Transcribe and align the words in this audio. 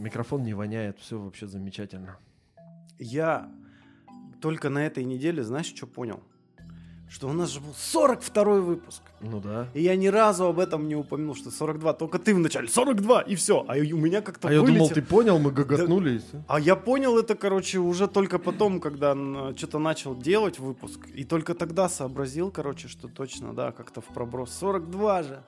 Микрофон 0.00 0.42
не 0.42 0.54
воняет, 0.54 0.98
все 0.98 1.18
вообще 1.18 1.46
замечательно. 1.46 2.16
Я 2.98 3.50
только 4.40 4.70
на 4.70 4.86
этой 4.86 5.04
неделе, 5.04 5.42
знаешь, 5.44 5.66
что 5.66 5.86
понял? 5.86 6.20
Что 7.10 7.28
у 7.28 7.32
нас 7.32 7.50
же 7.50 7.60
был 7.60 7.74
42 7.76 8.44
выпуск. 8.60 9.02
Ну 9.20 9.40
да. 9.40 9.66
И 9.74 9.82
я 9.82 9.96
ни 9.96 10.06
разу 10.06 10.44
об 10.46 10.60
этом 10.60 10.86
не 10.86 10.94
упомянул, 10.94 11.34
что 11.34 11.50
42. 11.50 11.92
Только 11.94 12.18
ты 12.20 12.32
вначале 12.34 12.68
42 12.68 13.22
и 13.22 13.34
все. 13.34 13.64
А 13.68 13.72
у 13.74 13.96
меня 13.96 14.22
как-то 14.22 14.46
А 14.48 14.52
я 14.52 14.60
вылетело. 14.60 14.88
думал, 14.88 14.94
ты 14.94 15.02
понял, 15.02 15.38
мы 15.40 15.50
гоготнули. 15.50 16.14
и 16.14 16.18
всё. 16.18 16.42
А 16.46 16.60
я 16.60 16.76
понял 16.76 17.18
это, 17.18 17.34
короче, 17.34 17.78
уже 17.80 18.06
только 18.06 18.38
потом, 18.38 18.80
когда 18.80 19.14
что-то 19.56 19.80
начал 19.80 20.14
делать 20.16 20.60
выпуск. 20.60 21.08
И 21.12 21.24
только 21.24 21.54
тогда 21.54 21.88
сообразил, 21.88 22.52
короче, 22.52 22.86
что 22.86 23.08
точно, 23.08 23.54
да, 23.54 23.72
как-то 23.72 24.00
в 24.00 24.06
проброс. 24.06 24.52
42 24.52 25.22
же. 25.24 25.42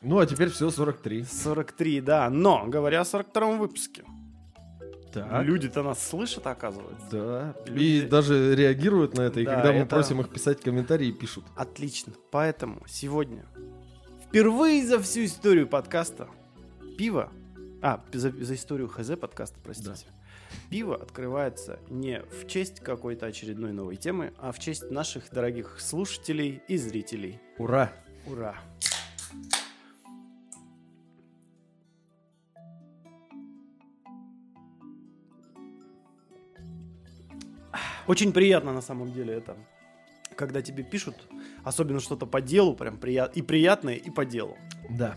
Ну, 0.00 0.18
а 0.18 0.26
теперь 0.26 0.48
все 0.50 0.70
43. 0.70 1.24
43, 1.24 2.00
да. 2.00 2.30
Но, 2.30 2.66
говоря 2.66 3.00
о 3.00 3.04
42 3.04 3.56
выпуске, 3.56 4.04
Так. 5.12 5.42
люди-то 5.44 5.82
нас 5.82 6.06
слышат, 6.06 6.46
оказывается. 6.46 7.06
Да. 7.10 7.54
Люди- 7.66 7.84
И 7.84 8.00
даже 8.02 8.54
реагируют 8.54 9.16
на 9.16 9.22
это. 9.22 9.40
И 9.40 9.44
Да, 9.44 9.54
когда 9.56 9.72
мы 9.72 9.78
это- 9.80 9.88
просим 9.96 10.20
их 10.20 10.28
писать 10.30 10.60
комментарии, 10.60 11.10
пишут. 11.10 11.44
Отлично. 11.56 12.12
Поэтому 12.30 12.82
сегодня 12.86 13.44
впервые 14.28 14.86
за 14.86 15.00
всю 15.00 15.24
историю 15.24 15.66
подкаста 15.66 16.28
пиво, 16.96 17.32
а, 17.82 18.00
за, 18.12 18.30
за 18.30 18.54
историю 18.54 18.88
ХЗ 18.88 19.16
подкаста, 19.16 19.58
простите, 19.64 20.06
пиво 20.70 20.94
открывается 20.94 21.80
не 21.88 22.22
в 22.22 22.46
честь 22.46 22.80
какой-то 22.80 23.26
очередной 23.26 23.72
новой 23.72 23.96
темы, 23.96 24.32
а 24.38 24.52
в 24.52 24.58
честь 24.60 24.90
наших 24.90 25.30
дорогих 25.32 25.80
слушателей 25.80 26.62
и 26.68 26.76
зрителей. 26.76 27.40
Ура! 27.58 27.90
Ура! 28.26 28.54
Очень 38.08 38.32
приятно 38.32 38.72
на 38.72 38.80
самом 38.80 39.12
деле 39.12 39.34
это, 39.34 39.56
когда 40.34 40.62
тебе 40.62 40.82
пишут, 40.82 41.14
особенно 41.62 42.00
что-то 42.00 42.26
по 42.26 42.40
делу, 42.40 42.74
прям 42.74 42.96
прият... 42.96 43.36
и 43.36 43.42
приятное, 43.42 43.94
и 43.96 44.10
по 44.10 44.24
делу. 44.24 44.56
Да. 44.88 45.14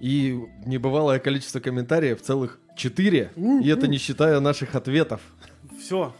И 0.00 0.40
небывалое 0.64 1.18
количество 1.18 1.60
комментариев, 1.60 2.22
целых 2.22 2.60
4. 2.76 3.32
И 3.62 3.68
это 3.68 3.88
не 3.88 3.98
считая 3.98 4.40
наших 4.40 4.74
ответов. 4.74 5.20
Все, 5.78 6.14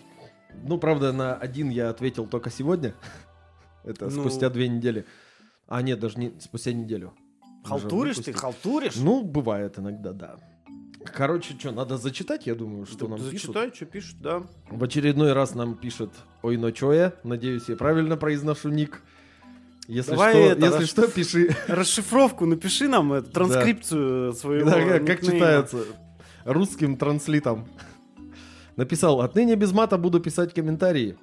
Ну, 0.64 0.76
правда, 0.76 1.12
на 1.12 1.34
один 1.34 1.70
я 1.70 1.88
ответил 1.88 2.26
только 2.26 2.50
сегодня. 2.50 2.94
Это 3.84 4.10
Ну. 4.10 4.20
спустя 4.20 4.50
две 4.50 4.68
недели. 4.68 5.06
А 5.66 5.80
нет, 5.82 5.98
даже 5.98 6.18
не 6.18 6.38
спустя 6.40 6.72
неделю. 6.72 7.14
Халтуришь 7.64 8.18
ты, 8.18 8.32
халтуришь? 8.32 8.96
Ну, 8.96 9.22
бывает 9.22 9.78
иногда, 9.78 10.12
да. 10.12 10.36
Короче, 11.14 11.54
что, 11.58 11.72
надо 11.72 11.96
зачитать, 11.98 12.46
я 12.46 12.54
думаю, 12.54 12.86
что 12.86 13.06
Да 13.06 13.08
нам 13.08 13.18
ты 13.18 13.30
пишут. 13.30 13.54
зачитай, 13.54 13.72
что 13.74 13.84
пишут, 13.86 14.16
да. 14.20 14.42
В 14.70 14.82
очередной 14.82 15.32
раз 15.32 15.54
нам 15.54 15.74
пишет 15.74 16.10
Ой, 16.42 16.56
но 16.56 16.68
я? 16.92 17.12
Надеюсь, 17.24 17.68
я 17.68 17.76
правильно 17.76 18.16
произношу 18.16 18.68
ник. 18.70 19.02
Если, 19.88 20.12
Давай 20.12 20.32
что, 20.32 20.40
это, 20.42 20.64
если 20.66 20.80
расш- 20.80 20.86
что, 20.86 21.08
пиши. 21.08 21.56
Расшифровку 21.68 22.46
напиши 22.46 22.88
нам, 22.88 23.12
э, 23.14 23.22
транскрипцию 23.22 24.32
своего 24.32 24.70
Да, 24.70 24.80
как, 24.84 25.06
как 25.06 25.20
читается 25.20 25.78
русским 26.44 26.96
транслитом. 26.96 27.66
Написал, 28.76 29.20
отныне 29.20 29.54
без 29.56 29.72
мата 29.72 29.98
буду 29.98 30.20
писать 30.20 30.54
комментарии. 30.54 31.16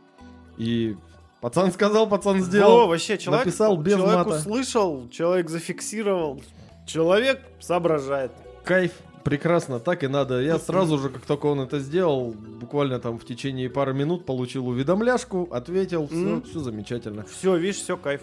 И 0.58 0.96
пацан 1.42 1.72
сказал, 1.72 2.08
пацан 2.08 2.42
сделал. 2.42 2.88
вообще, 2.88 3.18
человек, 3.18 3.46
Написал 3.46 3.78
без 3.78 3.94
человек 3.94 4.28
мата. 4.28 4.38
услышал, 4.40 5.10
человек 5.10 5.50
зафиксировал, 5.50 6.44
человек 6.86 7.42
соображает. 7.60 8.32
Кайф, 8.66 8.92
прекрасно, 9.24 9.80
так 9.80 10.04
и 10.04 10.08
надо. 10.08 10.42
Я 10.42 10.58
сразу 10.60 10.98
же, 10.98 11.10
как 11.10 11.26
только 11.26 11.46
он 11.48 11.60
это 11.62 11.80
сделал, 11.80 12.32
буквально 12.34 13.00
там 13.00 13.18
в 13.20 13.26
течение 13.26 13.70
пары 13.70 13.94
минут 13.94 14.26
получил 14.26 14.68
уведомляшку, 14.68 15.48
ответил, 15.52 16.08
все, 16.08 16.16
Мгм. 16.16 16.42
все 16.44 16.60
замечательно. 16.60 17.24
Все, 17.26 17.56
видишь, 17.58 17.78
все, 17.78 17.98
кайф. 17.98 18.22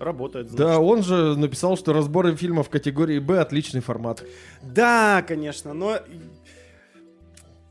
Работает, 0.00 0.48
значит. 0.48 0.58
Да, 0.66 0.80
он 0.80 1.04
же 1.04 1.36
написал, 1.36 1.76
что 1.76 1.92
разборы 1.92 2.34
фильмов 2.34 2.68
категории 2.68 3.20
Б 3.20 3.38
отличный 3.38 3.80
формат. 3.80 4.24
Да, 4.62 5.24
конечно, 5.26 5.72
но... 5.72 5.98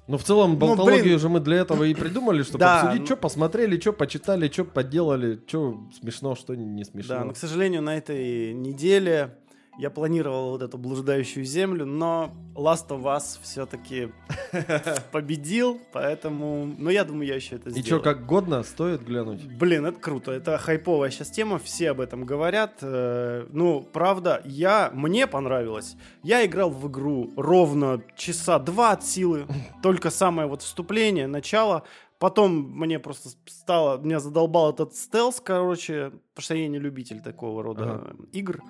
Но 0.07 0.17
в 0.17 0.23
целом 0.23 0.51
Ну, 0.51 0.57
болтологию 0.57 1.03
блин. 1.03 1.19
же 1.19 1.29
мы 1.29 1.39
для 1.39 1.57
этого 1.57 1.85
и 1.85 1.93
придумали, 1.93 2.43
чтобы 2.43 2.59
Да, 2.59 2.81
обсудить, 2.81 3.01
ну- 3.01 3.05
что 3.05 3.15
посмотрели, 3.17 3.79
что 3.79 3.93
почитали, 3.93 4.49
что 4.49 4.65
поделали, 4.65 5.39
что 5.47 5.79
смешно, 5.97 6.35
что 6.35 6.55
не 6.55 6.83
смешно. 6.83 7.15
Да, 7.15 7.23
но, 7.23 7.31
к 7.33 7.37
сожалению, 7.37 7.81
на 7.81 7.97
этой 7.97 8.53
неделе 8.53 9.35
я 9.79 9.89
планировал 9.89 10.51
вот 10.51 10.61
эту 10.61 10.77
блуждающую 10.77 11.43
землю, 11.45 11.85
но 11.85 12.31
Last 12.55 12.89
of 12.89 13.03
Us 13.03 13.39
все-таки 13.41 14.11
победил, 15.11 15.79
поэтому... 15.91 16.65
Ну, 16.77 16.89
я 16.89 17.03
думаю, 17.03 17.27
я 17.27 17.35
еще 17.35 17.55
это 17.55 17.69
И 17.69 17.73
сделаю. 17.73 17.85
что, 17.85 17.99
как 17.99 18.25
годно, 18.25 18.63
стоит 18.63 19.03
глянуть? 19.03 19.43
Блин, 19.57 19.85
это 19.85 19.99
круто. 19.99 20.31
Это 20.31 20.57
хайповая 20.57 21.09
сейчас 21.09 21.29
тема, 21.31 21.57
все 21.59 21.91
об 21.91 22.01
этом 22.01 22.25
говорят. 22.25 22.79
Э, 22.81 23.47
Ну, 23.51 23.81
правда, 23.81 24.41
я, 24.45 24.91
мне 24.93 25.27
понравилось. 25.27 25.95
Я 26.21 26.45
играл 26.45 26.69
в 26.69 26.87
игру 26.89 27.31
ровно 27.35 28.01
часа 28.15 28.59
два 28.59 28.91
от 28.91 29.03
силы. 29.03 29.47
Только 29.83 30.09
самое 30.11 30.47
вот 30.47 30.61
вступление, 30.61 31.27
начало. 31.27 31.83
Потом 32.19 32.53
мне 32.79 32.99
просто 32.99 33.29
стало, 33.47 33.97
меня 33.97 34.19
задолбал 34.19 34.71
этот 34.71 34.95
стелс, 34.95 35.41
короче, 35.43 36.11
потому 36.33 36.43
что 36.43 36.55
я 36.55 36.67
не 36.69 36.79
любитель 36.79 37.19
такого 37.21 37.61
рода 37.63 37.83
Ага. 37.95 38.15
игр. 38.31 38.61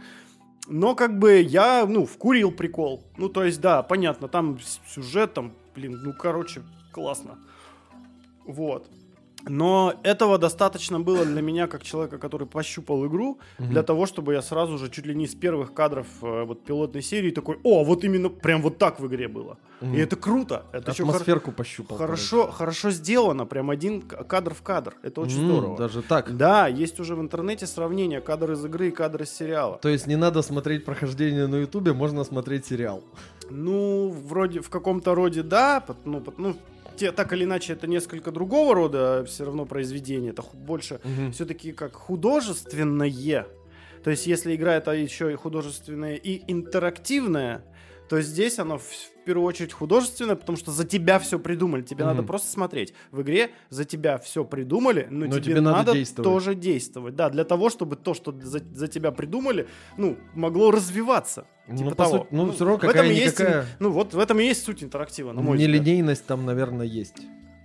Но 0.67 0.95
как 0.95 1.19
бы 1.19 1.41
я, 1.41 1.85
ну, 1.85 2.05
вкурил 2.05 2.51
прикол. 2.51 3.03
Ну, 3.17 3.29
то 3.29 3.43
есть, 3.43 3.59
да, 3.59 3.83
понятно, 3.83 4.27
там 4.27 4.59
сюжет, 4.87 5.33
там, 5.33 5.53
блин, 5.75 5.99
ну, 6.03 6.13
короче, 6.13 6.61
классно. 6.91 7.37
Вот. 8.45 8.87
Но 9.47 9.93
этого 10.03 10.37
достаточно 10.37 10.99
было 10.99 11.25
для 11.25 11.41
меня, 11.41 11.67
как 11.67 11.83
человека, 11.83 12.17
который 12.17 12.47
пощупал 12.47 13.05
игру, 13.07 13.39
для 13.59 13.83
того, 13.83 14.05
чтобы 14.05 14.33
я 14.33 14.41
сразу 14.41 14.77
же 14.77 14.89
чуть 14.89 15.05
ли 15.05 15.13
не 15.13 15.27
с 15.27 15.35
первых 15.35 15.73
кадров 15.73 16.07
э, 16.21 16.43
вот 16.45 16.63
пилотной 16.63 17.01
серии 17.01 17.31
такой, 17.31 17.59
о, 17.63 17.83
вот 17.83 18.03
именно 18.05 18.29
прям 18.29 18.61
вот 18.61 18.77
так 18.77 18.99
в 18.99 19.07
игре 19.07 19.27
было. 19.27 19.57
Мгм. 19.81 19.95
И 19.95 19.99
это 19.99 20.15
круто. 20.15 20.65
Это 20.71 20.91
ещё 20.91 21.03
хор- 21.05 21.15
Атмосферку 21.15 21.51
пощупал. 21.51 21.97
хорошо, 21.97 22.49
хорошо 22.51 22.91
сделано, 22.91 23.45
прям 23.45 23.69
один 23.69 24.01
кадр 24.01 24.53
в 24.53 24.61
кадр. 24.61 24.93
Это 25.03 25.19
очень 25.21 25.39
М, 25.41 25.45
здорово. 25.47 25.77
Даже 25.77 26.01
так. 26.01 26.37
Да, 26.37 26.67
есть 26.67 26.99
уже 27.01 27.15
в 27.15 27.19
интернете 27.21 27.67
сравнение 27.67 28.21
кадр 28.21 28.53
из 28.53 28.63
игры 28.63 28.87
и 28.87 28.91
кадр 28.91 29.23
из 29.23 29.29
сериала. 29.35 29.77
То 29.81 29.89
есть 29.89 30.07
не 30.07 30.15
надо 30.15 30.41
смотреть 30.41 30.85
прохождение 30.85 31.47
на 31.47 31.57
Ютубе, 31.57 31.91
можно 31.91 32.23
смотреть 32.23 32.65
сериал. 32.65 33.03
Ну, 33.49 34.09
вроде 34.25 34.61
в 34.61 34.69
каком-то 34.69 35.13
роде 35.15 35.43
да, 35.43 35.83
ну, 36.05 36.23
ну, 36.37 36.55
те, 36.95 37.11
так 37.11 37.33
или 37.33 37.43
иначе 37.43 37.73
это 37.73 37.87
несколько 37.87 38.31
другого 38.31 38.75
рода 38.75 39.23
все 39.27 39.45
равно 39.45 39.65
произведение, 39.65 40.31
это 40.31 40.43
больше 40.53 40.99
все-таки 41.31 41.71
как 41.71 41.93
художественное. 41.95 43.47
То 44.03 44.09
есть, 44.09 44.27
если 44.27 44.55
игра 44.55 44.75
это 44.75 44.91
еще 44.91 45.31
и 45.31 45.35
художественное 45.35 46.15
и 46.15 46.41
интерактивное, 46.51 47.63
то 48.09 48.21
здесь 48.21 48.59
оно 48.59 48.77
в, 48.77 48.83
в 48.83 49.23
первую 49.25 49.47
очередь 49.47 49.71
художественное, 49.71 50.35
потому 50.35 50.57
что 50.57 50.71
за 50.71 50.85
тебя 50.85 51.19
все 51.19 51.39
придумали. 51.39 51.81
Тебе 51.81 52.03
Мгм. 52.03 52.13
надо 52.17 52.27
просто 52.27 52.49
смотреть. 52.51 52.93
В 53.11 53.21
игре 53.21 53.51
за 53.69 53.85
тебя 53.85 54.17
все 54.17 54.43
придумали, 54.43 55.07
но, 55.09 55.25
Но 55.27 55.31
тебе, 55.31 55.41
тебе 55.41 55.61
надо 55.61 55.77
надо, 55.77 55.93
действовать. 55.93 56.23
тоже 56.29 56.53
действовать. 56.53 57.15
Да, 57.15 57.29
для 57.29 57.45
того, 57.45 57.69
чтобы 57.69 57.95
то, 57.95 58.13
что 58.13 58.37
за, 58.37 58.59
за 58.73 58.87
тебя 58.87 59.11
придумали, 59.11 59.67
ну, 59.97 60.17
могло 60.35 60.69
развиваться. 60.71 61.47
Ну, 61.67 61.77
Типа 61.77 61.89
по 61.91 61.95
того. 61.95 62.17
сути, 62.17 62.27
ну, 62.31 62.51
всё 62.51 62.65
равно 62.65 62.77
в 62.79 62.83
этом 62.91 63.05
и 63.05 63.09
есть, 63.13 63.35
какая-никакая- 63.37 63.65
ну, 63.79 63.91
вот 63.91 64.13
в 64.13 64.19
этом 64.19 64.39
и 64.39 64.43
есть 64.43 64.63
суть 64.65 64.83
интерактива, 64.83 65.31
на 65.31 65.41
мой 65.41 65.57
взгляд. 65.57 65.69
Нелинейность 65.71 66.25
там, 66.25 66.45
наверное, 66.45 66.85
есть. 66.85 67.15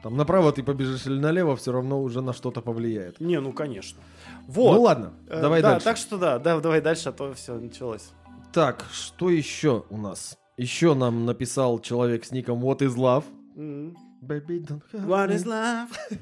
Там 0.03 0.17
направо 0.17 0.53
ты 0.53 0.63
побежишь 0.63 1.07
или 1.07 1.19
налево, 1.19 1.57
все 1.57 1.73
равно 1.73 2.01
уже 2.01 2.21
на 2.23 2.33
что-то 2.33 2.61
повлияет. 2.63 3.19
Не, 3.21 3.41
ну, 3.41 3.53
конечно. 3.53 3.99
Вот. 4.47 4.75
Ну 4.77 4.83
ладно, 4.83 5.13
Э, 5.29 5.41
давай 5.43 5.61
да, 5.63 5.71
дальше. 5.73 5.85
так 5.85 5.97
что 5.97 6.17
да, 6.19 6.39
да, 6.39 6.61
давай 6.61 6.81
дальше, 6.81 7.09
а 7.09 7.13
то 7.13 7.35
все 7.35 7.59
началось. 7.59 8.11
Так, 8.53 8.85
что 8.93 9.29
еще 9.31 9.85
у 9.91 9.97
нас? 9.97 10.39
Еще 10.57 10.95
нам 10.95 11.27
написал 11.27 11.81
человек 11.81 12.25
с 12.25 12.31
ником 12.31 12.65
What 12.65 12.79
is 12.79 12.95
Love. 12.95 13.25
М. 13.57 13.97
Baby, 14.23 14.65
don't 14.67 14.81
What 14.93 15.31
is 15.35 15.45
love? 15.45 15.89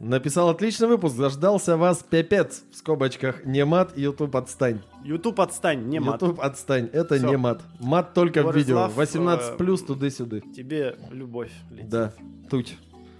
Написал 0.00 0.50
отличный 0.50 0.88
выпуск, 0.88 1.16
дождался 1.16 1.76
вас 1.76 2.04
пипец. 2.08 2.64
В 2.70 2.76
скобочках 2.76 3.44
не 3.44 3.64
мат, 3.64 3.96
YouTube 3.96 4.36
отстань. 4.36 4.82
YouTube 5.04 5.40
отстань, 5.40 5.86
не 5.88 6.00
мат. 6.00 6.20
YouTube 6.20 6.40
отстань, 6.40 6.90
это 6.92 7.16
Всё. 7.16 7.28
не 7.28 7.36
мат. 7.36 7.62
Мат 7.80 8.12
только 8.12 8.40
What 8.40 8.52
в 8.52 8.56
видео. 8.56 8.76
love, 8.76 8.92
18 8.94 9.54
э, 9.54 9.56
плюс 9.56 9.82
туды-сюды. 9.82 10.42
Тебе 10.54 10.96
любовь 11.10 11.50
летит. 11.70 11.88
Да, 11.88 12.12
тут. 12.50 12.68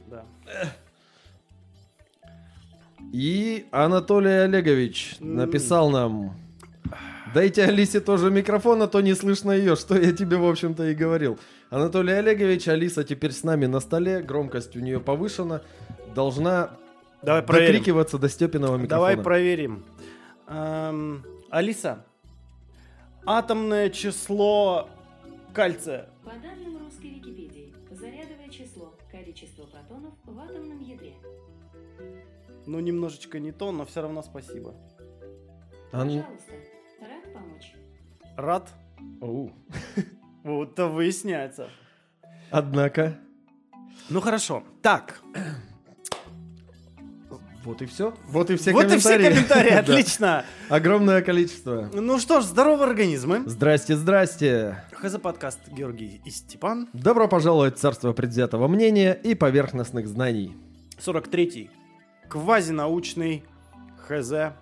Да. 0.07 0.25
И 3.13 3.67
Анатолий 3.71 4.45
Олегович 4.45 5.17
написал 5.21 5.91
нам. 5.91 6.37
Дайте 7.33 7.65
Алисе 7.65 8.01
тоже 8.01 8.31
микрофон, 8.31 8.83
а 8.83 8.87
то 8.87 9.01
не 9.01 9.15
слышно 9.15 9.53
ее, 9.53 9.77
что 9.77 9.97
я 9.99 10.13
тебе, 10.13 10.37
в 10.37 10.47
общем-то, 10.47 10.89
и 10.89 10.95
говорил. 10.95 11.39
Анатолий 11.71 12.13
Олегович, 12.13 12.69
Алиса 12.69 13.03
теперь 13.03 13.33
с 13.33 13.43
нами 13.43 13.67
на 13.67 13.81
столе, 13.81 14.23
громкость 14.23 14.77
у 14.77 14.81
нее 14.81 15.01
повышена, 15.01 15.63
должна 16.15 16.71
Давай 17.23 17.43
проверим. 17.43 17.73
докрикиваться 17.73 18.19
до 18.19 18.29
Степиного 18.29 18.77
микрофона. 18.77 18.89
Давай 18.89 19.17
проверим. 19.17 19.85
Эм, 20.47 21.25
Алиса, 21.51 22.05
атомное 23.25 23.91
число 23.91 24.89
кальция. 25.53 26.09
По 26.25 26.31
данным 26.31 26.79
русской 26.79 27.11
Википедии, 27.11 27.75
Первое 27.89 28.49
число. 28.49 28.95
Количество 29.11 29.65
протонов 29.65 30.15
в 30.25 30.39
атомном 30.39 30.81
ядре. 30.81 31.15
Ну, 32.67 32.79
немножечко 32.81 33.41
не 33.41 33.53
то, 33.53 33.73
но 33.73 33.85
все 33.85 34.03
равно 34.03 34.23
спасибо. 34.23 34.75
Пожалуйста. 35.91 36.53
Рад 37.01 37.33
помочь. 37.33 37.75
Рад? 38.37 38.73
Оу. 39.21 39.53
Вот 40.47 40.75
это 40.75 40.87
выясняется. 40.87 41.69
Однако, 42.53 43.19
Ну 44.09 44.21
хорошо. 44.21 44.63
Так, 44.81 45.21
вот 47.65 47.83
и 47.83 47.87
все. 47.87 48.15
Вот 48.29 48.49
и 48.51 48.55
все 48.55 48.71
вот 48.71 48.85
и 48.85 48.97
все 48.97 49.17
комментарии. 49.17 49.35
комментарии, 49.35 49.73
отлично. 49.81 50.45
Огромное 50.69 51.21
количество. 51.23 51.91
Ну 51.93 52.21
что 52.21 52.41
ж, 52.41 52.45
здорово, 52.45 52.85
организмы. 52.85 53.43
Здрасте, 53.45 53.97
здрасте. 53.97 54.85
ХЗ 54.93 55.19
подкаст 55.19 55.59
Георгий 55.67 56.21
и 56.25 56.31
Степан. 56.31 56.89
Добро 56.93 57.27
пожаловать 57.27 57.77
в 57.77 57.81
царство 57.81 58.13
предвзятого 58.13 58.69
мнения 58.69 59.15
и 59.15 59.35
поверхностных 59.35 60.07
знаний. 60.07 60.55
43-й. 60.99 61.71
Квазинаучный 62.29 63.43
ХЗ. 64.07 64.55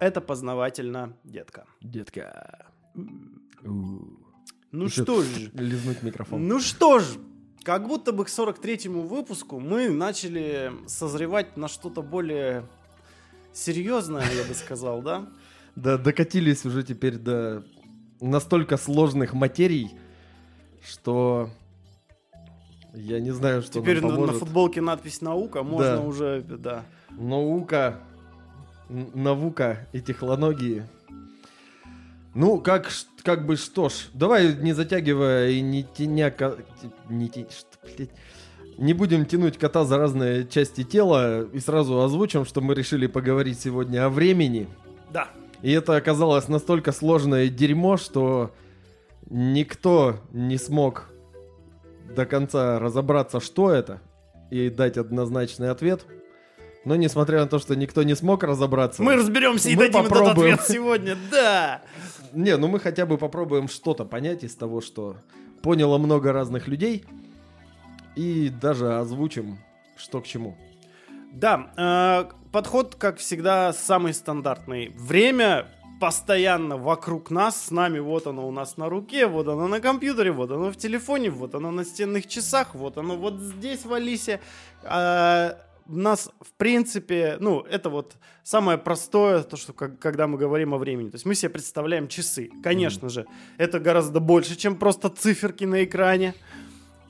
Это 0.00 0.20
познавательно, 0.20 1.12
детка. 1.22 1.66
Детка. 1.80 2.66
Ну 4.74 4.86
Еще 4.86 5.02
что 5.04 5.22
ж, 5.22 5.26
Лизнуть 5.54 6.02
микрофон. 6.02 6.48
ну 6.48 6.58
что 6.58 6.98
ж, 6.98 7.04
как 7.62 7.86
будто 7.86 8.12
бы 8.12 8.24
к 8.24 8.28
43-му 8.28 9.02
выпуску 9.02 9.60
мы 9.60 9.88
начали 9.88 10.72
созревать 10.88 11.56
на 11.56 11.68
что-то 11.68 12.02
более 12.02 12.66
серьезное, 13.52 14.24
я 14.36 14.42
бы 14.42 14.52
сказал, 14.54 15.00
да? 15.00 15.26
Да, 15.76 15.96
докатились 15.96 16.64
уже 16.66 16.82
теперь 16.82 17.18
до 17.18 17.64
настолько 18.20 18.76
сложных 18.76 19.32
материй, 19.32 19.92
что 20.84 21.50
я 22.94 23.20
не 23.20 23.30
знаю, 23.30 23.62
что 23.62 23.80
Теперь 23.80 24.00
нам 24.00 24.26
на, 24.26 24.32
футболке 24.32 24.80
надпись 24.80 25.20
«Наука», 25.20 25.62
можно 25.62 25.98
Да. 25.98 26.00
уже, 26.00 26.42
да. 26.42 26.84
Наука, 27.10 28.00
наука 28.88 29.86
и 29.92 30.00
технологии. 30.00 30.84
Ну, 32.34 32.60
как, 32.60 32.90
как 33.24 33.46
бы 33.46 33.56
что 33.56 33.88
ж, 33.88 33.94
давай 34.12 34.54
не 34.54 34.72
затягивая 34.72 35.48
и 35.50 35.60
не 35.60 35.82
теня... 35.82 36.30
ко- 36.30 36.56
Не, 37.08 37.28
те- 37.28 37.46
что, 37.50 37.78
блядь, 37.96 38.10
не 38.78 38.92
будем 38.92 39.24
тянуть 39.26 39.56
кота 39.58 39.84
за 39.84 39.98
разные 39.98 40.46
части 40.46 40.84
тела 40.84 41.42
и 41.52 41.58
сразу 41.60 42.00
озвучим, 42.02 42.44
что 42.44 42.60
мы 42.60 42.74
решили 42.74 43.06
поговорить 43.06 43.58
сегодня 43.60 44.04
о 44.04 44.08
времени. 44.08 44.68
Да. 45.12 45.28
И 45.62 45.70
это 45.72 45.96
оказалось 45.96 46.48
настолько 46.48 46.92
сложное 46.92 47.48
дерьмо, 47.48 47.96
что 47.96 48.50
никто 49.30 50.20
не 50.32 50.58
смог 50.58 51.08
до 52.14 52.26
конца 52.26 52.78
разобраться, 52.78 53.40
что 53.40 53.70
это, 53.70 54.00
и 54.50 54.68
дать 54.68 54.98
однозначный 54.98 55.70
ответ. 55.70 56.04
Но 56.84 56.96
несмотря 56.96 57.40
на 57.40 57.46
то, 57.46 57.58
что 57.58 57.74
никто 57.74 58.02
не 58.02 58.14
смог 58.14 58.42
разобраться... 58.42 59.02
Мы 59.02 59.16
разберемся 59.16 59.70
и 59.70 59.74
Мы 59.76 59.84
дадим 59.86 60.00
этот 60.00 60.10
попробуем. 60.10 60.54
ответ 60.54 60.68
сегодня, 60.68 61.16
да. 61.30 61.80
Не, 62.34 62.56
ну 62.56 62.68
мы 62.68 62.80
хотя 62.80 63.06
бы 63.06 63.16
попробуем 63.16 63.68
что-то 63.68 64.04
понять 64.04 64.44
из 64.44 64.54
того, 64.54 64.80
что 64.80 65.16
поняло 65.62 65.98
много 65.98 66.32
разных 66.32 66.68
людей. 66.68 67.04
И 68.16 68.48
даже 68.48 68.98
озвучим, 68.98 69.58
что 69.96 70.20
к 70.20 70.26
чему. 70.26 70.56
Да, 71.32 71.72
э, 71.76 72.30
подход, 72.52 72.94
как 72.94 73.18
всегда, 73.18 73.72
самый 73.72 74.14
стандартный. 74.14 74.92
Время 74.96 75.66
постоянно 76.00 76.76
вокруг 76.76 77.30
нас, 77.30 77.66
с 77.66 77.70
нами, 77.70 77.98
вот 77.98 78.26
оно 78.26 78.46
у 78.46 78.50
нас 78.50 78.76
на 78.76 78.88
руке, 78.88 79.26
вот 79.26 79.48
оно 79.48 79.66
на 79.66 79.80
компьютере, 79.80 80.32
вот 80.32 80.50
оно 80.50 80.70
в 80.70 80.76
телефоне, 80.76 81.30
вот 81.30 81.54
оно 81.54 81.70
на 81.70 81.84
стенных 81.84 82.26
часах, 82.26 82.74
вот 82.74 82.98
оно 82.98 83.16
вот 83.16 83.40
здесь 83.40 83.84
в 83.84 83.92
Алисе. 83.92 84.40
А, 84.82 85.56
нас, 85.86 86.30
в 86.40 86.52
принципе, 86.52 87.36
ну, 87.40 87.60
это 87.60 87.90
вот 87.90 88.16
самое 88.42 88.78
простое, 88.78 89.42
то, 89.42 89.56
что 89.56 89.72
как- 89.72 89.98
когда 89.98 90.26
мы 90.26 90.38
говорим 90.38 90.74
о 90.74 90.78
времени. 90.78 91.10
То 91.10 91.16
есть 91.16 91.26
мы 91.26 91.34
себе 91.34 91.50
представляем 91.50 92.08
часы. 92.08 92.50
Конечно 92.62 93.08
же, 93.08 93.26
это 93.58 93.78
гораздо 93.80 94.20
больше, 94.20 94.56
чем 94.56 94.76
просто 94.76 95.08
циферки 95.08 95.64
на 95.64 95.84
экране. 95.84 96.34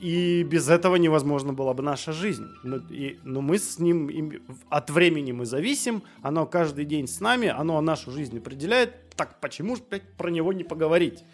И 0.01 0.43
без 0.43 0.69
этого 0.69 0.97
невозможна 0.97 1.53
была 1.53 1.73
бы 1.73 1.83
наша 1.83 2.13
жизнь. 2.13 2.47
Но, 2.63 2.77
и- 2.91 3.19
но 3.23 3.41
мы 3.41 3.59
с 3.59 3.79
ним, 3.79 4.09
им- 4.09 4.43
от 4.69 4.91
времени 4.91 5.33
мы 5.33 5.47
зависим, 5.47 6.03
оно 6.21 6.47
каждый 6.47 6.85
день 6.85 7.07
с 7.07 7.21
нами, 7.21 7.49
оно 7.49 7.81
нашу 7.81 8.11
жизнь 8.11 8.37
определяет. 8.39 9.11
Так 9.17 9.41
почему 9.41 9.77
же, 9.77 9.83
блядь, 9.89 10.13
про 10.17 10.31
него 10.31 10.53
не 10.53 10.65
поговорить? 10.65 11.25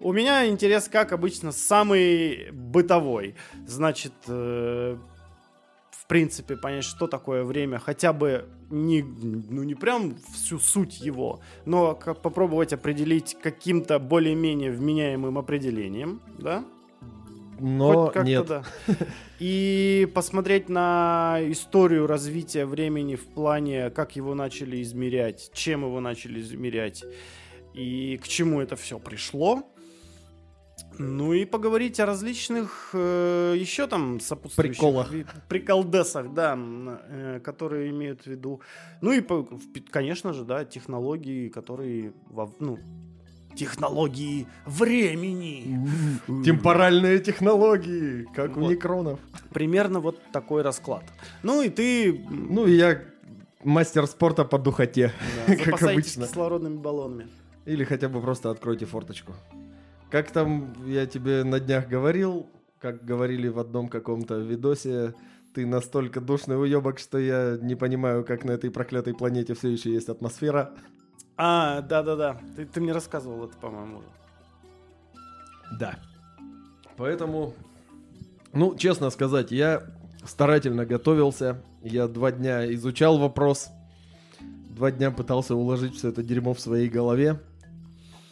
У 0.00 0.12
меня 0.12 0.46
интерес, 0.46 0.88
как 0.88 1.12
обычно, 1.12 1.50
самый 1.50 2.50
бытовой. 2.52 3.34
Значит, 3.66 4.12
э, 4.28 4.96
в 6.04 6.08
принципе, 6.08 6.56
понять, 6.56 6.84
что 6.84 7.06
такое 7.06 7.44
время, 7.44 7.78
хотя 7.78 8.12
бы 8.12 8.46
не, 8.70 9.02
ну, 9.02 9.62
не 9.62 9.74
прям 9.74 10.16
всю 10.34 10.58
суть 10.58 11.00
его, 11.00 11.40
но 11.64 11.94
как 11.94 12.20
попробовать 12.20 12.74
определить 12.74 13.36
каким-то 13.42 13.98
более-менее 13.98 14.70
вменяемым 14.70 15.38
определением, 15.38 16.20
да? 16.38 16.64
Но 17.58 18.12
нет. 18.22 18.46
да. 18.46 18.64
И 19.38 20.06
посмотреть 20.14 20.68
на 20.68 21.38
историю 21.40 22.06
развития 22.06 22.66
времени 22.66 23.14
в 23.14 23.26
плане, 23.26 23.88
как 23.90 24.16
его 24.16 24.34
начали 24.34 24.82
измерять, 24.82 25.50
чем 25.54 25.84
его 25.84 26.00
начали 26.00 26.40
измерять 26.40 27.04
и 27.74 28.18
к 28.22 28.28
чему 28.28 28.60
это 28.60 28.76
все 28.76 28.98
пришло. 28.98 29.68
Ну 30.98 31.32
и 31.32 31.44
поговорить 31.44 32.00
о 32.00 32.06
различных 32.06 32.90
э, 32.92 33.54
еще 33.56 33.86
там 33.86 34.20
сопутствующих 34.20 34.72
Приколах. 34.76 35.10
приколдесах, 35.48 36.32
да, 36.34 36.56
э, 36.58 37.40
которые 37.44 37.90
имеют 37.90 38.22
в 38.22 38.26
виду. 38.26 38.60
Ну 39.00 39.12
и, 39.12 39.20
по- 39.20 39.48
конечно 39.90 40.32
же, 40.32 40.44
да, 40.44 40.64
технологии, 40.64 41.48
которые, 41.48 42.12
во- 42.30 42.52
ну, 42.60 42.78
технологии 43.56 44.46
времени. 44.66 45.78
Темпоральные 46.44 47.20
технологии, 47.20 48.26
как 48.34 48.56
у 48.56 48.60
Вот. 48.60 48.70
некронов. 48.70 49.20
Примерно 49.52 50.00
вот 50.00 50.18
такой 50.32 50.62
расклад. 50.62 51.04
Ну 51.42 51.62
и 51.62 51.68
ты 51.68 52.12
Ну 52.30 52.66
и 52.66 52.72
я 52.76 53.00
мастер 53.62 54.06
спорта 54.06 54.44
по 54.44 54.58
духоте, 54.58 55.12
да, 55.46 55.56
как 55.56 55.82
обычно. 55.82 56.26
кислородными 56.26 56.76
баллонами. 56.78 57.28
Или 57.66 57.84
хотя 57.84 58.08
бы 58.08 58.20
просто 58.20 58.50
откройте 58.50 58.86
форточку. 58.86 59.32
Как 60.14 60.30
там 60.30 60.72
я 60.86 61.06
тебе 61.06 61.42
на 61.42 61.58
днях 61.58 61.88
говорил, 61.88 62.46
как 62.78 63.04
говорили 63.04 63.48
в 63.48 63.58
одном 63.58 63.88
каком-то 63.88 64.36
видосе, 64.36 65.12
ты 65.56 65.66
настолько 65.66 66.20
душный 66.20 66.56
уебок, 66.56 67.00
что 67.00 67.18
я 67.18 67.58
не 67.60 67.74
понимаю, 67.74 68.24
как 68.24 68.44
на 68.44 68.52
этой 68.52 68.70
проклятой 68.70 69.12
планете 69.12 69.54
все 69.54 69.70
еще 69.70 69.92
есть 69.92 70.08
атмосфера. 70.08 70.70
А, 71.36 71.80
да-да-да. 71.80 72.40
Ты, 72.54 72.64
ты 72.64 72.80
мне 72.80 72.92
рассказывал 72.92 73.46
это, 73.46 73.56
по-моему, 73.56 73.98
уже. 73.98 74.06
Да. 75.80 75.98
Поэтому, 76.96 77.52
ну, 78.52 78.76
честно 78.76 79.10
сказать, 79.10 79.50
я 79.50 79.82
старательно 80.24 80.86
готовился. 80.86 81.60
Я 81.82 82.06
два 82.06 82.30
дня 82.30 82.72
изучал 82.74 83.18
вопрос. 83.18 83.68
Два 84.70 84.92
дня 84.92 85.10
пытался 85.10 85.56
уложить 85.56 85.96
все 85.96 86.10
это 86.10 86.22
дерьмо 86.22 86.54
в 86.54 86.60
своей 86.60 86.88
голове. 86.88 87.40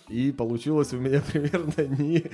И 0.09 0.33
получилось 0.33 0.93
у 0.93 0.99
меня 0.99 1.23
примерно 1.33 1.87
ни 1.87 2.25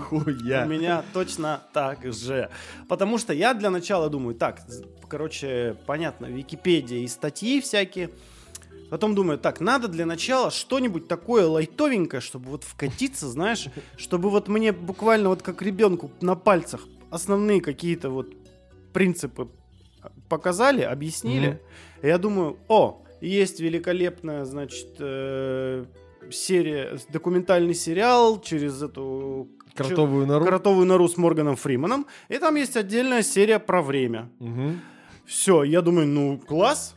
хуя. 0.00 0.64
У 0.64 0.68
меня 0.68 1.02
точно 1.12 1.62
так 1.72 2.12
же. 2.12 2.50
Потому 2.88 3.18
что 3.18 3.32
я 3.32 3.54
для 3.54 3.70
начала 3.70 4.08
думаю, 4.08 4.34
так, 4.34 4.60
короче, 5.08 5.76
понятно, 5.86 6.26
Википедия 6.26 7.00
и 7.00 7.08
статьи 7.08 7.60
всякие. 7.60 8.10
Потом 8.90 9.14
думаю, 9.14 9.38
так, 9.38 9.60
надо 9.60 9.88
для 9.88 10.06
начала 10.06 10.50
что-нибудь 10.50 11.08
такое 11.08 11.46
лайтовенькое, 11.46 12.20
чтобы 12.20 12.50
вот 12.50 12.62
вкатиться, 12.62 13.28
знаешь, 13.28 13.66
чтобы 13.96 14.30
вот 14.30 14.46
мне 14.48 14.72
буквально 14.72 15.28
вот 15.28 15.42
как 15.42 15.60
ребенку 15.62 16.10
на 16.20 16.36
пальцах 16.36 16.86
основные 17.10 17.60
какие-то 17.60 18.10
вот 18.10 18.28
принципы 18.92 19.48
показали, 20.28 20.82
объяснили. 20.82 21.60
И 22.02 22.06
я 22.06 22.18
думаю, 22.18 22.58
о, 22.68 23.02
есть 23.20 23.60
великолепная, 23.60 24.44
значит, 24.44 24.88
э, 24.98 25.84
серия, 26.30 26.98
документальный 27.12 27.74
сериал 27.74 28.40
через 28.40 28.82
эту 28.82 29.48
Кротовую 29.74 30.26
нору. 30.26 30.44
кротовую 30.44 30.86
нору 30.86 31.08
с 31.08 31.16
Морганом 31.16 31.56
Фриманом. 31.56 32.06
И 32.28 32.38
там 32.38 32.54
есть 32.56 32.76
отдельная 32.76 33.22
серия 33.22 33.58
про 33.58 33.82
время. 33.82 34.30
Мгм. 34.38 34.80
Все, 35.26 35.64
я 35.64 35.82
думаю, 35.82 36.06
ну 36.06 36.38
класс. 36.38 36.94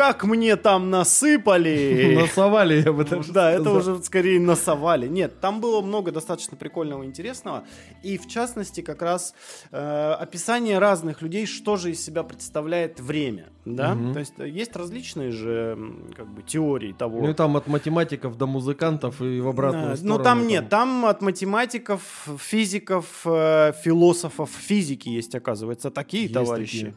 Как 0.00 0.24
мне 0.24 0.56
там 0.56 0.88
насыпали. 0.88 2.16
Насовали, 2.18 2.82
я 2.82 2.90
бы 2.90 3.04
даже 3.04 3.32
Да, 3.32 3.50
это 3.52 3.70
уже 3.70 4.02
скорее 4.02 4.40
насовали. 4.40 5.06
Нет, 5.06 5.40
там 5.40 5.60
было 5.60 5.82
много 5.82 6.10
достаточно 6.10 6.56
прикольного 6.56 7.02
и 7.02 7.06
интересного. 7.06 7.64
И 8.02 8.16
в 8.16 8.26
частности, 8.26 8.80
как 8.80 9.02
раз 9.02 9.34
э, 9.70 10.12
описание 10.18 10.78
разных 10.78 11.20
людей, 11.20 11.44
что 11.44 11.76
же 11.76 11.90
из 11.90 12.02
себя 12.02 12.22
представляет 12.22 12.98
время. 12.98 13.50
Да? 13.66 13.94
То 14.14 14.20
есть 14.20 14.32
э, 14.38 14.48
есть 14.48 14.74
различные 14.74 15.32
же 15.32 15.76
как 16.16 16.26
бы, 16.28 16.42
теории 16.42 16.92
того. 16.92 17.20
Ну 17.20 17.30
и 17.30 17.34
там 17.34 17.56
от 17.58 17.66
математиков 17.66 18.38
до 18.38 18.46
музыкантов 18.46 19.20
и 19.20 19.40
в 19.40 19.48
обратную 19.48 19.90
Да, 19.90 19.96
сторону. 19.96 20.18
Ну 20.18 20.24
там 20.24 20.46
нет, 20.46 20.70
там 20.70 21.04
от 21.04 21.20
математиков, 21.20 22.26
физиков, 22.38 23.06
э, 23.26 23.72
философов 23.84 24.48
физики 24.50 25.10
есть, 25.10 25.34
оказывается, 25.34 25.90
такие 25.90 26.22
Есть 26.22 26.34
товарищи. 26.34 26.78
такие. 26.78 26.94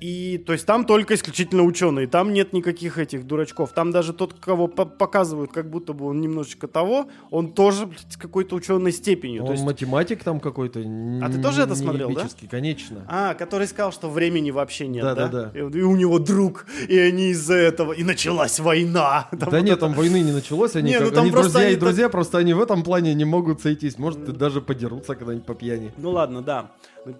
И 0.00 0.38
то 0.38 0.52
есть 0.52 0.64
там 0.66 0.84
только 0.86 1.14
исключительно 1.14 1.62
ученые, 1.62 2.06
там 2.06 2.32
нет 2.32 2.52
никаких 2.52 2.98
этих 2.98 3.26
дурачков. 3.26 3.72
Там 3.72 3.90
даже 3.90 4.12
тот, 4.12 4.34
кого 4.40 4.66
по- 4.66 4.86
показывают, 4.86 5.52
как 5.52 5.68
будто 5.68 5.92
бы 5.92 6.06
он 6.06 6.20
немножечко 6.20 6.68
того, 6.68 7.08
он 7.30 7.52
тоже 7.52 7.86
блядь, 7.86 8.10
с 8.12 8.16
какой-то 8.16 8.56
ученой 8.56 8.92
степенью. 8.92 9.42
Он 9.42 9.46
То 9.48 9.52
есть, 9.52 9.64
математик 9.64 10.24
там 10.24 10.40
какой-то. 10.40 10.80
А 10.80 11.30
ты 11.30 11.40
тоже 11.42 11.62
это 11.62 11.74
смотрел, 11.74 12.10
да? 12.14 12.22
да? 12.24 12.48
Конечно. 12.50 13.04
а, 13.08 13.34
который 13.34 13.66
сказал, 13.66 13.92
что 13.92 14.08
времени 14.08 14.50
вообще 14.50 14.86
нет, 14.86 15.04
да? 15.04 15.14
Да-да-да. 15.14 15.58
И, 15.58 15.58
и 15.58 15.82
у 15.82 15.96
него 15.96 16.18
друг, 16.18 16.66
и 16.88 16.98
они 16.98 17.30
из-за 17.30 17.54
этого, 17.54 17.92
и 17.92 18.02
началась 18.02 18.58
война. 18.58 19.28
Там 19.30 19.38
да 19.38 19.46
вот 19.46 19.56
нет, 19.64 19.76
это. 19.76 19.80
там 19.86 19.92
войны 19.94 20.20
не 20.20 20.32
началось, 20.32 20.76
они, 20.76 20.90
Не, 20.90 20.98
ну 20.98 21.06
как- 21.06 21.14
там 21.14 21.22
они 21.24 21.32
просто 21.32 21.52
друзья 21.52 21.66
они 21.66 21.72
и 21.72 21.78
так- 21.78 21.84
друзья, 21.84 22.08
просто 22.08 22.38
они 22.38 22.54
в 22.54 22.60
этом 22.60 22.82
плане 22.82 23.14
не 23.14 23.24
могут 23.24 23.60
сойтись. 23.60 23.98
Может, 23.98 24.36
даже 24.36 24.60
подерутся 24.60 25.14
когда-нибудь 25.14 25.44
по 25.46 25.54
пьяни. 25.54 25.92
Ну 25.98 26.10
ладно, 26.10 26.42
да. 26.42 26.70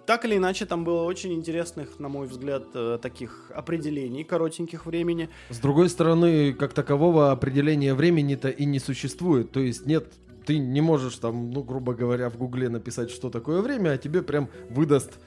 Так 0.05 0.25
или 0.25 0.37
иначе, 0.37 0.65
там 0.65 0.83
было 0.83 1.03
очень 1.03 1.33
интересных, 1.33 1.99
на 1.99 2.07
мой 2.07 2.27
взгляд, 2.27 2.63
э, 2.73 2.99
таких 3.01 3.51
определений 3.55 4.23
коротеньких 4.23 4.85
времени. 4.85 5.29
С 5.49 5.59
другой 5.59 5.89
стороны, 5.89 6.53
как 6.53 6.73
такового 6.73 7.31
определения 7.31 7.93
времени-то 7.93 8.49
и 8.49 8.65
не 8.65 8.79
существует. 8.79 9.51
То 9.51 9.59
есть 9.59 9.85
нет, 9.85 10.13
ты 10.45 10.57
не 10.57 10.81
можешь 10.81 11.15
там, 11.15 11.51
ну, 11.51 11.63
грубо 11.63 11.93
говоря, 11.93 12.29
в 12.29 12.37
гугле 12.37 12.69
написать, 12.69 13.09
что 13.09 13.29
такое 13.29 13.61
время, 13.61 13.91
а 13.91 13.97
тебе 13.97 14.21
прям 14.21 14.49
выдаст. 14.69 15.19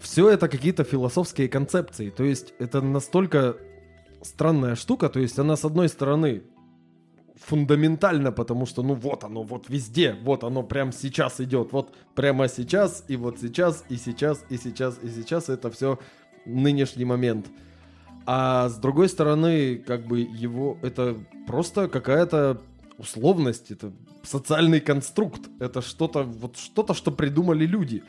Все 0.00 0.30
это 0.30 0.48
какие-то 0.48 0.84
философские 0.84 1.48
концепции. 1.48 2.10
То 2.10 2.24
есть 2.24 2.54
это 2.58 2.80
настолько 2.80 3.56
странная 4.22 4.74
штука. 4.74 5.08
То 5.08 5.20
есть 5.20 5.38
она 5.38 5.56
с 5.56 5.64
одной 5.64 5.88
стороны 5.88 6.42
фундаментально, 7.40 8.32
потому 8.32 8.66
что, 8.66 8.82
ну 8.82 8.94
вот 8.94 9.24
оно, 9.24 9.42
вот 9.42 9.68
везде, 9.68 10.16
вот 10.22 10.44
оно 10.44 10.62
прям 10.62 10.92
сейчас 10.92 11.40
идет, 11.40 11.72
вот 11.72 11.94
прямо 12.14 12.48
сейчас, 12.48 13.04
и 13.08 13.16
вот 13.16 13.40
сейчас, 13.40 13.84
и 13.88 13.96
сейчас, 13.96 14.44
и 14.50 14.56
сейчас, 14.56 14.98
и 15.02 15.08
сейчас, 15.08 15.48
это 15.48 15.70
все 15.70 15.98
нынешний 16.44 17.04
момент. 17.04 17.46
А 18.26 18.68
с 18.68 18.76
другой 18.76 19.08
стороны, 19.08 19.76
как 19.76 20.06
бы 20.06 20.20
его, 20.20 20.78
это 20.82 21.16
просто 21.46 21.88
какая-то 21.88 22.60
условность, 22.98 23.70
это 23.70 23.92
социальный 24.22 24.80
конструкт, 24.80 25.40
это 25.58 25.80
что-то, 25.80 26.22
вот 26.22 26.56
что-то, 26.56 26.94
что 26.94 27.10
придумали 27.10 27.64
люди. 27.64 28.02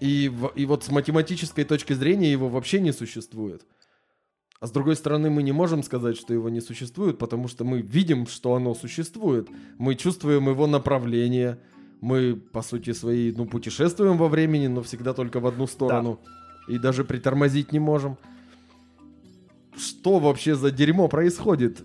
И, 0.00 0.30
и 0.54 0.66
вот 0.66 0.84
с 0.84 0.90
математической 0.90 1.64
точки 1.64 1.92
зрения 1.92 2.30
его 2.30 2.48
вообще 2.48 2.80
не 2.80 2.92
существует. 2.92 3.66
А 4.64 4.66
с 4.66 4.70
другой 4.70 4.96
стороны, 4.96 5.28
мы 5.28 5.42
не 5.42 5.52
можем 5.52 5.82
сказать, 5.82 6.16
что 6.16 6.32
его 6.32 6.48
не 6.48 6.62
существует, 6.62 7.18
потому 7.18 7.48
что 7.48 7.64
мы 7.64 7.82
видим, 7.82 8.26
что 8.26 8.54
оно 8.54 8.74
существует. 8.74 9.46
Мы 9.76 9.94
чувствуем 9.94 10.48
его 10.48 10.66
направление. 10.66 11.58
Мы, 12.00 12.34
по 12.34 12.62
сути 12.62 12.94
своей, 12.94 13.30
ну, 13.32 13.44
путешествуем 13.44 14.16
во 14.16 14.28
времени, 14.28 14.68
но 14.68 14.82
всегда 14.82 15.12
только 15.12 15.38
в 15.38 15.46
одну 15.46 15.66
сторону. 15.66 16.18
И 16.66 16.78
даже 16.78 17.04
притормозить 17.04 17.72
не 17.72 17.78
можем. 17.78 18.16
Что 19.76 20.18
вообще 20.18 20.54
за 20.54 20.70
дерьмо 20.70 21.08
происходит? 21.08 21.84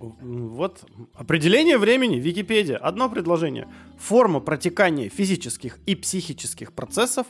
Вот 0.00 0.84
определение 1.14 1.78
времени, 1.78 2.16
Википедия, 2.16 2.78
одно 2.78 3.08
предложение. 3.10 3.68
Форма 3.96 4.40
протекания 4.40 5.08
физических 5.08 5.78
и 5.86 5.94
психических 5.94 6.72
процессов, 6.72 7.28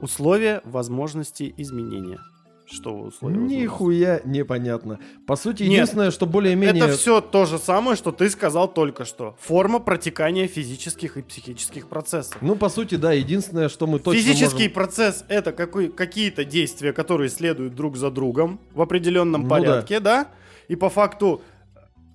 условия 0.00 0.60
возможности 0.64 1.54
изменения. 1.56 2.18
Что? 2.66 3.10
Нихуя 3.22 4.20
непонятно. 4.24 4.98
По 5.26 5.36
сути, 5.36 5.62
Нет, 5.62 5.72
единственное, 5.72 6.10
что 6.10 6.26
более-менее... 6.26 6.84
Это 6.84 6.96
все 6.96 7.20
то 7.20 7.46
же 7.46 7.58
самое, 7.58 7.96
что 7.96 8.10
ты 8.10 8.28
сказал 8.28 8.66
только 8.72 9.04
что. 9.04 9.36
Форма 9.40 9.78
протекания 9.78 10.48
физических 10.48 11.16
и 11.16 11.22
психических 11.22 11.88
процессов. 11.88 12.36
Ну, 12.40 12.56
по 12.56 12.68
сути, 12.68 12.96
да, 12.96 13.12
единственное, 13.12 13.68
что 13.68 13.86
мы 13.86 14.00
точно 14.00 14.20
Физический 14.20 14.64
можем- 14.64 14.72
процесс 14.72 15.24
это 15.28 15.52
какой, 15.52 15.88
какие-то 15.88 16.44
действия, 16.44 16.92
которые 16.92 17.28
следуют 17.28 17.74
друг 17.76 17.96
за 17.96 18.10
другом 18.10 18.60
в 18.72 18.82
определенном 18.82 19.42
Ну 19.42 19.48
порядке, 19.48 20.00
да. 20.00 20.28
И 20.66 20.74
по 20.74 20.90
факту 20.90 21.42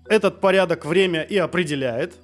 этот 0.06 0.42
порядок 0.42 0.86
время 0.86 1.22
и 1.22 1.38
определяет. 1.38 2.16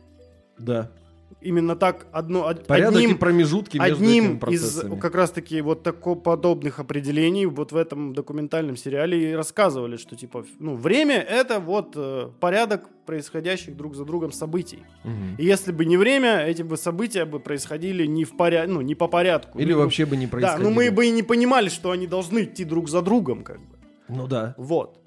Да. 0.59 0.91
Именно 1.39 1.75
так 1.75 2.07
одно, 2.11 2.45
од- 2.45 2.65
Порядок 2.65 2.95
одним, 2.95 3.17
промежутки 3.17 3.77
между 3.77 3.95
одним 3.95 4.37
из 4.49 4.81
как 4.99 5.13
раз 5.13 5.29
таки 5.31 5.61
вот 5.61 5.83
тако 5.83 6.15
подобных 6.15 6.79
определений 6.79 7.45
вот 7.45 7.71
в 7.71 7.75
этом 7.77 8.13
документальном 8.13 8.75
сериале 8.75 9.31
и 9.31 9.33
рассказывали, 9.33 9.97
что 9.97 10.15
типа 10.15 10.45
ну 10.59 10.73
время 10.75 11.15
это 11.19 11.59
вот 11.59 11.93
э, 11.95 12.29
порядок 12.39 12.89
происходящих 13.05 13.77
друг 13.77 13.95
за 13.95 14.03
другом 14.03 14.31
событий. 14.31 14.79
Мгм. 15.03 15.35
И 15.37 15.45
если 15.45 15.71
бы 15.71 15.85
не 15.85 15.95
время, 15.97 16.39
эти 16.39 16.63
бы 16.63 16.75
события 16.75 17.25
бы 17.25 17.39
происходили 17.39 18.07
не 18.07 18.23
в 18.25 18.35
поряд, 18.35 18.67
ну 18.67 18.81
не 18.81 18.95
по 18.95 19.07
порядку. 19.07 19.59
Или 19.59 19.73
Ну, 19.73 19.79
вообще 19.79 20.05
бы 20.05 20.17
не 20.17 20.25
Да, 20.25 20.31
происходило. 20.31 20.69
ну 20.69 20.75
мы 20.75 20.89
бы 20.91 21.05
и 21.05 21.11
не 21.11 21.23
понимали, 21.23 21.69
что 21.69 21.91
они 21.91 22.07
должны 22.07 22.45
идти 22.45 22.63
друг 22.65 22.89
за 22.89 23.01
другом, 23.01 23.43
как 23.43 23.59
бы. 23.59 23.77
Ну 24.09 24.27
да. 24.27 24.55
Вот. 24.57 24.99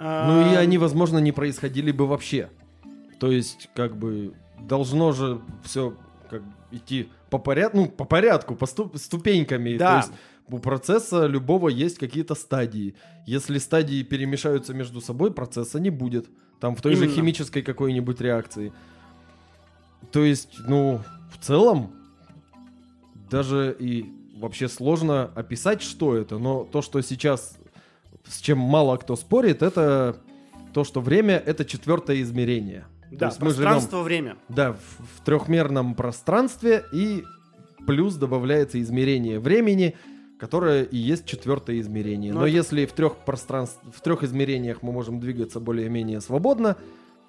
Ну 0.00 0.52
и 0.52 0.56
они, 0.56 0.76
возможно, 0.78 1.18
не 1.18 1.32
происходили 1.32 1.92
бы 1.92 2.06
вообще. 2.06 2.50
То 3.20 3.30
есть, 3.30 3.70
как 3.74 3.96
бы, 3.96 4.34
должно 4.68 5.12
же 5.12 5.40
все 5.62 5.96
как 6.30 6.42
идти 6.70 7.08
по 7.30 7.38
порядку, 7.38 7.76
ну, 7.76 7.88
по 7.88 8.04
порядку, 8.04 8.54
по 8.54 8.64
ступ- 8.64 8.96
ступеньками. 8.98 9.76
Да. 9.76 9.90
То 9.90 9.96
есть 10.06 10.20
у 10.48 10.58
процесса 10.58 11.26
любого 11.26 11.68
есть 11.68 11.98
какие-то 11.98 12.34
стадии. 12.34 12.94
Если 13.26 13.58
стадии 13.58 14.02
перемешаются 14.02 14.74
между 14.74 15.00
собой, 15.00 15.32
процесса 15.32 15.80
не 15.80 15.90
будет. 15.90 16.26
Там 16.60 16.76
в 16.76 16.82
той 16.82 16.94
же 16.94 17.04
Именно. 17.04 17.16
химической 17.16 17.62
какой-нибудь 17.62 18.20
реакции. 18.20 18.72
То 20.12 20.22
есть, 20.22 20.58
ну, 20.66 21.00
в 21.32 21.44
целом, 21.44 21.92
даже 23.30 23.74
и 23.78 24.06
вообще 24.36 24.68
сложно 24.68 25.30
описать, 25.34 25.82
что 25.82 26.16
это. 26.16 26.38
Но 26.38 26.64
то, 26.64 26.82
что 26.82 27.00
сейчас, 27.00 27.58
с 28.26 28.40
чем 28.40 28.58
мало 28.58 28.96
кто 28.96 29.16
спорит, 29.16 29.62
это 29.62 30.16
то, 30.72 30.84
что 30.84 31.00
время— 31.00 31.34
это 31.46 31.64
четвертое 31.64 32.20
измерение. 32.22 32.84
То 33.14 33.20
Да, 33.20 33.26
есть 33.26 33.40
мы 33.40 33.50
живем 33.50 33.62
пространство, 33.62 34.02
время. 34.02 34.36
да, 34.48 34.72
в, 34.72 34.78
в 35.18 35.24
трехмерном 35.24 35.94
пространстве, 35.94 36.84
и 36.92 37.24
плюс 37.86 38.14
добавляется 38.16 38.80
измерение 38.80 39.38
времени, 39.40 39.94
которое 40.38 40.82
и 40.84 40.96
есть 40.96 41.24
четвертое 41.26 41.80
измерение. 41.80 42.32
Ну, 42.32 42.40
Но 42.40 42.46
это- 42.46 42.56
если 42.56 42.86
в 42.86 42.92
трех, 42.92 43.16
пространств, 43.18 43.80
в 43.94 44.00
трех 44.00 44.22
измерениях 44.24 44.82
мы 44.82 44.92
можем 44.92 45.20
двигаться 45.20 45.60
более-менее 45.60 46.20
свободно, 46.20 46.76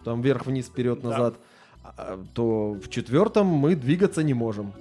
там 0.04 0.22
вверх-вниз, 0.22 0.68
вперед-назад, 0.68 1.36
а, 1.84 2.20
то 2.34 2.74
в 2.74 2.90
четвертом 2.90 3.48
мы 3.48 3.76
двигаться 3.76 4.24
не 4.24 4.34
можем. 4.34 4.74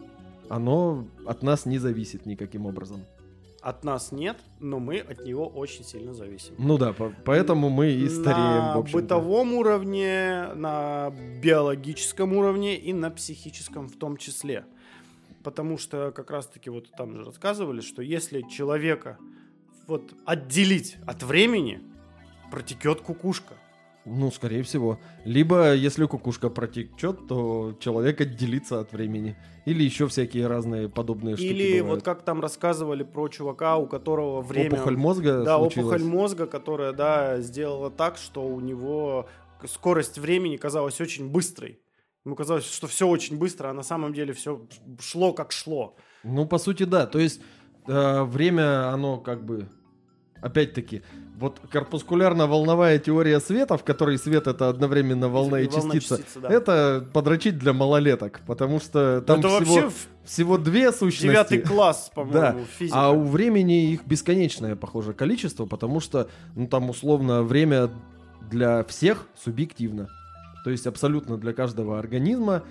Оно 0.49 1.07
от 1.27 1.43
нас 1.43 1.67
не 1.67 1.79
зависит 1.79 2.27
никаким 2.27 2.67
образом. 2.67 3.01
От 3.65 3.83
нас 3.83 4.13
нет, 4.13 4.37
но 4.61 4.79
мы 4.79 4.99
от 4.99 5.25
него 5.25 5.47
очень 5.47 5.85
сильно 5.85 6.13
зависим. 6.13 6.55
Ну 6.59 6.77
да, 6.77 6.93
по- 6.93 7.15
поэтому 7.25 7.71
мы 7.71 7.93
и 7.93 8.11
стареем, 8.11 8.63
на 8.63 8.75
в 8.77 8.81
общем 8.81 8.99
бытовом 8.99 9.55
уровне, 9.55 10.49
на 10.55 11.11
биологическом 11.43 12.35
уровне 12.35 12.77
и 12.77 12.93
на 12.93 13.11
психическом 13.11 13.89
в 13.89 13.97
том 13.97 14.19
числе. 14.19 14.67
Потому 15.43 15.79
что 15.79 16.13
как 16.13 16.31
раз-таки 16.31 16.69
вот 16.69 16.91
там 16.91 17.17
же 17.17 17.25
рассказывали, 17.25 17.81
что 17.81 18.03
если 18.03 18.43
человека 18.43 19.17
вот 19.87 20.13
отделить 20.27 20.99
от 21.07 21.23
времени, 21.23 21.81
протекет 22.51 23.01
кукушка. 23.01 23.55
Ну, 24.07 24.31
скорее 24.31 24.63
всего. 24.63 24.99
Либо, 25.25 25.73
если 25.75 26.05
кукушка 26.05 26.51
протечет, 26.51 27.27
то 27.27 27.75
человек 27.81 28.21
отделится 28.21 28.81
от 28.81 28.93
времени. 28.93 29.37
Или 29.65 29.83
еще 29.83 30.07
всякие 30.09 30.47
разные 30.47 30.91
подобные 30.91 31.37
штуки 31.37 31.49
Или 31.49 31.81
бывают. 31.81 31.87
вот 32.01 32.05
как 32.05 32.23
там 32.23 32.41
рассказывали 32.43 33.03
про 33.03 33.29
чувака, 33.29 33.77
у 33.79 33.87
которого 33.87 34.43
время... 34.43 34.75
Опухоль 34.75 34.97
мозга 34.99 35.43
Да, 35.43 35.57
случилась. 35.59 35.87
опухоль 35.95 36.05
мозга, 36.05 36.47
которая, 36.47 36.93
да, 36.93 37.41
сделала 37.41 37.91
так, 37.91 38.19
что 38.19 38.47
у 38.47 38.61
него 38.61 39.27
скорость 39.67 40.19
времени 40.19 40.57
казалась 40.59 41.01
очень 41.01 41.31
быстрой. 41.31 41.81
Ему 42.27 42.37
казалось, 42.37 42.65
что 42.71 42.87
все 42.87 43.07
очень 43.09 43.39
быстро, 43.39 43.69
а 43.69 43.73
на 43.73 43.83
самом 43.83 44.13
деле 44.13 44.35
все 44.35 44.67
шло 45.01 45.33
как 45.33 45.53
шло. 45.53 45.97
Ну, 46.25 46.47
по 46.47 46.59
сути, 46.59 46.83
да. 46.83 47.07
То 47.07 47.19
есть, 47.19 47.41
э, 47.87 48.23
время, 48.25 48.89
оно 48.93 49.19
как 49.19 49.45
бы 49.45 49.69
опять-таки, 50.45 51.03
вот 51.39 51.59
корпускулярно-волновая 51.71 52.99
теория 52.99 53.41
света, 53.41 53.77
в 53.79 53.83
которой 53.83 54.19
свет 54.19 54.47
это 54.47 54.69
одновременно 54.69 55.29
волна 55.29 55.61
и 55.61 55.67
Волна 55.69 55.95
частица, 55.95 56.19
частица, 56.19 56.41
да. 56.41 56.49
это 56.51 57.09
подрочить 57.13 57.59
для 57.59 57.73
малолеток, 57.73 58.41
потому 58.47 58.79
что 58.79 59.23
там 59.27 59.41
это 59.41 59.65
всего, 59.65 59.93
всего 60.25 60.59
две 60.59 60.93
сущности. 60.93 61.27
девятый 61.27 61.59
класс, 61.63 62.11
Да, 62.15 62.23
по-моему, 62.23 62.65
физика. 62.79 62.97
а 62.99 63.11
у 63.11 63.25
времени 63.25 63.93
их 63.93 64.07
бесконечное, 64.07 64.77
похоже, 64.77 65.15
количество, 65.15 65.65
потому 65.65 66.01
что, 66.01 66.29
ну, 66.55 66.69
там, 66.69 66.91
условно, 66.91 67.43
время 67.43 67.91
для 68.51 68.85
всех 68.85 69.27
субъективно. 69.43 70.09
То 70.65 70.71
есть 70.71 70.87
абсолютно 70.87 71.37
для 71.39 71.53
каждого 71.53 71.99
организма 71.99 72.63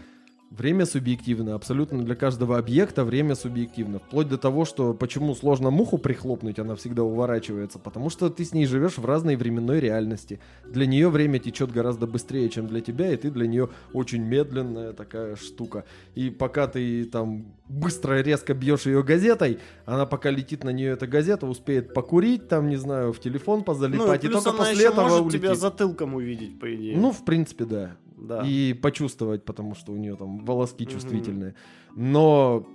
время 0.57 0.85
субъективно, 0.85 1.55
абсолютно 1.55 2.03
для 2.03 2.15
каждого 2.15 2.57
объекта 2.57 3.03
время 3.03 3.35
субъективно. 3.35 3.99
Вплоть 3.99 4.29
до 4.29 4.37
того, 4.37 4.65
что 4.65 4.93
почему 4.93 5.35
сложно 5.35 5.71
муху 5.71 5.97
прихлопнуть, 5.97 6.59
она 6.59 6.75
всегда 6.75 7.03
уворачивается, 7.03 7.79
потому 7.79 8.09
что 8.09 8.29
ты 8.29 8.45
с 8.45 8.53
ней 8.53 8.65
живешь 8.65 8.97
в 8.97 9.05
разной 9.05 9.35
временной 9.35 9.79
реальности. 9.79 10.39
Для 10.65 10.85
нее 10.85 11.09
время 11.09 11.39
течет 11.39 11.71
гораздо 11.71 12.07
быстрее, 12.07 12.49
чем 12.49 12.67
для 12.67 12.81
тебя, 12.81 13.11
и 13.11 13.17
ты 13.17 13.31
для 13.31 13.47
нее 13.47 13.69
очень 13.93 14.23
медленная 14.23 14.93
такая 14.93 15.35
штука. 15.35 15.85
И 16.15 16.29
пока 16.29 16.67
ты 16.67 17.05
там 17.05 17.53
быстро 17.67 18.21
резко 18.21 18.53
бьешь 18.53 18.85
ее 18.85 19.03
газетой, 19.03 19.59
она 19.85 20.05
пока 20.05 20.29
летит 20.29 20.63
на 20.63 20.69
нее 20.69 20.91
эта 20.91 21.07
газета, 21.07 21.47
успеет 21.47 21.93
покурить, 21.93 22.47
там, 22.47 22.69
не 22.69 22.77
знаю, 22.77 23.13
в 23.13 23.19
телефон 23.19 23.57
ну, 23.57 23.63
и 23.63 23.65
позалипать, 23.65 24.23
и 24.23 24.27
только 24.27 24.49
она 24.49 24.57
после 24.57 24.73
еще 24.73 24.87
этого 24.87 25.03
может 25.03 25.21
улетит. 25.21 25.41
тебя 25.41 25.55
затылком 25.55 26.15
увидеть, 26.15 26.59
по 26.59 26.73
идее. 26.73 26.97
Ну, 26.97 27.11
в 27.11 27.25
принципе, 27.25 27.65
да. 27.65 27.97
Да. 28.23 28.41
И 28.41 28.73
почувствовать, 28.73 29.45
потому 29.45 29.75
что 29.75 29.91
у 29.91 29.97
нее 29.97 30.15
там 30.15 30.43
волоски 30.45 30.87
чувствительные. 30.87 31.53
Но, 31.95 32.65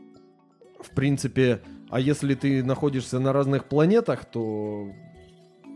в 0.81 0.95
принципе, 0.95 1.63
а 1.91 1.99
если 1.99 2.35
ты 2.35 2.63
находишься 2.63 3.19
на 3.19 3.33
разных 3.33 3.65
планетах, 3.65 4.25
то 4.27 4.93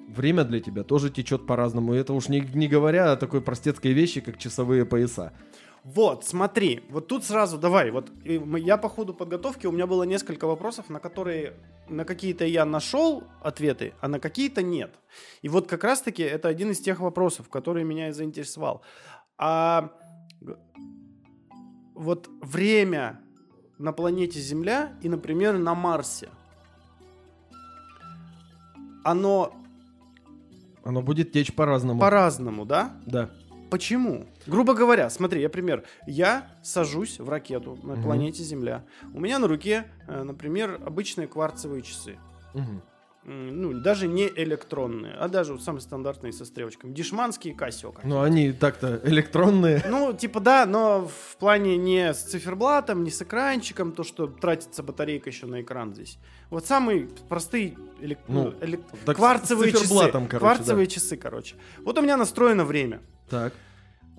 время 0.08 0.44
для 0.44 0.60
тебя 0.60 0.84
тоже 0.84 1.10
течет 1.10 1.46
по-разному. 1.46 1.94
И 1.94 1.98
это 1.98 2.12
уж 2.12 2.28
не, 2.28 2.40
не 2.40 2.68
говоря 2.68 3.12
о 3.12 3.16
такой 3.16 3.40
простецкой 3.40 3.92
вещи, 3.92 4.20
как 4.20 4.38
часовые 4.38 4.84
пояса. 4.84 5.32
Вот, 5.84 6.24
смотри, 6.24 6.84
вот 6.90 7.08
тут 7.08 7.24
сразу 7.24 7.58
давай, 7.58 7.90
вот 7.90 8.08
я 8.24 8.76
по 8.76 8.88
ходу 8.88 9.14
подготовки, 9.14 9.66
у 9.66 9.72
меня 9.72 9.88
было 9.88 10.04
несколько 10.04 10.46
вопросов, 10.46 10.88
на 10.88 11.00
которые, 11.00 11.54
на 11.88 12.04
какие-то 12.04 12.44
я 12.44 12.64
нашел 12.64 13.24
ответы, 13.40 13.92
а 14.00 14.06
на 14.06 14.20
какие-то 14.20 14.62
нет. 14.62 14.94
И 15.42 15.48
вот 15.48 15.66
как 15.66 15.82
раз-таки 15.82 16.22
это 16.22 16.46
один 16.46 16.70
из 16.70 16.78
тех 16.78 17.00
вопросов, 17.00 17.48
который 17.48 17.82
меня 17.82 18.10
и 18.10 18.12
заинтересовал. 18.12 18.82
А 19.44 19.90
вот 21.96 22.30
время 22.40 23.20
на 23.76 23.92
планете 23.92 24.38
Земля 24.38 24.92
и, 25.02 25.08
например, 25.08 25.58
на 25.58 25.74
Марсе, 25.74 26.28
оно 29.02 29.52
Оно 30.84 31.02
будет 31.02 31.32
течь 31.32 31.52
по-разному. 31.52 31.98
по-разному, 32.00 32.64
да? 32.64 32.94
Да. 33.04 33.30
Почему? 33.68 34.26
Грубо 34.46 34.74
говоря, 34.74 35.10
смотри, 35.10 35.40
я 35.40 35.48
пример. 35.48 35.82
Я 36.06 36.46
сажусь 36.62 37.18
в 37.18 37.28
ракету 37.28 37.76
на 37.82 37.94
Мгм. 37.94 38.02
планете 38.04 38.44
Земля. 38.44 38.84
У 39.12 39.18
меня 39.18 39.40
на 39.40 39.48
руке, 39.48 39.90
э, 40.06 40.22
например, 40.22 40.80
обычные 40.86 41.26
кварцевые 41.26 41.82
часы. 41.82 42.16
Мгм. 42.54 42.80
Ну, 43.24 43.72
даже 43.80 44.08
не 44.08 44.26
электронные, 44.28 45.14
а 45.14 45.28
даже 45.28 45.52
вот 45.52 45.62
самые 45.62 45.80
стандартные 45.80 46.32
со 46.32 46.44
стрелочками. 46.44 46.92
Дешманские 46.92 47.54
Casio. 47.54 47.94
Ну, 48.02 48.20
они 48.20 48.52
так-то 48.52 49.00
электронные. 49.04 49.80
Ну, 49.88 50.12
типа 50.12 50.40
да, 50.40 50.66
но 50.66 51.08
в 51.08 51.36
плане 51.36 51.76
не 51.76 52.12
с 52.12 52.18
циферблатом, 52.22 53.04
не 53.04 53.10
с 53.12 53.22
экранчиком, 53.22 53.92
то, 53.92 54.02
что 54.02 54.26
тратится 54.26 54.82
батарейка 54.82 55.30
еще 55.30 55.46
на 55.46 55.62
экран 55.62 55.94
здесь. 55.94 56.18
Вот 56.50 56.66
самые 56.66 57.08
простые 57.28 57.76
элек- 58.00 58.18
Ну, 58.26 58.50
элек- 58.60 58.82
кварцевые 59.14 59.70
часы. 59.72 59.88
короче, 60.28 60.38
кварцевые 60.38 60.86
часы, 60.88 61.16
короче. 61.16 61.54
Вот 61.84 61.96
у 61.98 62.02
меня 62.02 62.16
настроено 62.16 62.64
время. 62.64 63.02
Так. 63.30 63.52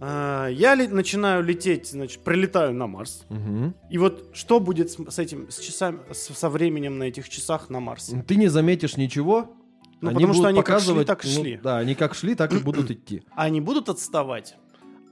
А, 0.05 0.48
Я 0.50 0.75
ле- 0.75 0.89
начинаю 0.89 1.43
лететь, 1.43 1.88
значит, 1.88 2.24
прилетаю 2.24 2.74
на 2.74 2.88
Марс. 2.88 3.25
Мгм. 3.29 3.74
И 3.89 3.98
вот 3.98 4.31
что 4.33 4.60
будет 4.60 4.91
с, 4.91 4.98
с 4.98 5.17
этим, 5.17 5.50
с 5.50 5.60
часами, 5.60 6.00
с- 6.12 6.33
со 6.33 6.50
временем 6.50 6.98
на 6.98 7.03
этих 7.03 7.29
часах 7.29 7.69
на 7.69 7.79
Марсе? 7.79 8.22
Ты 8.27 8.36
не 8.36 8.50
заметишь 8.50 8.98
ничего. 8.98 9.55
Ну, 10.01 10.12
потому 10.12 10.33
что 10.33 10.48
они 10.48 10.62
как 10.62 10.81
шли, 10.81 10.89
показывать- 11.03 11.07
так 11.07 11.24
ну, 11.24 11.29
шли. 11.31 11.57
Да, 11.63 11.77
они 11.77 11.95
как 11.95 12.15
шли, 12.15 12.36
так 12.36 12.51
и 12.53 12.57
будут 12.57 12.91
идти. 12.91 13.24
Они 13.36 13.62
будут 13.62 13.88
отставать? 13.88 14.57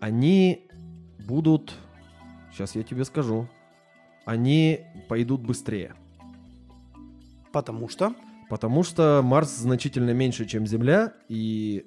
Они 0.01 0.67
будут... 1.25 1.74
Сейчас 2.51 2.75
я 2.75 2.83
тебе 2.83 3.05
скажу. 3.05 3.48
Они 4.25 4.81
пойдут 5.07 5.39
быстрее. 5.41 5.95
Потому 7.53 7.88
что? 7.88 8.13
Потому 8.50 8.83
что 8.83 9.21
Марс 9.24 9.55
значительно 9.55 10.12
меньше, 10.12 10.45
чем 10.45 10.67
Земля, 10.67 11.13
и 11.29 11.86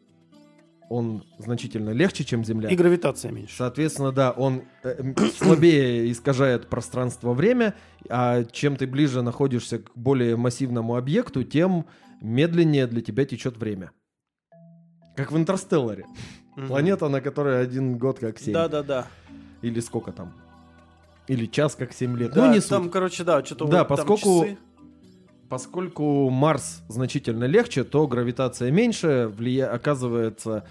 он 0.91 1.25
значительно 1.39 1.91
легче, 1.91 2.25
чем 2.25 2.45
Земля. 2.45 2.69
И 2.69 2.77
гравитация 2.77 3.31
меньше. 3.33 3.55
Соответственно, 3.57 4.13
да, 4.13 4.31
он 4.33 4.63
э, 4.83 4.95
м, 4.99 5.17
слабее 5.39 6.11
искажает 6.13 6.69
пространство-время, 6.69 7.75
а 8.09 8.45
чем 8.45 8.77
ты 8.77 8.87
ближе 8.87 9.23
находишься 9.23 9.79
к 9.79 9.91
более 9.95 10.37
массивному 10.37 10.97
объекту, 10.97 11.43
тем 11.43 11.87
медленнее 12.21 12.87
для 12.87 13.01
тебя 13.01 13.25
течет 13.25 13.57
время. 13.57 13.91
Как 15.17 15.33
в 15.33 15.37
Интерстелларе. 15.37 16.07
Планета, 16.69 17.09
на 17.09 17.21
которой 17.21 17.61
один 17.63 17.99
год 17.99 18.19
как 18.19 18.39
7. 18.39 18.53
Да-да-да. 18.53 19.07
Или 19.63 19.81
сколько 19.81 20.13
там? 20.13 20.33
Или 21.27 21.47
час 21.47 21.75
как 21.75 21.93
7 21.93 22.17
лет. 22.19 22.33
Да, 22.33 22.47
ну, 22.47 22.53
не 22.53 22.61
там, 22.61 22.85
суть. 22.85 22.93
короче, 22.93 23.25
да, 23.25 23.43
что-то 23.45 23.67
Да, 23.67 23.79
вот 23.85 23.89
там 23.89 23.97
поскольку- 23.97 24.45
часы. 24.45 24.59
Поскольку 25.49 26.31
Марс 26.31 26.83
значительно 26.89 27.45
легче, 27.45 27.85
то 27.85 28.07
гравитация 28.07 28.71
меньше, 28.71 29.31
влия- 29.37 29.67
оказывается 29.67 30.67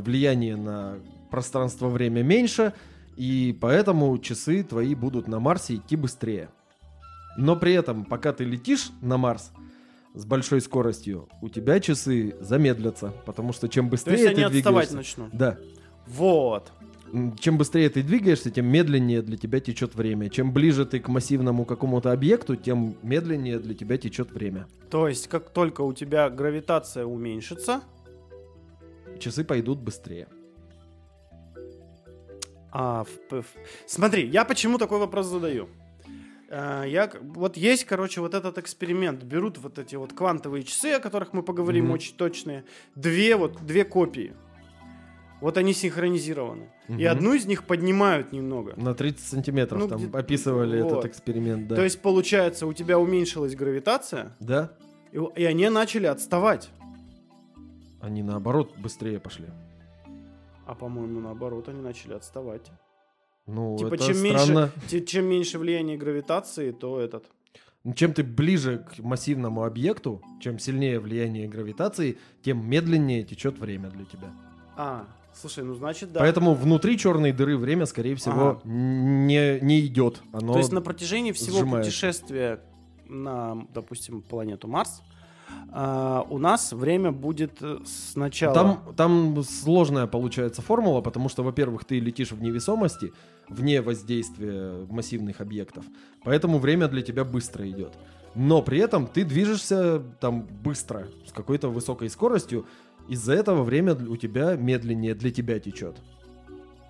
влияние 0.00 0.56
на 0.56 0.98
пространство-время 1.30 2.22
меньше, 2.22 2.72
и 3.16 3.56
поэтому 3.60 4.16
часы 4.18 4.62
твои 4.62 4.94
будут 4.94 5.28
на 5.28 5.40
Марсе 5.40 5.76
идти 5.76 5.96
быстрее. 5.96 6.48
Но 7.36 7.56
при 7.56 7.74
этом, 7.74 8.04
пока 8.04 8.32
ты 8.32 8.44
летишь 8.44 8.90
на 9.00 9.16
Марс 9.16 9.52
с 10.14 10.24
большой 10.26 10.60
скоростью, 10.60 11.28
у 11.40 11.48
тебя 11.48 11.80
часы 11.80 12.36
замедлятся, 12.40 13.12
потому 13.24 13.52
что 13.52 13.68
чем 13.68 13.86
То 13.86 13.92
быстрее 13.92 14.14
есть 14.14 14.26
они 14.26 14.36
ты 14.36 14.58
отставать 14.58 14.88
двигаешься... 14.88 14.96
начнут. 14.96 15.38
Да. 15.38 15.58
Вот. 16.06 16.72
Чем 17.38 17.58
быстрее 17.58 17.90
ты 17.90 18.02
двигаешься, 18.02 18.50
тем 18.50 18.66
медленнее 18.66 19.20
для 19.20 19.36
тебя 19.36 19.60
течет 19.60 19.94
время. 19.94 20.30
Чем 20.30 20.52
ближе 20.52 20.86
ты 20.86 20.98
к 20.98 21.08
массивному 21.08 21.66
какому-то 21.66 22.10
объекту, 22.10 22.56
тем 22.56 22.96
медленнее 23.02 23.58
для 23.58 23.74
тебя 23.74 23.98
течет 23.98 24.32
время. 24.32 24.66
То 24.90 25.08
есть, 25.08 25.28
как 25.28 25.50
только 25.50 25.82
у 25.82 25.92
тебя 25.92 26.30
гравитация 26.30 27.04
уменьшится, 27.04 27.82
Часы 29.22 29.44
пойдут 29.44 29.78
быстрее. 29.78 30.26
А, 32.72 33.04
в 33.04 33.40
в- 33.42 33.44
Смотри, 33.86 34.26
я 34.26 34.44
почему 34.44 34.78
такой 34.78 34.98
вопрос 34.98 35.26
задаю? 35.26 35.68
А, 36.50 36.84
Я, 36.84 37.10
вот 37.20 37.56
есть, 37.56 37.84
короче, 37.84 38.20
вот 38.20 38.34
этот 38.34 38.58
эксперимент. 38.58 39.22
Берут 39.22 39.58
вот 39.58 39.78
эти 39.78 39.94
вот 39.96 40.12
квантовые 40.12 40.64
часы, 40.64 40.92
о 40.94 41.00
которых 41.00 41.32
мы 41.34 41.42
поговорим, 41.42 41.84
Мгм. 41.84 41.94
очень 41.94 42.16
точные. 42.16 42.64
Две 42.96 43.36
вот, 43.36 43.64
две 43.64 43.84
копии. 43.84 44.32
Вот 45.40 45.56
они 45.56 45.72
синхронизированы. 45.72 46.70
И 46.88 46.92
Мгм. 46.92 47.06
одну 47.12 47.34
из 47.34 47.46
них 47.46 47.64
поднимают 47.64 48.32
немного. 48.32 48.74
На 48.76 48.94
30 48.94 49.26
сантиметров 49.26 49.80
Ну, 49.80 49.88
там 49.88 49.98
где- 49.98 50.18
описывали 50.18 50.80
вот. 50.82 50.92
этот 50.92 51.04
эксперимент, 51.06 51.68
да. 51.68 51.76
То 51.76 51.84
есть, 51.84 52.00
получается, 52.02 52.66
у 52.66 52.72
тебя 52.72 52.98
уменьшилась 52.98 53.54
гравитация, 53.54 54.34
Да? 54.40 54.72
и, 55.12 55.20
и 55.36 55.44
они 55.44 55.68
начали 55.68 56.06
отставать. 56.06 56.70
Они 58.02 58.22
наоборот 58.22 58.76
быстрее 58.76 59.18
пошли. 59.20 59.46
А, 60.66 60.74
по-моему, 60.74 61.20
наоборот, 61.20 61.68
они 61.68 61.80
начали 61.80 62.14
отставать. 62.14 62.70
Ну, 63.46 63.76
Типа, 63.78 63.94
это 63.94 64.04
чем 64.06 64.14
странно. 64.16 64.70
меньше, 64.90 65.06
чем 65.06 65.24
меньше 65.26 65.58
влияние 65.58 65.96
гравитации, 65.96 66.70
то 66.72 67.00
этот... 67.00 67.24
Ну, 67.84 67.94
Чем 67.94 68.12
ты 68.12 68.22
ближе 68.22 68.78
к 68.78 68.98
массивному 69.00 69.64
объекту, 69.64 70.22
чем 70.40 70.58
сильнее 70.60 71.00
влияние 71.00 71.48
гравитации, 71.48 72.18
тем 72.42 72.64
медленнее 72.68 73.24
течет 73.24 73.58
время 73.58 73.90
для 73.90 74.04
тебя. 74.04 74.30
А, 74.76 75.06
слушай, 75.34 75.64
ну 75.64 75.74
значит, 75.74 76.12
да. 76.12 76.20
Поэтому 76.20 76.54
внутри 76.54 76.96
черной 76.96 77.32
дыры 77.32 77.56
время, 77.56 77.86
скорее 77.86 78.14
всего, 78.14 78.50
Ага. 78.50 78.60
не, 78.64 79.58
не 79.60 79.80
идет. 79.86 80.22
Оно 80.32 80.52
То 80.52 80.58
есть 80.60 80.70
на 80.72 80.80
протяжении 80.80 81.32
всего 81.32 81.58
сжимается. 81.58 81.90
путешествия 81.90 82.60
на, 83.08 83.66
допустим, 83.74 84.22
планету 84.22 84.68
Марс, 84.68 85.02
а, 85.70 86.26
у 86.28 86.38
нас 86.38 86.72
время 86.72 87.12
будет 87.12 87.62
э, 87.62 87.78
сначала... 87.86 88.54
Там, 88.54 88.94
там 88.96 89.42
сложная 89.42 90.06
получается 90.06 90.60
формула, 90.60 91.00
потому 91.00 91.28
что, 91.28 91.42
во-первых, 91.42 91.84
ты 91.84 91.98
летишь 91.98 92.32
в 92.32 92.42
невесомости, 92.42 93.12
вне 93.48 93.80
воздействия 93.80 94.86
массивных 94.90 95.40
объектов, 95.40 95.84
поэтому 96.24 96.58
время 96.58 96.88
для 96.88 97.02
тебя 97.02 97.24
быстро 97.24 97.68
идет. 97.68 97.94
Но 98.34 98.62
при 98.62 98.78
этом 98.78 99.06
ты 99.06 99.24
движешься 99.24 100.02
там 100.20 100.42
быстро, 100.42 101.08
с 101.26 101.32
какой-то 101.32 101.68
высокой 101.68 102.10
скоростью, 102.10 102.66
из-за 103.08 103.32
этого 103.34 103.62
время 103.62 103.94
у 103.94 104.16
тебя 104.16 104.56
медленнее 104.56 105.14
для 105.14 105.30
тебя 105.30 105.58
течет. 105.58 105.96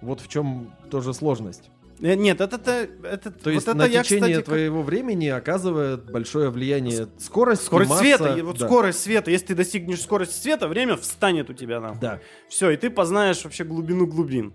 Вот 0.00 0.20
в 0.20 0.28
чем 0.28 0.74
тоже 0.90 1.14
сложность. 1.14 1.70
Э, 2.02 2.14
Нет, 2.16 2.40
это, 2.40 2.56
это, 2.56 2.88
это 3.06 3.30
То 3.30 3.50
есть 3.50 3.66
вот 3.66 3.76
на 3.76 3.82
это 3.84 3.92
я, 3.92 4.02
течение 4.02 4.22
кстати, 4.22 4.36
как- 4.38 4.44
твоего 4.46 4.82
времени 4.82 5.28
оказывает 5.28 6.10
большое 6.10 6.50
влияние 6.50 7.06
скорость, 7.18 7.62
Скорость 7.64 7.90
масса. 7.90 8.02
света, 8.02 8.34
и 8.36 8.42
вот 8.42 8.58
Да. 8.58 8.66
скорость 8.66 9.00
света. 9.00 9.30
Если 9.30 9.46
ты 9.46 9.54
достигнешь 9.54 10.00
скорости 10.02 10.34
света, 10.34 10.66
время 10.68 10.96
встанет 10.96 11.48
у 11.48 11.52
тебя 11.52 11.80
на. 11.80 11.94
Да. 11.94 12.18
Все, 12.48 12.70
и 12.70 12.76
ты 12.76 12.90
познаешь 12.90 13.44
вообще 13.44 13.62
глубину 13.64 14.06
глубин. 14.06 14.52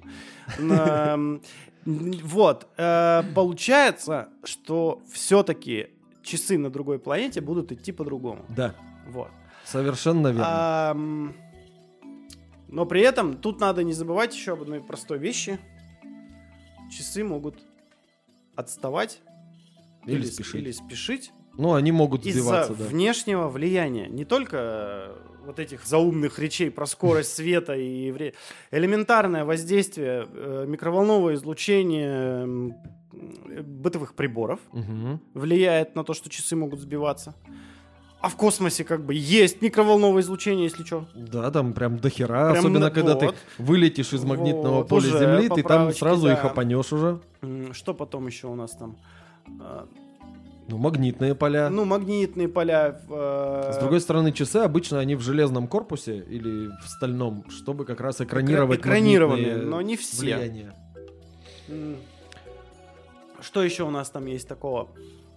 Вот. 1.85 2.67
э, 2.77 3.23
Получается, 3.33 4.27
что 4.43 5.01
все-таки 5.11 5.87
часы 6.23 6.57
на 6.57 6.69
другой 6.69 6.99
планете 6.99 7.39
будут 7.39 7.71
идти 7.71 7.93
по-другому. 7.93 8.45
Да. 8.49 8.75
Вот. 9.07 9.29
Совершенно 9.63 10.27
верно. 10.27 11.33
Но 12.69 12.85
при 12.85 12.99
этом 13.01 13.37
тут 13.37 13.61
надо 13.61 13.83
не 13.85 13.93
забывать 13.93 14.35
еще 14.35 14.51
об 14.53 14.63
одной 14.63 14.81
простой 14.81 15.17
вещи. 15.17 15.57
Часы 16.89 17.23
могут 17.23 17.55
отставать 18.55 19.19
Или 20.05 20.23
с- 20.23 20.33
спешить. 20.35 20.55
или 20.55 20.71
спешить 20.71 21.31
Ну, 21.57 21.73
они 21.73 21.91
могут 21.91 22.23
сбиваться, 22.23 22.75
да. 22.75 22.85
внешнего 22.85 23.49
влияния. 23.49 24.07
Не 24.07 24.25
только 24.25 24.57
э, 24.57 25.15
вот 25.45 25.59
этих 25.59 25.85
заумных 25.85 26.39
речей 26.39 26.71
про 26.71 26.85
скорость 26.85 27.33
света 27.35 27.73
и 27.75 28.11
вре- 28.11 28.33
элементарное 28.71 29.43
воздействие 29.45 30.27
э, 30.29 30.65
микроволнового 30.67 31.33
излучения 31.35 32.45
э, 32.45 33.61
бытовых 33.63 34.13
приборов 34.15 34.59
Мгм. 34.73 35.21
влияет 35.33 35.95
на 35.95 36.03
то, 36.03 36.13
что 36.13 36.29
часы 36.29 36.55
могут 36.55 36.79
сбиваться. 36.79 37.35
А 38.27 38.29
в 38.29 38.35
космосе 38.35 38.83
как 38.83 39.05
бы 39.05 39.13
есть 39.13 39.61
микроволновое 39.61 40.21
излучение, 40.21 40.65
если 40.65 40.83
что. 40.83 41.05
Да, 41.15 41.49
там 41.49 41.71
прям 41.71 41.97
до 41.97 42.09
хера, 42.09 42.51
Прям 42.51 42.59
особенно 42.59 42.79
на- 42.87 42.91
когда 42.91 43.13
вот. 43.13 43.21
ты 43.21 43.33
вылетишь 43.57 44.11
из 44.11 44.25
магнитного 44.25 44.79
Вот, 44.79 44.89
поля 44.89 45.07
уже 45.07 45.19
Земли, 45.19 45.47
ты 45.49 45.63
там 45.63 45.93
сразу 45.93 46.27
их 46.27 46.41
да. 46.41 46.49
опанешь 46.49 46.91
уже. 46.91 47.19
Что 47.71 47.93
потом 47.93 48.27
еще 48.27 48.47
у 48.47 48.55
нас 48.55 48.71
там? 48.75 48.97
А, 49.61 49.87
Ну, 50.67 50.77
магнитные 50.77 51.35
поля. 51.35 51.69
Ну, 51.69 51.85
магнитные 51.85 52.49
поля. 52.49 52.99
э, 53.09 53.71
С 53.73 53.77
другой 53.77 54.01
стороны, 54.01 54.33
часы 54.33 54.57
обычно 54.57 54.99
они 54.99 55.15
в 55.15 55.21
железном 55.21 55.69
корпусе 55.69 56.17
или 56.29 56.67
в 56.83 56.87
стальном, 56.89 57.45
чтобы 57.49 57.85
как 57.85 58.01
раз 58.01 58.19
экранировать 58.19 58.79
экранированные, 58.81 59.55
но 59.55 59.81
не 59.81 59.95
все. 59.95 60.19
влияния. 60.21 60.73
Что 63.39 63.63
еще 63.63 63.83
у 63.83 63.89
нас 63.89 64.09
там 64.09 64.25
есть 64.25 64.47
такого? 64.49 64.89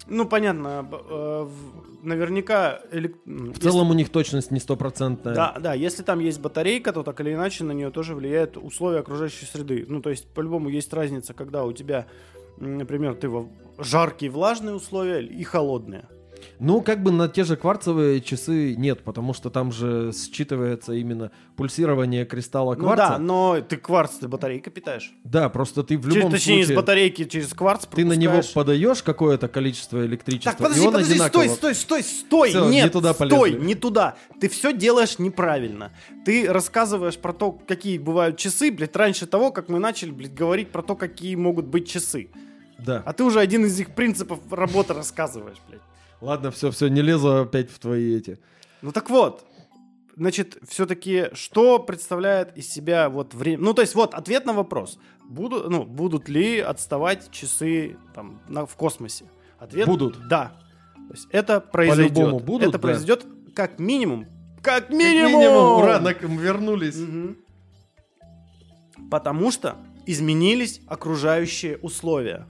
Ну, 0.09 0.27
понятно, 0.27 0.89
э, 0.91 1.47
в- 1.49 2.05
наверняка... 2.07 2.81
В 2.93 3.59
целом 3.59 3.91
у 3.91 3.95
них 3.95 4.09
точность 4.11 4.51
не 4.51 4.59
стопроцентная. 4.61 5.35
Да, 5.35 5.57
да, 5.61 5.75
если 5.75 6.03
там 6.03 6.19
есть 6.21 6.41
батарейка, 6.41 6.93
то 6.93 7.03
так 7.03 7.21
или 7.21 7.33
иначе 7.35 7.65
на 7.65 7.73
нее 7.73 7.91
тоже 7.91 8.15
влияют 8.15 8.57
условия 8.57 9.01
окружающей 9.01 9.47
среды. 9.47 9.85
Ну, 9.89 10.01
то 10.03 10.11
есть, 10.11 10.27
по-любому 10.35 10.69
есть 10.69 10.93
разница, 10.93 11.35
когда 11.35 11.65
у 11.65 11.73
тебя, 11.73 12.07
например, 12.59 13.15
ты 13.15 13.29
во 13.29 13.49
жаркие 13.79 14.31
влажные 14.33 14.75
условия 14.75 15.21
и 15.25 15.43
холодные. 15.45 16.05
Ну, 16.61 16.83
как 16.83 17.03
бы 17.03 17.11
на 17.11 17.27
те 17.29 17.45
же 17.45 17.57
кварцевые 17.57 18.21
часы 18.21 18.75
нет, 18.77 19.03
потому 19.03 19.33
что 19.33 19.49
там 19.51 19.73
же 19.73 20.11
считывается 20.13 20.95
именно 20.97 21.31
пульсирование 21.57 22.27
кристалла 22.27 22.75
Ну 22.75 22.85
кварца. 22.85 23.09
да, 23.09 23.19
но 23.19 23.61
ты 23.61 23.77
кварц, 23.79 24.19
ты 24.19 24.29
батарейкой 24.29 24.71
питаешь. 24.73 25.13
Да, 25.25 25.49
просто 25.49 25.83
ты 25.83 25.97
в 25.97 26.03
Через- 26.03 26.15
любом 26.17 26.31
точнее, 26.33 26.61
из 26.61 26.67
случае... 26.67 26.77
батарейки 26.77 27.25
через 27.25 27.55
кварц 27.55 27.87
Ты 27.87 28.05
на 28.05 28.13
него 28.13 28.41
подаешь 28.55 29.03
какое-то 29.03 29.49
количество 29.49 30.05
электричества, 30.05 30.53
Так, 30.53 30.59
подожди, 30.59 30.85
подожди, 30.87 31.13
одинаково... 31.15 31.43
стой, 31.45 31.49
стой, 31.57 31.75
стой, 31.75 32.03
стой, 32.03 32.49
Всё, 32.51 32.69
нет, 32.69 32.85
не 32.85 32.91
туда 32.91 33.15
стой, 33.15 33.29
полезли. 33.31 33.65
не 33.67 33.75
туда. 33.75 34.17
Ты 34.41 34.49
все 34.51 34.73
делаешь 34.75 35.19
неправильно. 35.19 35.93
Ты 36.27 36.47
рассказываешь 36.53 37.17
про 37.17 37.33
то, 37.33 37.53
какие 37.53 37.97
бывают 37.99 38.37
часы, 38.37 38.71
блядь, 38.71 38.95
раньше 38.97 39.27
того, 39.27 39.51
как 39.51 39.69
мы 39.71 39.79
начали, 39.79 40.11
блядь, 40.11 40.35
говорить 40.35 40.71
про 40.71 40.83
то, 40.83 40.95
какие 40.95 41.35
могут 41.37 41.67
быть 41.67 41.89
часы. 41.89 42.29
Да. 42.79 43.03
А 43.07 43.13
ты 43.13 43.25
уже 43.25 43.41
один 43.41 43.65
из 43.65 43.79
их 43.81 43.95
принципов 43.95 44.41
работы 44.51 44.95
рассказываешь, 44.95 45.59
блядь. 45.69 45.81
Ладно, 46.21 46.51
все, 46.51 46.71
все, 46.71 46.89
не 46.89 47.03
лезу 47.03 47.43
опять 47.43 47.71
в 47.71 47.79
твои 47.79 48.17
эти. 48.17 48.39
Ну 48.83 48.93
так 48.93 49.09
вот, 49.11 49.47
значит, 50.17 50.59
все-таки 50.69 51.27
что 51.33 51.79
представляет 51.79 52.57
из 52.57 52.71
себя 52.71 53.09
вот 53.09 53.35
время? 53.35 53.63
Ну 53.63 53.75
то 53.75 53.83
есть 53.83 53.95
вот 53.95 54.15
ответ 54.15 54.45
на 54.47 54.53
вопрос: 54.53 54.99
будут, 55.29 55.69
ну 55.71 55.85
будут 55.85 56.29
ли 56.29 56.61
отставать 56.61 57.31
часы 57.31 57.97
там 58.15 58.41
на- 58.49 58.67
в 58.67 58.75
космосе? 58.77 59.25
Ответ 59.59 59.87
Будут. 59.87 60.29
Да. 60.29 60.53
То 61.09 61.15
есть 61.15 61.29
это 61.33 61.61
произойдет. 61.61 62.15
По-любому 62.15 62.39
будут, 62.41 62.69
это 62.69 62.79
да. 62.79 62.79
произойдет 62.79 63.27
как 63.55 63.79
минимум. 63.79 64.27
Как 64.63 64.89
Как 64.89 64.91
минимум. 64.91 65.41
минимум, 65.41 65.79
ура, 65.83 66.01
на- 66.01 66.13
вернулись. 66.13 66.97
Мгм. 66.97 67.37
Потому 69.11 69.51
что 69.51 69.77
изменились 70.07 70.81
окружающие 70.87 71.79
условия. 71.79 72.47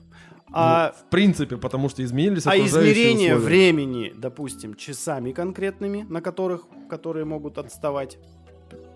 А 0.53 0.93
Ну, 0.93 0.99
в 0.99 1.09
принципе, 1.09 1.57
потому 1.57 1.89
что 1.89 2.03
изменились 2.03 2.45
а 2.45 2.57
измерение 2.57 3.35
условия. 3.35 3.45
времени, 3.45 4.13
допустим, 4.15 4.75
часами 4.75 5.31
конкретными, 5.31 6.05
на 6.09 6.21
которых, 6.21 6.63
которые 6.89 7.25
могут 7.25 7.57
отставать 7.57 8.17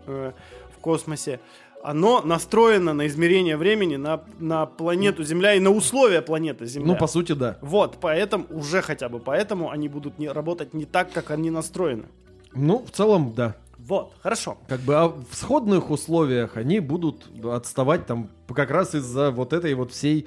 э, 0.05 0.31
в 0.75 0.79
космосе, 0.79 1.39
оно 1.85 2.21
настроено 2.21 2.93
на 2.93 3.07
измерение 3.07 3.57
времени 3.57 3.95
на, 3.95 4.23
на 4.39 4.65
планету 4.65 5.23
Земля 5.23 5.53
и 5.53 5.59
на 5.59 5.69
условия 5.69 6.21
планеты 6.21 6.65
Земля. 6.65 6.93
Ну, 6.93 6.97
по 6.97 7.07
сути, 7.07 7.33
да. 7.33 7.57
Вот, 7.61 7.97
поэтому, 8.01 8.45
уже 8.49 8.81
хотя 8.81 9.07
бы 9.07 9.19
поэтому 9.19 9.69
они 9.69 9.87
будут 9.87 10.17
не, 10.17 10.27
работать 10.27 10.73
не 10.73 10.85
так, 10.85 11.11
как 11.11 11.31
они 11.31 11.51
настроены. 11.51 12.05
Ну, 12.53 12.83
в 12.85 12.91
целом, 12.91 13.33
да. 13.35 13.55
Вот, 13.77 14.13
хорошо. 14.23 14.57
Как 14.67 14.79
бы 14.79 14.95
а 14.95 15.09
в 15.09 15.27
сходных 15.33 15.91
условиях 15.91 16.57
они 16.57 16.79
будут 16.79 17.27
отставать 17.45 18.07
там 18.07 18.29
как 18.47 18.71
раз 18.71 18.95
из-за 18.95 19.29
вот 19.29 19.53
этой 19.53 19.73
вот 19.75 19.91
всей 19.91 20.25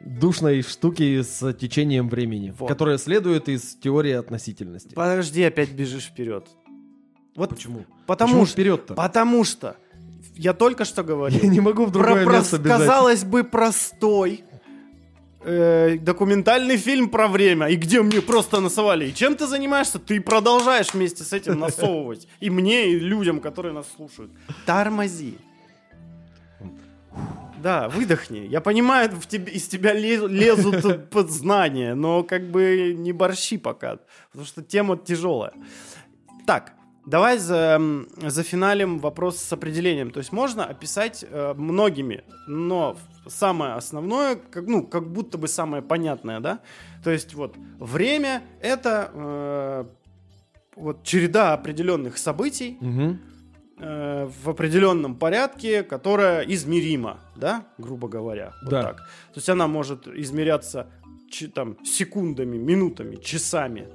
душной 0.00 0.62
штуки 0.62 1.22
с 1.22 1.52
течением 1.54 2.08
времени, 2.08 2.54
Вот. 2.58 2.68
которая 2.68 2.98
следует 2.98 3.48
из 3.48 3.74
теории 3.76 4.12
относительности. 4.12 4.94
Подожди, 4.94 5.42
опять 5.42 5.70
бежишь 5.72 6.04
вперед. 6.04 6.48
Вот 7.36 7.50
Почему? 7.50 7.84
потому 8.06 8.30
Почему 8.32 8.46
что, 8.46 8.52
вперед-то? 8.52 8.94
потому 8.94 9.44
что 9.44 9.76
я 10.34 10.52
только 10.52 10.84
что 10.84 11.02
говорил. 11.04 11.38
Я 11.42 11.48
не 11.48 11.60
могу 11.60 11.84
в 11.86 11.90
другое 11.90 12.24
про, 12.24 12.32
место 12.38 12.58
бежать. 12.58 12.78
казалось 12.80 13.24
бы, 13.24 13.44
простой 13.44 14.42
э, 15.42 15.98
документальный 15.98 16.76
фильм 16.76 17.08
про 17.08 17.28
время, 17.28 17.68
и 17.68 17.76
где 17.76 18.02
мне 18.02 18.20
просто 18.20 18.60
насовали. 18.60 19.08
И 19.08 19.14
чем 19.14 19.36
ты 19.36 19.46
занимаешься? 19.46 19.98
Ты 19.98 20.20
продолжаешь 20.20 20.92
вместе 20.92 21.24
с 21.24 21.32
этим 21.32 21.58
насовывать. 21.58 22.26
И 22.40 22.50
мне, 22.50 22.92
и 22.92 22.98
людям, 22.98 23.40
которые 23.40 23.72
нас 23.74 23.86
слушают. 23.96 24.30
Тормози. 24.66 25.36
Да, 27.62 27.88
выдохни. 27.88 28.38
Я 28.48 28.60
понимаю, 28.60 29.10
в 29.10 29.26
тебе, 29.26 29.52
из 29.52 29.68
тебя 29.68 29.94
лез- 29.94 30.28
лезут 30.28 31.10
под 31.10 31.30
знания, 31.30 31.94
но 31.94 32.22
как 32.22 32.50
бы 32.50 32.94
не 32.96 33.12
борщи 33.12 33.58
пока, 33.58 33.98
потому 34.30 34.46
что 34.46 34.62
тема 34.62 34.96
тяжелая. 34.96 35.52
Так, 36.46 36.72
давай 37.06 37.38
за, 37.38 37.76
м, 37.78 38.08
зафиналим 38.16 38.98
вопрос 38.98 39.38
с 39.38 39.52
определением. 39.52 40.10
То 40.10 40.18
есть 40.18 40.32
можно 40.32 40.64
описать 40.64 41.24
э, 41.28 41.54
многими, 41.54 42.24
но 42.46 42.96
самое 43.26 43.74
основное, 43.74 44.36
как, 44.36 44.66
ну, 44.66 44.86
как 44.86 45.12
будто 45.12 45.36
бы 45.38 45.46
самое 45.48 45.82
понятное, 45.82 46.40
да? 46.40 46.60
То 47.04 47.10
есть 47.10 47.34
вот 47.34 47.56
время— 47.78 48.42
это 48.62 49.10
э, 49.14 49.84
вот 50.76 51.02
череда 51.04 51.52
определенных 51.52 52.16
событий, 52.18 52.78
Мгм. 52.80 53.20
Э, 53.80 54.28
в 54.44 54.48
определенном 54.50 55.16
порядке, 55.16 55.82
которая 55.82 56.42
измерима, 56.42 57.20
да, 57.36 57.64
грубо 57.78 58.08
говоря. 58.08 58.52
Вот 58.62 58.70
Да. 58.70 58.82
так. 58.82 58.96
То 58.96 59.36
есть 59.36 59.48
она 59.48 59.66
может 59.66 60.06
измеряться 60.08 60.86
там, 61.54 61.76
секундами, 61.84 62.56
минутами, 62.56 63.16
часами, 63.16 63.88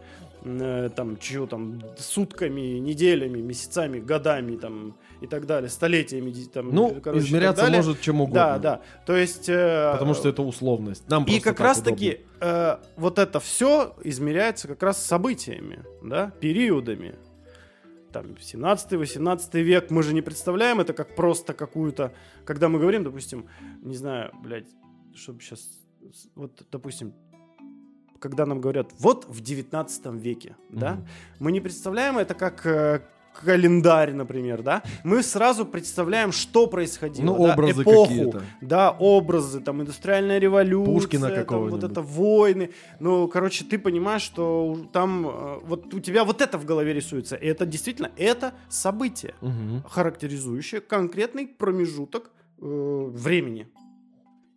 э, 0.43 0.89
там, 0.95 1.17
чего 1.17 1.47
там, 1.47 1.81
сутками, 1.97 2.79
неделями, 2.79 3.41
месяцами, 3.41 3.99
годами 3.99 4.55
там, 4.57 4.95
и 5.21 5.27
так 5.27 5.45
далее, 5.45 5.69
столетиями. 5.69 6.31
Там, 6.53 6.69
Ну, 6.73 7.01
короче, 7.03 7.25
измеряться 7.25 7.69
может 7.69 8.01
чем 8.01 8.21
угодно. 8.21 8.33
Да, 8.35 8.59
да. 8.59 8.81
То 9.05 9.15
есть... 9.15 9.49
э, 9.49 9.91
Потому 9.93 10.13
что 10.13 10.29
это 10.29 10.41
условность. 10.43 11.09
Нам 11.09 11.23
и 11.25 11.39
как 11.39 11.57
так 11.57 11.65
раз 11.65 11.79
удобно. 11.79 11.91
таки 11.95 12.19
э, 12.41 12.77
вот 12.95 13.19
это 13.19 13.39
все 13.39 13.95
измеряется 14.03 14.67
как 14.67 14.83
раз 14.83 15.03
событиями, 15.03 15.79
да, 16.03 16.31
периодами. 16.39 17.15
Там 18.15 18.27
17-18 18.39 19.61
век, 19.61 19.91
мы 19.91 20.01
же 20.01 20.13
не 20.13 20.21
представляем 20.21 20.79
это 20.79 20.93
как 20.93 21.15
просто 21.17 21.53
какую-то, 21.53 22.13
когда 22.45 22.69
мы 22.69 22.79
говорим, 22.79 23.03
допустим, 23.03 23.45
не 23.81 23.97
знаю, 23.97 24.31
блядь, 24.41 24.67
чтобы 25.13 25.41
сейчас, 25.41 25.67
вот, 26.33 26.65
допустим, 26.71 27.13
когда 28.19 28.45
нам 28.45 28.61
говорят, 28.61 28.93
вот 28.99 29.25
в 29.27 29.41
19 29.41 30.05
веке, 30.13 30.55
да, 30.69 30.93
Мгм. 30.93 31.07
мы 31.39 31.51
не 31.51 31.59
представляем 31.59 32.17
это 32.17 32.35
как 32.35 32.65
э, 32.65 33.01
календарь, 33.43 34.13
например, 34.13 34.61
да, 34.61 34.81
мы 35.03 35.21
сразу 35.23 35.65
представляем, 35.65 36.31
что 36.31 36.67
происходило, 36.67 37.25
Ну, 37.25 37.43
да, 37.45 37.53
образы 37.53 37.81
эпоху, 37.83 38.07
какие-то. 38.07 38.41
да, 38.61 38.91
образы, 38.91 39.59
там, 39.61 39.81
индустриальная 39.81 40.39
революция, 40.39 40.93
Пушкина 40.93 41.43
там, 41.45 41.69
вот 41.69 41.83
это 41.83 42.01
войны. 42.01 42.69
Ну, 42.99 43.27
короче, 43.27 43.65
ты 43.65 43.77
понимаешь, 43.77 44.21
что 44.21 44.87
там, 44.93 45.27
э, 45.27 45.59
вот 45.63 45.93
у 45.93 45.99
тебя 45.99 46.23
вот 46.23 46.41
это 46.41 46.57
в 46.57 46.65
голове 46.65 46.93
рисуется. 46.93 47.35
И 47.35 47.45
это 47.47 47.65
действительно, 47.65 48.11
это 48.17 48.53
событие, 48.69 49.33
Мгм. 49.41 49.83
характеризующее 49.89 50.81
конкретный 50.81 51.47
промежуток 51.47 52.31
э, 52.61 53.07
времени. 53.11 53.67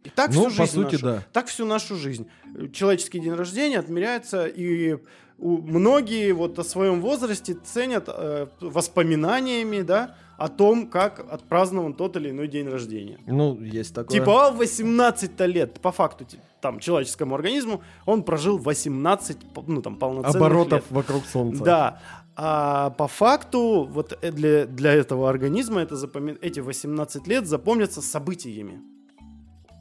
И 0.05 0.11
так 0.11 0.33
Ну, 0.33 0.49
всю 0.49 0.57
по 0.59 0.65
жизнь 0.67 0.75
сути, 0.75 0.93
нашу. 0.95 1.05
да. 1.05 1.23
Так 1.33 1.49
всю 1.49 1.67
нашу 1.67 1.97
жизнь. 1.97 2.29
Человеческий 2.73 3.19
день 3.19 3.33
рождения 3.35 3.79
отмеряется, 3.81 4.47
и 4.47 4.99
многие 5.39 6.33
вот 6.33 6.59
о 6.59 6.65
своем 6.65 7.01
возрасте 7.01 7.55
ценят 7.55 8.05
э, 8.09 8.47
воспоминаниями, 8.61 9.83
да, 9.83 10.15
о 10.37 10.49
том, 10.49 10.87
как 10.89 11.21
отпразднован 11.33 11.95
тот 11.95 12.17
или 12.17 12.31
иной 12.31 12.49
день 12.49 12.69
рождения. 12.69 13.19
Ну, 13.27 13.61
есть 13.61 13.95
такое. 13.95 14.19
Типа, 14.19 14.49
а 14.49 14.51
в 14.51 14.57
18 14.59 15.41
лет, 15.47 15.81
по 15.81 15.91
факту, 15.93 16.25
там, 16.61 16.79
человеческому 16.79 17.35
организму, 17.35 17.83
он 18.07 18.23
прожил 18.23 18.59
18, 18.59 19.53
по- 19.53 19.65
ну, 19.67 19.83
там, 19.83 19.97
полноценных 19.97 20.37
оборотов 20.37 20.73
лет. 20.81 20.91
вокруг 20.91 21.25
Солнца. 21.27 21.65
Да. 21.65 22.01
А 22.37 22.91
по 22.91 23.09
факту, 23.09 23.89
вот 23.91 24.17
э, 24.23 24.31
для, 24.31 24.67
для 24.67 24.93
этого 24.93 25.29
организма 25.29 25.81
это 25.81 25.97
запоми- 25.97 26.39
эти 26.41 26.61
18 26.61 27.27
лет 27.27 27.47
запомнятся 27.49 28.01
событиями. 28.01 28.81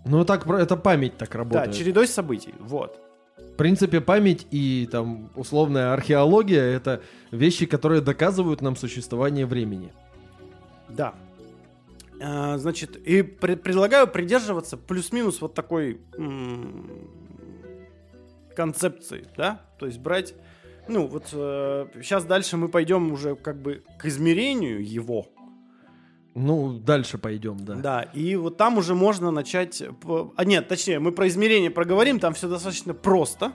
Ну, 0.06 0.26
так 0.26 0.48
это 0.48 0.76
память 0.78 1.18
так 1.18 1.30
Да, 1.32 1.38
работает. 1.38 1.76
чередой 1.76 2.08
событий. 2.08 2.56
Вот. 2.60 3.00
В 3.38 3.56
принципе, 3.58 4.02
память 4.02 4.46
и 4.52 4.88
там 4.92 5.30
условная 5.36 5.94
археология 5.94 6.62
это 6.62 7.02
вещи, 7.32 7.66
которые 7.66 8.02
доказывают 8.02 8.62
нам 8.62 8.76
существование 8.76 9.46
времени. 9.46 9.92
Да. 10.90 11.16
А, 12.22 12.58
значит, 12.58 12.96
и 12.98 13.22
пре- 13.22 13.58
предлагаю 13.58 14.08
придерживаться 14.08 14.78
плюс-минус 14.78 15.42
вот 15.42 15.54
такой 15.54 16.00
концепции, 18.56 19.28
да? 19.36 19.62
То 19.80 19.86
есть 19.86 20.00
брать, 20.00 20.34
ну 20.88 21.08
вот 21.08 21.28
сейчас 21.28 22.26
дальше 22.26 22.58
мы 22.58 22.70
пойдем 22.70 23.12
уже 23.12 23.36
как 23.36 23.62
бы 23.62 23.84
к 24.00 24.06
измерению 24.06 24.84
его, 24.84 25.28
Ну, 26.40 26.74
дальше 26.74 27.18
пойдем, 27.18 27.58
да. 27.66 27.74
Да, 27.76 28.02
и 28.04 28.36
вот 28.36 28.58
там 28.58 28.78
уже 28.78 28.94
можно 28.94 29.32
начать... 29.32 29.82
А 30.36 30.46
нет, 30.46 30.68
точнее, 30.68 31.00
мы 31.00 31.12
про 31.12 31.28
измерение 31.28 31.72
проговорим, 31.72 32.20
там 32.20 32.34
все 32.34 32.48
достаточно 32.48 32.94
просто 32.94 33.54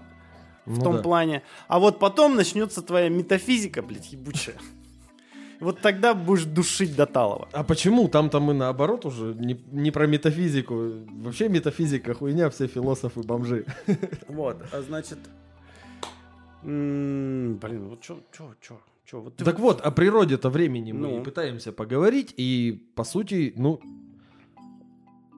в 0.67 0.79
Ну 0.79 0.85
том 0.85 0.97
да. 0.97 1.03
плане. 1.03 1.43
А 1.69 1.79
вот 1.79 1.99
потом 2.01 2.35
начнется 2.35 2.83
твоя 2.83 3.09
метафизика, 3.09 3.83
блядь, 3.83 4.13
ебучая. 4.13 4.57
Вот 5.61 5.81
тогда 5.81 6.13
будешь 6.13 6.45
душить 6.45 6.97
до 6.97 7.07
талого. 7.07 7.49
А 7.53 7.63
почему? 7.63 8.09
Там-то 8.09 8.41
мы 8.41 8.53
наоборот 8.53 9.07
уже 9.07 9.33
не, 9.35 9.61
не 9.71 9.93
про 9.93 10.09
метафизику. 10.09 10.75
Вообще 11.23 11.49
метафизика 11.49 12.15
хуйня, 12.15 12.51
все 12.51 12.67
философы 12.67 13.23
бомжи. 13.23 13.65
Вот, 14.27 14.57
а 14.73 14.83
значит... 14.83 15.19
Блин, 16.65 17.89
вот 17.89 18.01
чё, 18.01 18.21
чё, 18.37 18.55
чё, 18.61 18.79
чё, 19.05 19.21
вот 19.21 19.37
ты 19.37 19.45
Так 19.45 19.59
вот, 19.59 19.81
о 19.81 19.91
природе-то 19.91 20.51
времени 20.51 20.93
мы 20.93 21.09
Ну. 21.09 21.21
и 21.21 21.25
пытаемся 21.25 21.73
поговорить, 21.73 22.35
и 22.37 22.83
по 22.95 23.05
сути, 23.05 23.53
ну, 23.57 23.81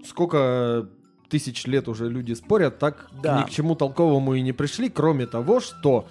сколько 0.05 0.88
тысяч 1.29 1.66
лет 1.66 1.88
уже 1.88 2.09
люди 2.09 2.35
спорят, 2.35 2.79
так 2.79 3.11
Да. 3.22 3.40
ни 3.40 3.46
к 3.46 3.50
чему 3.50 3.74
толковому 3.74 4.35
и 4.35 4.42
не 4.42 4.53
пришли, 4.53 4.88
кроме 4.88 5.27
того, 5.27 5.61
что 5.61 6.07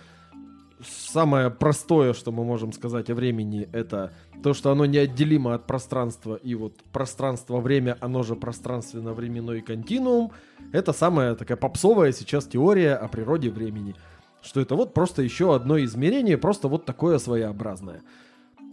самое 0.86 1.50
простое, 1.50 2.14
что 2.14 2.32
мы 2.32 2.44
можем 2.44 2.74
сказать 2.74 3.10
о 3.10 3.16
времени, 3.16 3.70
это 3.72 4.12
то, 4.42 4.54
что 4.54 4.72
оно 4.72 4.86
неотделимо 4.86 5.54
от 5.54 5.66
пространства, 5.66 6.36
и 6.36 6.56
вот 6.56 6.74
пространство-время, 6.92 7.98
оно 8.02 8.24
же 8.24 8.36
пространственно-временной 8.36 9.62
континуум, 9.62 10.32
это 10.74 10.92
самая 10.92 11.36
такая 11.36 11.56
попсовая 11.56 12.12
сейчас 12.12 12.46
теория 12.48 12.96
о 12.96 13.08
природе 13.08 13.50
времени. 13.50 13.96
Что 14.44 14.60
это 14.62 14.76
вот 14.76 14.94
просто 14.94 15.22
еще 15.22 15.56
одно 15.56 15.82
измерение, 15.84 16.38
просто 16.38 16.68
вот 16.68 16.86
такое 16.86 17.18
своеобразное. 17.18 18.02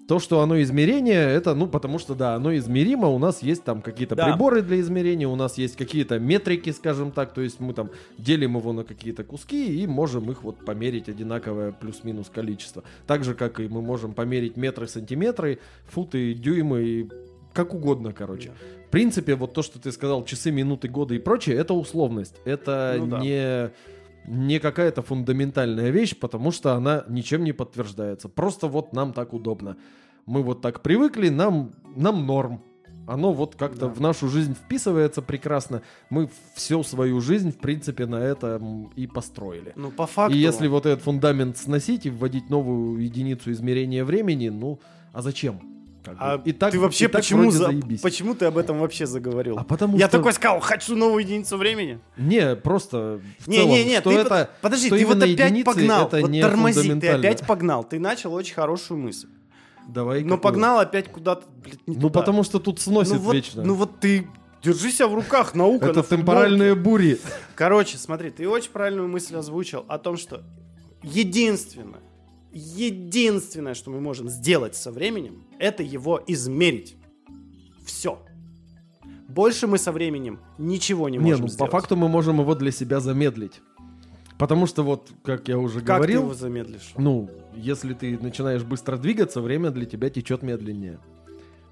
То, 0.09 0.19
что 0.19 0.41
оно 0.41 0.61
измерение, 0.61 1.21
это, 1.21 1.55
ну, 1.55 1.69
потому 1.69 2.01
что, 2.01 2.17
да, 2.17 2.35
оно 2.35 2.57
измеримо, 2.57 3.07
у 3.07 3.21
нас 3.21 3.45
есть 3.45 3.63
там 3.63 3.81
какие-то 3.81 4.17
Да. 4.17 4.27
приборы 4.27 4.61
для 4.61 4.81
измерения, 4.81 5.29
у 5.29 5.37
нас 5.37 5.57
есть 5.57 5.77
какие-то 5.77 6.19
метрики, 6.19 6.71
скажем 6.71 7.13
так, 7.13 7.33
то 7.33 7.41
есть 7.41 7.61
мы 7.61 7.73
там 7.75 7.91
делим 8.19 8.57
его 8.57 8.73
на 8.73 8.83
какие-то 8.83 9.23
куски 9.23 9.81
и 9.81 9.87
можем 9.87 10.29
их 10.33 10.43
вот 10.43 10.65
померить 10.65 11.09
одинаковое 11.09 11.71
плюс-минус 11.71 12.29
количество. 12.29 12.83
Так 13.07 13.23
же, 13.23 13.35
как 13.35 13.61
и 13.61 13.69
мы 13.69 13.83
можем 13.83 14.13
померить 14.13 14.57
метры, 14.57 14.89
сантиметры, 14.89 15.61
футы, 15.87 16.35
дюймы, 16.35 16.83
и 16.83 17.09
как 17.53 17.73
угодно, 17.73 18.13
короче. 18.13 18.51
В 18.89 18.91
принципе, 18.91 19.37
вот 19.37 19.55
то, 19.55 19.63
что 19.63 19.79
ты 19.81 19.93
сказал, 19.93 20.25
часы, 20.25 20.51
минуты, 20.51 20.89
годы 20.89 21.15
и 21.15 21.19
прочее, 21.21 21.55
это 21.55 21.75
условность. 21.75 22.35
Это 22.45 22.97
Ну 22.99 23.07
да. 23.07 23.21
не, 23.21 23.71
не 24.27 24.59
какая-то 24.59 25.03
фундаментальная 25.03 25.91
вещь, 25.91 26.17
потому 26.19 26.51
что 26.53 26.75
она 26.75 27.05
ничем 27.09 27.45
не 27.45 27.53
подтверждается. 27.53 28.29
Просто 28.29 28.69
вот 28.69 28.93
нам 28.93 29.13
так 29.13 29.33
удобно. 29.33 29.77
Мы 30.27 30.43
вот 30.43 30.61
так 30.61 30.83
привыкли, 30.83 31.29
нам, 31.29 31.73
нам 31.97 32.27
норм. 32.27 32.63
Оно 33.07 33.33
вот 33.33 33.57
как-то 33.57 33.87
Да. 33.87 33.89
в 33.89 34.01
нашу 34.01 34.29
жизнь 34.29 34.55
вписывается 34.55 35.21
прекрасно. 35.23 35.83
Мы 36.11 36.29
всю 36.55 36.85
свою 36.85 37.21
жизнь, 37.21 37.51
в 37.51 37.59
принципе, 37.59 38.07
на 38.07 38.17
этом 38.17 38.93
и 38.95 39.07
построили. 39.09 39.73
Ну, 39.75 39.91
по 39.91 40.07
факту... 40.07 40.37
И 40.37 40.39
если 40.39 40.69
вот 40.69 40.87
этот 40.87 41.03
фундамент 41.03 41.57
сносить 41.57 42.07
и 42.07 42.11
вводить 42.11 42.51
новую 42.51 43.03
единицу 43.03 43.51
измерения 43.51 44.05
времени, 44.05 44.51
ну, 44.51 44.79
а 45.13 45.23
зачем? 45.23 45.61
Как 46.03 46.15
бы. 46.15 46.21
А 46.23 46.43
И 46.45 46.53
так- 46.53 46.73
ты 46.73 46.81
вообще 46.81 47.05
и 47.05 47.09
так 47.09 47.21
почему, 47.21 47.51
за- 47.51 47.65
заебись. 47.67 48.01
почему 48.01 48.35
ты 48.35 48.47
об 48.47 48.57
этом 48.57 48.79
вообще 48.79 49.05
заговорил? 49.07 49.59
А 49.59 49.65
потому 49.65 49.99
Я 49.99 50.09
что... 50.09 50.17
такой 50.19 50.33
сказал, 50.33 50.59
хочу 50.61 50.97
новую 50.97 51.23
единицу 51.23 51.59
времени. 51.59 52.01
Не, 52.17 52.57
просто 52.57 53.21
в 53.39 53.49
Не, 53.49 53.57
целом, 53.59 53.71
не, 53.71 53.85
не, 53.85 54.01
что 54.01 54.11
ты 54.11 54.17
это... 54.17 54.29
под- 54.31 54.61
подожди, 54.63 54.87
что 54.87 54.97
ты 54.97 55.05
вот 55.07 55.17
опять 55.19 55.31
единицы 55.51 55.65
погнал, 55.67 56.07
это 56.09 56.21
вот 56.23 56.31
не 56.31 56.41
тормози, 56.41 56.95
ты 57.01 57.09
опять 57.09 57.47
погнал, 57.47 57.85
ты 57.85 57.99
начал 58.01 58.33
очень 58.33 58.55
хорошую 58.55 58.99
мысль, 58.99 59.29
Давай 59.89 60.23
но 60.23 60.37
какую? 60.37 60.41
погнал 60.41 60.79
опять 60.79 61.09
куда-то, 61.13 61.47
блядь, 61.63 61.87
не 61.87 61.97
Ну, 61.97 62.03
туда. 62.09 62.21
потому 62.21 62.45
что 62.45 62.59
тут 62.61 62.81
сносит 62.81 63.15
ну, 63.15 63.19
вот, 63.19 63.35
вечно. 63.35 63.63
ну 63.63 63.75
вот 63.75 64.01
ты 64.01 64.27
держи 64.63 64.91
себя 64.93 65.07
в 65.09 65.15
руках, 65.15 65.55
наука 65.55 65.87
это 65.87 66.03
темпоральные 66.03 66.75
бури. 66.77 67.19
Короче, 67.55 67.99
смотри, 67.99 68.31
ты 68.31 68.49
очень 68.49 68.71
правильную 68.71 69.09
мысль 69.09 69.37
озвучил 69.37 69.85
о 69.89 69.99
том, 69.99 70.17
что 70.17 70.43
единственное, 71.03 72.01
единственное, 72.53 73.75
что 73.75 73.91
мы 73.91 74.01
можем 74.01 74.29
сделать 74.29 74.75
со 74.77 74.91
временем, 74.91 75.45
это 75.59 75.83
его 75.83 76.23
измерить. 76.27 76.97
Все. 77.85 78.19
Больше 79.29 79.67
мы 79.67 79.79
со 79.79 79.93
временем 79.93 80.41
ничего 80.59 81.09
не 81.09 81.19
Не, 81.19 81.25
можем 81.25 81.41
ну 81.41 81.47
по 81.47 81.53
сделать. 81.53 81.73
факту 81.73 81.97
мы 81.97 82.09
можем 82.09 82.41
его 82.41 82.55
для 82.55 82.73
себя 82.73 83.01
замедлить. 83.01 83.61
Потому 84.39 84.67
что 84.67 84.83
вот, 84.83 85.11
как 85.23 85.49
я 85.49 85.59
уже 85.59 85.81
как 85.81 85.99
говорил, 85.99 86.21
ты 86.23 86.27
его 86.27 86.35
замедлишь? 86.35 86.93
ну, 86.97 87.31
если 87.55 87.93
ты 87.93 88.19
начинаешь 88.19 88.63
быстро 88.63 88.97
двигаться, 88.97 89.41
время 89.43 89.71
для 89.71 89.85
тебя 89.85 90.09
течет 90.09 90.43
медленнее. 90.43 90.99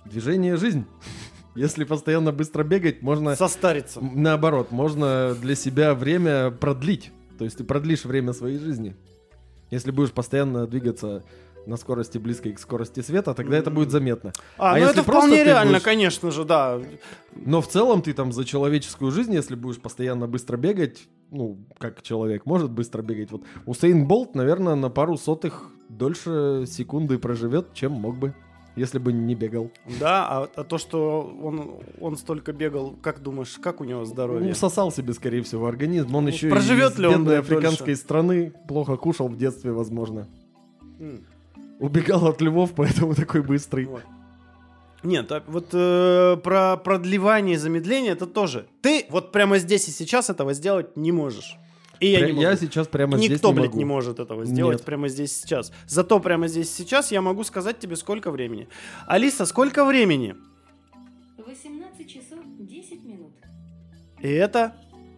Движение– 0.04 0.56
жизнь. 0.58 0.84
Если 1.54 1.84
постоянно 1.84 2.30
быстро 2.30 2.62
бегать, 2.62 3.02
можно... 3.02 3.34
Состариться. 3.34 4.00
Наоборот, 4.00 4.70
можно 4.70 5.34
для 5.34 5.54
себя 5.56 5.94
время 5.94 6.50
продлить. 6.50 7.10
То 7.38 7.44
есть 7.44 7.56
ты 7.56 7.64
продлишь 7.64 8.04
время 8.04 8.32
своей 8.32 8.58
жизни. 8.58 8.94
Если 9.70 9.90
будешь 9.90 10.12
постоянно 10.12 10.66
двигаться 10.66 11.22
на 11.66 11.76
скорости 11.76 12.16
близкой 12.16 12.52
к 12.54 12.58
скорости 12.58 13.00
света, 13.00 13.34
тогда 13.34 13.58
это 13.58 13.70
будет 13.70 13.90
заметно. 13.90 14.32
А, 14.56 14.74
А 14.74 14.78
ну 14.78 14.86
это 14.86 15.02
вполне 15.02 15.44
реально, 15.44 15.72
будешь- 15.74 15.82
конечно 15.84 16.30
же, 16.30 16.44
да. 16.44 16.80
Но 17.34 17.60
в 17.60 17.68
целом 17.68 18.00
ты 18.00 18.14
там 18.14 18.32
за 18.32 18.44
человеческую 18.46 19.10
жизнь, 19.10 19.34
если 19.34 19.54
будешь 19.54 19.78
постоянно 19.78 20.26
быстро 20.26 20.56
бегать, 20.56 21.06
ну, 21.30 21.58
как 21.78 22.00
человек 22.02 22.46
может 22.46 22.70
быстро 22.70 23.02
бегать. 23.02 23.30
Вот 23.32 23.42
Усейн 23.66 24.06
Болт, 24.06 24.34
наверное, 24.34 24.76
на 24.76 24.88
пару 24.88 25.18
сотых 25.18 25.70
дольше 25.90 26.64
секунды 26.66 27.18
проживет, 27.18 27.74
чем 27.74 27.92
мог 27.92 28.16
бы, 28.16 28.34
если 28.78 28.98
бы 28.98 29.12
не 29.12 29.34
бегал. 29.34 29.70
Да, 30.00 30.26
а, 30.28 30.48
а 30.56 30.64
то, 30.64 30.78
что 30.78 31.22
он, 31.42 31.74
он 32.00 32.16
столько 32.16 32.52
бегал, 32.52 32.96
как 33.02 33.20
думаешь, 33.22 33.58
как 33.60 33.80
у 33.80 33.84
него 33.84 34.04
здоровье? 34.04 34.48
Ну, 34.48 34.54
всосал 34.54 34.90
себе, 34.92 35.12
скорее 35.14 35.42
всего, 35.42 35.66
организм. 35.66 36.14
Он 36.14 36.24
Ну, 36.24 36.30
еще 36.30 36.48
проживет 36.48 36.92
из 36.94 36.98
ли 36.98 37.06
он 37.06 37.12
бедной 37.24 37.36
дольше? 37.36 37.52
африканской 37.54 37.96
страны, 37.96 38.52
плохо 38.68 38.96
кушал 38.96 39.28
в 39.28 39.36
детстве, 39.36 39.72
возможно. 39.72 40.26
М. 41.00 41.24
Убегал 41.80 42.26
от 42.26 42.40
львов, 42.40 42.72
поэтому 42.76 43.14
такой 43.14 43.42
быстрый. 43.42 43.84
Вот. 43.86 44.02
Нет, 45.04 45.30
а 45.30 45.44
вот 45.46 45.68
э, 45.72 46.36
про 46.42 46.76
продлевание 46.76 47.54
и 47.54 47.58
замедление 47.58 48.12
это 48.12 48.26
тоже. 48.26 48.66
Ты 48.82 49.06
вот 49.10 49.30
прямо 49.30 49.58
здесь 49.58 49.86
и 49.88 49.92
сейчас 49.92 50.28
этого 50.28 50.54
сделать 50.54 50.96
не 50.96 51.12
можешь. 51.12 51.56
И 52.00 52.08
я 52.08 52.20
не 52.26 52.32
могу. 52.32 52.42
я 52.42 52.56
сейчас 52.56 52.86
прямо 52.86 53.18
здесь 53.18 53.30
Никто, 53.30 53.48
не 53.48 53.54
блядь, 53.54 53.66
могу. 53.68 53.78
не 53.78 53.84
может 53.84 54.20
этого 54.20 54.44
сделать 54.44 54.78
Нет. 54.78 54.84
прямо 54.84 55.08
здесь 55.08 55.36
и 55.36 55.40
сейчас. 55.42 55.72
Зато 55.86 56.20
прямо 56.20 56.46
здесь 56.48 56.70
и 56.70 56.82
сейчас 56.82 57.10
я 57.10 57.20
могу 57.20 57.44
сказать 57.44 57.78
тебе, 57.78 57.96
сколько 57.96 58.30
времени. 58.30 58.68
Алиса, 59.06 59.46
сколько 59.46 59.84
времени? 59.84 60.36
18 61.44 62.08
часов 62.08 62.38
10 62.58 63.04
минут. 63.04 63.32
И 64.20 64.28
это 64.28 64.74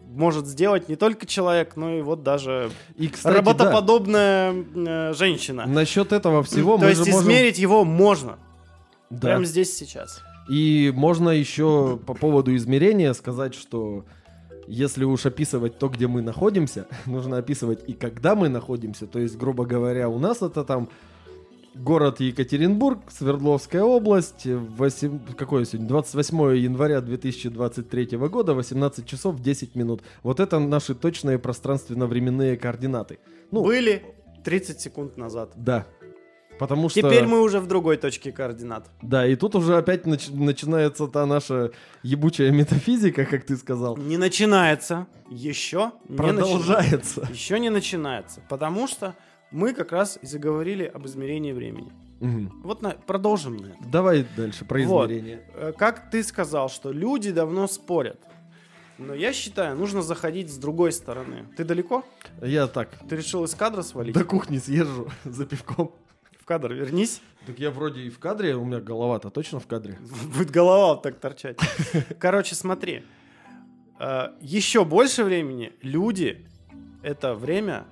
может 0.07 0.45
сделать 0.45 0.89
не 0.89 0.95
только 0.95 1.25
человек, 1.25 1.75
но 1.75 1.93
и 1.93 2.01
вот 2.01 2.23
даже 2.23 2.69
И, 2.97 3.07
кстати, 3.07 3.33
да, 3.33 3.39
работоподобная 3.39 4.53
э, 4.75 5.13
женщина. 5.13 5.65
насчет 5.65 6.11
этого 6.11 6.43
всего 6.43 6.77
То 6.77 6.83
мы 6.83 6.89
есть 6.89 7.05
же 7.05 7.11
можем... 7.11 7.29
измерить 7.29 7.57
его 7.57 7.85
можно. 7.85 8.37
Да. 9.09 9.27
Прямо 9.27 9.45
здесь 9.45 9.75
сейчас. 9.75 10.21
И 10.49 10.91
можно 10.95 11.29
еще 11.29 11.99
по 12.05 12.13
поводу 12.13 12.55
измерения 12.55 13.13
сказать, 13.13 13.55
что 13.55 14.05
если 14.71 15.03
уж 15.03 15.25
описывать 15.25 15.77
то, 15.77 15.89
где 15.89 16.07
мы 16.07 16.21
находимся, 16.21 16.87
нужно 17.05 17.37
описывать 17.37 17.83
и 17.87 17.93
когда 17.93 18.35
мы 18.35 18.49
находимся. 18.49 19.05
То 19.05 19.19
есть, 19.19 19.37
грубо 19.37 19.65
говоря, 19.65 20.07
у 20.07 20.17
нас 20.17 20.41
это 20.41 20.63
там 20.63 20.89
город 21.75 22.21
Екатеринбург, 22.21 22.99
Свердловская 23.09 23.83
область, 23.83 24.45
8, 24.45 25.35
какое 25.37 25.65
сегодня, 25.65 25.87
28 25.89 26.57
января 26.57 27.01
2023 27.01 28.17
года, 28.17 28.53
18 28.53 29.05
часов 29.05 29.41
10 29.41 29.75
минут. 29.75 30.01
Вот 30.23 30.39
это 30.39 30.59
наши 30.59 30.95
точные 30.95 31.37
пространственно-временные 31.37 32.57
координаты. 32.57 33.19
Ну, 33.51 33.63
Были 33.63 34.03
30 34.43 34.79
секунд 34.79 35.17
назад. 35.17 35.51
да. 35.55 35.85
Потому 36.61 36.89
что... 36.89 37.01
Теперь 37.01 37.25
мы 37.25 37.41
уже 37.41 37.59
в 37.59 37.65
другой 37.65 37.97
точке 37.97 38.31
координат. 38.31 38.87
Да, 39.01 39.25
и 39.25 39.35
тут 39.35 39.55
уже 39.55 39.77
опять 39.77 40.05
нач- 40.05 40.31
начинается 40.31 41.07
та 41.07 41.25
наша 41.25 41.71
ебучая 42.03 42.51
метафизика, 42.51 43.25
как 43.25 43.45
ты 43.45 43.57
сказал. 43.57 43.97
Не 43.97 44.17
начинается. 44.17 45.07
Еще 45.27 45.91
не 46.07 46.17
Продолжается. 46.17 47.27
Еще 47.31 47.57
не 47.59 47.71
начинается. 47.71 48.41
Потому 48.47 48.87
что 48.87 49.15
мы 49.49 49.73
как 49.73 49.91
раз 49.91 50.19
и 50.21 50.27
заговорили 50.27 50.83
об 50.83 51.07
измерении 51.07 51.51
времени. 51.51 51.91
Мгм. 52.19 52.61
Вот 52.63 52.83
на- 52.83 52.91
продолжим 52.91 53.57
на 53.57 53.65
это. 53.69 53.77
Давай 53.91 54.23
дальше 54.37 54.63
про 54.63 54.83
Вот. 54.83 55.09
измерение. 55.09 55.41
Э, 55.55 55.73
Как 55.75 56.11
ты 56.11 56.23
сказал, 56.23 56.69
что 56.69 56.91
люди 56.91 57.31
давно 57.31 57.67
спорят. 57.67 58.19
Но 58.99 59.15
я 59.15 59.33
считаю, 59.33 59.75
нужно 59.75 60.03
заходить 60.03 60.53
с 60.53 60.57
другой 60.57 60.91
стороны. 60.91 61.47
Ты 61.57 61.63
далеко? 61.63 62.03
Я 62.39 62.67
так, 62.67 62.89
Ты 63.09 63.15
решил 63.15 63.43
из 63.45 63.55
кадра 63.55 63.81
свалить? 63.81 64.13
до 64.13 64.23
кухни 64.25 64.59
съезжу 64.59 65.09
за 65.25 65.47
пивком. 65.47 65.95
В 66.41 66.45
кадр 66.45 66.73
вернись. 66.73 67.21
Так 67.45 67.59
я 67.59 67.69
вроде 67.71 68.01
и 68.01 68.09
в 68.09 68.19
кадре, 68.19 68.55
у 68.55 68.65
меня 68.65 68.79
голова-то 68.79 69.29
точно 69.29 69.59
в 69.59 69.67
кадре. 69.67 69.97
Будет 70.35 70.49
голова 70.51 70.87
вот 70.93 71.03
так 71.03 71.19
торчать. 71.19 71.57
Короче, 72.19 72.55
смотри. 72.55 73.03
Э, 73.99 74.29
Еще 74.41 74.83
больше 74.83 75.23
времени 75.23 75.73
люди 75.81 76.45
это 77.03 77.35
время 77.35 77.85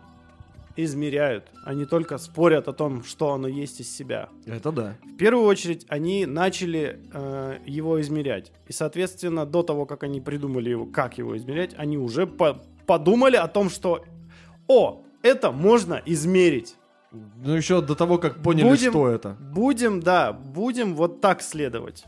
измеряют, 0.75 1.51
не 1.73 1.85
только 1.85 2.17
спорят 2.17 2.67
о 2.67 2.73
том, 2.73 3.03
что 3.03 3.33
оно 3.33 3.47
есть 3.47 3.81
из 3.81 3.95
себя. 3.95 4.29
Это 4.45 4.71
да. 4.71 4.95
В 5.03 5.17
первую 5.17 5.45
очередь 5.45 5.85
они 5.89 6.25
начали 6.25 6.99
э, 7.13 7.57
его 7.65 7.99
измерять. 8.01 8.51
И, 8.67 8.73
соответственно, 8.73 9.45
до 9.45 9.62
того, 9.63 9.85
как 9.85 10.03
они 10.03 10.21
придумали 10.21 10.69
его, 10.69 10.85
как 10.85 11.17
его 11.17 11.35
измерять, 11.38 11.73
они 11.77 11.97
уже 11.97 12.25
по- 12.27 12.62
подумали 12.88 13.35
о 13.35 13.47
том, 13.47 13.69
что 13.69 14.05
«О, 14.67 15.03
это 15.21 15.51
можно 15.51 16.01
измерить». 16.05 16.75
Ну 17.11 17.53
еще 17.53 17.81
до 17.81 17.95
того, 17.95 18.17
как 18.17 18.41
поняли, 18.41 18.69
Будем- 18.69 18.91
что 18.91 19.07
это. 19.07 19.37
Будем, 19.39 19.99
да, 19.99 20.31
будем 20.33 20.95
вот 20.95 21.21
так 21.21 21.41
следовать. 21.41 22.05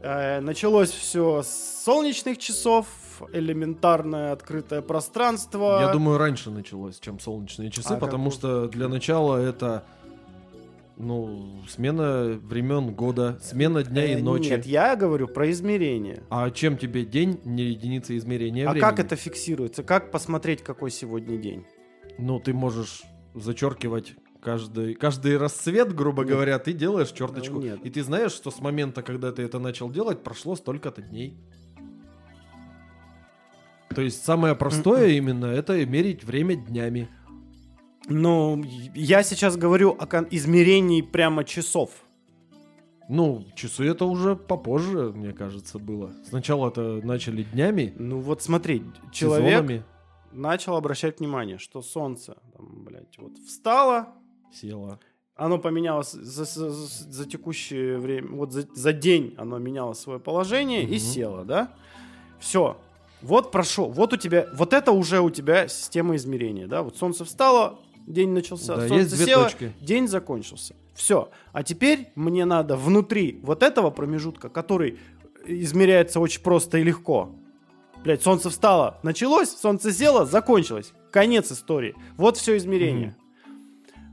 Э, 0.00 0.40
началось 0.40 0.90
все 0.90 1.42
с 1.42 1.82
солнечных 1.84 2.38
часов, 2.38 2.86
элементарное 3.32 4.32
открытое 4.32 4.80
пространство. 4.80 5.78
Я 5.80 5.92
думаю, 5.92 6.18
раньше 6.18 6.50
началось, 6.50 7.00
чем 7.00 7.18
солнечные 7.18 7.70
часы, 7.70 7.94
А 7.94 7.96
потому 7.96 8.30
что 8.30 8.68
для 8.68 8.88
начала 8.88 9.36
это 9.36 9.84
ну, 10.96 11.62
смена 11.68 12.38
времен 12.42 12.92
года, 12.94 13.38
смена 13.42 13.82
дня 13.84 14.04
Э, 14.04 14.18
и 14.18 14.22
ночи. 14.22 14.50
Нет, 14.50 14.66
я 14.66 14.96
говорю 14.96 15.28
про 15.28 15.50
измерение. 15.50 16.22
А 16.30 16.50
чем 16.50 16.76
тебе 16.76 17.04
день 17.04 17.40
не 17.44 17.64
единица 17.64 18.16
измерения 18.16 18.66
а 18.66 18.72
времени? 18.72 18.88
как 18.88 18.98
это 18.98 19.16
фиксируется? 19.16 19.82
Как 19.82 20.10
посмотреть, 20.10 20.62
какой 20.62 20.90
сегодня 20.90 21.36
день? 21.38 21.64
Ну, 22.18 22.40
ты 22.40 22.52
можешь 22.52 23.02
зачеркивать 23.34 24.14
каждый, 24.40 24.94
каждый 24.94 25.36
рассвет, 25.36 25.94
грубо 25.94 26.22
Нет. 26.22 26.32
говоря, 26.32 26.58
ты 26.58 26.72
делаешь 26.72 27.10
черточку. 27.12 27.60
Э, 27.60 27.64
нет. 27.64 27.80
И 27.84 27.90
ты 27.90 28.02
знаешь, 28.02 28.32
что 28.32 28.50
с 28.50 28.60
момента, 28.60 29.02
когда 29.02 29.32
ты 29.32 29.42
это 29.42 29.58
начал 29.58 29.90
делать, 29.90 30.22
прошло 30.22 30.56
столько-то 30.56 31.02
дней. 31.02 31.36
То 33.94 34.02
есть 34.02 34.24
самое 34.24 34.54
простое 34.54 35.08
именно 35.08 35.46
это 35.46 35.84
мерить 35.86 36.24
время 36.24 36.56
днями. 36.56 37.08
Ну, 38.06 38.62
я 38.94 39.22
сейчас 39.22 39.56
говорю 39.56 39.96
о 39.98 40.06
измерении 40.30 41.02
прямо 41.02 41.44
часов. 41.44 41.90
Ну, 43.08 43.46
часы 43.54 43.86
это 43.86 44.04
уже 44.04 44.36
попозже, 44.36 45.12
мне 45.14 45.32
кажется, 45.32 45.78
было. 45.78 46.12
Сначала 46.28 46.68
это 46.68 47.00
начали 47.02 47.42
днями, 47.42 47.94
Ну 47.98 48.20
вот 48.20 48.42
смотри, 48.42 48.84
человек 49.12 49.48
сезонами. 49.48 49.82
Начал 50.32 50.76
обращать 50.76 51.20
внимание, 51.20 51.58
что 51.58 51.82
солнце, 51.82 52.36
там, 52.56 52.84
блядь, 52.84 53.16
вот 53.18 53.32
встало, 53.38 54.08
Села. 54.52 54.98
оно 55.36 55.58
поменялось 55.58 56.12
за, 56.12 56.44
за- 56.44 56.70
за- 56.70 57.26
текущее 57.28 57.98
время, 57.98 58.28
вот 58.36 58.52
за, 58.52 58.66
за 58.74 58.92
день 58.92 59.34
оно 59.38 59.58
меняло 59.58 59.92
свое 59.94 60.18
положение 60.20 60.82
и 60.82 60.86
Мгм. 60.86 60.98
село, 60.98 61.44
да? 61.44 61.72
Все. 62.38 62.76
Вот 63.20 63.50
прошел, 63.50 63.90
вот 63.90 64.12
у 64.12 64.16
тебя, 64.16 64.46
вот 64.54 64.72
это 64.72 64.92
уже 64.92 65.20
у 65.20 65.30
тебя 65.30 65.66
система 65.68 66.14
измерения, 66.16 66.66
да? 66.68 66.82
Вот 66.82 66.96
солнце 66.96 67.24
встало, 67.24 67.78
день 68.06 68.30
начался, 68.30 68.76
Да, 68.76 68.86
солнце 68.88 69.16
есть 69.16 69.24
село, 69.24 69.44
точки. 69.44 69.72
день 69.80 70.06
закончился. 70.06 70.76
Все. 70.94 71.28
А 71.52 71.62
теперь 71.64 72.10
мне 72.14 72.44
надо 72.44 72.76
внутри 72.76 73.40
вот 73.42 73.62
этого 73.62 73.90
промежутка, 73.90 74.48
который 74.48 74.98
измеряется 75.46 76.20
очень 76.20 76.42
просто 76.42 76.78
и 76.78 76.84
легко. 76.84 77.30
Блять, 78.04 78.22
солнце 78.22 78.50
встало, 78.50 78.98
началось, 79.02 79.50
солнце 79.50 79.92
село, 79.92 80.24
закончилось. 80.24 80.92
Конец 81.10 81.50
истории. 81.52 81.94
Вот 82.16 82.36
все 82.36 82.56
измерение. 82.56 83.16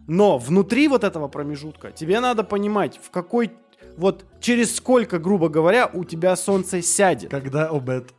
Но 0.08 0.38
внутри 0.38 0.88
вот 0.88 1.04
этого 1.04 1.28
промежутка 1.28 1.91
тебе 1.91 2.19
надо 2.19 2.43
понимать, 2.43 3.00
в 3.02 3.10
какой 3.10 3.52
вот 3.98 4.26
через 4.39 4.76
сколько, 4.76 5.19
грубо 5.19 5.50
говоря, 5.50 5.89
у 5.91 6.04
тебя 6.04 6.36
солнце 6.36 6.82
сядет. 6.82 7.32
Когда 7.32 7.69
обед. 7.69 8.13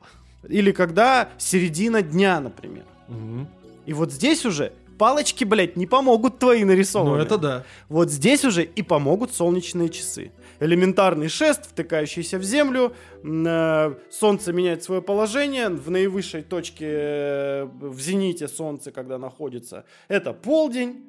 Или 0.49 0.73
когда 0.73 1.29
середина 1.39 2.03
дня, 2.03 2.41
например. 2.41 2.85
Мгм. 3.09 3.49
И 3.85 3.93
вот 3.93 4.13
здесь 4.13 4.45
уже 4.45 4.73
палочки, 4.99 5.45
блядь, 5.45 5.77
не 5.77 5.87
помогут 5.87 6.39
твои 6.39 6.65
нарисованные. 6.65 7.19
Ну, 7.19 7.23
это 7.23 7.39
да. 7.39 7.65
Вот 7.89 8.11
здесь 8.11 8.45
уже 8.45 8.65
и 8.65 8.83
помогут 8.83 9.35
солнечные 9.35 9.89
часы. 9.89 10.33
Элементарный 10.61 11.29
шест, 11.29 11.67
втыкающийся 11.67 12.39
в 12.39 12.43
землю, 12.43 12.95
э, 13.23 13.95
солнце 14.11 14.53
меняет 14.53 14.83
свое 14.83 15.03
положение, 15.03 15.69
в 15.69 15.91
наивысшей 15.91 16.43
точке, 16.43 16.87
э, 16.89 17.65
в 17.65 18.01
зените 18.01 18.49
солнце, 18.49 18.91
когда 18.93 19.19
находится, 19.19 19.85
это 20.09 20.33
полдень. 20.33 21.05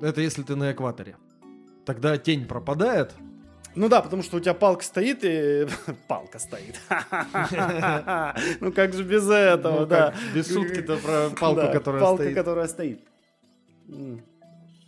Это 0.00 0.20
если 0.20 0.42
ты 0.42 0.56
на 0.56 0.72
экваторе. 0.72 1.16
Тогда 1.84 2.16
тень 2.18 2.46
пропадает. 2.46 3.12
Ну 3.74 3.88
да, 3.90 4.00
потому 4.00 4.22
что 4.22 4.38
у 4.38 4.40
тебя 4.40 4.54
палка 4.54 4.82
стоит 4.84 5.18
и... 5.22 5.66
Палка 6.08 6.38
стоит. 6.38 6.80
Ну 8.60 8.72
как 8.72 8.94
же 8.94 9.02
без 9.04 9.28
этого, 9.28 9.80
Ну, 9.80 9.86
да. 9.86 10.14
без 10.34 10.50
шутки-то 10.52 10.96
про 10.96 11.30
палку, 11.40 11.60
Да, 11.60 11.72
которая 11.72 12.00
палка, 12.02 12.22
стоит. 12.22 12.34
которая 12.34 12.68
стоит. 12.68 13.00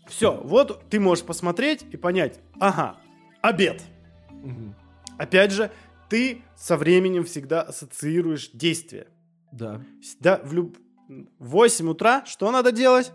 Все, 0.07 0.33
вот 0.43 0.83
ты 0.89 1.01
можешь 1.01 1.25
посмотреть 1.25 1.85
и 1.93 1.97
понять, 1.99 2.41
ага, 2.59 2.97
обед. 3.43 3.83
Мгм. 4.31 4.75
Опять 5.19 5.51
же, 5.53 5.71
ты 6.09 6.43
со 6.57 6.77
временем 6.77 7.25
всегда 7.25 7.63
ассоциируешь 7.63 8.51
действие. 8.53 9.09
Да. 9.53 9.81
Да, 10.21 10.41
в 10.45 10.53
люб... 10.53 10.77
в 11.09 11.49
8 11.49 11.89
утра 11.89 12.25
что 12.27 12.51
надо 12.51 12.73
делать? 12.73 13.13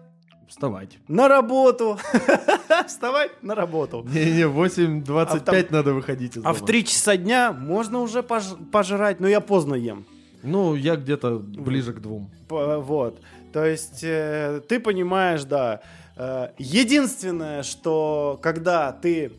Вставать. 0.48 1.00
На 1.08 1.28
работу. 1.28 1.98
Вставать 2.88 3.42
на 3.42 3.56
работу. 3.56 4.06
Не-не, 4.14 4.48
в 4.48 4.60
8.25 4.62 5.68
А 5.70 5.74
надо 5.74 5.94
выходить 5.94 6.38
из 6.38 6.46
А 6.46 6.54
в 6.54 6.58
дома. 6.58 6.68
3 6.68 6.86
часа 6.86 7.18
дня 7.18 7.54
можно 7.54 8.00
уже 8.00 8.20
пож- 8.20 8.70
пожрать, 8.72 9.20
но 9.20 9.28
я 9.28 9.40
поздно 9.42 9.76
ем. 9.76 10.06
Ну, 10.44 10.76
я 10.76 10.96
где-то 10.96 11.40
ближе 11.40 11.94
к 11.94 12.02
двум. 12.02 12.30
Вот. 12.50 13.22
То 13.54 13.66
есть 13.66 14.04
э, 14.04 14.62
ты 14.68 14.80
понимаешь, 14.80 15.44
да. 15.46 15.82
э, 16.18 16.50
единственное, 16.58 17.64
что 17.64 18.38
когда 18.42 18.92
ты 18.92 19.32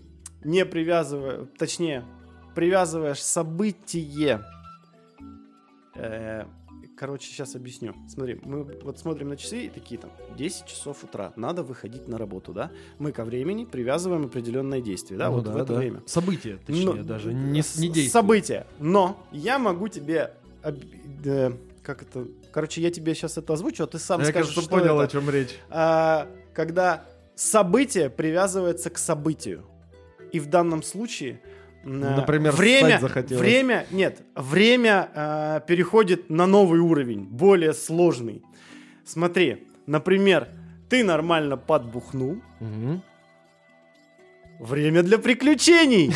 не 0.45 0.65
привязываешь, 0.65 1.49
точнее, 1.59 2.05
привязываешь 2.55 3.23
событие. 3.23 4.45
э, 5.95 6.45
короче, 6.97 7.27
сейчас 7.29 7.55
объясню. 7.55 7.95
Смотри, 8.09 8.41
мы 8.45 8.65
вот 8.83 8.99
смотрим 8.99 9.29
на 9.29 9.37
часы 9.37 9.67
и 9.67 9.69
такие 9.69 10.01
там 10.01 10.11
10 10.37 10.67
часов 10.67 11.03
утра. 11.05 11.33
Надо 11.37 11.63
выходить 11.63 12.09
на 12.09 12.19
работу, 12.19 12.53
да? 12.53 12.71
Мы 12.99 13.13
ко 13.13 13.25
времени 13.25 13.65
привязываем 13.65 14.25
определенное 14.27 14.81
действие, 14.81 15.19
да, 15.19 15.29
Ну 15.31 15.37
вот 15.37 15.49
в 15.49 15.57
это 15.57 15.75
время. 15.75 16.03
Событие, 16.07 16.59
точнее, 16.65 16.85
Ну, 16.95 17.03
даже 17.05 17.33
не, 17.33 17.63
с- 17.63 17.77
не 17.77 17.89
действие. 17.89 18.11
Событие. 18.11 18.67
Но 18.79 19.25
я 19.33 19.59
могу 19.59 19.89
тебе... 19.89 20.33
об- 20.63 20.79
э, 21.25 21.53
как 21.83 22.03
это... 22.03 22.27
Короче, 22.53 22.81
я 22.81 22.91
тебе 22.91 23.15
сейчас 23.15 23.37
это 23.37 23.53
озвучу, 23.53 23.85
а 23.85 23.87
ты 23.87 23.99
сам 23.99 24.21
Я, 24.21 24.27
скажешь, 24.27 24.49
кажется, 24.55 24.61
что 24.63 24.71
понял, 24.71 25.01
это. 25.01 25.05
о 25.05 25.21
чем 25.21 25.29
речь. 25.31 25.59
А, 25.71 26.29
когда 26.55 27.05
событие 27.35 28.09
привязывается 28.11 28.91
к 28.91 28.99
событию. 28.99 29.65
И 30.35 30.41
в 30.41 30.47
данном 30.47 30.83
случае... 30.83 31.41
э, 31.85 31.89
Например, 31.89 32.53
время, 32.53 32.99
время, 32.99 33.87
нет, 33.93 34.23
время 34.35 35.09
э, 35.15 35.61
переходит 35.65 36.29
на 36.29 36.47
новый 36.47 36.81
уровень, 36.81 37.23
более 37.23 37.73
сложный. 37.73 38.43
Смотри, 39.05 39.69
например, 39.87 40.49
ты 40.89 41.05
нормально 41.05 41.57
подбухнул, 41.57 42.39
Мгм. 42.59 43.01
Время 44.59 45.03
для 45.03 45.19
приключений. 45.19 46.13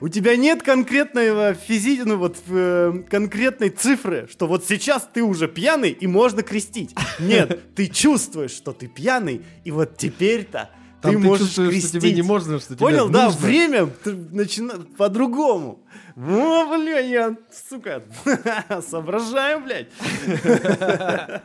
У 0.00 0.08
тебя 0.08 0.36
нет 0.36 0.62
конкретного 0.62 1.54
физи... 1.54 2.02
ну 2.04 2.16
вот 2.16 2.36
э, 2.48 3.02
конкретной 3.10 3.70
цифры, 3.70 4.28
что 4.30 4.46
вот 4.46 4.64
сейчас 4.64 5.08
ты 5.12 5.22
уже 5.22 5.46
пьяный 5.48 5.90
и 5.90 6.06
можно 6.06 6.42
крестить. 6.42 6.94
Нет, 7.18 7.74
ты 7.74 7.86
чувствуешь, 7.88 8.52
что 8.52 8.72
ты 8.72 8.86
пьяный, 8.86 9.42
и 9.64 9.70
вот 9.72 9.96
теперь-то 9.96 10.70
Там 11.04 11.14
ты 11.14 11.20
ты 11.20 11.26
можешь 11.26 11.46
чувствуешь, 11.46 11.68
что 11.78 11.88
тебе 11.90 12.00
крестить. 12.00 12.16
не 12.16 12.22
можно, 12.22 12.58
что 12.58 12.68
тебе 12.74 12.78
Понял, 12.78 13.08
да, 13.08 13.26
нужно. 13.26 13.40
время 13.40 13.90
начинает 14.04 14.96
по-другому. 14.96 15.80
О, 16.16 16.66
бля, 16.76 16.98
я, 16.98 17.36
сука, 17.68 18.02
соображаю, 18.90 19.60
блядь. 19.60 19.88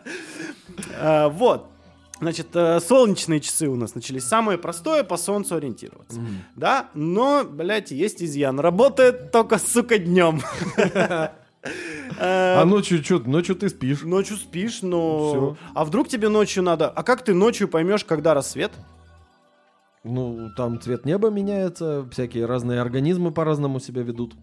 А, 0.98 1.30
Вот. 1.30 1.68
Значит, 2.22 2.48
э, 2.54 2.80
солнечные 2.82 3.40
часы 3.40 3.68
у 3.70 3.76
нас 3.76 3.96
начались. 3.96 4.26
Самое 4.26 4.58
простое 4.58 5.04
по 5.04 5.16
солнцу 5.16 5.56
ориентироваться. 5.56 6.20
Да, 6.56 6.90
но, 6.94 7.46
блядь, 7.46 7.92
есть 7.92 8.22
изъян. 8.22 8.60
Работает 8.60 9.32
только, 9.32 9.58
сука, 9.58 9.98
днем. 9.98 10.42
А 12.22 12.64
ночью 12.66 13.04
что, 13.04 13.20
ночью 13.20 13.56
ты 13.56 13.68
спишь. 13.70 14.02
Ночью 14.04 14.38
спишь, 14.38 14.82
но... 14.82 15.58
А 15.76 15.84
вдруг 15.86 16.08
тебе 16.08 16.30
ночью 16.30 16.64
надо... 16.64 16.90
А 16.90 17.04
как 17.04 17.24
ты 17.24 17.34
ночью 17.34 17.68
поймешь, 17.68 18.04
когда 18.06 18.34
рассвет? 18.34 18.72
Ну, 20.10 20.49
там 20.57 20.80
цвет 20.82 21.05
неба 21.05 21.30
меняется, 21.30 22.07
всякие 22.12 22.45
разные 22.45 22.82
организмы 22.82 23.32
по-разному 23.32 23.80
себя 23.80 24.01
ведут. 24.01 24.34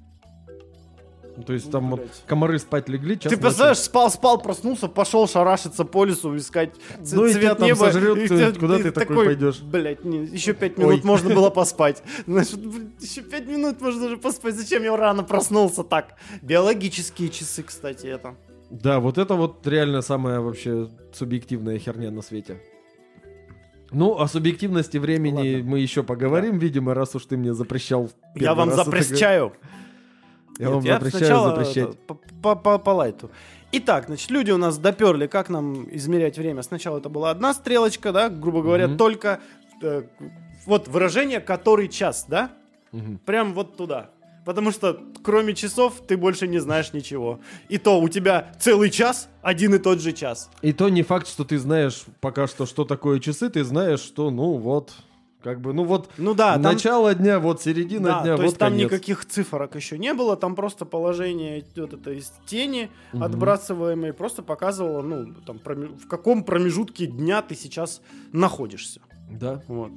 Ну, 1.36 1.42
То 1.42 1.52
есть 1.52 1.70
там 1.70 1.90
вот 1.90 2.00
блядь. 2.00 2.22
комары 2.26 2.58
спать 2.58 2.88
легли, 2.88 3.16
Ты 3.16 3.36
представляешь, 3.36 3.78
спал, 3.78 4.10
спал, 4.10 4.40
проснулся, 4.40 4.88
пошел 4.88 5.28
шарашиться 5.28 5.84
по 5.84 6.06
лесу, 6.06 6.34
искать 6.34 6.70
ц- 7.02 7.14
Ну 7.14 7.26
и 7.26 7.32
цвет 7.34 7.58
там 7.58 7.66
неба. 7.66 7.76
сожрет, 7.76 8.16
и 8.16 8.28
ты- 8.28 8.52
ты- 8.52 8.58
куда 8.58 8.76
ты 8.78 8.84
ты 8.84 8.90
такой 8.92 9.26
пойдешь? 9.26 9.60
Блять, 9.60 10.02
еще 10.04 10.54
пять 10.54 10.78
Ой. 10.78 10.84
минут 10.84 11.04
можно 11.04 11.34
было 11.34 11.50
поспать. 11.60 12.02
Значит, 12.26 12.58
еще 13.00 13.20
пять 13.20 13.46
минут 13.46 13.80
можно 13.82 14.08
же 14.08 14.16
поспать. 14.16 14.54
Зачем 14.54 14.82
я 14.82 14.96
рано 14.96 15.24
проснулся 15.24 15.84
так? 15.84 16.14
Биологические 16.40 17.28
часы, 17.28 17.62
кстати, 17.64 18.06
это. 18.06 18.34
Да, 18.70 18.98
вот 19.00 19.18
это 19.18 19.34
вот 19.34 19.66
реально 19.66 20.00
самая 20.00 20.40
вообще 20.40 20.88
субъективная 21.12 21.78
херня 21.78 22.10
на 22.10 22.22
свете. 22.22 22.62
Ну, 23.92 24.18
о 24.18 24.26
субъективности 24.26 24.98
времени 24.98 25.54
Ладно. 25.56 25.70
мы 25.70 25.78
еще 25.78 26.02
поговорим, 26.02 26.58
видимо, 26.58 26.94
раз 26.94 27.14
уж 27.14 27.26
ты 27.26 27.36
мне 27.36 27.54
запрещал. 27.54 28.10
Я 28.34 28.54
вам 28.54 28.68
это 28.70 28.84
запрещаю. 28.84 29.52
Я 30.58 30.70
вам 30.70 30.82
Нет, 30.82 30.94
запрещаю 30.94 31.18
сначала 31.24 31.56
запрещать. 31.56 31.98
по- 32.42 32.54
по, 32.56 32.78
по- 32.78 32.90
лайту. 32.90 33.30
Итак, 33.72 34.06
значит, 34.06 34.30
люди 34.30 34.50
у 34.50 34.56
нас 34.56 34.78
доперли, 34.78 35.26
как 35.26 35.48
нам 35.50 35.86
измерять 35.94 36.38
время. 36.38 36.62
Сначала 36.62 36.98
это 36.98 37.08
была 37.08 37.30
одна 37.30 37.52
стрелочка, 37.52 38.12
да, 38.12 38.28
грубо 38.30 38.62
говоря, 38.62 38.88
только 38.88 39.40
э, 39.82 40.02
вот 40.64 40.88
выражение 40.88 41.40
«который 41.40 41.88
час», 41.88 42.24
да? 42.28 42.50
Прям 43.26 43.52
вот 43.52 43.76
туда. 43.76 44.10
Потому 44.46 44.70
что 44.70 45.00
кроме 45.24 45.54
часов 45.54 45.94
ты 46.06 46.16
больше 46.16 46.46
не 46.46 46.60
знаешь 46.60 46.92
ничего. 46.92 47.40
И 47.68 47.78
то 47.78 48.00
у 48.00 48.08
тебя 48.08 48.52
целый 48.60 48.90
час, 48.90 49.28
один 49.42 49.74
и 49.74 49.78
тот 49.78 50.00
же 50.00 50.12
час. 50.12 50.48
И 50.62 50.72
то 50.72 50.88
не 50.88 51.02
факт, 51.02 51.26
что 51.26 51.44
ты 51.44 51.58
знаешь 51.58 52.04
пока 52.20 52.46
что, 52.46 52.64
что 52.64 52.84
такое 52.84 53.18
часы, 53.18 53.50
ты 53.50 53.64
знаешь, 53.64 53.98
что, 53.98 54.30
ну 54.30 54.52
вот, 54.54 54.92
как 55.42 55.60
бы, 55.60 55.72
ну 55.74 55.82
вот, 55.82 56.10
Ну 56.16 56.32
да, 56.32 56.52
там, 56.52 56.62
начало 56.62 57.12
дня, 57.12 57.40
вот 57.40 57.60
середина 57.60 58.08
да, 58.08 58.22
дня, 58.22 58.36
то 58.36 58.42
вот 58.42 58.44
есть 58.44 58.58
там 58.58 58.70
конец. 58.72 58.84
никаких 58.86 59.26
цифрок 59.26 59.74
еще 59.74 59.98
не 59.98 60.14
было, 60.14 60.36
там 60.36 60.54
просто 60.54 60.84
положение 60.84 61.64
вот 61.74 61.94
это 61.94 62.12
из 62.12 62.32
тени 62.46 62.88
Мгм. 63.12 63.24
отбрасываемой 63.24 64.12
просто 64.12 64.44
показывало, 64.44 65.02
ну, 65.02 65.34
там, 65.44 65.58
в 65.58 66.06
каком 66.06 66.44
промежутке 66.44 67.06
дня 67.06 67.42
ты 67.42 67.56
сейчас 67.56 68.00
находишься. 68.30 69.00
Да. 69.28 69.60
Вот. 69.66 69.90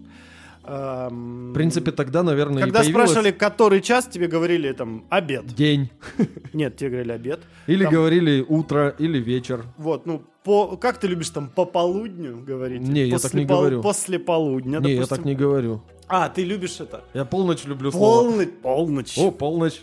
Эм, 0.72 1.49
В 1.49 1.53
принципе, 1.53 1.91
тогда, 1.91 2.22
наверное, 2.22 2.61
Когда 2.61 2.80
появилось 2.82 3.09
спрашивали, 3.09 3.32
который 3.32 3.82
час, 3.82 4.05
тебе 4.05 4.28
говорили 4.28 4.72
там 4.72 5.03
обед. 5.09 5.47
день. 5.55 5.89
Нет, 6.53 6.78
тебе 6.78 6.91
говорили 6.91 7.11
обед. 7.11 7.39
Или 7.65 7.84
Там- 7.86 7.93
говорили 7.93 8.45
утро, 8.47 8.95
или 8.99 9.17
вечер. 9.17 9.65
Вот, 9.78 10.05
ну, 10.05 10.22
по, 10.43 10.78
как 10.78 10.99
ты 10.99 11.07
любишь 11.07 11.32
там 11.32 11.49
по 11.49 11.65
полудню 11.65 12.38
говорить? 12.38 12.82
Не, 12.82 13.05
я 13.07 13.17
так 13.17 13.34
не 13.34 13.45
говорю. 13.45 13.82
После 13.82 14.20
полудня, 14.20 14.78
не, 14.80 14.91
я 14.91 14.95
допустим. 14.97 15.17
так 15.17 15.26
не 15.26 15.34
говорю. 15.34 15.82
А, 16.07 16.30
ты 16.30 16.43
любишь 16.43 16.80
это? 16.80 17.03
Я 17.15 17.26
полночь 17.26 17.65
люблю 17.65 17.91
слово. 17.91 18.30
Полночь. 18.30 18.49
Полночь. 18.61 19.17
О, 19.17 19.32
полночь. 19.32 19.82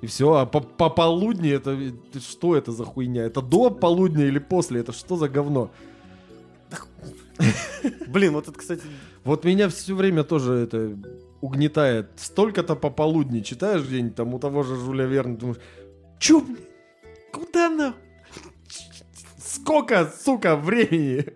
И 0.00 0.06
все, 0.06 0.34
а 0.34 0.46
по, 0.46 0.60
по 0.60 0.90
полудни 0.90 1.50
это 1.50 1.78
что 2.20 2.56
это 2.56 2.72
за 2.72 2.84
хуйня? 2.84 3.22
Это 3.24 3.40
до 3.40 3.70
полудня 3.70 4.26
или 4.26 4.40
после? 4.40 4.80
Это 4.80 4.92
что 4.92 5.16
за 5.16 5.28
говно? 5.28 5.70
Блин, 8.08 8.32
вот 8.34 8.48
это, 8.48 8.58
кстати, 8.58 8.82
Вот 9.24 9.44
меня 9.44 9.68
все 9.68 9.94
время 9.94 10.22
тоже 10.22 10.52
это 10.54 10.96
угнетает. 11.40 12.10
Столько-то 12.16 12.76
пополудни 12.76 13.40
читаешь 13.40 13.82
где-нибудь 13.82 14.14
там 14.14 14.34
у 14.34 14.38
того 14.38 14.62
же 14.62 14.76
Жуля 14.76 15.06
Верна, 15.06 15.36
думаешь, 15.36 15.60
чё, 16.18 16.40
блин, 16.40 16.58
куда 17.32 17.70
на? 17.70 17.94
Сколько, 19.38 20.12
сука, 20.24 20.56
времени? 20.56 21.26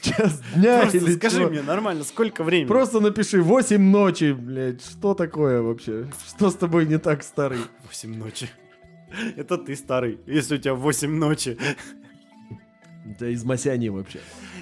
Час 0.00 0.42
дня 0.54 0.82
просто 0.82 0.98
или 0.98 1.16
скажи 1.16 1.38
чё? 1.38 1.50
мне 1.50 1.62
нормально, 1.62 2.04
сколько 2.04 2.44
времени? 2.44 2.68
Просто 2.68 3.00
напиши 3.00 3.42
8 3.42 3.80
ночи, 3.82 4.32
блядь. 4.32 4.82
Что 4.82 5.14
такое 5.14 5.60
вообще? 5.60 6.06
Что 6.28 6.50
с 6.50 6.54
тобой 6.54 6.86
не 6.86 6.98
так, 6.98 7.22
старый? 7.22 7.58
8 7.86 8.16
ночи. 8.16 8.48
Это 9.36 9.58
ты 9.58 9.74
старый, 9.74 10.20
если 10.26 10.56
у 10.56 10.58
тебя 10.58 10.74
8 10.74 11.10
ночи. 11.10 11.58
Да 13.18 13.28
из 13.28 13.44
Масяни 13.44 13.88
вообще. 13.88 14.20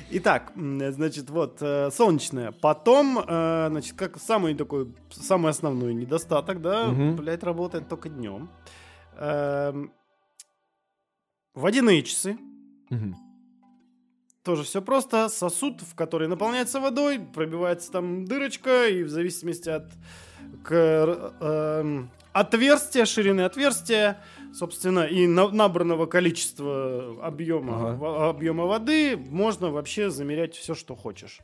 Итак, 0.08 0.52
значит, 0.54 1.30
вот, 1.30 1.58
э, 1.60 1.90
солнечная. 1.90 2.52
Потом, 2.52 3.18
э, 3.18 3.66
значит, 3.70 3.94
как 3.96 4.18
самый 4.20 4.54
такой, 4.54 4.94
самый 5.10 5.50
основной 5.50 5.94
недостаток, 5.94 6.62
да, 6.62 6.86
Мгм. 6.88 7.16
блядь, 7.16 7.42
работает 7.42 7.88
только 7.88 8.08
днем. 8.08 8.48
Эм, 9.18 9.92
водяные 11.54 12.02
часы. 12.02 12.38
Мгм. 12.90 13.16
Тоже 14.44 14.62
все 14.62 14.80
просто. 14.80 15.28
Сосуд, 15.28 15.80
в 15.82 15.96
который 15.96 16.28
наполняется 16.28 16.78
водой, 16.80 17.18
пробивается 17.18 17.90
там 17.90 18.26
дырочка, 18.26 18.86
и 18.86 19.02
в 19.02 19.08
зависимости 19.08 19.68
от 19.70 19.90
к, 20.62 20.72
эм, 21.40 22.10
отверстия, 22.32 23.06
ширины 23.06 23.40
отверстия, 23.40 24.22
собственно, 24.56 25.00
и 25.04 25.26
на- 25.26 25.48
набранного 25.50 26.06
количества 26.06 27.16
объема, 27.22 27.90
Ага. 27.92 28.28
объема 28.30 28.64
воды, 28.66 29.16
можно 29.16 29.70
вообще 29.70 30.10
замерять 30.10 30.54
все, 30.54 30.74
что 30.74 30.94
хочешь. 30.96 31.40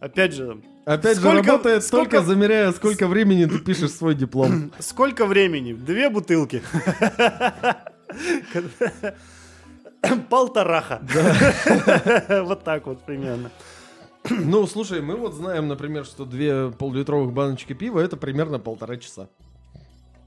Опять 0.00 0.32
же, 0.34 0.60
Опять 0.84 1.16
Сколько- 1.18 1.42
же, 1.44 1.48
работает 1.50 1.84
сколько- 1.84 2.10
только 2.10 2.26
замеряя, 2.26 2.72
сколько 2.72 3.06
времени 3.06 3.44
ты 3.44 3.58
пишешь 3.60 3.92
свой 3.92 4.14
диплом. 4.16 4.72
сколько 4.80 5.26
времени? 5.26 5.74
Две 5.74 6.10
бутылки. 6.10 6.60
Полтораха. 10.28 11.00
Вот 12.44 12.64
так 12.64 12.86
вот 12.86 13.02
примерно. 13.04 13.50
Ну, 14.30 14.66
слушай, 14.66 15.00
мы 15.00 15.16
вот 15.16 15.34
знаем, 15.34 15.68
например, 15.68 16.04
что 16.04 16.24
две 16.24 16.70
поллитровых 16.70 17.32
баночки 17.32 17.72
пива 17.72 18.00
это 18.00 18.16
примерно 18.16 18.58
полтора 18.58 18.96
часа. 18.96 19.28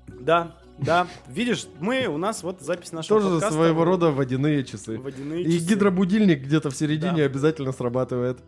Да, 0.07 0.55
да. 0.77 1.07
Видишь, 1.27 1.67
мы, 1.79 2.05
у 2.07 2.17
нас 2.17 2.43
вот 2.43 2.61
запись 2.61 2.91
нашего 2.91 3.19
Тоже 3.19 3.33
подкаста. 3.35 3.55
своего 3.55 3.83
рода 3.85 4.11
водяные 4.11 4.63
часы. 4.63 4.97
Водяные 4.97 5.43
И 5.43 5.53
часы. 5.59 5.65
гидробудильник 5.73 6.43
где-то 6.43 6.69
в 6.69 6.75
середине 6.75 7.17
Да. 7.17 7.23
обязательно 7.25 7.71
срабатывает. 7.71 8.39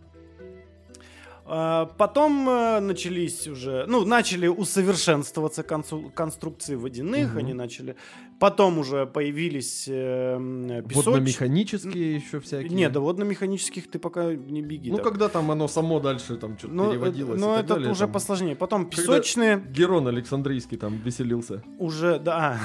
А, 1.50 1.86
Потом 1.98 2.50
э, 2.50 2.80
начались 2.82 3.48
уже, 3.48 3.86
ну, 3.88 4.04
начали 4.06 4.48
усовершенствоваться 4.48 5.64
конструкции 5.64 6.76
водяных, 6.76 7.30
Мгм. 7.30 7.38
они 7.38 7.54
начали. 7.54 7.96
Потом 8.40 8.78
уже 8.80 9.06
появились 9.06 9.88
э, 9.88 10.36
м, 10.36 10.68
песоч- 10.86 10.96
Водно-механические 11.06 12.16
еще 12.16 12.40
всякие. 12.42 12.70
Нет, 12.70 12.92
да 12.92 13.00
водно-механических 13.00 13.90
ты 13.90 13.98
пока 13.98 14.34
не 14.36 14.62
беги. 14.62 14.92
Ну, 14.92 14.98
так. 14.98 15.06
когда 15.06 15.30
там 15.30 15.50
оно 15.50 15.68
само 15.68 16.00
дальше 16.02 16.36
там 16.36 16.58
что-то 16.58 16.74
Ну, 16.74 16.90
переводилось. 16.92 17.40
ну, 17.40 17.56
это 17.56 17.76
далее, 17.76 17.92
уже 17.92 18.02
там. 18.02 18.12
посложнее. 18.12 18.56
Потом 18.56 18.84
Когда- 18.86 18.98
песочные 18.98 19.64
Герон 19.72 20.08
Александрийский 20.08 20.78
там 20.78 20.98
веселился. 20.98 21.64
уже, 21.80 22.20
да. 22.20 22.60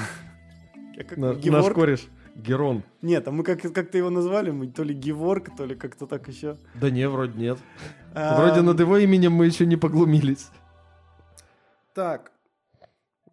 Как 0.97 1.17
На- 1.17 1.33
Геворг. 1.35 1.65
Наш 1.67 1.73
кореш. 1.73 2.07
Герон. 2.35 2.81
Нет, 3.03 3.27
а 3.27 3.31
мы 3.31 3.43
как, 3.43 3.61
как-то 3.61 3.95
его 3.99 4.09
назвали, 4.09 4.49
мы 4.49 4.65
то 4.65 4.81
ли 4.83 4.95
Геворг, 4.95 5.55
то 5.55 5.65
ли 5.65 5.75
как-то 5.75 6.07
так 6.07 6.27
еще. 6.27 6.57
Да 6.73 6.89
не, 6.89 7.07
вроде 7.07 7.37
нет. 7.39 7.59
А, 8.15 8.37
Вроде 8.39 8.61
над 8.61 8.79
его 8.79 8.97
именем 8.97 9.33
мы 9.33 9.45
еще 9.47 9.65
не 9.65 9.75
поглумились. 9.75 10.47
Так, 11.93 12.31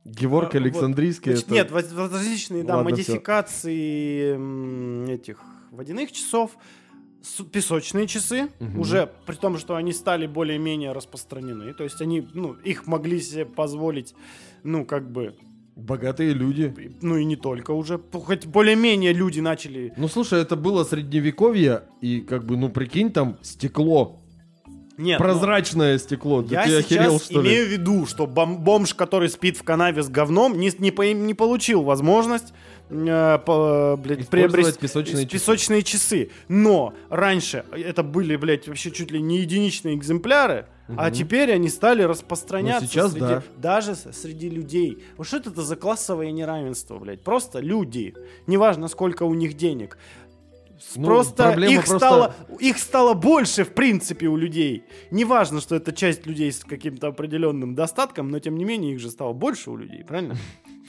Геворг 0.04 0.54
вот. 0.54 0.60
Александрийский 0.62 1.32
Значит, 1.32 1.46
это... 1.46 1.54
Нет, 1.54 1.72
различные 1.96 2.64
да, 2.64 2.76
Ладно, 2.76 2.90
модификации 2.90 4.34
м, 4.34 5.04
этих 5.04 5.40
водяных 5.70 6.10
часов, 6.12 6.52
песочные 7.52 8.06
часы, 8.06 8.48
Мгм. 8.60 8.80
уже 8.80 9.10
при 9.26 9.34
том, 9.36 9.58
что 9.58 9.76
они 9.76 9.92
стали 9.92 10.26
более-менее 10.26 10.92
распространены. 10.92 11.74
То 11.74 11.84
есть 11.84 12.00
они, 12.00 12.26
ну, 12.32 12.54
их 12.54 12.86
могли 12.86 13.20
себе 13.20 13.44
позволить, 13.44 14.14
ну, 14.62 14.86
как 14.86 15.10
бы, 15.10 15.36
Богатые 15.76 16.32
люди. 16.32 16.74
ну 17.02 17.16
и 17.16 17.24
не 17.24 17.36
только 17.36 17.70
уже. 17.72 17.98
Хоть 18.12 18.46
более-менее 18.46 19.12
люди 19.12 19.40
начали... 19.40 19.92
Ну 19.96 20.08
слушай, 20.08 20.40
это 20.40 20.56
было 20.56 20.84
средневековье, 20.84 21.82
и 22.00 22.20
как 22.22 22.44
бы, 22.44 22.56
ну 22.56 22.70
прикинь, 22.70 23.12
там 23.12 23.36
стекло. 23.42 24.18
Нет, 25.01 25.18
ну, 25.18 25.24
прозрачное 25.24 25.98
стекло. 25.98 26.42
Да 26.42 26.62
Я 26.62 26.66
ты 26.66 26.78
охерел, 26.78 27.12
сейчас 27.18 27.24
что 27.24 27.40
имею 27.42 27.62
ли? 27.64 27.68
в 27.68 27.72
виду, 27.72 28.07
что 28.07 28.26
бом- 28.26 28.59
бомж, 28.59 28.94
который 28.94 29.28
спит 29.28 29.57
в 29.57 29.62
канаве 29.62 30.03
с 30.03 30.09
говном, 30.09 30.59
не, 30.59 30.70
не, 30.78 30.90
по- 30.90 31.03
не 31.12 31.34
получил 31.34 31.82
возможность 31.82 32.53
э, 32.90 33.38
по- 33.46 33.96
блядь, 34.03 34.20
Использовать 34.20 34.28
приобрести 34.53 34.80
песочные 34.80 35.24
часы. 35.26 35.32
песочные 35.32 35.82
часы. 35.82 36.30
Но 36.48 36.92
раньше 37.09 37.64
это 37.72 38.03
были, 38.03 38.36
блядь, 38.36 38.66
вообще 38.68 38.90
чуть 38.90 39.11
ли 39.11 39.20
не 39.22 39.38
единичные 39.38 39.94
экземпляры. 39.94 40.66
А 40.96 41.05
Мгм. 41.07 41.12
теперь 41.14 41.53
они 41.53 41.68
стали 41.68 42.03
распространяться 42.03 42.82
Ну, 42.82 42.88
сейчас 42.90 43.12
среди- 43.12 43.20
да. 43.20 43.42
даже 43.59 43.94
среди 43.94 44.51
людей. 44.51 44.98
Вот 45.16 45.28
что 45.28 45.36
это 45.36 45.62
за 45.62 45.76
классовое 45.76 46.32
неравенство, 46.32 46.98
блядь? 46.98 47.22
Просто 47.22 47.61
люди. 47.61 48.12
Неважно, 48.48 48.88
сколько 48.88 49.22
у 49.22 49.34
них 49.34 49.55
денег. 49.57 49.98
Ну, 50.96 51.04
просто, 51.04 51.50
их, 51.52 51.84
просто- 51.86 51.98
Стало, 51.98 52.34
их 52.58 52.78
стало 52.78 53.14
больше, 53.14 53.64
в 53.64 53.72
принципе, 53.72 54.26
у 54.28 54.36
людей. 54.36 54.84
Неважно, 55.10 55.60
что 55.60 55.76
это 55.76 55.92
часть 55.92 56.26
людей 56.26 56.50
с 56.50 56.64
каким-то 56.64 57.08
определенным 57.08 57.74
достатком, 57.74 58.30
но 58.30 58.38
тем 58.38 58.56
не 58.56 58.64
менее 58.64 58.94
их 58.94 59.00
же 59.00 59.10
стало 59.10 59.32
больше 59.32 59.70
у 59.70 59.76
людей, 59.76 60.04
правильно? 60.04 60.36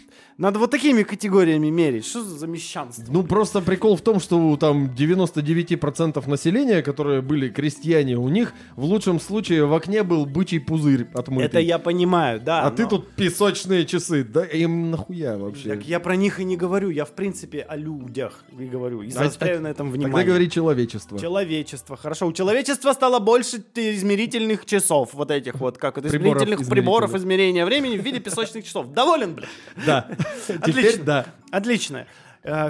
Надо 0.42 0.58
вот 0.58 0.72
такими 0.72 1.04
категориями 1.04 1.70
мерить. 1.70 2.04
Что 2.08 2.24
за 2.24 2.48
мещанство? 2.48 3.06
Ну, 3.08 3.22
просто 3.22 3.62
прикол 3.62 3.96
в 3.96 4.02
том, 4.02 4.20
что 4.20 4.58
там 4.58 4.88
99% 4.88 6.28
населения, 6.28 6.82
которые 6.82 7.22
были 7.22 7.50
крестьяне, 7.50 8.18
у 8.18 8.28
них 8.28 8.54
в 8.76 8.84
лучшем 8.86 9.20
случае 9.20 9.66
в 9.68 9.74
окне 9.76 10.02
был 10.02 10.26
бычий 10.26 10.60
пузырь 10.60 11.08
отмытый. 11.14 11.46
Это 11.46 11.60
я 11.60 11.78
понимаю, 11.78 12.42
да. 12.42 12.64
А 12.64 12.72
ты 12.72 12.84
но- 12.84 12.90
тут 12.90 13.12
песочные 13.12 13.86
часы. 13.86 14.24
Да 14.24 14.44
им 14.44 14.90
нахуя 14.90 15.38
вообще? 15.38 15.70
Так 15.70 15.86
я 15.86 16.00
про 16.00 16.16
них 16.16 16.40
и 16.40 16.44
не 16.44 16.58
говорю, 16.58 16.90
я 16.90 17.06
в 17.06 17.12
принципе 17.12 17.60
о 17.62 17.76
людях 17.76 18.44
и 18.58 18.66
говорю, 18.66 19.04
и 19.04 19.10
А- 19.10 19.12
заостряю 19.12 19.62
на 19.62 19.68
этом 19.68 19.92
внимание. 19.92 20.12
Тогда 20.12 20.28
говори 20.28 20.50
человечество. 20.50 21.20
Человечество, 21.20 21.96
хорошо. 21.96 22.26
У 22.26 22.34
человечества 22.34 22.94
стало 22.94 23.20
больше 23.20 23.64
измерительных 23.76 24.66
часов, 24.66 25.14
вот 25.14 25.30
этих 25.30 25.60
вот, 25.60 25.78
как 25.78 26.00
это, 26.00 26.10
Приборов 26.10 26.42
измерительных 26.42 26.68
приборов 26.68 27.10
измерительных. 27.12 27.22
измерения 27.22 27.66
времени 27.68 27.98
в 27.98 28.04
виде 28.04 28.20
песочных 28.20 28.66
часов. 28.66 28.92
Доволен, 28.92 29.36
блядь? 29.36 29.50
Да. 29.86 30.08
Теперь 30.48 30.86
Отлично. 30.88 31.04
да. 31.04 31.26
Отлично. 31.52 32.06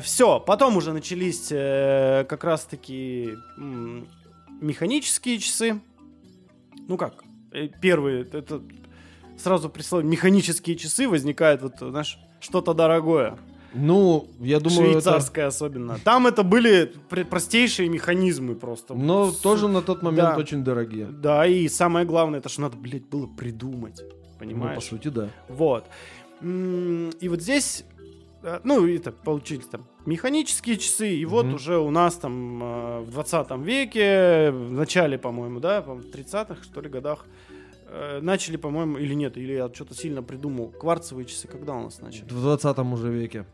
все, 0.02 0.40
потом 0.40 0.78
уже 0.78 0.92
начались 0.94 1.48
э, 1.52 2.26
как 2.28 2.44
раз-таки 2.44 3.36
механические 4.60 5.38
часы. 5.40 5.80
Ну 6.88 6.98
как, 6.98 7.24
э, 7.52 7.68
первые, 7.82 8.24
это 8.32 8.62
сразу 9.38 9.70
при 9.70 9.82
слове 9.82 10.08
механические 10.08 10.76
часы 10.76 11.08
возникает 11.08 11.62
вот, 11.62 11.74
знаешь, 11.80 12.18
что-то 12.40 12.74
дорогое. 12.74 13.38
Ну, 13.74 14.28
я 14.42 14.60
думаю, 14.60 14.82
это... 14.92 15.02
Швейцарская 15.02 15.48
особенно. 15.48 15.98
Там 16.04 16.28
это 16.28 16.44
были 16.44 16.92
пр- 17.10 17.24
простейшие 17.24 17.88
механизмы 17.88 18.56
просто. 18.56 18.94
Но 18.96 19.32
С- 19.32 19.38
тоже 19.38 19.70
на 19.70 19.82
тот 19.82 20.02
момент 20.04 20.32
Да. 20.32 20.36
очень 20.38 20.62
дорогие. 20.64 21.06
Да, 21.06 21.46
и 21.48 21.70
самое 21.70 22.06
главное, 22.06 22.40
это 22.40 22.50
что 22.50 22.62
надо, 22.62 22.76
блядь, 22.76 23.08
было 23.08 23.28
придумать. 23.28 24.02
Ну, 24.02 24.10
по 24.34 24.40
Понимаешь? 24.40 24.84
сути, 24.84 25.08
да. 25.08 25.30
Вот. 25.48 25.86
И 26.42 27.28
вот 27.30 27.42
здесь, 27.42 27.86
э, 28.44 28.60
ну, 28.64 28.88
это 28.88 29.12
получились 29.12 29.66
там 29.68 29.86
механические 30.06 30.78
часы, 30.78 31.14
и 31.16 31.26
вот 31.26 31.46
Мгм. 31.46 31.56
уже 31.56 31.78
у 31.78 31.92
нас 31.92 32.16
там 32.16 32.64
э, 32.64 33.00
в 33.02 33.12
20 33.12 33.52
веке, 33.64 34.52
в 34.52 34.72
начале, 34.72 35.18
по-моему, 35.18 35.60
да, 35.60 35.82
по 35.82 35.92
30-х, 35.92 36.64
что 36.64 36.82
ли, 36.82 36.90
годах, 36.90 37.26
э, 37.88 38.20
начали, 38.22 38.58
по-моему, 38.58 38.98
или 38.98 39.14
нет, 39.14 39.38
или 39.38 39.54
я 39.54 39.70
что-то 39.74 39.94
сильно 39.94 40.24
придумал, 40.24 40.70
кварцевые 40.70 41.26
часы, 41.26 41.48
когда 41.48 41.76
у 41.76 41.84
нас 41.84 42.02
начали? 42.02 42.24
В 42.24 42.42
20 42.42 42.80
уже 42.94 43.12
веке. 43.12 43.46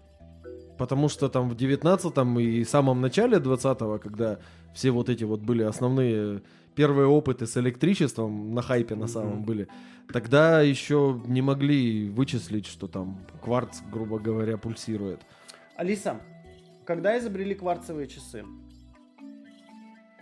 Потому 0.78 1.10
что 1.10 1.28
там 1.28 1.50
в 1.50 1.56
19 1.56 2.40
и 2.40 2.64
самом 2.64 3.02
начале 3.02 3.38
20-го, 3.38 3.98
когда 3.98 4.38
все 4.76 4.92
вот 4.92 5.10
эти 5.10 5.24
вот 5.24 5.40
были 5.42 5.64
основные 5.64 6.42
первые 6.78 7.08
опыты 7.08 7.48
с 7.48 7.58
электричеством 7.58 8.54
на 8.54 8.62
хайпе 8.62 8.96
на 8.96 9.08
самом 9.08 9.38
Мгм. 9.38 9.44
были, 9.46 9.68
тогда 10.14 10.62
еще 10.62 11.20
не 11.26 11.42
могли 11.42 12.08
вычислить, 12.10 12.68
что 12.68 12.88
там 12.88 13.18
кварц, 13.44 13.82
грубо 13.92 14.20
говоря, 14.20 14.58
пульсирует. 14.58 15.26
Алиса, 15.76 16.22
когда 16.86 17.18
изобрели 17.18 17.56
кварцевые 17.56 18.08
часы? 18.08 18.46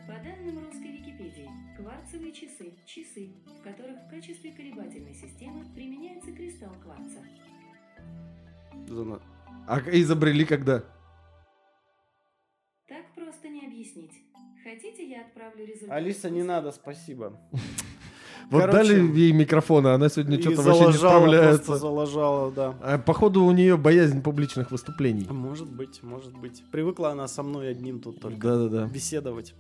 По 0.08 0.14
данным 0.24 0.64
русской 0.64 0.92
Википедии, 0.98 1.50
кварцевые 1.78 2.32
часы– 2.32 2.74
часы, 2.86 3.34
в 3.60 3.64
которых 3.64 3.98
в 4.08 4.10
качестве 4.10 4.52
колебательной 4.52 5.14
системы 5.14 5.66
применяется 5.76 6.32
кристалл 6.32 6.74
кварца. 6.82 7.20
А 9.68 9.80
к- 9.82 9.90
изобрели 9.94 10.46
когда? 10.46 10.84
Так 12.88 13.04
просто 13.16 13.50
не 13.50 13.66
объяснить. 13.66 14.14
Хотите, 14.66 15.08
я 15.08 15.22
отправлю 15.22 15.64
результат? 15.64 15.92
Алиса, 15.96 16.28
не 16.32 16.42
надо, 16.42 16.72
спасибо. 16.72 17.34
Вот 18.52 18.62
Короче, 18.62 18.78
дали 18.78 19.18
ей 19.18 19.32
микрофон, 19.32 19.88
а 19.88 19.96
она 19.96 20.08
сегодня 20.08 20.40
что-то 20.40 20.62
вообще 20.62 20.86
не 20.86 20.94
справляется. 20.94 21.78
заложала, 21.78 22.52
да. 22.52 22.76
А 22.80 23.00
походу 23.00 23.44
у 23.44 23.52
нее 23.52 23.76
боязнь 23.76 24.22
публичных 24.22 24.70
выступлений. 24.70 25.26
Может 25.28 25.72
быть, 25.72 26.04
может 26.04 26.38
быть. 26.38 26.62
Привыкла 26.72 27.10
она 27.10 27.28
со 27.28 27.42
мной 27.42 27.72
одним 27.72 28.00
тут 28.02 28.20
только 28.20 28.38
Да-да-да. 28.38 28.86
беседовать. 28.86 29.56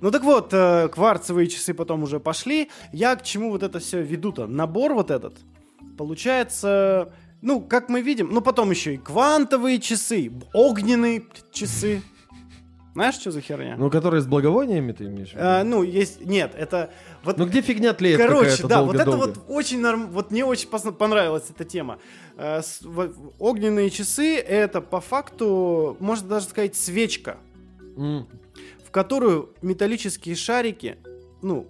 Ну 0.00 0.10
так 0.10 0.22
вот, 0.22 0.54
э, 0.54 0.88
кварцевые 0.88 1.48
часы 1.48 1.74
потом 1.74 2.02
уже 2.02 2.18
пошли. 2.18 2.70
Я 2.94 3.14
к 3.16 3.24
чему 3.24 3.50
вот 3.50 3.62
это 3.62 3.78
все 3.78 4.00
веду-то? 4.00 4.46
Набор 4.46 4.94
вот 4.94 5.10
этот. 5.10 5.36
Получается, 5.98 7.12
ну, 7.42 7.60
как 7.60 7.90
мы 7.90 8.00
видим, 8.00 8.30
ну 8.32 8.40
потом 8.40 8.70
еще 8.70 8.94
и 8.94 8.96
квантовые 8.96 9.80
часы, 9.80 10.32
огненные 10.54 11.24
часы. 11.52 12.00
Знаешь, 12.94 13.14
что 13.14 13.30
за 13.30 13.40
херня? 13.40 13.76
Ну, 13.78 13.88
которые 13.90 14.20
с 14.20 14.26
благовониями 14.26 14.92
ты 14.92 15.04
имеешь? 15.04 15.30
А, 15.34 15.62
ну, 15.62 15.82
есть... 15.82 16.24
Нет, 16.24 16.54
это... 16.56 16.90
Вот 17.22 17.38
Ну, 17.38 17.46
где 17.46 17.62
фигня 17.62 17.92
тлеет 17.92 18.18
Короче, 18.18 18.66
да, 18.66 18.82
вот 18.82 18.96
это 18.96 19.12
вот 19.12 19.38
очень 19.48 19.80
норм... 19.80 20.08
вот 20.08 20.30
мне 20.32 20.44
очень 20.44 20.68
понравилась 20.68 21.44
эта 21.50 21.64
тема. 21.64 21.98
Э, 22.36 22.62
с- 22.62 22.82
огненные 23.38 23.90
часы 23.90 24.36
это 24.36 24.80
по 24.80 25.00
факту, 25.00 25.96
можно 26.00 26.28
даже 26.28 26.46
сказать, 26.46 26.74
свечка, 26.74 27.38
М. 27.96 28.26
в 28.84 28.90
которую 28.90 29.50
металлические 29.62 30.34
шарики, 30.34 30.98
ну, 31.42 31.68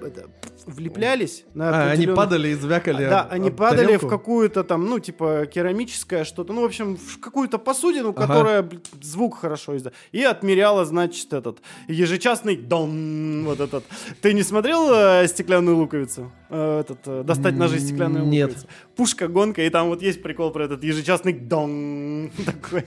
это, 0.00 0.28
влеплялись 0.66 1.44
на 1.54 1.68
А, 1.86 1.90
они 1.90 2.06
падали 2.06 2.48
и 2.48 2.54
звякали 2.54 3.04
Да, 3.06 3.22
об- 3.22 3.32
они 3.32 3.50
падали 3.50 3.84
тарелку? 3.86 4.06
в 4.06 4.10
какую-то 4.10 4.64
там, 4.64 4.86
ну, 4.86 4.98
типа, 4.98 5.46
керамическое 5.46 6.24
что-то, 6.24 6.52
ну, 6.52 6.62
в 6.62 6.64
общем, 6.64 6.96
в 6.96 7.20
какую-то 7.20 7.58
посудину, 7.58 8.10
Ага. 8.10 8.26
которая 8.26 8.62
блин, 8.62 8.82
звук 9.00 9.38
хорошо 9.38 9.76
издает. 9.76 9.94
И 10.12 10.22
отмеряла, 10.22 10.84
значит, 10.84 11.32
этот 11.32 11.58
ежечасный 11.88 12.56
дон, 12.56 13.44
вот 13.46 13.60
этот. 13.60 13.84
Ты 14.20 14.32
не 14.34 14.42
смотрел 14.42 14.90
э, 14.92 15.26
«Стеклянную 15.28 15.76
луковицу»? 15.76 16.32
Э, 16.50 16.80
этот, 16.80 16.98
э, 17.06 17.22
«Достать 17.24 17.54
ножи 17.56 17.78
стеклянную 17.78 18.26
Нет. 18.26 18.48
луковицу»? 18.50 18.68
Пушка, 18.96 19.28
гонка, 19.28 19.62
и 19.62 19.70
там 19.70 19.88
вот 19.88 20.02
есть 20.02 20.22
прикол 20.22 20.50
про 20.50 20.64
этот 20.64 20.82
ежечасный 20.84 21.32
дон 21.32 22.30
такой. 22.46 22.84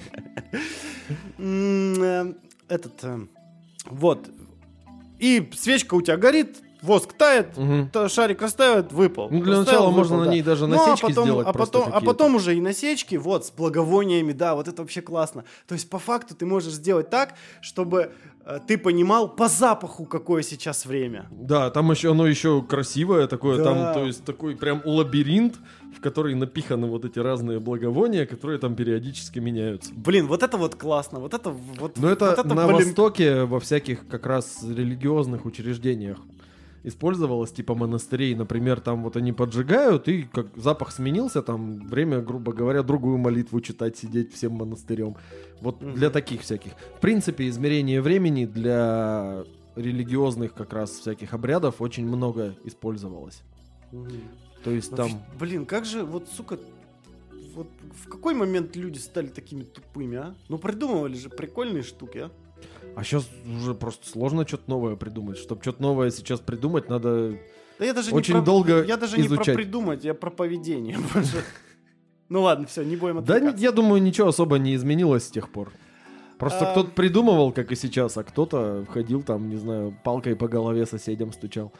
Э, 1.39 2.34
Этот, 2.70 3.03
э, 3.03 3.20
вот. 3.86 4.30
И 5.20 5.49
свечка 5.55 5.95
у 5.95 6.01
тебя 6.01 6.18
горит, 6.18 6.58
воск 6.82 7.13
тает, 7.13 7.47
то 7.91 8.09
шарик 8.09 8.41
оставят, 8.41 8.91
выпал. 8.91 9.30
Ну, 9.30 9.41
для 9.41 9.59
Оставил, 9.59 9.80
начала 9.80 9.91
можно 9.91 10.15
выпал, 10.15 10.19
на 10.19 10.25
да. 10.25 10.32
ней 10.34 10.41
даже 10.41 10.67
Ну, 10.67 10.75
а 10.75 10.88
насечки 10.88 11.05
потом, 11.07 11.25
сделать 11.25 11.47
а 11.47 11.53
потом, 11.53 11.89
а 11.91 12.01
потом 12.01 12.36
уже 12.36 12.55
и 12.55 12.61
насечки, 12.61 13.15
вот, 13.15 13.45
с 13.45 13.51
благовониями, 13.51 14.32
да, 14.32 14.55
вот 14.55 14.67
это 14.67 14.82
вообще 14.82 15.01
классно. 15.01 15.43
То 15.67 15.73
есть, 15.73 15.89
по 15.89 15.99
факту, 15.99 16.36
ты 16.36 16.45
можешь 16.45 16.73
сделать 16.73 17.09
так, 17.09 17.34
чтобы 17.61 18.11
э, 18.45 18.59
ты 18.67 18.78
понимал 18.78 19.30
по 19.30 19.47
запаху, 19.47 20.05
какое 20.05 20.43
сейчас 20.43 20.86
время. 20.86 21.28
Да, 21.32 21.69
там 21.69 21.91
еще 21.91 22.11
оно 22.11 22.28
еще 22.28 22.61
красивое 22.61 23.28
такое, 23.28 23.57
Да. 23.57 23.63
там, 23.63 23.93
то 23.93 24.05
есть 24.05 24.23
такой 24.23 24.55
прям 24.55 24.82
лабиринт, 24.86 25.55
в 25.95 26.01
который 26.01 26.36
напиханы 26.36 26.88
вот 26.88 27.05
эти 27.05 27.17
разные 27.17 27.59
благовония, 27.59 28.25
которые 28.25 28.59
там 28.59 28.75
периодически 28.75 29.39
меняются. 29.39 29.91
Блин, 29.95 30.28
вот 30.28 30.43
это 30.43 30.57
вот 30.57 30.75
классно, 30.75 31.19
вот 31.19 31.34
это 31.34 31.49
вот. 31.49 31.97
Но 31.97 32.09
это, 32.09 32.25
вот 32.25 32.39
это, 32.39 32.47
на 32.53 32.67
блин, 32.67 32.86
Востоке 32.86 33.43
во 33.43 33.59
всяких 33.59 34.07
как 34.07 34.25
раз 34.28 34.63
религиозных 34.63 35.45
учреждениях 35.45 36.17
использовалось, 36.88 37.51
типа 37.51 37.75
монастырей, 37.75 38.33
например, 38.35 38.79
там 38.79 39.03
вот 39.03 39.17
они 39.17 39.33
поджигают, 39.33 40.07
и 40.07 40.23
как 40.23 40.47
запах 40.55 40.91
сменился, 40.91 41.41
там 41.41 41.88
время, 41.88 42.21
грубо 42.21 42.53
говоря, 42.53 42.83
другую 42.83 43.17
молитву 43.17 43.61
читать, 43.61 43.97
сидеть 43.97 44.33
всем 44.33 44.53
монастырем. 44.53 45.15
Вот 45.61 45.81
Мгм. 45.81 45.93
для 45.95 46.09
таких 46.09 46.41
всяких. 46.41 46.71
В 46.97 46.99
принципе, 47.01 47.47
измерение 47.49 48.01
времени 48.01 48.45
для 48.45 49.43
религиозных 49.75 50.53
как 50.53 50.73
раз 50.73 50.91
всяких 50.91 51.33
обрядов 51.33 51.81
очень 51.81 52.07
много 52.07 52.55
использовалось. 52.63 53.41
Мгм. 53.91 54.11
То 54.63 54.71
есть 54.71 54.91
Ну, 54.91 54.97
там... 54.97 55.11
Блин, 55.39 55.65
как 55.65 55.85
же, 55.85 56.03
вот, 56.03 56.27
сука, 56.29 56.57
вот 57.55 57.67
в 58.05 58.09
какой 58.09 58.33
момент 58.33 58.75
люди 58.75 58.97
стали 58.97 59.27
такими 59.27 59.63
тупыми, 59.63 60.17
а? 60.17 60.35
Ну, 60.49 60.57
придумывали 60.57 61.15
же 61.15 61.29
прикольные 61.29 61.83
штуки, 61.83 62.17
а? 62.19 62.31
А 62.97 63.03
сейчас 63.03 63.29
уже 63.45 63.75
просто 63.75 64.09
сложно 64.09 64.47
что-то 64.47 64.71
новое 64.71 64.95
придумать. 64.95 65.37
Чтобы 65.37 65.61
что-то 65.61 65.83
новое 65.83 66.09
сейчас 66.09 66.39
придумать, 66.39 66.89
надо... 66.89 67.37
Да 67.77 67.85
я 67.85 67.93
даже 67.93 68.09
Очень 68.11 68.33
не 68.33 68.39
про, 68.39 68.45
долго 68.45 68.83
Я 68.85 68.97
даже 68.97 69.17
не 69.17 69.27
про 69.27 69.35
изучать. 69.35 69.55
придумать, 69.55 70.03
я 70.03 70.15
про 70.15 70.31
поведение. 70.31 70.97
Ну 72.29 72.41
ладно, 72.41 72.65
все, 72.65 72.83
не 72.83 72.95
будем 72.97 73.23
Да, 73.23 73.37
я 73.37 73.71
думаю, 73.71 74.01
ничего 74.01 74.29
особо 74.29 74.57
не 74.57 74.75
изменилось 74.75 75.25
с 75.27 75.29
тех 75.31 75.49
пор. 75.49 75.71
Просто 76.39 76.67
А. 76.67 76.71
кто-то 76.71 76.89
придумывал, 76.89 77.51
как 77.53 77.71
и 77.71 77.75
сейчас, 77.75 78.17
а 78.17 78.23
кто-то 78.23 78.85
ходил 78.89 79.21
там, 79.21 79.47
не 79.47 79.55
знаю, 79.57 79.95
палкой 80.03 80.35
по 80.35 80.47
голове 80.47 80.85
соседям 80.87 81.31
стучал. 81.31 81.71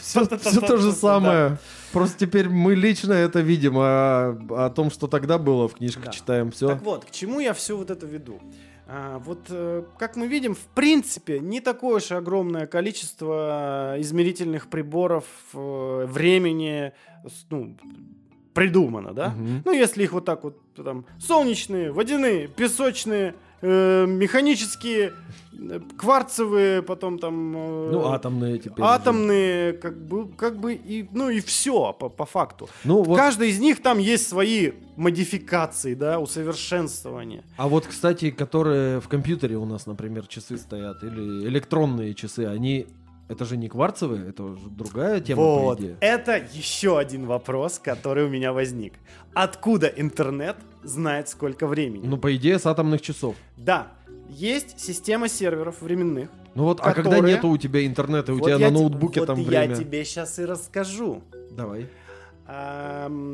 Все, 0.00 0.26
то 0.26 0.76
же 0.76 0.92
самое. 0.92 1.58
Просто 1.92 2.18
теперь 2.26 2.48
мы 2.48 2.74
лично 2.74 3.12
это 3.12 3.40
видим, 3.40 3.74
а 3.78 4.38
о 4.50 4.70
том, 4.70 4.90
что 4.90 5.06
тогда 5.06 5.38
было, 5.38 5.68
в 5.68 5.74
книжках 5.74 6.06
Да. 6.06 6.10
читаем 6.12 6.50
все. 6.50 6.68
Так 6.68 6.82
вот, 6.82 7.04
к 7.04 7.10
чему 7.10 7.40
я 7.40 7.54
все 7.54 7.76
вот 7.76 7.90
это 7.90 8.06
веду? 8.06 8.40
А, 8.88 9.18
вот, 9.18 9.46
э, 9.48 9.82
как 9.98 10.14
мы 10.14 10.28
видим, 10.28 10.54
в 10.54 10.66
принципе, 10.74 11.40
не 11.40 11.60
такое 11.60 11.96
уж 11.96 12.12
и 12.12 12.14
огромное 12.14 12.66
количество 12.66 13.96
измерительных 13.98 14.68
приборов 14.68 15.24
э, 15.54 16.06
времени 16.08 16.92
ну, 17.50 17.76
придумано, 18.54 19.12
да? 19.12 19.30
Мгм. 19.30 19.62
Ну, 19.64 19.72
если 19.72 20.04
их 20.04 20.12
вот 20.12 20.24
так 20.24 20.44
вот, 20.44 20.58
там, 20.76 21.04
солнечные, 21.18 21.90
водяные, 21.90 22.46
песочные, 22.46 23.34
э, 23.62 24.06
механические, 24.06 25.12
э, 25.52 25.80
кварцевые, 25.98 26.82
потом 26.82 27.18
там... 27.18 27.56
э, 27.56 27.90
Ну, 27.92 28.06
атомные 28.08 28.58
теперь. 28.58 28.84
уже. 28.84 28.84
Атомные, 28.84 29.72
как 29.72 29.96
бы, 29.96 30.28
как 30.32 30.58
бы 30.58 30.74
и, 30.74 31.08
ну 31.12 31.28
и 31.30 31.40
все 31.40 31.92
по, 31.92 32.08
по 32.08 32.26
факту. 32.26 32.68
Ну, 32.84 33.02
вот, 33.02 33.16
каждой 33.16 33.50
из 33.50 33.58
них 33.58 33.82
там 33.82 33.98
есть 33.98 34.28
свои 34.28 34.72
модификации, 34.96 35.94
да, 35.94 36.18
усовершенствования. 36.18 37.42
а 37.56 37.68
вот, 37.68 37.86
кстати, 37.86 38.30
которые 38.30 39.00
в 39.00 39.08
компьютере 39.08 39.56
у 39.56 39.64
нас, 39.64 39.86
например, 39.86 40.26
часы 40.26 40.56
стоят, 40.58 41.02
или 41.02 41.46
электронные 41.48 42.14
часы, 42.14 42.46
они... 42.46 42.86
Это 43.28 43.44
же 43.44 43.56
не 43.56 43.68
кварцевые, 43.68 44.28
это 44.28 44.44
уже 44.44 44.68
другая 44.68 45.20
тема, 45.20 45.42
вот, 45.42 45.78
по 45.78 45.82
идее. 45.82 45.96
это 46.00 46.36
еще 46.52 46.96
один 46.96 47.26
вопрос, 47.26 47.80
который 47.80 48.24
у 48.24 48.28
меня 48.28 48.52
возник. 48.52 48.92
Откуда 49.46 49.86
интернет 49.88 50.56
знает, 50.82 51.28
сколько 51.28 51.66
времени? 51.66 52.06
Ну, 52.06 52.16
по 52.16 52.34
идее, 52.34 52.58
с 52.58 52.64
атомных 52.64 53.02
часов. 53.02 53.36
Да, 53.58 53.88
есть 54.30 54.80
система 54.80 55.28
серверов 55.28 55.82
временных. 55.82 56.30
Ну 56.54 56.64
вот, 56.64 56.80
а 56.80 56.94
когда 56.94 57.10
Которые- 57.10 57.34
нету 57.34 57.48
у 57.50 57.58
тебя 57.58 57.84
интернета, 57.84 58.32
у 58.32 58.38
Вот 58.38 58.46
тебя 58.46 58.56
я 58.56 58.70
на 58.70 58.78
ноутбуке 58.78 59.20
вот 59.20 59.26
там 59.26 59.38
я 59.38 59.44
время. 59.46 59.76
тебе 59.76 60.02
сейчас 60.06 60.38
и 60.38 60.46
расскажу. 60.46 61.22
Давай. 61.50 61.86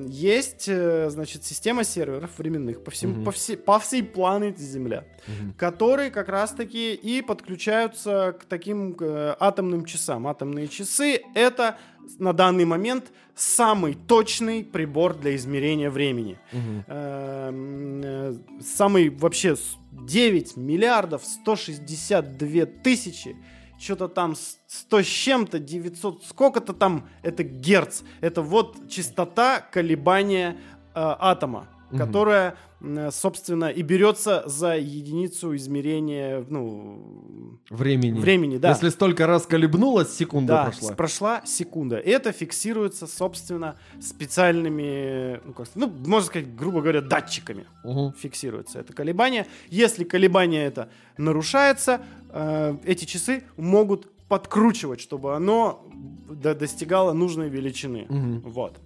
Есть, 0.09 0.65
э, 0.69 1.09
значит, 1.11 1.45
система 1.45 1.85
серверов 1.85 2.31
временных 2.39 2.83
по, 2.83 2.91
всем, 2.91 3.11
Мгм. 3.11 3.25
по, 3.25 3.31
всей, 3.31 3.57
по 3.59 3.79
всей 3.79 4.03
планете 4.03 4.63
Земля, 4.63 5.05
Мгм. 5.29 5.53
которые 5.53 6.11
как 6.11 6.29
раз-таки 6.29 6.95
и 6.95 7.21
подключаются 7.23 8.35
к 8.41 8.45
таким 8.47 8.97
э, 8.99 9.35
атомным 9.39 9.85
часам. 9.85 10.27
Атомные 10.27 10.67
часы— 10.67 11.21
это 11.35 11.77
на 12.19 12.33
данный 12.33 12.65
момент 12.65 13.13
самый 13.35 13.95
точный 13.95 14.63
прибор 14.65 15.15
для 15.15 15.35
измерения 15.37 15.91
времени. 15.91 16.39
Э, 16.87 18.35
Самый 18.61 19.09
вообще 19.11 19.57
с- 19.57 19.77
9 19.93 20.57
миллиардов 20.57 21.23
162 21.25 22.67
тысячи 22.67 23.37
что-то 23.79 24.09
там 24.09 24.35
с- 24.37 24.59
100 24.69 25.03
с 25.03 25.07
чем-то, 25.07 25.59
900, 25.59 26.25
сколько-то 26.25 26.73
там, 26.73 27.09
это 27.23 27.43
герц. 27.43 28.03
Это 28.21 28.41
вот 28.43 28.89
частота 28.89 29.61
колебания 29.61 30.57
э, 30.95 31.01
атома, 31.19 31.69
Мгм. 31.93 31.99
которая, 32.07 32.57
м, 32.81 33.11
собственно, 33.13 33.67
и 33.67 33.83
берется 33.83 34.43
за 34.47 34.77
единицу 34.77 35.55
измерения, 35.57 36.45
ну, 36.49 37.59
Времени. 37.71 38.19
времени, 38.19 38.57
да. 38.59 38.71
Если 38.71 38.89
столько 38.89 39.27
раз 39.27 39.47
колебнулась, 39.47 40.13
секунда 40.13 40.53
Да, 40.55 40.65
прошла. 40.65 40.95
прошла 40.95 41.43
секунда. 41.45 41.99
И 41.99 42.11
это 42.11 42.33
фиксируется, 42.33 43.07
собственно, 43.07 43.77
специальными, 44.01 45.41
ну, 45.45 45.53
как, 45.53 45.69
ну, 45.75 45.89
можно 46.07 46.27
сказать, 46.27 46.55
грубо 46.57 46.81
говоря, 46.81 47.01
датчиками 47.03 47.67
Мгм. 47.85 48.13
фиксируется 48.15 48.81
это 48.81 48.93
колебание. 48.93 49.47
Если 49.69 50.05
колебание 50.05 50.65
это 50.65 50.89
нарушается, 51.19 52.01
э, 52.31 52.77
эти 52.85 53.05
часы 53.05 53.43
могут 53.57 54.09
подкручивать, 54.29 55.01
чтобы 55.01 55.37
оно 55.37 55.87
до- 56.31 56.55
достигало 56.55 57.13
нужной 57.13 57.51
величины. 57.51 58.07
Мгм. 58.09 58.41
Вот. 58.41 58.79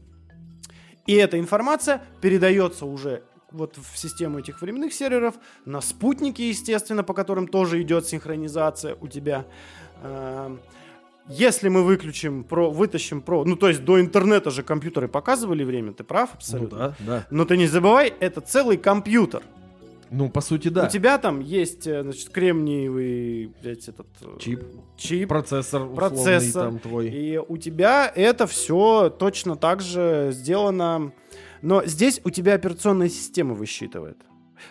И 1.06 1.14
эта 1.14 1.38
информация 1.38 2.02
передается 2.20 2.86
уже 2.86 3.22
вот 3.52 3.76
в 3.78 3.96
систему 3.96 4.38
этих 4.40 4.60
временных 4.60 4.92
серверов, 4.92 5.36
на 5.64 5.80
спутники, 5.80 6.42
естественно, 6.42 7.04
по 7.04 7.14
которым 7.14 7.46
тоже 7.48 7.80
идет 7.82 8.06
синхронизация 8.06 8.96
у 9.00 9.08
тебя. 9.08 9.46
Эм, 10.02 10.60
Если 11.28 11.68
мы 11.68 11.82
выключим, 11.82 12.44
про, 12.44 12.70
вытащим 12.70 13.20
про, 13.20 13.44
ну 13.44 13.56
то 13.56 13.66
есть 13.68 13.84
до 13.84 14.00
интернета 14.00 14.50
же 14.50 14.62
компьютеры 14.62 15.08
показывали 15.08 15.64
время, 15.64 15.92
ты 15.92 16.04
прав 16.04 16.30
Ну 16.30 16.36
абсолютно. 16.36 16.78
да, 16.78 16.94
да. 17.00 17.26
Но 17.30 17.44
ты 17.44 17.56
не 17.56 17.66
забывай, 17.66 18.12
это 18.20 18.40
целый 18.40 18.76
компьютер. 18.76 19.42
Ну, 20.10 20.28
по 20.30 20.40
сути, 20.40 20.68
да. 20.68 20.84
У 20.86 20.88
тебя 20.88 21.18
там 21.18 21.40
есть, 21.40 21.86
э, 21.86 22.02
значит, 22.02 22.28
кремниевый, 22.30 23.52
блядь, 23.62 23.88
этот 23.88 24.06
э, 24.22 24.38
Чип. 24.38 24.62
чип, 24.96 25.28
Процессор, 25.28 25.82
условный 25.82 25.96
Процессор. 25.96 26.62
там 26.64 26.78
твой. 26.78 27.08
и 27.08 27.38
у 27.38 27.56
тебя 27.56 28.10
это 28.14 28.46
все 28.46 29.10
точно 29.10 29.56
так 29.56 29.80
же 29.80 30.30
сделано. 30.32 31.12
Но 31.62 31.84
здесь 31.84 32.20
у 32.24 32.30
тебя 32.30 32.54
операционная 32.54 33.08
система 33.08 33.54
высчитывает. 33.54 34.18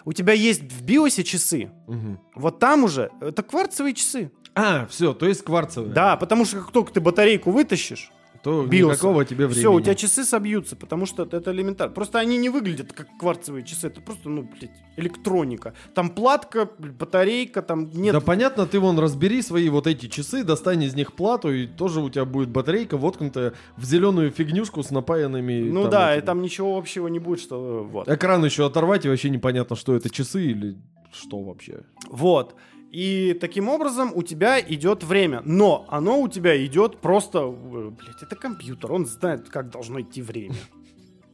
У 0.05 0.13
тебя 0.13 0.33
есть 0.33 0.61
в 0.61 0.83
биосе 0.83 1.23
часы. 1.23 1.69
Мгм. 1.87 2.19
Вот 2.35 2.59
там 2.59 2.83
уже 2.83 3.11
это 3.21 3.43
кварцевые 3.43 3.93
часы. 3.93 4.31
А, 4.55 4.87
все, 4.87 5.13
то 5.13 5.27
есть 5.27 5.43
кварцевые. 5.43 5.93
Да, 5.93 6.15
потому 6.15 6.45
что 6.45 6.61
как 6.61 6.71
только 6.71 6.93
ты 6.93 7.01
батарейку 7.01 7.51
вытащишь, 7.51 8.11
То 8.45 8.63
биоса, 8.63 8.93
никакого 8.93 9.25
тебе 9.25 9.47
времени. 9.47 9.59
все, 9.59 9.73
у 9.73 9.81
тебя 9.81 9.95
часы 9.95 10.23
собьются, 10.23 10.75
потому 10.75 11.07
что 11.07 11.23
это 11.23 11.51
элементарно. 11.51 11.91
Просто 11.91 12.19
они 12.19 12.37
не 12.37 12.49
выглядят 12.49 12.93
как 12.93 13.07
кварцевые 13.17 13.65
часы. 13.65 13.87
Это 13.87 14.01
просто, 14.01 14.29
ну, 14.29 14.43
блядь, 14.43 14.69
электроника. 14.97 15.73
Там 15.95 16.11
платка, 16.11 16.69
батарейка, 16.77 17.63
там 17.63 17.89
нет 17.89 18.13
Да 18.13 18.21
понятно, 18.21 18.67
ты 18.67 18.79
вон 18.79 18.99
разбери 18.99 19.41
свои 19.41 19.67
вот 19.69 19.87
эти 19.87 20.05
часы, 20.05 20.43
достань 20.43 20.83
из 20.83 20.93
них 20.93 21.13
плату, 21.13 21.51
и 21.51 21.65
тоже 21.65 22.01
у 22.01 22.09
тебя 22.11 22.25
будет 22.25 22.49
батарейка 22.49 22.97
воткнутая 22.97 23.53
в 23.77 23.83
зеленую 23.83 24.29
фигнюшку 24.29 24.83
с 24.83 24.91
напаянными... 24.91 25.67
Ну 25.71 25.81
там 25.81 25.91
да, 25.91 26.13
этими. 26.13 26.21
и 26.21 26.25
там 26.27 26.41
ничего 26.43 26.77
общего 26.77 27.07
не 27.07 27.17
будет, 27.17 27.39
что 27.39 27.55
э, 27.55 27.91
вот. 27.91 28.07
Экран 28.07 28.45
еще 28.45 28.67
оторвать, 28.67 29.05
и 29.05 29.09
вообще 29.09 29.31
непонятно, 29.31 29.75
что 29.75 29.95
это 29.95 30.11
часы 30.11 30.45
или 30.45 30.77
что 31.11 31.41
вообще. 31.41 31.79
Вот. 32.11 32.53
И 32.95 33.33
таким 33.41 33.67
образом 33.69 34.11
у 34.15 34.23
тебя 34.23 34.59
идет 34.61 35.03
время. 35.03 35.41
Но 35.45 35.85
оно 35.89 36.21
у 36.21 36.29
тебя 36.29 36.53
идет 36.65 37.01
просто... 37.01 37.39
э, 37.39 37.89
Блядь, 37.89 38.23
это 38.23 38.35
компьютер, 38.37 38.93
он 38.93 39.05
знает, 39.05 39.49
как 39.49 39.69
должно 39.69 39.99
идти 39.99 40.21
время. 40.21 40.55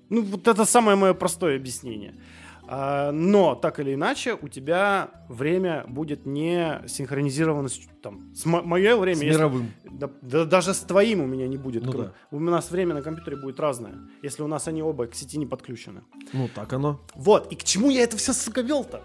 Ну, 0.09 0.23
вот 0.23 0.47
это 0.47 0.65
самое 0.65 0.97
мое 0.97 1.13
простое 1.13 1.57
объяснение. 1.57 2.15
А, 2.67 3.11
но, 3.11 3.53
так 3.55 3.79
или 3.79 3.93
иначе, 3.93 4.33
у 4.41 4.47
тебя 4.47 5.09
время 5.29 5.85
будет 5.87 6.25
не 6.25 6.81
синхронизировано 6.87 7.69
с, 7.69 7.79
там, 8.01 8.33
с 8.33 8.45
мо- 8.45 8.63
мое 8.63 8.95
время. 8.97 9.17
С 9.19 9.21
если- 9.23 9.37
мировым. 9.37 9.71
да, 9.83 10.09
да 10.21 10.45
даже 10.45 10.73
с 10.73 10.79
твоим 10.79 11.21
у 11.21 11.27
меня 11.27 11.47
не 11.47 11.57
будет. 11.57 11.85
Ну 11.85 11.91
да. 11.93 12.13
У 12.31 12.39
нас 12.39 12.71
время 12.71 12.95
на 12.95 13.01
компьютере 13.01 13.37
будет 13.37 13.59
разное, 13.59 13.95
если 14.23 14.41
у 14.43 14.47
нас 14.47 14.67
они 14.67 14.81
оба 14.81 15.05
к 15.07 15.13
сети 15.15 15.37
не 15.37 15.45
подключены. 15.45 16.01
Ну 16.33 16.49
так 16.55 16.73
оно. 16.73 16.99
Вот, 17.13 17.51
и 17.51 17.55
к 17.55 17.63
чему 17.63 17.89
я 17.91 18.01
это 18.03 18.17
все, 18.17 18.33
сука, 18.33 18.61
вел-то? 18.61 19.01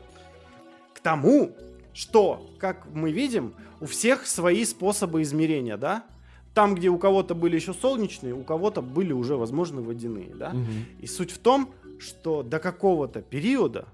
К 0.95 1.01
тому, 1.01 1.55
что, 1.97 2.47
как 2.59 2.87
мы 2.93 3.11
видим, 3.11 3.55
у 3.81 3.87
всех 3.87 4.27
свои 4.27 4.67
способы 4.67 5.23
измерения, 5.23 5.79
да? 5.79 6.05
Там, 6.53 6.75
где 6.75 6.91
у 6.91 6.99
кого-то 6.99 7.35
были 7.35 7.57
еще 7.57 7.73
солнечные, 7.73 8.35
у 8.35 8.43
кого-то 8.43 8.83
были 8.83 9.13
уже, 9.13 9.37
возможно, 9.37 9.81
водяные, 9.81 10.35
да? 10.35 10.51
Мгм. 10.51 10.85
И 11.01 11.07
суть 11.07 11.31
в 11.31 11.39
том, 11.39 11.71
что 11.99 12.43
до 12.43 12.59
какого-то 12.59 13.23
периода, 13.23 13.87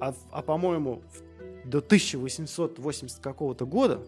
а, 0.00 0.14
а, 0.30 0.40
по-моему, 0.40 1.02
до 1.64 1.82
1880 1.82 3.20
какого-то 3.20 3.66
года, 3.66 4.00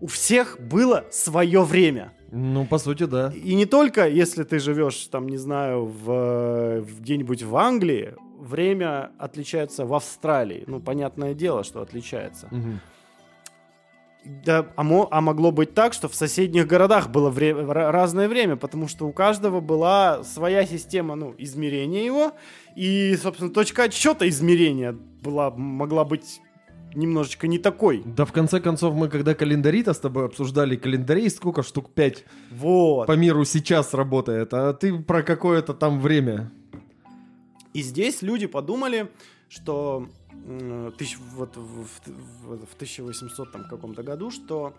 у 0.00 0.06
всех 0.06 0.58
было 0.58 1.04
свое 1.10 1.62
время. 1.62 2.12
Ну, 2.32 2.66
по 2.66 2.78
сути, 2.78 3.04
да. 3.04 3.32
И 3.34 3.54
не 3.54 3.66
только, 3.66 4.08
если 4.08 4.44
ты 4.44 4.58
живешь, 4.58 4.96
там, 5.08 5.28
не 5.28 5.36
знаю, 5.36 5.84
в 5.84 6.84
где-нибудь 7.00 7.42
в 7.42 7.56
Англии, 7.56 8.14
время 8.46 9.10
отличается 9.18 9.84
в 9.84 9.92
Австралии. 9.94 10.64
Ну, 10.66 10.80
понятное 10.80 11.34
дело, 11.34 11.64
что 11.64 11.80
отличается. 11.82 12.48
Мгм. 12.50 12.80
Да, 14.44 14.66
а, 14.74 14.82
мо- 14.82 15.06
а 15.12 15.20
могло 15.20 15.52
быть 15.52 15.72
так, 15.74 15.92
что 15.92 16.08
в 16.08 16.14
соседних 16.16 16.66
городах 16.66 17.10
было 17.10 17.30
вре- 17.30 17.52
ра- 17.52 17.90
разное 17.92 18.28
время, 18.28 18.56
потому 18.56 18.88
что 18.88 19.06
у 19.06 19.12
каждого 19.12 19.60
была 19.60 20.24
своя 20.24 20.66
система 20.66 21.14
ну, 21.14 21.32
измерения 21.38 22.04
его, 22.04 22.32
и, 22.74 23.16
собственно, 23.22 23.50
точка 23.52 23.84
отсчета 23.84 24.28
измерения 24.28 24.96
была, 25.22 25.50
могла 25.50 26.04
быть 26.04 26.40
немножечко 26.92 27.46
не 27.46 27.58
такой. 27.58 28.02
Да, 28.04 28.24
в 28.24 28.32
конце 28.32 28.58
концов, 28.58 28.94
мы 28.96 29.08
когда 29.08 29.34
календари-то 29.34 29.92
с 29.92 29.98
тобой 30.00 30.24
обсуждали, 30.24 30.74
календарей 30.74 31.30
сколько 31.30 31.62
штук? 31.62 31.92
Пять 31.94 32.24
Вот. 32.50 33.06
по 33.06 33.12
миру 33.12 33.44
сейчас 33.44 33.94
работает, 33.94 34.52
а 34.52 34.72
ты 34.72 34.98
про 34.98 35.22
какое-то 35.22 35.72
там 35.72 36.00
время. 36.00 36.50
И 37.76 37.82
здесь 37.82 38.22
люди 38.22 38.46
подумали, 38.46 39.10
что 39.48 40.06
тысяч- 40.98 41.18
вот 41.34 41.56
в, 41.56 41.60
в- 41.60 42.66
в 42.66 42.74
1800 42.74 43.52
там 43.52 43.64
каком-то 43.68 44.02
году, 44.02 44.30
что 44.30 44.72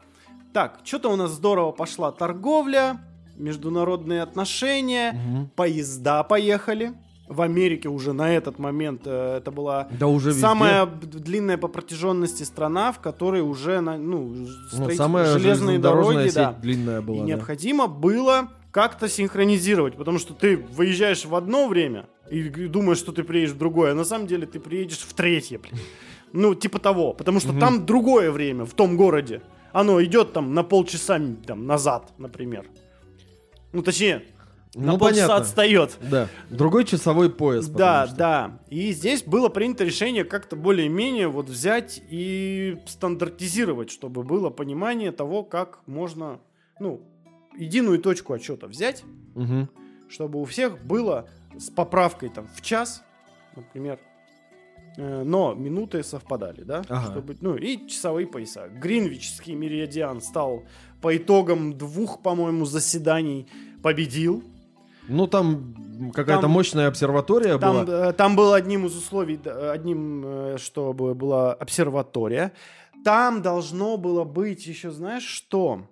так, 0.53 0.79
что-то 0.83 1.09
у 1.11 1.15
нас 1.15 1.31
здорово 1.31 1.71
пошла 1.71 2.11
торговля, 2.11 2.99
международные 3.35 4.23
отношения, 4.23 5.11
Мгм. 5.11 5.49
поезда 5.55 6.23
поехали. 6.23 6.93
В 7.29 7.41
Америке 7.41 7.89
уже 7.89 8.13
на 8.13 8.31
этот 8.33 8.57
момент 8.57 9.01
э, 9.05 9.37
это 9.37 9.51
была 9.51 9.89
Да 9.99 10.07
уже 10.07 10.33
самая 10.33 10.85
длинная 10.87 11.57
по 11.57 11.67
протяженности 11.67 12.43
страна, 12.43 12.91
в 12.93 12.99
которой 12.99 13.41
уже 13.41 13.79
на, 13.81 13.97
ну, 13.97 14.33
ну, 14.73 14.89
самая 14.91 15.37
железные 15.37 15.77
дороги, 15.77 16.23
сеть 16.29 16.35
да. 16.35 16.53
длинная 16.53 17.01
И 17.01 17.03
была. 17.03 17.19
да. 17.19 17.25
необходимо 17.25 17.85
было 17.87 18.49
как-то 18.71 19.09
синхронизировать, 19.09 19.95
потому 19.97 20.19
что 20.19 20.33
ты 20.33 20.55
выезжаешь 20.57 21.25
в 21.25 21.35
одно 21.35 21.67
время 21.67 22.05
и 22.31 22.67
думаешь, 22.67 22.97
что 22.99 23.11
ты 23.11 23.23
приедешь 23.23 23.53
в 23.53 23.57
другое, 23.57 23.91
а 23.91 23.95
на 23.95 24.03
самом 24.05 24.27
деле 24.27 24.45
ты 24.45 24.59
приедешь 24.59 24.99
в 24.99 25.13
третье. 25.13 25.59
блин. 25.59 25.75
Ну, 26.33 26.55
типа 26.55 26.79
того. 26.79 27.13
Потому 27.13 27.39
что 27.39 27.51
Мгм. 27.51 27.59
там 27.59 27.85
другое 27.85 28.31
время 28.31 28.65
в 28.65 28.73
том 28.73 28.97
городе. 28.97 29.41
Оно 29.71 30.03
идет 30.03 30.33
там 30.33 30.53
на 30.53 30.63
полчаса 30.63 31.19
там, 31.45 31.65
назад, 31.65 32.13
например. 32.17 32.65
Ну, 33.73 33.81
точнее, 33.81 34.23
на 34.75 34.93
Ну, 34.93 34.97
полчаса 34.97 35.21
понятно. 35.27 35.35
отстает. 35.37 35.97
Да. 36.11 36.27
Другой 36.49 36.83
часовой 36.85 37.29
пояс. 37.29 37.67
Да, 37.67 38.07
что. 38.07 38.15
да. 38.17 38.59
И 38.69 38.91
здесь 38.91 39.23
было 39.23 39.49
принято 39.49 39.83
решение 39.83 40.23
как-то 40.25 40.55
более-менее 40.55 41.27
вот 41.29 41.49
взять 41.49 42.01
и 42.09 42.77
стандартизировать, 42.87 43.89
чтобы 43.89 44.23
было 44.23 44.49
понимание 44.49 45.11
того, 45.11 45.43
как 45.43 45.79
можно, 45.87 46.39
ну, 46.79 47.01
единую 47.57 47.99
точку 47.99 48.33
отчета 48.33 48.67
взять, 48.67 49.03
Мгм. 49.35 49.69
чтобы 50.09 50.41
у 50.41 50.45
всех 50.45 50.83
было 50.85 51.27
с 51.59 51.69
поправкой 51.69 52.29
там 52.29 52.47
в 52.55 52.61
час, 52.61 53.03
например, 53.55 53.99
э, 54.97 55.23
но 55.23 55.53
минуты 55.53 56.03
совпадали, 56.03 56.63
да? 56.63 56.83
Ага. 56.89 57.11
Чтобы, 57.11 57.35
ну, 57.41 57.55
и 57.55 57.87
часовые 57.87 58.27
пояса. 58.27 58.67
Гринвичский 58.69 59.53
меридиан 59.55 60.21
стал 60.21 60.63
по 61.01 61.15
итогам 61.15 61.77
двух, 61.77 62.21
по-моему, 62.21 62.65
заседаний 62.65 63.47
победил. 63.83 64.43
Ну, 65.09 65.25
там 65.27 66.11
какая-то 66.13 66.41
Там- 66.41 66.51
мощная 66.51 66.87
обсерватория 66.89 67.57
Там, 67.57 67.85
была. 67.85 68.09
э, 68.09 68.13
там 68.13 68.35
было 68.35 68.55
одним 68.55 68.85
из 68.85 68.95
условий, 68.95 69.39
одним, 69.71 70.23
э, 70.25 70.57
чтобы 70.57 71.15
была 71.15 71.53
обсерватория. 71.53 72.51
Там 73.05 73.41
должно 73.41 73.97
было 73.97 74.23
быть 74.25 74.65
еще, 74.67 74.91
знаешь, 74.91 75.23
что? 75.23 75.83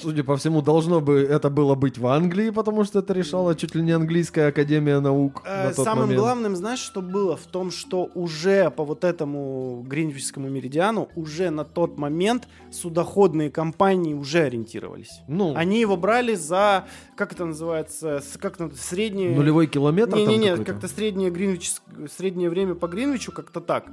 Судя 0.00 0.22
по 0.24 0.36
всему, 0.36 0.62
должно 0.62 1.00
бы 1.00 1.20
это 1.20 1.50
было 1.50 1.74
быть 1.74 1.98
в 1.98 2.06
Англии, 2.06 2.50
потому 2.50 2.84
что 2.84 3.00
это 3.00 3.12
решала 3.12 3.54
чуть 3.54 3.74
ли 3.74 3.82
не 3.82 3.92
английская 3.92 4.48
академия 4.48 5.00
наук 5.00 5.42
Э, 5.44 5.68
на 5.68 5.74
тот 5.74 5.84
Самым 5.84 6.02
момент. 6.04 6.20
главным, 6.20 6.56
знаешь, 6.56 6.78
что 6.78 7.02
было? 7.02 7.36
В 7.36 7.46
том, 7.46 7.70
что 7.70 8.08
уже 8.14 8.70
по 8.70 8.84
вот 8.84 9.04
этому 9.04 9.84
гринвичскому 9.88 10.48
меридиану, 10.48 11.08
уже 11.16 11.50
на 11.50 11.64
тот 11.64 11.98
момент 11.98 12.46
судоходные 12.70 13.50
компании 13.50 14.14
уже 14.14 14.40
ориентировались. 14.40 15.20
Ну, 15.28 15.54
Они 15.56 15.80
его 15.80 15.96
брали 15.96 16.34
за, 16.34 16.84
как 17.16 17.32
это 17.32 17.44
называется, 17.44 18.22
как 18.40 18.60
это, 18.60 18.76
среднее... 18.76 19.34
нулевой 19.34 19.66
километр 19.66 20.12
там 20.12 20.20
Не-не-не, 20.20 20.50
какой-то? 20.50 20.72
как-то 20.72 20.88
среднее, 20.88 21.30
Гринвич, 21.30 21.72
среднее 22.16 22.50
время 22.50 22.74
по 22.74 22.86
Гринвичу, 22.86 23.32
как-то 23.32 23.60
так. 23.60 23.86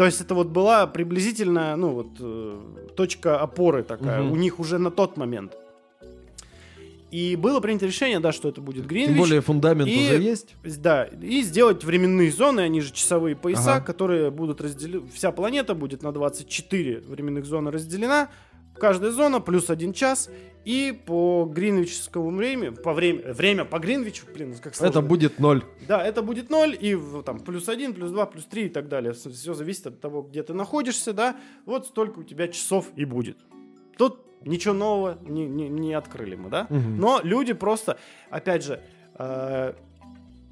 То 0.00 0.06
есть 0.06 0.18
это 0.22 0.34
вот 0.34 0.46
была 0.48 0.86
приблизительно, 0.86 1.76
ну 1.76 1.90
вот, 1.90 2.06
э, 2.20 2.58
точка 2.96 3.38
опоры 3.38 3.82
такая 3.82 4.22
Мгм. 4.22 4.32
у 4.32 4.36
них 4.36 4.58
уже 4.58 4.78
на 4.78 4.90
тот 4.90 5.18
момент. 5.18 5.52
И 7.10 7.36
было 7.36 7.60
принято 7.60 7.84
решение, 7.84 8.18
да, 8.18 8.32
что 8.32 8.48
это 8.48 8.62
будет 8.62 8.86
Гринвич. 8.86 9.08
Тем 9.10 9.18
более 9.18 9.40
фундамент 9.42 9.90
И- 9.90 9.98
уже 9.98 10.22
есть. 10.22 10.54
Да, 10.64 11.04
и 11.04 11.42
сделать 11.42 11.84
временные 11.84 12.32
зоны, 12.32 12.60
они 12.60 12.80
же 12.80 12.94
часовые 12.94 13.36
пояса, 13.36 13.74
Ага. 13.74 13.84
которые 13.84 14.30
будут 14.30 14.62
разделены. 14.62 15.02
Вся 15.12 15.32
планета 15.32 15.74
будет 15.74 16.02
на 16.02 16.12
24 16.12 17.00
временных 17.06 17.44
зоны 17.44 17.70
разделена. 17.70 18.30
Каждая 18.80 19.12
зона 19.12 19.40
плюс 19.40 19.70
один 19.70 19.92
час. 19.92 20.30
И 20.64 20.92
по 21.06 21.46
гринвичскому 21.50 22.30
времени, 22.36 22.68
по 22.68 22.92
время, 22.92 23.32
время 23.32 23.64
по 23.64 23.78
Гринвичу, 23.78 24.26
блин, 24.34 24.54
как 24.60 24.74
сложно. 24.74 24.90
Это 24.90 25.00
будет 25.00 25.38
ноль. 25.38 25.64
Да, 25.88 26.04
это 26.04 26.20
будет 26.22 26.50
0, 26.50 26.76
и 26.78 26.98
там 27.24 27.40
плюс 27.40 27.68
1, 27.68 27.94
плюс 27.94 28.10
2, 28.10 28.26
плюс 28.26 28.44
3 28.44 28.66
и 28.66 28.68
так 28.68 28.88
далее. 28.88 29.14
Все 29.14 29.54
зависит 29.54 29.86
от 29.86 30.00
того, 30.02 30.20
где 30.22 30.42
ты 30.42 30.52
находишься, 30.52 31.14
да. 31.14 31.36
Вот 31.64 31.86
столько 31.86 32.18
у 32.18 32.22
тебя 32.24 32.46
часов 32.48 32.88
и 32.94 33.06
будет. 33.06 33.38
Тут 33.96 34.18
ничего 34.44 34.74
нового 34.74 35.18
не, 35.22 35.46
не- 35.46 35.70
не 35.70 35.94
открыли 35.94 36.34
мы, 36.36 36.50
да. 36.50 36.66
Мгм. 36.68 36.98
Но 36.98 37.20
люди 37.22 37.54
просто, 37.54 37.96
опять 38.28 38.62
же, 38.62 38.82
э, 39.18 39.72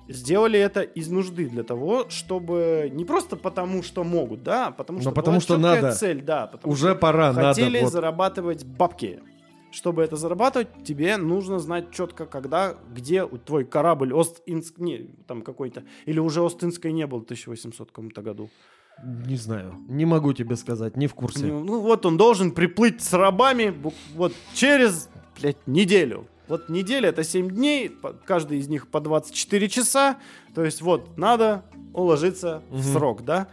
сделали 0.09 0.59
это 0.59 0.81
из 0.83 1.09
нужды 1.11 1.49
для 1.49 1.63
того, 1.63 2.07
чтобы 2.09 2.91
не 2.93 3.05
просто 3.05 3.37
потому, 3.37 3.83
что 3.83 4.05
могут, 4.05 4.43
да, 4.43 4.69
а 4.69 4.71
потому 4.71 4.99
Но 4.99 5.03
что 5.03 5.11
потому 5.13 5.35
была 5.37 5.41
что 5.41 5.59
надо. 5.59 5.93
цель, 5.93 6.23
да, 6.23 6.47
потому 6.47 6.73
Уже 6.73 6.95
пора, 6.95 7.33
хотели 7.33 7.75
надо. 7.75 7.85
вот. 7.85 7.93
зарабатывать 7.93 8.65
бабки. 8.65 9.21
Чтобы 9.71 10.03
это 10.03 10.17
зарабатывать, 10.17 10.69
тебе 10.83 11.19
нужно 11.19 11.59
знать 11.59 11.91
четко, 11.91 12.25
когда, 12.25 12.75
где 12.95 13.27
твой 13.27 13.67
корабль 13.67 14.15
Ост-Инск, 14.15 14.79
не, 14.79 15.11
там 15.27 15.43
какой-то, 15.43 15.85
или 16.07 16.19
уже 16.19 16.41
Ост-Инской 16.41 16.91
не 16.91 17.07
был 17.07 17.21
в 17.21 17.25
1800 17.25 17.89
каком-то 17.89 18.23
году. 18.23 18.49
Не 19.05 19.37
знаю. 19.37 19.75
Не 19.89 20.07
могу 20.07 20.33
тебе 20.33 20.57
сказать, 20.57 20.97
не 20.97 21.07
в 21.07 21.15
курсе. 21.15 21.47
Ну, 21.47 21.63
ну 21.63 21.81
вот 21.81 22.07
он 22.07 22.17
должен 22.17 22.51
приплыть 22.53 23.03
с 23.03 23.13
рабами 23.13 23.75
вот 24.15 24.33
через, 24.55 25.11
блядь, 25.39 25.67
неделю. 25.67 26.27
Вот 26.49 26.69
неделя 26.69 27.11
это 27.11 27.25
7 27.25 27.51
дней, 27.51 27.95
каждый 28.25 28.59
из 28.59 28.69
них 28.69 28.89
по 28.89 29.01
24 29.01 29.69
часа. 29.69 30.17
То 30.55 30.65
есть 30.65 30.81
вот, 30.83 31.17
надо 31.19 31.63
уложиться 31.93 32.63
в 32.71 32.75
Мгм. 32.77 32.83
срок, 32.83 33.25
да? 33.25 33.47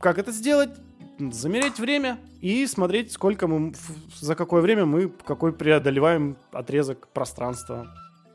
Как 0.00 0.18
это 0.18 0.32
сделать? 0.32 0.70
Замерять 1.18 1.78
время 1.78 2.18
и 2.42 2.66
смотреть, 2.66 3.10
сколько 3.12 3.46
мы, 3.48 3.72
в- 3.72 4.20
за 4.20 4.34
какое 4.34 4.60
время 4.60 4.84
мы 4.84 5.08
какой 5.08 5.52
преодолеваем 5.52 6.36
отрезок 6.52 7.08
пространства. 7.08 7.86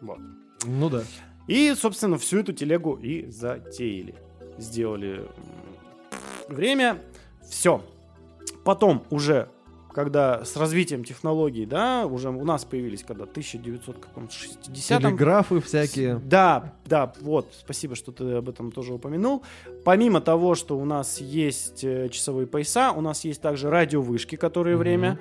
Вот. 0.02 0.18
Ну 0.66 0.90
да. 0.90 1.04
И, 1.48 1.74
собственно, 1.76 2.18
всю 2.18 2.40
эту 2.40 2.54
телегу 2.54 2.96
и 2.96 3.30
затеяли. 3.30 4.16
Сделали 4.58 5.28
время, 6.48 6.98
все. 7.48 7.84
Потом 8.64 9.04
уже, 9.12 9.48
когда 9.94 10.44
с 10.46 10.56
развитием 10.58 11.04
технологий, 11.04 11.66
да, 11.66 12.06
уже 12.06 12.30
у 12.30 12.44
нас 12.46 12.66
появились, 12.66 13.04
когда 13.04 13.26
1960 13.26 15.02
Телеграфы 15.02 15.60
всякие. 15.62 16.20
да, 16.24 16.74
да, 16.86 17.14
вот, 17.22 17.54
спасибо, 17.60 17.96
что 17.96 18.12
ты 18.12 18.34
об 18.34 18.50
этом 18.50 18.72
тоже 18.72 18.94
упомянул. 18.94 19.44
Помимо 19.84 20.22
того, 20.22 20.56
что 20.56 20.78
у 20.78 20.86
нас 20.86 21.20
есть 21.22 21.84
э, 21.84 22.10
часовые 22.10 22.48
пояса, 22.48 22.92
у 22.92 23.02
нас 23.02 23.24
есть 23.26 23.42
также 23.42 23.70
радиовышки, 23.70 24.36
которые 24.36 24.76
Мгм. 24.76 24.80
время 24.82 25.20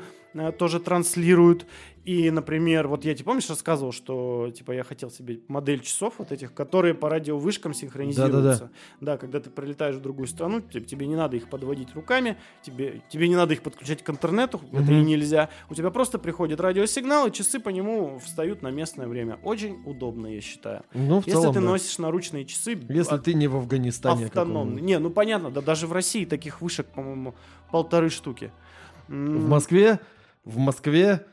тоже 0.58 0.80
транслируют. 0.80 1.66
И, 2.04 2.30
например, 2.30 2.88
вот 2.88 3.04
я 3.04 3.14
тебе, 3.14 3.26
помнишь, 3.26 3.50
рассказывал, 3.50 3.92
что, 3.92 4.50
типа, 4.56 4.72
я 4.72 4.84
хотел 4.84 5.10
себе 5.10 5.40
модель 5.48 5.80
часов 5.80 6.14
вот 6.16 6.32
этих, 6.32 6.54
которые 6.54 6.94
по 6.94 7.10
радиовышкам 7.10 7.74
синхронизируются. 7.74 8.70
Да, 9.02 9.18
когда 9.18 9.38
ты 9.38 9.50
прилетаешь 9.50 9.96
в 9.96 10.00
другую 10.00 10.26
страну, 10.26 10.62
тебе, 10.62 10.84
тебе 10.86 11.06
не 11.06 11.14
надо 11.14 11.36
их 11.36 11.50
подводить 11.50 11.94
руками, 11.94 12.38
тебе, 12.62 13.02
тебе 13.10 13.28
не 13.28 13.36
надо 13.36 13.52
их 13.52 13.62
подключать 13.62 14.02
к 14.02 14.08
интернету, 14.08 14.62
это 14.72 14.92
и 14.92 15.02
нельзя. 15.02 15.50
У 15.68 15.74
тебя 15.74 15.90
просто 15.90 16.18
приходит 16.18 16.58
радиосигнал, 16.60 17.26
и 17.26 17.32
часы 17.32 17.60
по 17.60 17.68
нему 17.68 18.18
встают 18.18 18.62
на 18.62 18.70
местное 18.70 19.06
время. 19.06 19.38
Очень 19.44 19.82
удобно, 19.84 20.26
я 20.26 20.40
считаю. 20.40 20.82
Ну, 20.94 21.20
в 21.20 21.26
Если 21.26 21.38
целом, 21.38 21.54
ты 21.54 21.60
да. 21.60 21.66
носишь 21.66 21.98
наручные 21.98 22.46
часы, 22.46 22.78
Если 22.88 23.14
а- 23.14 23.18
ты 23.18 23.34
не 23.34 23.46
в 23.46 23.56
Афганистане. 23.56 24.26
автономные. 24.26 24.54
каком-нибудь. 24.56 24.82
Не, 24.82 24.98
ну 24.98 25.10
понятно, 25.10 25.50
да 25.50 25.60
даже 25.60 25.86
в 25.86 25.92
России 25.92 26.24
таких 26.24 26.62
вышек, 26.62 26.86
по-моему, 26.86 27.34
полторы 27.70 28.08
штуки. 28.08 28.52
В 29.08 29.48
Москве, 29.48 29.98
в 30.44 30.58
Москве 30.58 31.26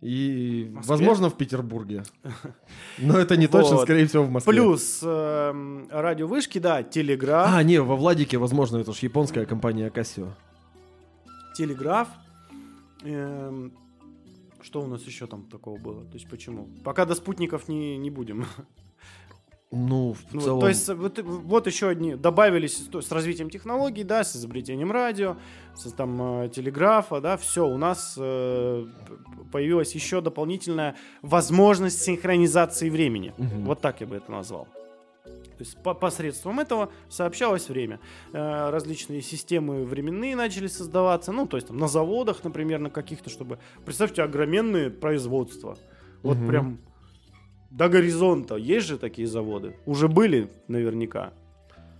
и, 0.00 0.68
Москве? 0.70 0.90
возможно, 0.90 1.30
в 1.30 1.36
Петербурге. 1.36 2.02
Но 2.98 3.18
это 3.18 3.36
не 3.36 3.46
точно, 3.46 3.78
скорее 3.78 4.06
всего, 4.06 4.24
в 4.24 4.30
Москве. 4.30 4.52
Плюс 4.52 5.00
эм, 5.02 5.88
радиовышки, 5.90 6.58
да, 6.58 6.82
телеграф. 6.82 7.48
А, 7.50 7.62
не, 7.62 7.80
во 7.80 7.96
Владике, 7.96 8.36
возможно, 8.38 8.78
это 8.78 8.92
же 8.92 8.98
японская 9.02 9.46
компания 9.46 9.88
Casio. 9.88 10.32
телеграф. 11.56 12.08
Эм, 13.02 13.72
что 14.60 14.82
у 14.82 14.86
нас 14.86 15.02
еще 15.02 15.26
там 15.26 15.44
такого 15.44 15.78
было? 15.78 16.04
То 16.04 16.14
есть 16.14 16.28
почему? 16.28 16.68
Пока 16.84 17.04
до 17.04 17.14
спутников 17.14 17.68
не, 17.68 17.96
не 17.96 18.10
будем. 18.10 18.46
Ну, 19.74 20.12
в 20.14 20.32
Ну, 20.32 20.40
целом... 20.40 20.60
То 20.60 20.68
есть 20.68 20.88
вот, 20.88 21.18
вот 21.18 21.66
еще 21.66 21.88
одни 21.88 22.14
добавились 22.14 22.76
то- 22.90 23.00
с 23.02 23.10
развитием 23.12 23.50
технологий, 23.50 24.04
да, 24.04 24.22
с 24.24 24.36
изобретением 24.36 24.92
радио, 24.92 25.36
с 25.74 25.90
там 25.92 26.42
э, 26.44 26.48
телеграфа, 26.48 27.20
да, 27.20 27.36
все, 27.36 27.66
у 27.66 27.76
нас 27.76 28.14
э, 28.18 28.86
появилась 29.52 29.94
еще 29.94 30.20
дополнительная 30.20 30.94
возможность 31.22 32.02
синхронизации 32.02 32.88
времени. 32.90 33.32
Мгм. 33.38 33.64
Вот 33.64 33.80
так 33.80 34.00
я 34.00 34.06
бы 34.06 34.16
это 34.16 34.30
назвал. 34.30 34.68
То 35.24 35.60
есть 35.60 35.76
по- 35.82 35.94
посредством 35.94 36.58
этого 36.60 36.90
сообщалось 37.08 37.68
время. 37.68 38.00
Э, 38.32 38.70
различные 38.70 39.22
системы 39.22 39.84
временные 39.84 40.34
начали 40.36 40.66
создаваться, 40.66 41.32
ну, 41.32 41.46
то 41.46 41.56
есть 41.56 41.68
там 41.68 41.76
на 41.78 41.88
заводах, 41.88 42.42
например, 42.44 42.80
на 42.80 42.90
каких-то, 42.90 43.30
чтобы... 43.30 43.58
Представьте, 43.84 44.22
огроменные 44.22 44.90
производства. 44.90 45.76
Вот 46.22 46.36
Мгм. 46.38 46.48
прям 46.48 46.78
до 47.76 47.88
горизонта. 47.88 48.56
Есть 48.56 48.86
же 48.86 48.98
такие 48.98 49.26
заводы? 49.26 49.76
Уже 49.86 50.08
были 50.08 50.48
наверняка. 50.68 51.32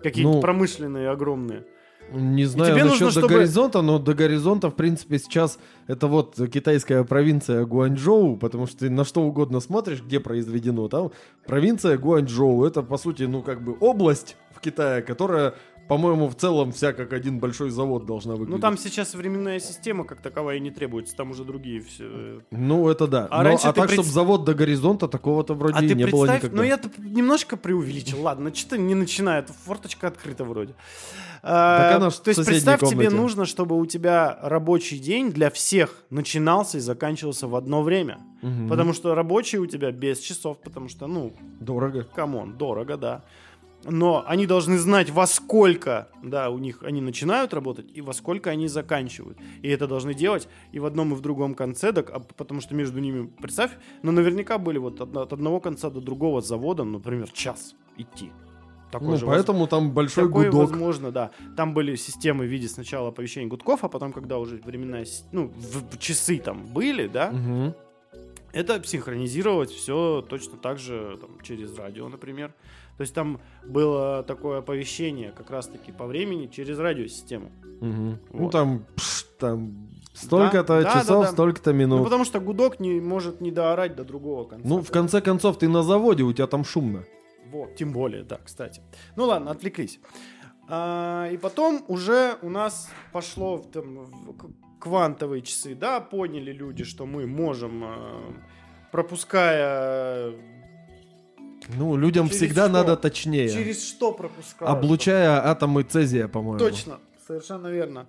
Какие-то 0.02 0.32
Ну, 0.32 0.40
промышленные, 0.40 1.08
огромные. 1.10 1.64
Не 2.12 2.44
знаю 2.44 2.74
тебе 2.74 2.84
насчет 2.84 3.00
нужно, 3.00 3.06
до 3.06 3.26
чтобы- 3.26 3.34
горизонта, 3.34 3.82
но 3.82 3.98
до 3.98 4.12
горизонта, 4.14 4.68
в 4.70 4.74
принципе, 4.76 5.18
сейчас 5.18 5.58
это 5.88 6.06
вот 6.06 6.38
китайская 6.52 7.02
провинция 7.02 7.64
Гуанчжоу, 7.64 8.36
потому 8.36 8.66
что 8.66 8.80
ты 8.80 8.90
на 8.90 9.04
что 9.04 9.22
угодно 9.22 9.60
смотришь, 9.60 10.02
где 10.02 10.20
произведено. 10.20 10.86
Там 10.88 11.12
провинция 11.46 11.96
Гуанчжоу, 11.96 12.64
это, 12.66 12.82
по 12.82 12.98
сути, 12.98 13.22
ну, 13.22 13.42
как 13.42 13.64
бы 13.64 13.74
область 13.80 14.36
в 14.54 14.60
Китае, 14.60 15.00
которая 15.02 15.54
по-моему, 15.89 16.28
в 16.28 16.35
целом 16.35 16.72
вся 16.72 16.93
как 16.93 17.12
один 17.12 17.39
большой 17.39 17.70
завод 17.70 18.07
должна 18.07 18.32
выглядеть. 18.32 18.55
Ну 18.55 18.59
там 18.61 18.78
сейчас 18.78 19.14
временная 19.14 19.61
система 19.61 20.05
как 20.05 20.20
таковая 20.22 20.57
и 20.57 20.61
не 20.61 20.70
требуется, 20.70 21.14
там 21.16 21.30
уже 21.30 21.45
другие 21.45 21.80
все. 21.80 22.41
Ну, 22.51 22.89
это 22.89 23.07
да. 23.07 23.28
А 23.30 23.39
Но- 23.43 23.51
раньше 23.51 23.66
а 23.68 23.72
так, 23.72 23.87
пред- 23.87 23.95
чтобы 23.95 24.09
завод 24.09 24.45
до 24.45 24.55
горизонта, 24.55 25.09
такого-то 25.09 25.55
вроде 25.55 25.76
А 25.78 25.82
не 25.82 25.95
было 25.95 26.22
представь, 26.24 26.37
никогда. 26.43 26.57
ну 26.57 26.62
я-то 26.62 26.91
немножко 26.99 27.57
преувеличил, 27.57 28.22
ладно, 28.22 28.55
что-то 28.55 28.78
не 28.78 28.95
начинает, 28.95 29.51
форточка 29.51 30.09
открыта 30.09 30.45
вроде. 30.45 30.74
А, 31.47 31.78
Так 31.78 31.97
она 31.97 32.11
То 32.11 32.28
есть 32.30 32.47
представь, 32.47 32.80
тебе 32.80 32.91
комнате. 33.07 33.16
нужно, 33.16 33.45
чтобы 33.45 33.78
у 33.78 33.85
тебя 33.85 34.39
рабочий 34.43 34.99
день 34.99 35.30
для 35.30 35.51
всех 35.51 36.03
начинался 36.09 36.78
и 36.78 36.80
заканчивался 36.80 37.47
в 37.49 37.55
одно 37.55 37.82
время. 37.82 38.18
Мгм. 38.41 38.68
Потому 38.68 38.95
что 38.95 39.14
рабочий 39.14 39.59
у 39.59 39.66
тебя 39.66 39.91
без 39.93 40.20
часов, 40.20 40.59
потому 40.62 40.89
что, 40.89 41.07
ну, 41.07 41.35
Дорого. 41.61 42.05
камон, 42.14 42.57
дорого, 42.57 42.97
да. 42.97 43.24
Но 43.87 44.24
они 44.26 44.47
должны 44.47 44.78
знать, 44.78 45.11
во 45.11 45.26
сколько, 45.26 46.09
да, 46.22 46.51
у 46.51 46.59
них 46.59 46.82
они 46.82 47.01
начинают 47.01 47.53
работать 47.55 47.87
и 47.95 48.01
во 48.01 48.12
сколько 48.12 48.51
они 48.51 48.68
заканчивают. 48.68 49.39
И 49.62 49.68
это 49.68 49.87
должны 49.87 50.14
делать 50.14 50.49
и 50.72 50.78
в 50.78 50.87
одном, 50.87 51.12
и 51.12 51.16
в 51.16 51.20
другом 51.20 51.55
конце, 51.55 51.93
так, 51.93 52.11
а 52.11 52.20
потому 52.20 52.61
что 52.61 52.74
между 52.74 52.99
ними, 53.01 53.26
представь, 53.41 53.70
ну, 54.03 54.12
наверняка 54.12 54.59
были 54.59 54.78
вот 54.78 55.01
от, 55.01 55.16
от 55.16 55.32
одного 55.32 55.61
конца 55.61 55.91
до 55.91 56.01
другого 56.01 56.41
завода, 56.41 56.85
например, 56.85 57.30
час 57.30 57.74
идти. 57.97 58.30
Такой 58.93 59.09
Ну, 59.09 59.16
же 59.16 59.26
воз- 59.26 59.35
поэтому 59.35 59.66
там 59.66 59.91
большой 59.91 60.28
Такое 60.28 60.51
гудок. 60.51 60.70
возможно, 60.70 61.11
да. 61.11 61.30
Там 61.57 61.74
были 61.74 61.97
системы 61.97 62.45
в 62.45 62.49
виде 62.49 62.68
сначала 62.68 63.09
оповещений 63.09 63.49
гудков, 63.49 63.82
а 63.82 63.89
потом, 63.89 64.12
когда 64.12 64.39
уже 64.39 64.61
временная, 64.64 65.05
с- 65.05 65.24
ну, 65.32 65.49
в- 65.49 65.97
в 65.97 65.99
часы 65.99 66.39
там 66.39 66.64
были, 66.66 67.09
да, 67.09 67.30
Мгм. 67.32 67.74
Это 68.55 68.82
синхронизировать 68.84 69.70
все 69.70 70.24
точно 70.28 70.57
так 70.57 70.78
же 70.78 71.18
там, 71.20 71.40
через 71.42 71.76
радио, 71.76 72.09
например. 72.09 72.55
То 72.96 73.00
есть 73.00 73.12
там 73.14 73.40
было 73.66 74.22
такое 74.22 74.59
оповещение 74.61 75.32
как 75.32 75.50
раз-таки 75.50 75.90
по 75.92 76.07
времени 76.07 76.46
через 76.46 76.78
радиосистему. 76.78 77.50
Ну 77.80 78.18
Вот. 78.30 78.52
там, 78.52 78.86
пш, 78.96 79.24
там 79.38 79.88
столько-то 80.12 80.82
да, 80.82 80.92
часов, 80.92 81.22
да, 81.22 81.22
да. 81.22 81.32
столько-то 81.32 81.72
Ну, 81.72 81.78
минут. 81.78 82.05
потому 82.05 82.24
что 82.24 82.38
гудок 82.40 82.78
не 82.78 83.00
может 83.00 83.40
не 83.40 83.50
доорать 83.50 83.96
до 83.96 84.05
другого 84.05 84.44
конца. 84.44 84.68
Ну, 84.68 84.80
в 84.80 84.90
конце 84.90 85.20
концов, 85.20 85.59
ты 85.59 85.68
на 85.68 85.82
заводе, 85.82 86.22
у 86.22 86.32
тебя 86.32 86.46
там 86.46 86.64
шумно. 86.64 87.05
Вот, 87.50 87.74
тем 87.74 87.92
более, 87.92 88.22
да, 88.22 88.38
кстати. 88.44 88.80
Ну 89.16 89.24
ладно, 89.26 89.50
отвлеклись. 89.50 89.98
А, 90.68 91.28
и 91.30 91.36
потом 91.36 91.84
уже 91.88 92.36
у 92.42 92.48
нас 92.48 92.88
пошло 93.12 93.59
там, 93.59 94.07
квантовые 94.85 95.41
часы, 95.41 95.74
да, 95.74 96.01
поняли 96.01 96.53
люди, 96.53 96.85
что 96.85 97.07
мы 97.07 97.26
можем, 97.26 97.85
а, 97.85 98.35
пропуская... 98.93 100.32
Ну, 101.78 101.97
людям 101.97 102.28
Через 102.28 102.37
всегда 102.37 102.64
что? 102.64 102.72
надо 102.72 102.97
точнее. 102.99 103.49
Через 103.49 103.89
что 103.89 104.12
пропуская? 104.12 104.68
Облучая 104.68 105.47
атомы 105.47 105.82
цезия, 105.85 106.28
по-моему. 106.28 106.59
Точно, 106.59 106.99
совершенно 107.26 107.68
верно. 107.68 108.07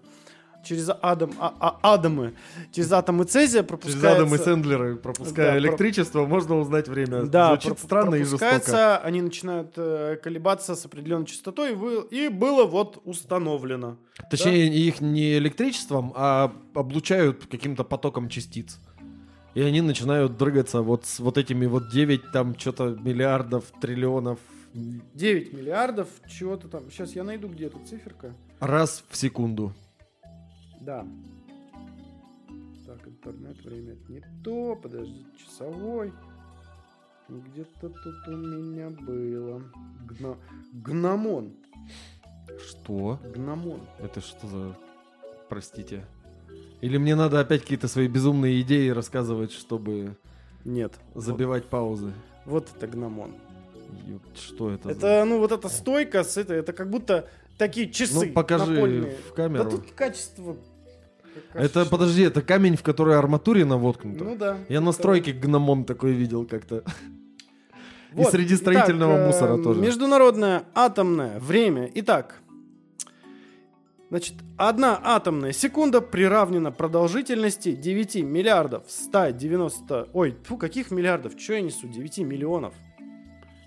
Через 0.65 0.89
атом, 0.89 1.31
а- 1.39 1.53
а- 1.59 1.79
атомы, 1.93 2.33
через 2.71 2.91
атомы 2.91 3.23
цезия 3.25 3.59
Через 3.61 3.67
пропускается... 3.69 4.11
атомы 4.23 4.37
Сендлера, 4.37 4.95
пропуская 4.95 5.45
Да, 5.45 5.51
про- 5.51 5.59
электричество, 5.59 6.25
можно 6.25 6.57
узнать 6.59 6.87
время. 6.87 7.23
Да, 7.23 7.49
Звучит 7.49 7.67
проп- 7.69 7.79
странно 7.79 8.15
и 8.15 8.23
жестоко. 8.23 8.97
они 8.97 9.21
начинают 9.21 9.73
э, 9.77 10.17
колебаться 10.23 10.75
с 10.75 10.85
определенной 10.85 11.25
частотой, 11.27 11.71
и, 11.71 11.75
вы- 11.75 12.07
и 12.09 12.29
было 12.29 12.65
вот 12.65 13.01
установлено. 13.05 13.97
Точнее, 14.29 14.67
их 14.67 15.01
не 15.01 15.37
электричеством, 15.37 16.11
а 16.15 16.51
облучают 16.73 17.45
каким-то 17.45 17.83
потоком 17.83 18.27
частиц. 18.29 18.79
И 19.53 19.61
они 19.61 19.81
начинают 19.81 20.35
дрыгаться 20.37 20.81
вот 20.81 21.05
с 21.05 21.19
вот 21.19 21.37
этими 21.37 21.65
вот 21.65 21.89
9 21.89 22.31
там 22.33 22.57
что-то 22.59 22.97
миллиардов, 23.01 23.63
триллионов 23.79 24.39
9 24.73 25.53
миллиардов, 25.53 26.07
чего-то 26.27 26.67
там. 26.67 26.91
Сейчас 26.91 27.13
я 27.15 27.23
найду, 27.23 27.47
где 27.47 27.69
тут 27.69 27.87
циферка. 27.87 28.33
раз 28.59 29.03
в 29.09 29.15
секунду. 29.15 29.73
Да. 30.85 31.05
Так, 32.85 33.07
интернет, 33.07 33.59
время 33.65 33.93
это 33.93 34.11
не 34.11 34.21
то. 34.43 34.75
Подожди, 34.75 35.25
часовой. 35.43 36.13
Где-то 37.27 37.89
тут 37.89 38.27
у 38.27 38.31
меня 38.37 38.91
было. 38.91 39.63
Гна... 40.07 40.37
Гномон. 40.73 41.53
Что? 42.59 43.19
Гномон. 43.33 43.81
Это 43.99 44.21
что 44.21 44.47
за... 44.47 44.77
Простите. 45.49 46.05
Или 46.81 46.97
мне 46.97 47.15
надо 47.15 47.39
опять 47.39 47.61
какие-то 47.63 47.87
свои 47.87 48.07
безумные 48.07 48.61
идеи 48.61 48.89
рассказывать, 48.89 49.51
чтобы 49.51 50.15
Нет. 50.63 50.93
забивать 51.15 51.65
паузы? 51.65 52.13
Вот, 52.45 52.69
вот 52.69 52.77
это 52.77 52.85
гномон. 52.85 53.33
Ёпт, 54.05 54.37
Что 54.37 54.69
это, 54.69 54.93
за... 54.93 54.95
Это, 54.95 55.25
ну, 55.25 55.39
вот 55.39 55.51
эта 55.51 55.67
стойка 55.69 56.23
с 56.23 56.37
этой, 56.37 56.57
это 56.57 56.73
как 56.73 56.91
будто 56.91 57.27
такие 57.57 57.89
часы 57.89 58.27
Ну, 58.27 58.33
покажи 58.33 58.71
напольные. 58.71 59.15
в 59.17 59.33
камеру. 59.33 59.63
Да 59.63 59.69
тут 59.71 59.91
качество... 59.91 60.57
Это, 61.53 61.85
подожди, 61.85 62.23
это 62.23 62.41
камень, 62.41 62.75
в 62.75 62.83
который 62.83 63.17
арматурина 63.17 63.77
воткнута? 63.77 64.23
Ну 64.23 64.35
да. 64.35 64.57
Я 64.69 64.81
на 64.81 64.91
стройке 64.91 65.31
гномон 65.31 65.85
такой 65.85 66.13
видел 66.13 66.45
как-то. 66.45 66.83
Вот. 68.11 68.27
И 68.27 68.31
среди 68.31 68.55
строительного 68.55 69.13
Итак, 69.13 69.21
э, 69.21 69.27
мусора 69.27 69.63
тоже. 69.63 69.81
Международное 69.81 70.63
атомное 70.73 71.37
время. 71.39 71.91
Итак, 71.95 72.41
значит, 74.09 74.35
одна 74.57 74.99
атомная 75.03 75.51
секунда 75.51 75.99
приравнена 75.99 76.71
продолжительности 76.71 77.73
9 77.73 78.23
миллиардов 78.23 78.83
190... 78.87 80.09
Ой, 80.13 80.37
фу, 80.45 80.57
каких 80.57 80.91
миллиардов? 80.91 81.33
Что 81.37 81.55
я 81.55 81.61
несу? 81.61 81.89
9 81.89 82.19
миллионов 82.19 82.73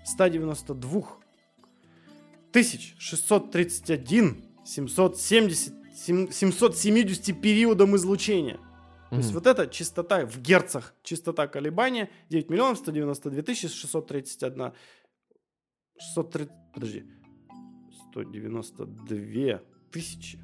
192 0.05 1.03
тысяч 2.51 2.95
631 2.97 4.45
770 4.65 5.67
сем- 5.67 5.78
770 6.05 7.41
периодом 7.41 7.95
излучения. 7.95 8.59
То 9.09 9.15
есть 9.15 9.33
вот 9.33 9.47
эта 9.47 9.67
частота 9.67 10.25
в 10.25 10.39
герцах, 10.39 10.93
частота 11.01 11.47
колебания 11.47 12.09
9 12.29 12.49
миллионов 12.49 12.77
192 12.77 13.41
тысячи 13.41 13.67
631 13.67 14.73
630, 15.97 16.51
подожди, 16.73 17.05
192 18.11 19.61
тысячи. 19.91 20.39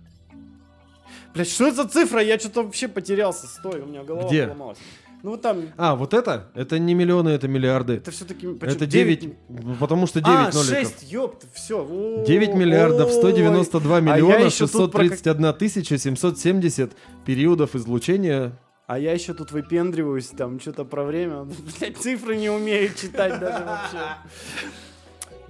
Блять, 1.34 1.50
что 1.50 1.68
это 1.68 1.84
за 1.84 1.88
цифра? 1.90 2.22
Я 2.22 2.40
что-то 2.40 2.64
вообще 2.64 2.88
потерялся. 2.88 3.46
Стой, 3.46 3.82
у 3.82 3.86
меня 3.86 4.04
голова 4.04 4.28
Где? 4.28 4.48
поломалась. 4.48 4.80
Ну 5.26 5.32
вот 5.32 5.42
там, 5.42 5.64
А, 5.76 5.96
вот 5.96 6.14
это? 6.14 6.52
Это 6.54 6.78
не 6.78 6.94
миллионы, 6.94 7.30
это 7.30 7.48
миллиарды. 7.48 7.94
это 7.96 8.12
все-таки... 8.12 8.46
Это 8.62 8.86
9, 8.86 9.34
потому 9.80 10.06
что 10.06 10.22
9 10.22 10.30
а, 10.30 10.42
ноликов. 10.54 10.64
6, 10.66 11.12
ёпта, 11.12 11.48
все. 11.52 12.24
9 12.28 12.54
миллиардов 12.54 13.12
192 13.12 13.98
А 13.98 14.02
миллиона 14.02 14.44
как- 14.44 14.54
631 14.54 15.54
тысяча 15.56 15.98
770 15.98 16.92
периодов 17.26 17.74
излучения. 17.74 18.52
А 18.86 19.00
я 19.00 19.14
еще 19.14 19.34
тут 19.34 19.52
выпендриваюсь, 19.52 20.28
там 20.28 20.60
что-то 20.60 20.86
про 20.86 21.04
время. 21.04 21.48
Блять, 21.80 21.98
цифры 21.98 22.36
не 22.36 22.52
умею 22.52 22.92
читать 22.94 23.40
даже 23.40 23.66
вообще. 23.66 23.98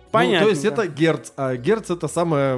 Понятно. 0.10 0.40
Ну, 0.40 0.46
то 0.46 0.50
есть 0.52 0.64
это 0.64 0.88
герц, 0.88 1.32
а 1.36 1.58
герц 1.58 1.90
это 1.90 2.08
самое, 2.08 2.58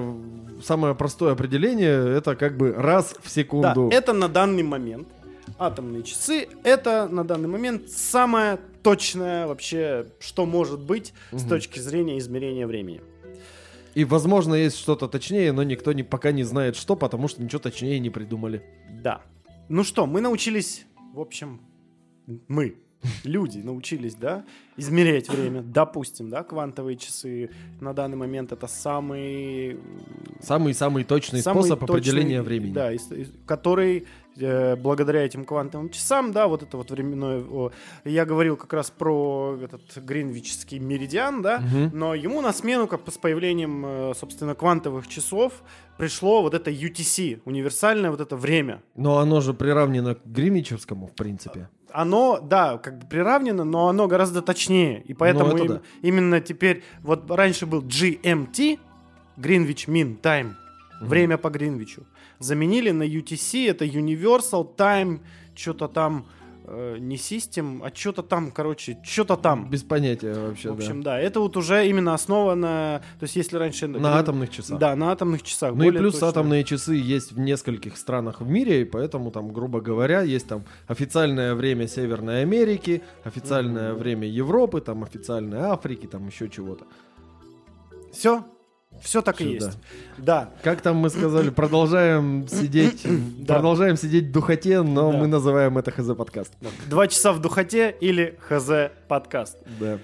самое 0.63 0.93
простое 0.93 1.31
определение, 1.33 2.15
это 2.15 2.35
как 2.35 2.57
бы 2.57 2.73
раз 2.73 3.15
в 3.19 3.23
Да, 3.23 3.29
секунду. 3.31 3.89
это 3.91 4.13
на 4.13 4.29
данный 4.29 4.61
момент. 4.61 5.07
Атомные 5.57 6.03
часы— 6.03 6.47
это 6.63 7.07
на 7.07 7.23
данный 7.23 7.47
момент 7.47 7.89
самое 7.89 8.59
точное 8.83 9.47
вообще, 9.47 10.07
что 10.19 10.45
может 10.45 10.79
быть 10.79 11.13
с 11.31 11.41
Мгм. 11.41 11.49
точки 11.49 11.79
зрения 11.79 12.17
измерения 12.19 12.67
времени. 12.67 13.01
И 13.95 14.05
возможно 14.05 14.53
есть 14.53 14.77
что-то 14.77 15.07
точнее, 15.07 15.51
но 15.51 15.63
никто 15.63 15.91
не, 15.91 16.03
пока 16.03 16.31
не 16.31 16.43
знает 16.43 16.75
что, 16.75 16.95
потому 16.95 17.27
что 17.27 17.41
ничего 17.41 17.59
точнее 17.59 17.99
не 17.99 18.09
придумали. 18.09 18.61
Да. 19.01 19.21
Ну 19.69 19.83
что, 19.83 20.05
мы 20.05 20.21
научились, 20.21 20.85
в 21.13 21.19
общем, 21.19 21.61
мы, 22.47 22.75
люди, 23.23 23.57
научились, 23.59 24.15
да, 24.15 24.45
измерять 24.77 25.29
время. 25.29 25.61
Допустим, 25.63 26.29
да, 26.29 26.43
квантовые 26.43 26.97
часы 26.97 27.49
на 27.81 27.93
данный 27.93 28.17
момент 28.17 28.51
это 28.51 28.67
самый 28.67 29.79
Самый-самый 30.41 31.03
точный 31.03 31.41
самый 31.41 31.63
способ 31.63 31.79
точный, 31.79 31.95
определения 31.95 32.41
времени. 32.43 32.73
Да, 32.73 32.91
который 33.47 34.05
благодаря 34.81 35.23
этим 35.25 35.45
квантовым 35.45 35.89
часам, 35.89 36.31
да, 36.31 36.47
вот 36.47 36.63
это 36.63 36.77
вот 36.77 36.91
временное... 36.91 37.43
я 38.05 38.25
говорил 38.25 38.57
как 38.57 38.73
раз 38.73 38.89
про 38.91 39.57
этот 39.61 39.81
гринвичский 39.97 40.79
меридиан, 40.79 41.41
да, 41.41 41.59
Мгм. 41.59 41.91
но 41.93 42.13
ему 42.15 42.41
на 42.41 42.53
смену, 42.53 42.87
как 42.87 43.01
с 43.09 43.17
появлением, 43.17 43.85
э, 43.85 44.13
собственно, 44.15 44.55
квантовых 44.55 45.07
часов, 45.07 45.53
пришло 45.97 46.41
вот 46.41 46.53
это 46.53 46.69
UTC, 46.71 47.41
универсальное 47.45 48.11
вот 48.11 48.21
это 48.21 48.35
время. 48.35 48.81
Но 48.95 49.17
оно 49.17 49.41
же 49.41 49.53
приравнено 49.53 50.15
к 50.15 50.19
гринвичевскому, 50.25 51.07
в 51.07 51.13
принципе. 51.15 51.69
Оно, 51.91 52.39
да, 52.41 52.77
как 52.77 52.99
бы 52.99 53.07
приравнено, 53.07 53.63
но 53.63 53.87
оно 53.87 54.07
гораздо 54.07 54.41
точнее. 54.41 55.01
И 55.07 55.13
поэтому 55.13 55.49
Ну, 55.51 55.55
это 55.55 55.63
им- 55.63 55.71
да. 55.71 55.81
именно 56.01 56.41
теперь, 56.41 56.83
вот 57.01 57.31
раньше 57.31 57.65
был 57.65 57.81
GMT, 57.81 58.77
Greenwich 59.37 59.87
Mean 59.87 60.19
Time, 60.21 60.53
Мгм. 60.99 61.09
время 61.09 61.37
по 61.37 61.49
Гринвичу. 61.49 62.03
Заменили 62.39 62.91
на 62.91 63.03
UTC, 63.03 63.69
это 63.69 63.85
Universal 63.85 64.75
Time, 64.75 65.19
что-то 65.55 65.87
там 65.87 66.27
э, 66.67 66.97
не 66.99 67.17
систем, 67.17 67.81
а 67.83 67.91
что-то 67.93 68.21
там, 68.21 68.51
короче, 68.51 68.97
что-то 69.03 69.37
там. 69.37 69.69
Без 69.69 69.83
понятия 69.83 70.33
вообще, 70.33 70.69
В 70.69 70.73
общем, 70.73 71.01
да. 71.01 71.19
это 71.19 71.39
вот 71.39 71.57
уже 71.57 71.87
именно 71.87 72.13
основано, 72.13 73.01
то 73.19 73.23
есть 73.23 73.35
если 73.35 73.57
раньше... 73.57 73.87
да. 73.87 73.99
На 73.99 74.19
атомных 74.19 74.49
часах. 74.49 74.77
Да, 74.77 74.95
на 74.95 75.11
атомных 75.11 75.43
часах. 75.43 75.73
Ну 75.73 75.85
и 75.85 75.91
плюс 75.91 76.13
точно. 76.13 76.27
атомные 76.27 76.63
часы 76.63 76.93
есть 76.93 77.31
в 77.31 77.39
нескольких 77.39 77.97
странах 77.97 78.41
в 78.41 78.47
мире, 78.47 78.81
и 78.81 78.85
поэтому 78.85 79.31
там, 79.31 79.51
грубо 79.51 79.81
говоря, 79.81 80.21
есть 80.21 80.47
там 80.47 80.63
официальное 80.87 81.55
время 81.55 81.87
Северной 81.87 82.41
Америки, 82.41 83.01
официальное 83.23 83.93
время 83.93 84.27
Европы, 84.27 84.81
там 84.81 85.03
официальное 85.03 85.71
Африки, 85.71 86.05
там 86.05 86.27
еще 86.27 86.49
чего-то. 86.49 86.85
Все, 88.11 88.43
все 89.01 89.21
так 89.21 89.41
и 89.41 89.45
Всё, 89.45 89.53
есть. 89.67 89.79
Да. 90.17 90.49
Как 90.63 90.81
там 90.81 90.97
мы 90.97 91.09
сказали, 91.09 91.49
продолжаем 91.49 92.47
сидеть, 92.47 93.05
Да. 93.45 93.55
продолжаем 93.55 93.95
сидеть 93.97 94.25
в 94.27 94.31
духоте, 94.31 94.81
но 94.81 95.11
Да. 95.11 95.17
мы 95.17 95.27
называем 95.27 95.77
это 95.77 95.91
ХЗ 95.91 96.15
подкаст. 96.15 96.53
Два 96.89 97.07
часа 97.07 97.33
в 97.33 97.39
духоте 97.39 97.95
или 97.99 98.37
ХЗ 98.47 98.91
подкаст. 99.07 99.57
Да. 99.79 99.99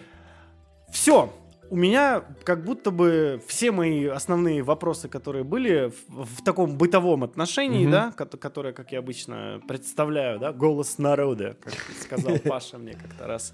Все. 0.91 1.33
У 1.69 1.75
меня 1.75 2.23
как 2.43 2.63
будто 2.65 2.91
бы 2.91 3.41
все 3.47 3.71
мои 3.71 4.05
основные 4.05 4.61
вопросы, 4.61 5.07
которые 5.09 5.43
были 5.43 5.91
в, 6.07 6.25
в 6.37 6.43
таком 6.43 6.77
бытовом 6.77 7.23
отношении, 7.23 7.83
Мгм. 7.83 7.91
да, 7.91 8.11
ко- 8.11 8.25
которое, 8.37 8.73
как 8.73 8.91
я 8.91 8.99
обычно 8.99 9.59
представляю, 9.67 10.39
да, 10.39 10.51
голос 10.53 10.99
народа, 10.99 11.57
как 11.63 11.73
сказал 11.99 12.37
Паша 12.45 12.77
мне 12.77 12.93
как-то 12.93 13.25
раз, 13.25 13.53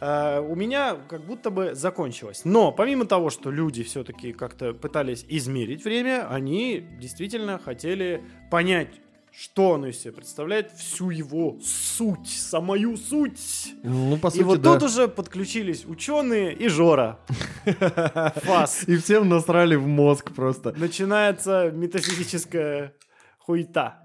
э, 0.00 0.40
у 0.40 0.54
меня 0.54 0.96
как 1.08 1.24
будто 1.24 1.50
бы 1.50 1.74
закончилось. 1.74 2.42
Но 2.44 2.72
помимо 2.72 3.06
того, 3.06 3.30
что 3.30 3.50
люди 3.50 3.82
все-таки 3.82 4.32
как-то 4.32 4.72
пытались 4.72 5.24
измерить 5.28 5.84
время, 5.84 6.26
они 6.30 6.84
действительно 6.98 7.58
хотели 7.58 8.22
понять, 8.50 8.88
что 9.32 9.74
оно 9.74 9.86
из 9.86 10.00
себя 10.00 10.12
представляет, 10.12 10.72
всю 10.72 11.10
его 11.10 11.58
суть, 11.62 12.28
самую 12.28 12.96
суть. 12.96 13.74
Ну, 13.82 14.16
по 14.16 14.30
сути, 14.30 14.40
И 14.40 14.44
вот 14.44 14.60
да. 14.60 14.74
тут 14.74 14.90
уже 14.90 15.08
подключились 15.08 15.84
ученые 15.86 16.52
и 16.52 16.68
Жора. 16.68 17.18
Фас. 17.64 18.88
И 18.88 18.96
всем 18.96 19.28
насрали 19.28 19.76
в 19.76 19.86
мозг 19.86 20.32
просто. 20.32 20.74
Начинается 20.76 21.70
метафизическая 21.70 22.94
хуета. 23.38 24.00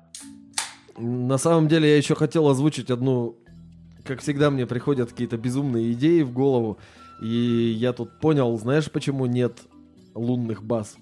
На 0.98 1.38
самом 1.38 1.68
деле 1.68 1.90
я 1.90 1.98
еще 1.98 2.16
хотел 2.16 2.48
озвучить 2.48 2.90
одну, 2.90 3.38
как 4.06 4.22
всегда 4.22 4.50
мне 4.52 4.66
приходят 4.66 5.10
какие-то 5.12 5.38
безумные 5.38 5.92
идеи 5.94 6.22
в 6.22 6.32
голову, 6.32 6.78
и 7.22 7.28
я 7.78 7.94
тут 7.94 8.20
понял, 8.20 8.58
знаешь, 8.58 8.90
почему 8.92 9.26
нет 9.26 9.60
лунных 10.14 10.64
баз? 10.64 10.96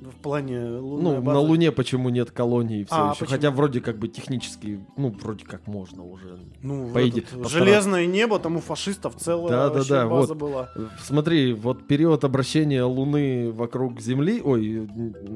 В 0.00 0.20
плане 0.22 0.60
Ну, 0.60 0.86
лунной 0.86 1.20
на. 1.20 1.38
Луне 1.38 1.70
почему 1.70 2.08
нет 2.08 2.30
колоний 2.30 2.84
все 2.84 2.94
А, 2.94 3.10
еще? 3.10 3.20
почему? 3.20 3.28
Хотя 3.36 3.50
вроде 3.50 3.80
как 3.80 3.98
бы 3.98 4.08
технически, 4.08 4.80
ну, 4.96 5.10
вроде 5.10 5.44
как 5.44 5.66
можно 5.66 6.02
уже. 6.04 6.38
Ну, 6.62 6.90
по 6.92 6.98
этот, 6.98 7.24
постараться. 7.24 7.58
железное 7.58 8.06
небо, 8.06 8.38
там 8.38 8.56
у 8.56 8.60
фашистов 8.60 9.16
целая 9.16 9.48
Да, 9.50 9.70
да, 9.70 9.84
да, 9.86 10.08
база 10.08 10.34
вот. 10.34 10.38
была. 10.38 10.70
Смотри, 11.02 11.52
вот 11.52 11.86
период 11.86 12.24
обращения 12.24 12.84
Луны 12.84 13.50
вокруг 13.52 14.00
Земли, 14.00 14.40
ой, 14.42 14.88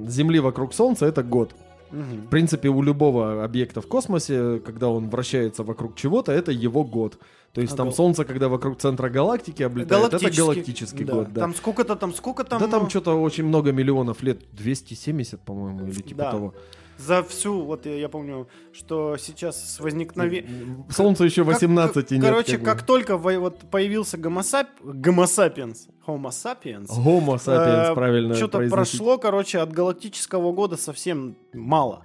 Земли 0.07 0.41
вокруг 0.41 0.73
Солнца 0.73 1.07
это 1.07 1.23
год. 1.23 1.55
В 1.93 2.29
принципе, 2.29 2.69
у 2.69 2.83
любого 2.83 3.45
объекта 3.45 3.81
в 3.81 3.87
космосе, 3.87 4.61
когда 4.65 4.89
он 4.89 5.09
вращается 5.11 5.63
вокруг 5.63 5.95
чего-то, 5.97 6.33
это 6.33 6.51
его 6.51 6.85
год. 6.85 7.19
То 7.53 7.61
есть 7.61 7.75
А 7.75 7.77
там 7.77 7.87
гал- 7.89 7.95
Солнце, 7.97 8.25
когда 8.25 8.49
вокруг 8.49 8.79
центра 8.79 9.11
галактики 9.11 9.63
облетает, 9.63 10.15
это 10.15 10.31
галактический 10.31 11.05
да. 11.05 11.13
год, 11.13 11.33
да. 11.35 11.41
Там 11.43 11.55
сколько-то 11.55 11.97
там, 11.97 12.15
сколько 12.15 12.45
там... 12.45 12.59
да 12.61 12.67
там 12.67 12.89
что-то 12.89 13.21
очень 13.21 13.45
много 13.45 13.73
миллионов 13.73 14.23
лет, 14.23 14.41
270, 14.53 15.41
по-моему, 15.41 15.87
или 15.87 16.01
типа 16.01 16.23
Да. 16.23 16.31
того. 16.31 16.55
За 16.99 17.23
всю, 17.23 17.63
вот 17.63 17.87
я, 17.87 17.97
я 17.97 18.09
помню, 18.09 18.49
что 18.73 19.17
сейчас 19.17 19.75
с 19.75 19.81
возникновением... 19.81 20.87
Солнцу 20.91 21.25
еще 21.25 21.45
Как- 21.45 21.55
18 21.55 22.13
и 22.13 22.15
нет. 22.17 22.25
Короче, 22.25 22.59
как 22.59 22.65
как, 22.65 22.81
бы. 22.81 22.87
только 22.87 23.17
во- 23.19 23.39
вот 23.39 23.59
появился 23.71 24.17
гомосап... 24.19 24.69
гомосапиенс, 24.83 25.89
homo 26.07 26.29
sapiens, 26.29 26.89
Homo 26.91 27.37
sapiens, 27.37 27.91
э, 27.91 27.95
правильно 27.95 28.35
что-то 28.35 28.61
прошло, 28.69 29.19
короче, 29.19 29.59
от 29.59 29.73
галактического 29.73 30.53
года 30.53 30.77
совсем 30.77 31.37
мало. 31.53 32.05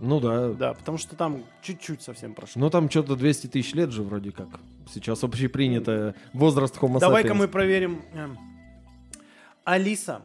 Ну 0.00 0.20
да. 0.20 0.52
Да, 0.52 0.74
потому 0.74 0.98
что 0.98 1.16
там 1.16 1.44
чуть-чуть 1.62 2.02
совсем 2.02 2.34
прошло. 2.34 2.60
Ну 2.60 2.70
там 2.70 2.90
что-то 2.90 3.16
200 3.16 3.46
тысяч 3.46 3.72
лет 3.74 3.90
же 3.90 4.02
вроде 4.02 4.30
как. 4.32 4.48
Сейчас 4.92 5.24
общепринято 5.24 6.14
возраст 6.32 6.76
Homo 6.76 6.98
Давай-ка 7.00 7.34
мы 7.34 7.48
проверим. 7.48 8.02
эм, 8.14 8.38
Алиса, 9.64 10.22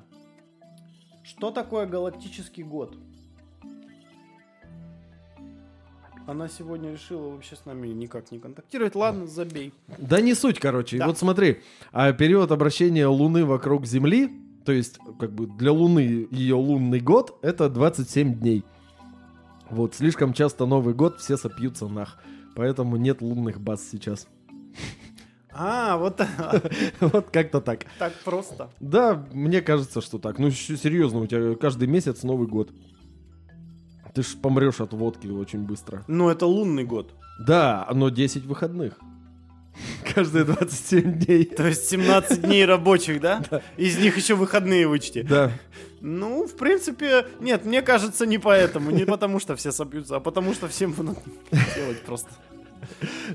что 1.24 1.52
такое 1.52 1.86
галактический 1.86 2.64
год? 2.64 2.98
Она 6.28 6.48
сегодня 6.48 6.92
решила 6.92 7.30
вообще 7.30 7.56
с 7.56 7.66
нами 7.66 7.88
никак 7.88 8.32
не 8.32 8.40
контактировать. 8.40 8.96
Ладно, 8.96 9.28
забей. 9.28 9.74
Да 9.98 10.22
не 10.22 10.34
суть, 10.34 10.60
короче. 10.60 10.98
Да. 10.98 11.08
Вот 11.08 11.18
смотри, 11.18 11.62
а 11.92 12.14
период 12.14 12.52
обращения 12.52 13.08
Луны 13.08 13.44
вокруг 13.44 13.86
Земли, 13.86 14.30
то 14.64 14.72
есть 14.72 15.00
как 15.20 15.32
бы 15.32 15.48
для 15.48 15.72
Луны 15.72 16.28
ее 16.30 16.56
лунный 16.56 17.00
год, 17.00 17.38
это 17.42 17.70
27 17.70 18.36
дней. 18.36 18.64
Вот, 19.70 19.96
слишком 19.96 20.34
часто 20.34 20.66
Новый 20.66 20.94
год 20.94 21.20
все 21.20 21.38
сопьются 21.38 21.88
нах. 21.88 22.18
Поэтому 22.56 22.98
нет 22.98 23.22
лунных 23.22 23.60
баз 23.60 23.88
сейчас. 23.90 24.28
А, 25.54 25.98
вот 25.98 26.22
Вот 27.00 27.30
как-то 27.30 27.62
так. 27.62 27.86
так 28.00 28.14
просто. 28.24 28.70
Да, 28.80 29.26
мне 29.34 29.62
кажется, 29.62 30.02
что 30.02 30.18
так. 30.18 30.40
Ну, 30.40 30.52
серьезно, 30.52 31.20
у 31.20 31.26
тебя 31.28 31.56
каждый 31.56 31.88
месяц 31.88 32.24
Новый 32.24 32.48
год. 32.48 32.72
Ты 34.14 34.24
ж 34.24 34.36
помрешь 34.42 34.82
от 34.82 34.94
водки 34.94 35.28
очень 35.28 35.60
быстро. 35.60 36.04
Ну, 36.08 36.30
это 36.30 36.46
лунный 36.46 36.84
год. 36.84 37.14
Да, 37.40 37.88
но 37.94 38.10
10 38.10 38.46
выходных. 38.46 39.00
Каждые 40.16 40.46
27 40.46 41.20
дней. 41.20 41.46
То 41.46 41.68
есть 41.68 41.90
17 41.90 42.42
дней 42.42 42.66
рабочих, 42.66 43.22
да? 43.22 43.42
Из 43.78 43.98
них 43.98 44.18
еще 44.18 44.36
выходные 44.36 44.88
вычти. 44.88 45.22
Да. 45.22 45.52
Ну, 46.02 46.48
в 46.48 46.56
принципе, 46.56 47.26
нет, 47.40 47.66
мне 47.66 47.82
кажется, 47.82 48.26
не 48.26 48.38
поэтому. 48.38 48.92
Не 48.92 49.06
потому, 49.06 49.40
что 49.40 49.56
все 49.56 49.72
собьются, 49.72 50.18
а 50.18 50.20
потому, 50.20 50.54
что 50.54 50.68
всем 50.68 50.94
надо 50.98 51.20
делать 51.76 52.02
просто. 52.02 52.30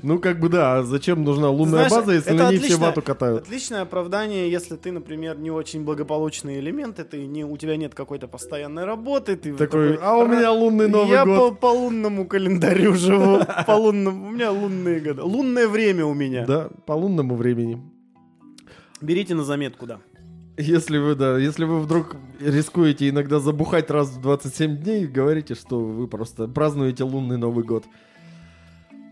Ну, 0.01 0.19
как 0.19 0.39
бы 0.39 0.49
да, 0.49 0.77
а 0.77 0.83
зачем 0.83 1.23
нужна 1.23 1.49
лунная 1.49 1.87
Знаешь, 1.87 1.91
база, 1.91 2.13
если 2.13 2.33
на 2.33 2.49
ней 2.49 2.59
все 2.59 2.77
вату 2.77 3.01
катают? 3.01 3.43
Отличное 3.43 3.81
оправдание, 3.81 4.49
если 4.49 4.75
ты, 4.75 4.91
например, 4.91 5.37
не 5.37 5.51
очень 5.51 5.83
благополучный 5.83 6.59
элемент, 6.59 6.97
ты 7.09 7.25
не, 7.25 7.43
у 7.43 7.57
тебя 7.57 7.77
нет 7.77 7.93
какой-то 7.93 8.27
постоянной 8.27 8.85
работы, 8.85 9.35
ты 9.35 9.53
Такой, 9.53 9.95
а 10.01 10.17
у 10.17 10.25
меня 10.27 10.51
лунный 10.51 10.87
Новый 10.87 11.11
я 11.11 11.25
год. 11.25 11.59
По, 11.59 11.67
по 11.67 11.73
лунному 11.73 12.27
календарю 12.27 12.93
живу, 12.93 13.39
по 13.65 13.71
лунному, 13.71 14.27
у 14.27 14.31
меня 14.31 14.51
лунные 14.51 14.99
года, 14.99 15.23
лунное 15.23 15.67
время 15.67 16.05
у 16.05 16.13
меня. 16.13 16.45
Да, 16.45 16.69
по 16.85 16.93
лунному 16.93 17.35
времени. 17.35 17.81
Берите 19.01 19.35
на 19.35 19.43
заметку, 19.43 19.85
да. 19.85 19.99
Если 20.57 20.97
вы, 20.97 21.13
да, 21.13 21.37
если 21.37 21.65
вы 21.65 21.79
вдруг 21.79 22.15
рискуете 22.39 23.09
иногда 23.09 23.39
забухать 23.39 23.91
раз 23.91 24.09
в 24.09 24.21
27 24.21 24.77
дней, 24.77 25.05
говорите, 25.05 25.53
что 25.53 25.79
вы 25.79 26.07
просто 26.07 26.47
празднуете 26.47 27.03
лунный 27.03 27.37
Новый 27.37 27.63
год. 27.63 27.85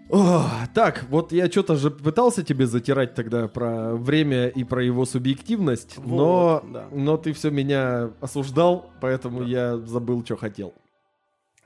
О, 0.09 0.45
так, 0.73 1.05
вот 1.09 1.31
я 1.31 1.47
что-то 1.47 1.75
же 1.75 1.89
пытался 1.89 2.43
тебе 2.43 2.67
затирать 2.67 3.15
тогда 3.15 3.47
про 3.47 3.95
время 3.95 4.47
и 4.47 4.63
про 4.63 4.83
его 4.83 5.05
субъективность, 5.05 5.97
но, 5.97 6.61
Вот, 6.63 6.71
да. 6.71 6.87
но 6.91 7.17
ты 7.17 7.33
все 7.33 7.49
меня 7.49 8.11
осуждал, 8.21 8.91
поэтому 9.01 9.43
я 9.43 9.77
забыл, 9.77 10.23
что 10.23 10.37
хотел. 10.37 10.73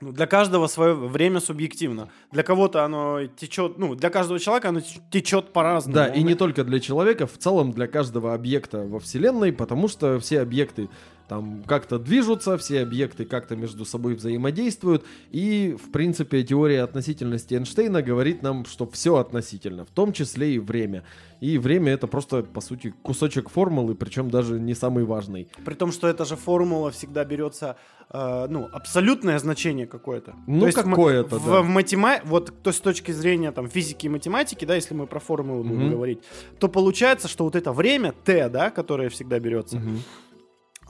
Ну, 0.00 0.12
для 0.12 0.26
каждого 0.26 0.66
свое 0.66 0.94
время 0.94 1.40
субъективно. 1.40 2.08
Для 2.32 2.42
кого-то 2.42 2.86
оно 2.86 3.26
течет, 3.26 3.76
ну, 3.76 3.94
для 3.94 4.08
каждого 4.08 4.40
человека 4.40 4.70
оно 4.70 4.80
течет 5.10 5.52
по-разному. 5.52 5.94
Да, 5.94 6.06
и 6.06 6.22
не 6.22 6.34
только 6.34 6.64
для 6.64 6.80
человека, 6.80 7.26
в 7.26 7.36
целом 7.36 7.72
для 7.72 7.86
каждого 7.86 8.32
объекта 8.32 8.86
во 8.86 8.98
Вселенной, 8.98 9.52
потому 9.52 9.88
что 9.88 10.18
все 10.18 10.40
объекты 10.40 10.88
там 11.30 11.62
как-то 11.64 12.00
движутся, 12.00 12.58
все 12.58 12.82
объекты 12.82 13.24
как-то 13.24 13.54
между 13.54 13.84
собой 13.84 14.14
взаимодействуют, 14.16 15.04
и, 15.30 15.76
в 15.80 15.92
принципе, 15.92 16.42
теория 16.42 16.82
относительности 16.82 17.54
Эйнштейна 17.54 18.02
говорит 18.02 18.42
нам, 18.42 18.64
что 18.64 18.84
все 18.90 19.14
относительно, 19.16 19.84
в 19.84 19.90
том 19.90 20.12
числе 20.12 20.56
и 20.56 20.58
время. 20.58 21.04
И 21.40 21.56
время 21.56 21.92
это 21.92 22.08
просто, 22.08 22.42
по 22.42 22.60
сути, 22.60 22.92
кусочек 23.02 23.48
формулы, 23.48 23.94
причем 23.94 24.28
даже 24.28 24.58
не 24.58 24.74
самый 24.74 25.04
важный. 25.04 25.46
При 25.64 25.74
том, 25.74 25.92
что 25.92 26.08
эта 26.08 26.24
же 26.24 26.34
формула 26.34 26.90
всегда 26.90 27.24
берется, 27.24 27.76
э, 28.12 28.46
ну, 28.50 28.68
абсолютное 28.72 29.38
значение 29.38 29.86
какое-то. 29.86 30.34
Ну, 30.48 30.60
То 30.60 30.66
есть 30.66 30.78
м- 30.78 30.90
какое-то, 30.90 31.38
в, 31.38 31.46
да. 31.46 31.62
в 31.62 31.68
матема- 31.68 32.20
вот 32.24 32.52
то 32.64 32.72
с 32.72 32.80
точки 32.80 33.12
зрения 33.12 33.52
там 33.52 33.68
физики 33.68 34.06
и 34.06 34.08
математики, 34.08 34.64
да, 34.64 34.74
если 34.74 34.94
мы 34.94 35.06
про 35.06 35.20
формулу 35.20 35.62
будем 35.62 35.82
Мгм. 35.84 35.90
говорить, 35.94 36.18
то 36.58 36.66
получается, 36.68 37.28
что 37.28 37.44
вот 37.44 37.54
это 37.54 37.72
время 37.72 38.12
t, 38.24 38.48
да, 38.48 38.70
которое 38.70 39.08
всегда 39.08 39.38
берется, 39.38 39.76
Мгм. 39.76 39.98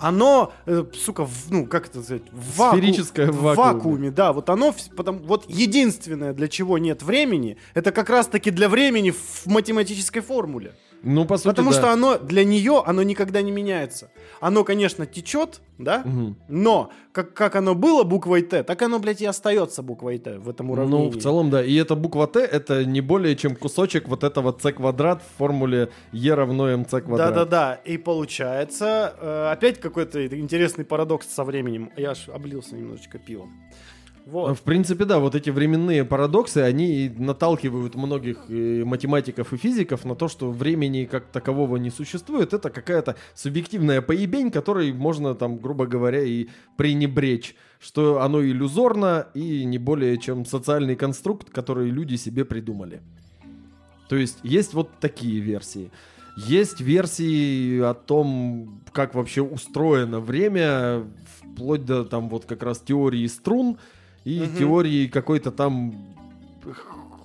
Оно, 0.00 0.52
э, 0.66 0.84
сука, 0.94 1.24
в- 1.24 1.50
ну, 1.50 1.66
как 1.66 1.86
это 1.88 2.02
сказать, 2.02 2.22
в 2.32 2.58
ваку- 2.58 2.76
Сферическое 2.78 3.26
в 3.30 3.42
вакууме. 3.42 3.72
вакууме, 3.74 4.10
да, 4.10 4.32
вот 4.32 4.48
оно, 4.50 4.68
вс- 4.68 4.94
потом, 4.94 5.18
вот 5.18 5.44
единственное, 5.48 6.32
для 6.32 6.48
чего 6.48 6.78
нет 6.78 7.02
времени, 7.02 7.56
это 7.74 7.92
как 7.92 8.10
раз-таки 8.10 8.50
для 8.50 8.68
времени 8.68 9.10
в 9.10 9.46
математической 9.46 10.20
формуле. 10.20 10.74
Ну, 11.02 11.24
по 11.24 11.36
сути, 11.36 11.48
Потому 11.48 11.70
да. 11.70 11.76
что 11.78 11.92
оно 11.92 12.18
для 12.18 12.44
нее 12.44 12.82
оно 12.84 13.02
никогда 13.02 13.42
не 13.42 13.50
меняется. 13.50 14.10
Оно, 14.40 14.64
конечно, 14.64 15.06
течет, 15.06 15.60
да, 15.78 16.02
Мгм. 16.04 16.36
но 16.48 16.90
как, 17.12 17.34
как 17.34 17.56
оно 17.56 17.74
было 17.74 18.04
буквой 18.04 18.42
Т, 18.42 18.62
так 18.62 18.82
оно, 18.82 18.98
блядь, 18.98 19.20
и 19.22 19.26
остается 19.26 19.82
буквой 19.82 20.18
Т 20.18 20.38
в 20.38 20.48
этом 20.48 20.70
уравнении. 20.70 21.10
Ну, 21.10 21.10
в 21.10 21.22
целом, 21.22 21.50
да. 21.50 21.64
И 21.64 21.74
эта 21.74 21.94
буква 21.94 22.26
Т 22.26 22.40
это 22.40 22.84
не 22.84 23.00
более 23.00 23.34
чем 23.36 23.56
кусочек 23.56 24.08
вот 24.08 24.24
этого 24.24 24.56
c 24.58 24.72
квадрат 24.72 25.22
в 25.22 25.38
формуле 25.38 25.90
e 26.12 26.34
равно 26.34 26.70
mc 26.70 27.00
квадрат. 27.00 27.34
Да-да-да, 27.34 27.74
и 27.84 27.96
получается 27.96 29.14
э, 29.20 29.50
опять 29.52 29.80
какой-то 29.80 30.26
интересный 30.38 30.84
парадокс 30.84 31.26
со 31.28 31.44
временем. 31.44 31.90
Я 31.96 32.10
аж 32.10 32.28
облился 32.28 32.74
немножечко 32.76 33.18
пивом. 33.18 33.50
Вот. 34.26 34.58
В 34.58 34.62
принципе, 34.62 35.04
да, 35.04 35.18
вот 35.18 35.34
эти 35.34 35.50
временные 35.50 36.04
парадоксы, 36.04 36.58
они 36.58 37.06
и 37.06 37.08
наталкивают 37.08 37.94
многих 37.94 38.38
э, 38.48 38.84
математиков 38.84 39.52
и 39.52 39.56
физиков 39.56 40.04
на 40.04 40.14
то, 40.14 40.28
что 40.28 40.50
времени 40.50 41.04
как 41.04 41.26
такового 41.26 41.76
не 41.78 41.90
существует. 41.90 42.52
Это 42.52 42.70
какая-то 42.70 43.16
субъективная 43.34 44.02
поебень, 44.02 44.50
которой 44.50 44.92
можно, 44.92 45.34
там, 45.34 45.58
грубо 45.58 45.86
говоря, 45.86 46.22
и 46.22 46.48
пренебречь. 46.76 47.56
Что 47.80 48.20
оно 48.20 48.42
иллюзорно 48.42 49.28
и 49.32 49.64
не 49.64 49.78
более 49.78 50.18
чем 50.18 50.44
социальный 50.44 50.96
конструкт, 50.96 51.50
который 51.50 51.88
люди 51.88 52.16
себе 52.16 52.44
придумали. 52.44 53.00
То 54.08 54.16
есть 54.16 54.38
есть 54.42 54.74
вот 54.74 54.90
такие 55.00 55.40
версии. 55.40 55.90
Есть 56.36 56.80
версии 56.80 57.80
о 57.80 57.94
том, 57.94 58.82
как 58.92 59.14
вообще 59.14 59.40
устроено 59.42 60.20
время, 60.20 61.04
вплоть 61.42 61.84
до 61.84 62.04
там 62.04 62.28
вот 62.28 62.44
как 62.44 62.62
раз 62.62 62.80
теории 62.80 63.26
струн 63.26 63.78
и 64.24 64.40
Мгм. 64.40 64.56
теории 64.56 65.06
какой-то 65.08 65.50
там 65.50 65.94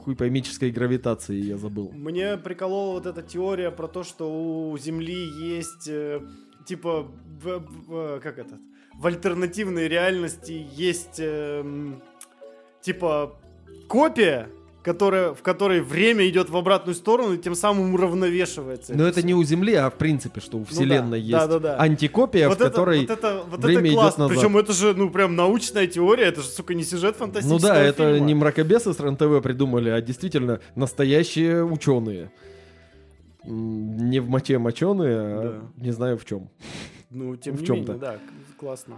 хуй 0.04 0.16
поймической 0.16 0.72
гравитации, 0.72 1.36
я 1.42 1.58
забыл. 1.58 1.92
Мне 1.94 2.38
приколола 2.38 2.94
вот 2.94 3.06
эта 3.06 3.22
теория 3.22 3.72
про 3.72 3.88
то, 3.88 4.04
что 4.04 4.30
у 4.72 4.78
Земли 4.78 5.16
есть 5.16 5.88
э, 5.88 6.22
типа 6.68 7.08
в- 7.44 7.60
в- 7.88 8.20
как 8.20 8.38
это 8.38 8.58
в 8.94 9.06
альтернативной 9.08 9.88
реальности 9.88 10.66
есть 10.74 11.20
э, 11.20 11.64
типа 12.82 13.36
копия, 13.88 14.48
которая 14.86 15.34
в 15.34 15.42
которой 15.42 15.82
время 15.82 16.30
идет 16.30 16.52
в 16.52 16.56
обратную 16.56 16.94
сторону 16.94 17.34
и 17.34 17.38
тем 17.40 17.56
самым 17.56 17.96
уравновешивается. 17.96 18.94
Но 18.96 19.04
это 19.08 19.26
не 19.26 19.34
у 19.34 19.44
Земли, 19.44 19.74
а 19.74 19.90
в 19.90 19.96
принципе, 19.96 20.40
что 20.42 20.60
у 20.60 20.64
Вселенной 20.64 21.02
Ну 21.04 21.10
да, 21.10 21.18
есть 21.18 21.32
да-да-да. 21.32 21.80
антикопия, 21.80 22.48
вот 22.48 22.60
в 22.60 22.62
это, 22.62 22.70
которой... 22.70 23.00
вот 23.02 23.10
это, 23.10 23.44
вот 23.50 23.64
время 23.64 23.80
это 23.80 23.88
идет 23.90 24.00
классно. 24.00 24.24
назад. 24.26 24.38
Причем 24.38 24.58
это 24.58 24.74
же, 24.74 24.94
ну, 24.94 25.10
прям 25.10 25.36
научная 25.36 25.88
теория, 25.88 26.26
это 26.26 26.42
же, 26.42 26.50
сука, 26.50 26.76
не 26.76 26.84
сюжет 26.84 27.16
Ну 27.18 27.26
фантастического 27.26 27.60
да, 27.62 27.82
это 27.82 28.14
фильма. 28.14 28.28
не 28.28 28.36
мракобесы 28.36 28.94
с 28.94 29.00
РЕН-ТВ 29.00 29.42
придумали, 29.42 29.90
а 29.90 30.00
действительно 30.02 30.60
настоящие 30.76 31.66
ученые. 31.66 32.32
Не 33.44 34.20
в 34.20 34.30
моче 34.30 34.60
моченые, 34.60 35.18
а 35.18 35.62
не 35.78 35.92
знаю 35.92 36.20
в 36.20 36.26
чем. 36.26 36.52
Ну, 37.10 37.36
тем 37.44 37.56
в 37.56 37.62
не 37.62 37.66
чём-то. 37.66 37.94
менее, 37.94 37.98
да, 38.00 38.20
классно. 38.60 38.98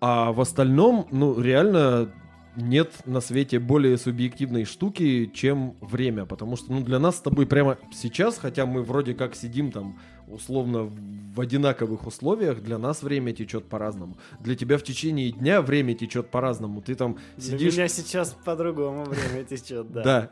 А 0.00 0.32
в 0.32 0.40
остальном, 0.40 1.08
ну, 1.10 1.38
реально 1.38 2.08
нет 2.56 2.92
на 3.04 3.20
свете 3.20 3.58
более 3.58 3.98
субъективной 3.98 4.64
штуки, 4.64 5.30
чем 5.32 5.76
время. 5.80 6.26
Потому 6.26 6.56
что, 6.56 6.72
ну, 6.72 6.82
для 6.82 6.98
нас 6.98 7.16
с 7.16 7.20
тобой 7.20 7.46
прямо 7.46 7.78
сейчас, 7.92 8.38
хотя 8.38 8.66
мы 8.66 8.82
вроде 8.82 9.14
как 9.14 9.34
сидим 9.34 9.70
там 9.70 9.98
условно 10.28 10.90
в 11.34 11.40
одинаковых 11.40 12.06
условиях, 12.06 12.62
для 12.62 12.78
нас 12.78 13.02
время 13.02 13.32
течет 13.32 13.68
по-разному. 13.68 14.16
Для 14.40 14.56
тебя 14.56 14.78
в 14.78 14.82
течение 14.82 15.30
дня 15.30 15.62
время 15.62 15.94
течет 15.94 16.30
по-разному. 16.30 16.80
Ты 16.80 16.94
там 16.94 17.18
Для 17.36 17.58
сидишь... 17.58 17.74
меня 17.74 17.88
сейчас 17.88 18.36
по-другому 18.44 19.04
время 19.04 19.44
течет, 19.44 19.92
да. 19.92 20.02
Да. 20.02 20.30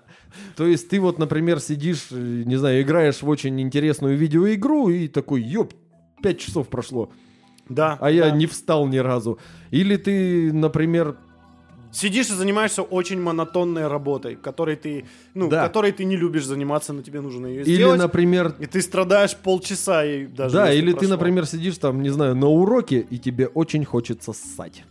То 0.57 0.67
есть 0.67 0.89
ты 0.89 0.99
вот, 1.01 1.19
например, 1.19 1.61
сидишь, 1.61 2.09
э, 2.11 2.43
не 2.47 2.57
знаю, 2.57 2.83
играешь 2.83 3.23
в 3.23 3.29
очень 3.29 3.61
интересную 3.61 4.17
видеоигру 4.17 4.89
и 4.89 5.09
такой, 5.09 5.43
ёп, 5.43 5.75
5 6.23 6.39
часов 6.39 6.69
прошло, 6.69 7.13
Да. 7.69 7.99
а 8.01 8.11
я 8.11 8.31
да. 8.31 8.31
не 8.31 8.47
встал 8.47 8.87
ни 8.89 8.99
разу. 8.99 9.39
Или 9.71 9.97
ты, 9.97 10.53
например, 10.53 11.19
Сидишь 11.95 12.29
и 12.31 12.35
занимаешься 12.35 12.83
очень 12.83 13.21
монотонной 13.21 13.87
работой, 13.87 14.35
которой 14.35 14.75
ты, 14.77 15.05
ну, 15.35 15.49
Да. 15.49 15.63
которой 15.67 15.93
ты 15.93 16.05
не 16.05 16.17
любишь 16.17 16.45
заниматься, 16.45 16.93
но 16.93 17.03
тебе 17.03 17.21
нужно 17.21 17.47
ее 17.47 17.63
или, 17.63 17.75
сделать. 17.77 18.01
например, 18.01 18.55
И 18.59 18.67
ты 18.67 18.83
страдаешь 18.83 19.37
полчаса 19.37 20.05
и 20.05 20.27
даже. 20.27 20.55
да, 20.57 20.73
или 20.73 20.93
ты, 20.93 21.07
например, 21.09 21.47
сидишь 21.47 21.79
там, 21.79 22.03
не 22.03 22.11
знаю, 22.11 22.35
на 22.35 22.49
уроке, 22.49 23.07
и 23.11 23.19
тебе 23.19 23.47
очень 23.47 23.85
хочется 23.85 24.33
ссать. 24.33 24.85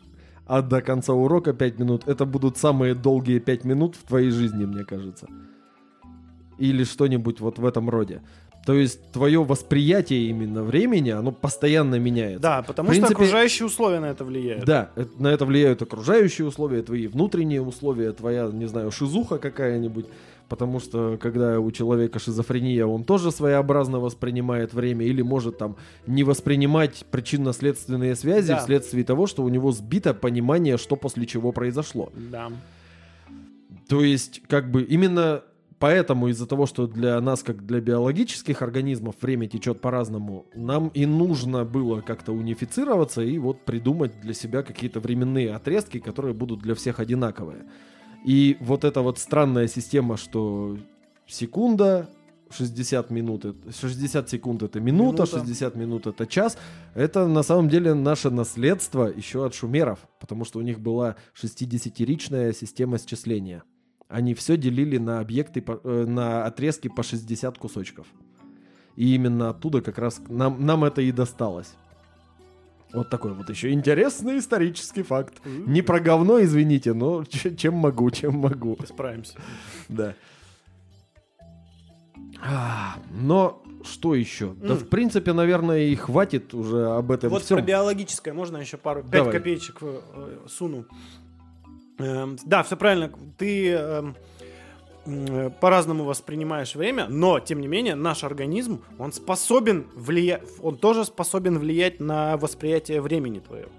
А 0.47 0.61
до 0.61 0.81
конца 0.81 1.13
урока 1.13 1.53
5 1.53 1.79
минут. 1.79 2.07
Это 2.07 2.25
будут 2.25 2.57
самые 2.57 2.95
долгие 2.95 3.39
5 3.39 3.65
минут 3.65 3.95
в 3.95 4.03
твоей 4.07 4.29
жизни, 4.31 4.65
мне 4.65 4.83
кажется. 4.85 5.27
Или 6.57 6.83
что-нибудь 6.83 7.39
вот 7.39 7.59
в 7.59 7.65
этом 7.65 7.89
роде. 7.89 8.21
То 8.65 8.73
есть 8.73 9.11
твое 9.11 9.43
восприятие 9.43 10.29
именно 10.29 10.63
времени, 10.63 11.09
оно 11.09 11.31
постоянно 11.33 11.99
меняется. 11.99 12.41
Да, 12.41 12.61
потому 12.61 12.87
В 12.87 12.91
принципе- 12.91 13.13
что 13.13 13.21
окружающие 13.23 13.65
условия 13.65 13.99
на 13.99 14.05
это 14.05 14.23
влияют. 14.23 14.63
Да, 14.65 14.89
э- 14.95 15.05
на 15.19 15.27
это 15.27 15.45
влияют 15.45 15.81
окружающие 15.81 16.47
условия, 16.47 16.81
твои 16.81 17.07
внутренние 17.07 17.61
условия, 17.61 18.13
твоя, 18.13 18.49
не 18.53 18.65
знаю, 18.67 18.89
шизуха 18.91 19.37
какая-нибудь. 19.37 20.05
Потому 20.49 20.79
что 20.79 21.17
когда 21.21 21.59
у 21.59 21.71
человека 21.71 22.19
шизофрения, 22.19 22.85
он 22.85 23.03
тоже 23.05 23.31
своеобразно 23.31 23.99
воспринимает 23.99 24.73
время 24.73 25.05
или 25.05 25.21
может 25.21 25.57
там 25.57 25.75
не 26.05 26.23
воспринимать 26.23 27.05
причинно-следственные 27.11 28.15
связи 28.15 28.49
Да. 28.49 28.59
вследствие 28.59 29.03
того, 29.03 29.25
что 29.27 29.43
у 29.43 29.49
него 29.49 29.71
сбито 29.71 30.13
понимание, 30.13 30.77
что 30.77 30.95
после 30.95 31.25
чего 31.25 31.51
произошло. 31.51 32.11
Да. 32.15 32.49
То 33.87 34.03
есть, 34.03 34.41
как 34.47 34.69
бы 34.71 34.83
именно 34.83 35.41
поэтому 35.83 36.29
из-за 36.29 36.45
того, 36.45 36.65
что 36.65 36.87
для 36.87 37.19
нас, 37.19 37.43
как 37.43 37.65
для 37.65 37.81
биологических 37.81 38.61
организмов, 38.61 39.15
время 39.21 39.47
течет 39.47 39.81
по-разному, 39.81 40.45
нам 40.55 40.87
и 40.87 41.05
нужно 41.05 41.65
было 41.65 41.99
как-то 41.99 42.31
унифицироваться 42.31 43.21
и 43.21 43.37
вот 43.37 43.65
придумать 43.65 44.21
для 44.21 44.33
себя 44.33 44.63
какие-то 44.63 45.01
временные 45.01 45.53
отрезки, 45.53 45.99
которые 45.99 46.33
будут 46.33 46.61
для 46.61 46.73
всех 46.73 47.01
одинаковые. 47.01 47.65
И 48.25 48.55
вот 48.61 48.85
эта 48.85 49.01
вот 49.01 49.19
странная 49.19 49.67
система, 49.67 50.15
что 50.15 50.77
секунда, 51.27 52.07
60 52.49 53.11
минут, 53.11 53.43
это- 53.43 53.73
60 53.73 54.29
секунд 54.29 54.63
это 54.63 54.79
минута, 54.79 55.23
Минута. 55.23 55.25
60 55.25 55.75
минут 55.75 56.07
это 56.07 56.25
час. 56.25 56.57
Это 56.95 57.27
на 57.27 57.43
самом 57.43 57.67
деле 57.67 57.93
наше 57.93 58.29
наследство 58.29 59.07
еще 59.07 59.45
от 59.45 59.53
шумеров, 59.53 59.99
потому 60.21 60.45
что 60.45 60.59
у 60.59 60.61
них 60.61 60.79
была 60.79 61.17
60-ричная 61.33 62.53
система 62.53 62.97
счисления. 62.99 63.63
Они 64.13 64.35
все 64.35 64.57
делили 64.57 64.99
на 64.99 65.19
объекты, 65.19 65.63
э, 65.65 66.05
на 66.07 66.45
отрезки 66.45 66.87
по 66.87 67.01
60 67.01 67.57
кусочков. 67.57 68.05
И 68.95 69.15
именно 69.15 69.49
оттуда 69.49 69.81
как 69.81 69.97
раз 69.97 70.21
нам, 70.29 70.63
нам 70.63 70.83
это 70.83 71.01
и 71.01 71.11
досталось. 71.11 71.73
Вот 72.93 73.09
такой 73.09 73.33
вот 73.33 73.49
еще 73.49 73.71
интересный 73.71 74.37
исторический 74.37 75.01
факт. 75.01 75.41
Не 75.45 75.81
про 75.81 75.99
говно, 75.99 76.43
извините, 76.43 76.93
но 76.93 77.23
чем 77.23 77.73
могу, 77.73 78.11
чем 78.11 78.35
могу. 78.35 78.77
Справимся. 78.85 79.35
Да. 79.89 80.13
А, 82.39 82.97
Но 83.11 83.63
что 83.83 84.13
еще? 84.13 84.53
Да, 84.61 84.73
М. 84.73 84.77
в 84.77 84.89
принципе, 84.89 85.33
наверное, 85.33 85.85
и 85.85 85.95
хватит 85.95 86.53
уже 86.53 86.85
об 86.85 87.11
этом 87.11 87.31
Вот 87.31 87.41
всем. 87.41 87.57
про 87.57 87.65
биологическое 87.65 88.33
можно 88.33 88.57
еще 88.57 88.77
пару, 88.77 89.03
пять 89.03 89.31
копеечек 89.31 89.77
э, 89.81 90.01
э, 90.13 90.37
суну. 90.47 90.85
Эм, 91.99 92.37
да, 92.45 92.63
все 92.63 92.75
правильно. 92.77 93.11
Ты 93.37 93.71
эм, 93.71 94.15
по-разному 95.59 96.05
воспринимаешь 96.05 96.75
время, 96.75 97.07
но 97.09 97.39
тем 97.39 97.59
не 97.59 97.67
менее 97.67 97.95
наш 97.95 98.23
организм, 98.23 98.81
он 98.97 99.11
способен 99.11 99.87
влиять, 99.95 100.43
он 100.61 100.77
тоже 100.77 101.03
способен 101.05 101.59
влиять 101.59 101.99
на 101.99 102.37
восприятие 102.37 103.01
времени 103.01 103.39
твоего. 103.39 103.69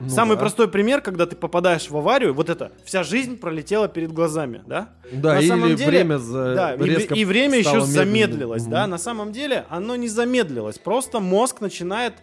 Ну 0.00 0.08
Самый 0.08 0.34
да. 0.34 0.40
простой 0.40 0.66
пример, 0.66 1.00
когда 1.00 1.26
ты 1.26 1.36
попадаешь 1.36 1.88
в 1.88 1.96
аварию, 1.96 2.34
вот 2.34 2.50
это, 2.50 2.72
вся 2.84 3.04
жизнь 3.04 3.36
пролетела 3.36 3.86
перед 3.86 4.10
глазами, 4.12 4.60
да? 4.66 4.88
Да, 5.12 5.34
на 5.34 5.38
или 5.38 5.48
самом 5.48 5.76
деле- 5.76 5.86
время 5.86 6.18
за... 6.18 6.54
Да, 6.56 6.74
и, 6.74 6.82
резко 6.82 7.14
и 7.14 7.24
время 7.24 7.58
еще 7.58 7.68
медленным. 7.74 7.86
замедлилось, 7.92 8.64
да? 8.64 8.82
Мгм. 8.82 8.90
На 8.90 8.98
самом 8.98 9.32
деле 9.32 9.64
оно 9.68 9.94
не 9.94 10.08
замедлилось, 10.08 10.78
просто 10.78 11.20
мозг 11.20 11.60
начинает 11.60 12.14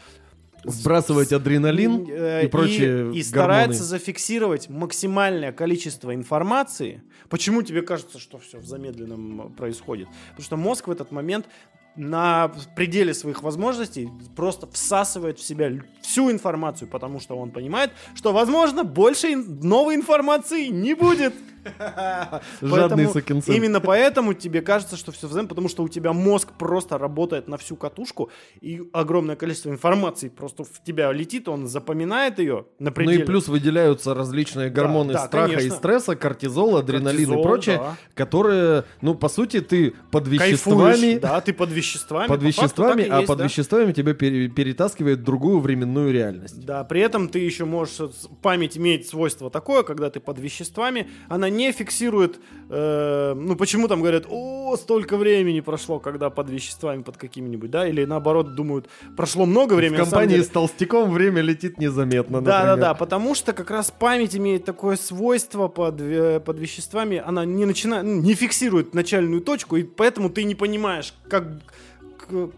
Сбрасывать 0.63 1.31
адреналин 1.31 2.05
э, 2.09 2.45
и 2.45 2.47
прочие 2.47 3.13
и, 3.13 3.23
старается 3.23 3.81
гормоны. 3.81 3.99
зафиксировать 3.99 4.69
максимальное 4.69 5.51
количество 5.51 6.13
информации. 6.13 7.03
Почему 7.29 7.61
тебе 7.61 7.81
кажется, 7.81 8.19
что 8.19 8.37
все 8.37 8.59
в 8.59 8.65
замедленном 8.65 9.53
происходит? 9.53 10.07
Потому 10.31 10.43
что 10.43 10.57
мозг 10.57 10.87
в 10.87 10.91
этот 10.91 11.11
момент 11.11 11.47
на 11.95 12.51
пределе 12.75 13.13
своих 13.13 13.43
возможностей 13.43 14.09
просто 14.35 14.67
всасывает 14.67 15.39
в 15.39 15.43
себя 15.43 15.71
всю 16.09 16.31
информацию, 16.31 16.87
потому 16.89 17.19
что 17.19 17.37
он 17.37 17.51
понимает, 17.51 17.91
что, 18.15 18.33
возможно, 18.33 18.83
больше 18.83 19.35
новой 19.35 19.95
информации 19.95 20.67
не 20.67 20.95
будет. 20.95 21.33
Жадный 21.77 22.71
Поэтому 22.71 23.09
сукин 23.09 23.41
сын. 23.43 23.53
Именно 23.55 23.81
поэтому 23.81 24.33
тебе 24.33 24.61
кажется, 24.61 24.95
что 24.95 25.11
все 25.11 25.27
взаимно, 25.27 25.49
потому 25.49 25.69
что 25.69 25.83
у 25.83 25.89
тебя 25.89 26.13
мозг 26.13 26.47
просто 26.57 26.97
работает 26.97 27.47
на 27.47 27.57
всю 27.57 27.75
катушку, 27.75 28.31
и 28.61 28.81
огромное 28.93 29.35
количество 29.35 29.69
информации 29.69 30.29
просто 30.29 30.63
в 30.63 30.81
тебя 30.83 31.11
летит, 31.11 31.47
он 31.47 31.67
запоминает 31.67 32.39
ее 32.39 32.65
на 32.79 32.89
Ну 32.89 32.95
пределе. 32.95 33.23
и 33.23 33.25
плюс 33.25 33.47
выделяются 33.49 34.13
различные 34.13 34.69
гормоны 34.69 35.13
да, 35.13 35.27
страха 35.27 35.55
конечно. 35.55 35.67
и 35.67 35.77
стресса, 35.77 36.15
кортизол, 36.15 36.77
адреналин 36.77 37.25
Кортизол, 37.25 37.39
и 37.39 37.43
прочее, 37.43 37.77
да. 37.77 37.95
которые, 38.15 38.85
ну, 39.01 39.13
по 39.15 39.29
сути, 39.29 39.59
ты 39.59 39.93
под 40.11 40.23
Кайфуешь, 40.29 40.51
веществами, 40.51 41.19
да, 41.19 41.41
ты 41.41 41.53
под 41.53 41.71
веществами. 41.71 42.27
под 42.27 42.41
веществами, 42.41 43.03
а 43.09 43.17
есть, 43.17 43.27
под 43.27 43.37
да. 43.37 43.43
веществами 43.43 43.91
тебя 43.91 44.13
пере- 44.13 44.47
перетаскивает 44.47 45.23
другую 45.23 45.59
временную 45.59 45.98
реальность. 46.07 46.63
Да, 46.65 46.83
при 46.83 47.01
этом 47.01 47.27
ты 47.29 47.39
еще 47.39 47.65
можешь... 47.65 47.97
Память 48.41 48.77
имеет 48.77 49.07
свойство 49.07 49.49
такое, 49.49 49.83
когда 49.83 50.09
ты 50.09 50.19
под 50.19 50.39
веществами, 50.39 51.09
она 51.27 51.49
не 51.49 51.71
фиксирует... 51.71 52.39
э, 52.69 53.33
ну, 53.35 53.55
почему 53.55 53.87
там 53.87 54.01
говорят, 54.01 54.25
о, 54.29 54.75
столько 54.77 55.17
времени 55.17 55.59
прошло, 55.59 55.99
когда 55.99 56.29
под 56.29 56.49
веществами, 56.49 57.01
под 57.01 57.17
какими-нибудь, 57.17 57.69
да? 57.71 57.87
Или 57.87 58.05
наоборот 58.05 58.55
думают, 58.55 58.87
прошло 59.17 59.45
много 59.45 59.73
времени, 59.73 59.97
в 59.97 60.03
компании 60.03 60.29
деле- 60.35 60.43
с 60.43 60.47
толстяком 60.49 61.11
время 61.11 61.41
летит 61.41 61.77
незаметно, 61.79 62.41
Да, 62.41 62.51
да, 62.51 62.57
например. 62.67 62.77
да, 62.89 62.93
потому 62.93 63.35
что 63.35 63.53
как 63.53 63.71
раз 63.71 63.91
память 63.91 64.35
имеет 64.35 64.65
такое 64.65 64.95
свойство 64.95 65.67
под, 65.67 65.99
ве- 66.01 66.39
под 66.39 66.59
веществами, 66.59 67.21
она 67.25 67.45
не 67.45 67.65
начинает, 67.65 68.05
не 68.05 68.33
фиксирует 68.35 68.93
начальную 68.93 69.41
точку, 69.41 69.75
и 69.77 69.83
поэтому 69.83 70.29
ты 70.29 70.43
не 70.43 70.55
понимаешь, 70.55 71.13
как 71.29 71.47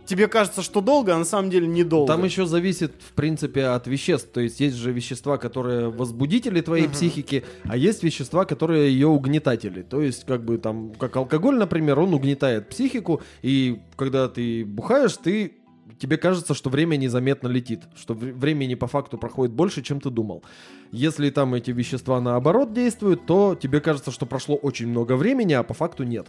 тебе 0.06 0.28
кажется, 0.28 0.62
что 0.62 0.82
долго, 0.82 1.16
а 1.16 1.18
на 1.18 1.26
самом 1.26 1.50
деле 1.50 1.68
недолго. 1.68 2.08
Там 2.12 2.24
еще 2.24 2.46
зависит, 2.46 2.94
в 3.00 3.14
принципе, 3.14 3.66
от 3.66 3.88
веществ. 3.88 4.30
То 4.32 4.42
есть 4.42 4.60
есть 4.60 4.76
же 4.76 4.92
вещества, 4.92 5.38
которые 5.38 5.90
возбудители 5.90 6.62
твоей 6.62 6.86
Мгм. 6.86 6.94
психики, 6.94 7.44
а 7.66 7.78
есть 7.78 8.04
вещества, 8.04 8.46
которые 8.46 8.92
ее 8.92 9.08
угнетатели. 9.08 9.82
То 9.82 10.02
есть, 10.02 10.26
как 10.26 10.44
бы 10.44 10.58
там, 10.58 10.94
как 10.96 11.16
алкоголь, 11.16 11.58
например, 11.58 12.00
он 12.00 12.14
угнетает 12.14 12.70
психику, 12.70 13.22
и 13.42 13.80
когда 13.96 14.28
ты 14.28 14.64
бухаешь, 14.66 15.16
ты 15.18 15.54
тебе 16.00 16.18
кажется, 16.18 16.54
что 16.56 16.70
время 16.72 16.96
незаметно 16.96 17.48
летит, 17.48 17.82
что 17.96 18.14
вре- 18.16 18.34
времени 18.34 18.74
по 18.76 18.88
факту 18.88 19.18
проходит 19.20 19.54
больше, 19.54 19.84
чем 19.84 20.02
ты 20.02 20.10
думал. 20.10 20.44
Если 20.92 21.30
там 21.30 21.54
эти 21.54 21.70
вещества 21.72 22.20
наоборот 22.20 22.74
действуют, 22.74 23.26
то 23.28 23.56
тебе 23.62 23.82
кажется, 23.82 24.10
что 24.12 24.26
прошло 24.26 24.56
очень 24.56 24.88
много 24.88 25.16
времени, 25.16 25.54
а 25.54 25.62
по 25.64 25.74
факту 25.76 26.04
нет. 26.04 26.28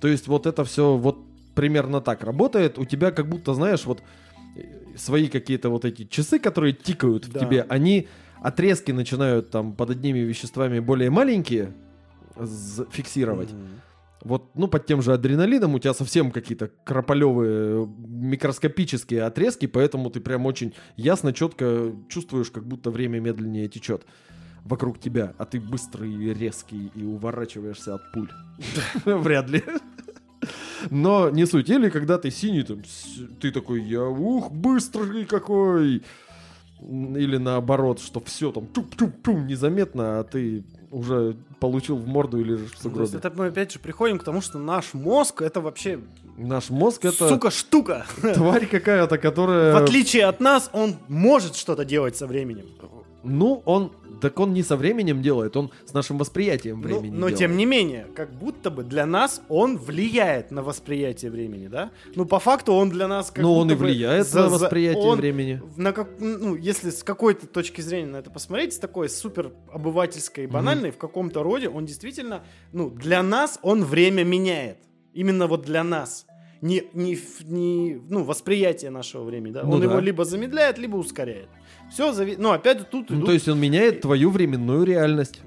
То 0.00 0.08
есть 0.08 0.26
вот 0.26 0.46
это 0.46 0.64
все 0.64 0.96
вот 0.96 1.18
примерно 1.54 2.00
так 2.00 2.22
работает. 2.24 2.78
У 2.78 2.84
тебя 2.84 3.10
как 3.10 3.28
будто, 3.28 3.54
знаешь, 3.54 3.84
вот 3.86 4.02
э, 4.56 4.62
свои 4.96 5.28
какие-то 5.28 5.70
вот 5.70 5.84
эти 5.84 6.04
часы, 6.04 6.38
которые 6.38 6.72
тикают 6.72 7.26
в 7.26 7.32
Да. 7.32 7.40
тебе, 7.40 7.62
они 7.68 8.08
отрезки 8.42 8.92
начинают 8.92 9.50
там 9.50 9.74
под 9.74 9.90
одними 9.90 10.18
веществами 10.20 10.80
более 10.80 11.10
маленькие 11.10 11.72
фиксировать. 12.90 13.52
Мгм. 13.52 13.68
Вот, 14.22 14.50
ну, 14.54 14.68
под 14.68 14.84
тем 14.86 15.00
же 15.00 15.14
адреналином 15.14 15.74
у 15.74 15.78
тебя 15.78 15.94
совсем 15.94 16.30
какие-то 16.30 16.70
крополевые 16.84 17.86
микроскопические 17.86 19.22
отрезки, 19.22 19.66
поэтому 19.66 20.10
ты 20.10 20.20
прям 20.20 20.44
очень 20.44 20.74
ясно, 20.96 21.32
четко 21.32 21.92
чувствуешь, 22.08 22.50
как 22.50 22.66
будто 22.66 22.90
время 22.90 23.18
медленнее 23.20 23.66
течет 23.68 24.04
вокруг 24.64 24.98
тебя, 25.00 25.32
а 25.38 25.46
ты 25.46 25.58
быстрый 25.58 26.12
и 26.12 26.34
резкий 26.34 26.90
и 26.94 27.02
уворачиваешься 27.02 27.94
от 27.94 28.12
пуль. 28.12 28.28
Вряд 29.06 29.48
ли. 29.48 29.62
Но 30.90 31.30
не 31.30 31.46
суть. 31.46 31.68
Или 31.68 31.90
когда 31.90 32.18
ты 32.18 32.30
синий, 32.30 32.62
там, 32.62 32.82
ты 33.40 33.50
такой, 33.50 33.82
я 33.82 34.04
ух, 34.04 34.50
быстрый 34.50 35.24
какой. 35.24 36.02
Или 36.80 37.36
наоборот, 37.36 38.00
что 38.00 38.20
все 38.20 38.52
там 38.52 38.66
туп-туп-туп 38.66 39.36
незаметно, 39.40 40.20
а 40.20 40.24
ты 40.24 40.64
уже 40.90 41.36
получил 41.60 41.96
в 41.96 42.06
морду 42.06 42.40
или 42.40 42.54
в 42.54 42.70
сугробе. 42.80 43.18
это 43.18 43.30
мы 43.36 43.46
опять 43.46 43.72
же 43.72 43.78
приходим 43.78 44.18
к 44.18 44.24
тому, 44.24 44.40
что 44.40 44.58
наш 44.58 44.94
мозг 44.94 45.42
это 45.42 45.60
вообще 45.60 46.00
Наш 46.36 46.70
мозг 46.70 47.04
это 47.04 47.28
сука 47.28 47.50
штука. 47.50 48.06
тварь 48.34 48.66
какая-то, 48.66 49.18
которая... 49.18 49.74
В 49.74 49.82
отличие 49.82 50.24
от 50.24 50.40
нас, 50.40 50.70
он 50.72 50.96
может 51.06 51.54
что-то 51.54 51.84
делать 51.84 52.16
со 52.16 52.26
временем. 52.26 52.64
Ну, 53.22 53.62
он... 53.66 53.92
Так 54.20 54.38
он 54.40 54.52
не 54.52 54.62
со 54.62 54.76
временем 54.76 55.22
делает, 55.22 55.56
он 55.56 55.70
с 55.86 55.92
нашим 55.94 56.18
восприятием 56.18 56.76
Ну, 56.80 56.82
времени 56.82 57.10
но 57.10 57.16
делает. 57.28 57.38
тем 57.38 57.56
не 57.56 57.66
менее, 57.66 58.06
как 58.14 58.32
будто 58.32 58.70
бы 58.70 58.82
для 58.84 59.06
нас 59.06 59.40
он 59.48 59.78
влияет 59.78 60.50
на 60.50 60.62
восприятие 60.62 61.30
времени, 61.30 61.68
да? 61.68 61.90
Ну, 62.14 62.24
по 62.26 62.38
факту 62.38 62.72
он 62.72 62.90
для 62.90 63.08
нас 63.08 63.30
как 63.30 63.42
Ну, 63.42 63.54
он 63.54 63.70
и 63.70 63.74
влияет 63.74 64.26
за- 64.28 64.42
на 64.44 64.48
восприятие 64.50 65.02
он 65.02 65.18
времени. 65.18 65.62
на 65.76 65.92
как, 65.92 66.08
ну, 66.18 66.54
если 66.54 66.90
с 66.90 67.02
какой-то 67.02 67.46
точки 67.46 67.80
зрения 67.80 68.08
на 68.10 68.16
это 68.18 68.30
посмотреть, 68.30 68.74
с 68.74 68.78
такой 68.78 69.08
супер 69.08 69.52
обывательской 69.72 70.44
и 70.44 70.46
банальной, 70.46 70.90
в 70.90 70.98
каком-то 70.98 71.42
роде, 71.42 71.68
он 71.68 71.86
действительно, 71.86 72.42
ну, 72.72 72.90
для 72.90 73.22
нас 73.22 73.58
он 73.62 73.84
время 73.84 74.24
меняет. 74.24 74.78
Именно 75.12 75.46
вот 75.48 75.62
для 75.62 75.82
нас. 75.82 76.26
Не, 76.62 76.84
не, 76.92 77.18
не 77.44 78.00
ну, 78.08 78.22
восприятие 78.22 78.90
нашего 78.90 79.24
времени, 79.24 79.52
да? 79.52 79.62
Ну 79.62 79.72
он 79.72 79.80
да. 79.80 79.86
его 79.86 79.98
либо 79.98 80.24
замедляет, 80.24 80.76
либо 80.78 80.96
ускоряет. 80.96 81.48
Все 81.90 82.12
зависит. 82.12 82.38
Ну, 82.38 82.50
опять 82.50 82.90
тут 82.90 83.08
Ну, 83.10 83.16
идут 83.16 83.26
то 83.26 83.32
есть 83.32 83.48
он 83.48 83.58
меняет 83.58 84.02
твою 84.02 84.30
временную 84.30 84.84
реальность. 84.84 85.40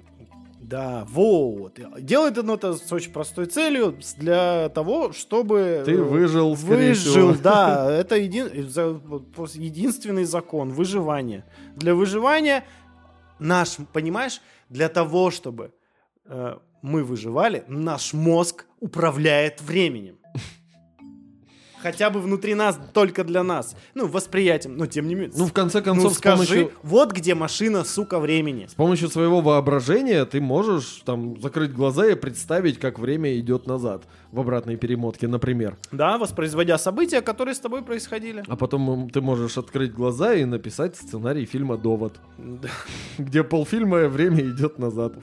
да, 0.59 1.05
вот. 1.09 1.79
Делает 1.99 2.37
оно 2.39 2.55
это 2.55 2.73
с 2.73 2.91
очень 2.91 3.11
простой 3.11 3.45
целью, 3.45 3.95
для 4.17 4.69
того, 4.69 5.11
чтобы... 5.13 5.83
Ты 5.85 6.01
выжил, 6.01 6.57
скорее 6.57 6.89
Выжил, 6.89 7.11
всего. 7.33 7.43
да. 7.43 7.91
Это 7.91 8.15
един- 8.15 8.47
единственный 8.47 10.23
закон 10.23 10.71
выживания. 10.71 11.45
Для 11.75 11.93
выживания 11.93 12.63
наш, 13.37 13.77
понимаешь, 13.93 14.41
для 14.69 14.89
того, 14.89 15.29
чтобы 15.29 15.73
э, 16.25 16.57
мы 16.81 17.03
выживали, 17.03 17.63
наш 17.67 18.13
мозг 18.13 18.65
управляет 18.79 19.61
временем. 19.61 20.17
Хотя 21.83 22.09
бы 22.09 22.21
внутри 22.21 22.55
нас, 22.55 22.79
только 22.93 23.25
для 23.25 23.43
нас. 23.43 23.75
Ну, 23.93 24.07
восприятием, 24.07 24.77
но 24.77 24.85
тем 24.85 25.05
не 25.05 25.15
менее. 25.15 25.33
Ну, 25.35 25.47
в 25.47 25.51
конце 25.51 25.79
ну, 25.79 25.83
концов, 25.83 26.13
с 26.13 26.17
скажи, 26.17 26.45
помощью, 26.45 26.71
вот 26.81 27.11
где 27.11 27.35
машина, 27.35 27.83
сука, 27.83 28.19
времени. 28.19 28.67
с 28.67 28.73
помощью 28.73 29.09
своего 29.09 29.41
воображения 29.41 30.23
ты 30.23 30.39
можешь 30.39 31.01
там 31.03 31.37
закрыть 31.41 31.73
глаза 31.73 32.07
и 32.07 32.15
представить, 32.15 32.79
как 32.79 32.99
время 32.99 33.37
идет 33.37 33.67
назад 33.67 34.03
в 34.31 34.39
обратной 34.39 34.77
перемотке, 34.77 35.27
например. 35.27 35.75
Да, 35.91 36.17
воспроизводя 36.17 36.77
события, 36.77 37.19
которые 37.19 37.53
с 37.53 37.59
тобой 37.59 37.83
происходили. 37.83 38.45
А 38.47 38.55
потом 38.55 39.09
ты 39.09 39.19
можешь 39.19 39.57
открыть 39.57 39.91
глаза 39.91 40.35
и 40.35 40.45
написать 40.45 40.95
сценарий 40.95 41.45
фильма 41.45 41.75
«Довод», 41.75 42.13
где 43.17 43.43
полфильма 43.43 44.07
время 44.07 44.39
идет 44.39 44.79
назад. 44.79 45.15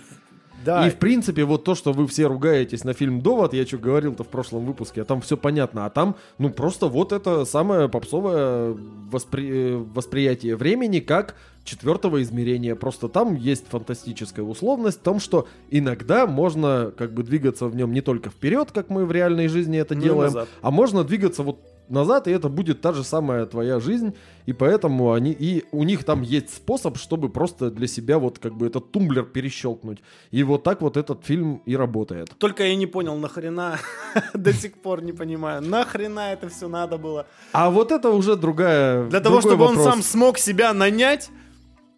Да, 0.64 0.86
И 0.86 0.90
в 0.90 0.96
принципе, 0.96 1.44
вот 1.44 1.64
то, 1.64 1.74
что 1.74 1.92
вы 1.92 2.06
все 2.06 2.26
ругаетесь 2.26 2.84
на 2.84 2.92
фильм 2.92 3.20
«Довод», 3.20 3.54
я 3.54 3.66
что 3.66 3.78
говорил-то 3.78 4.24
в 4.24 4.28
прошлом 4.28 4.66
выпуске, 4.66 5.02
а 5.02 5.04
там 5.04 5.20
все 5.20 5.36
понятно. 5.36 5.86
А 5.86 5.90
там, 5.90 6.16
ну, 6.38 6.50
просто 6.50 6.86
вот 6.86 7.12
это 7.12 7.44
самое 7.44 7.88
попсовое 7.88 8.76
воспри- 9.10 9.76
восприятие 9.94 10.56
времени 10.56 11.00
как 11.00 11.34
четвертого 11.64 12.22
измерения. 12.22 12.74
Просто 12.74 13.08
там 13.08 13.34
есть 13.34 13.66
фантастическая 13.68 14.44
условность 14.44 14.98
в 14.98 15.02
том, 15.02 15.20
что 15.20 15.46
иногда 15.70 16.26
можно 16.26 16.92
как 16.96 17.12
бы 17.12 17.22
двигаться 17.22 17.66
в 17.66 17.76
нем 17.76 17.92
не 17.92 18.00
только 18.00 18.30
вперед, 18.30 18.70
как 18.72 18.90
мы 18.90 19.06
в 19.06 19.12
реальной 19.12 19.48
жизни 19.48 19.78
это 19.78 19.94
Ну 19.94 20.02
делаем, 20.02 20.46
а 20.62 20.70
можно 20.70 21.04
двигаться 21.04 21.42
вот 21.42 21.60
назад, 21.90 22.28
и 22.28 22.30
это 22.30 22.48
будет 22.48 22.80
та 22.80 22.92
же 22.92 23.04
самая 23.04 23.46
твоя 23.46 23.80
жизнь, 23.80 24.14
и 24.46 24.52
поэтому 24.52 25.12
они, 25.12 25.32
и 25.32 25.64
у 25.72 25.84
них 25.84 26.04
там 26.04 26.22
есть 26.22 26.54
способ, 26.54 26.96
чтобы 26.96 27.28
просто 27.28 27.70
для 27.70 27.86
себя 27.86 28.18
вот 28.18 28.38
как 28.38 28.54
бы 28.54 28.66
этот 28.66 28.92
тумблер 28.92 29.24
перещелкнуть. 29.24 29.98
И 30.30 30.42
вот 30.42 30.62
так 30.62 30.80
вот 30.80 30.96
этот 30.96 31.24
фильм 31.24 31.62
и 31.66 31.76
работает. 31.76 32.30
Только 32.38 32.64
я 32.64 32.76
не 32.76 32.86
понял, 32.86 33.16
нахрена, 33.16 33.78
до 34.34 34.52
сих 34.52 34.80
пор 34.80 35.02
не 35.02 35.12
понимаю, 35.12 35.62
нахрена 35.62 36.32
это 36.32 36.48
все 36.48 36.68
надо 36.68 36.98
было. 36.98 37.26
А 37.52 37.70
вот 37.70 37.92
это 37.92 38.10
уже 38.10 38.36
другая 38.36 39.08
Для 39.08 39.20
того, 39.20 39.40
чтобы 39.40 39.64
он 39.64 39.76
сам 39.76 40.02
смог 40.02 40.38
себя 40.38 40.72
нанять, 40.72 41.30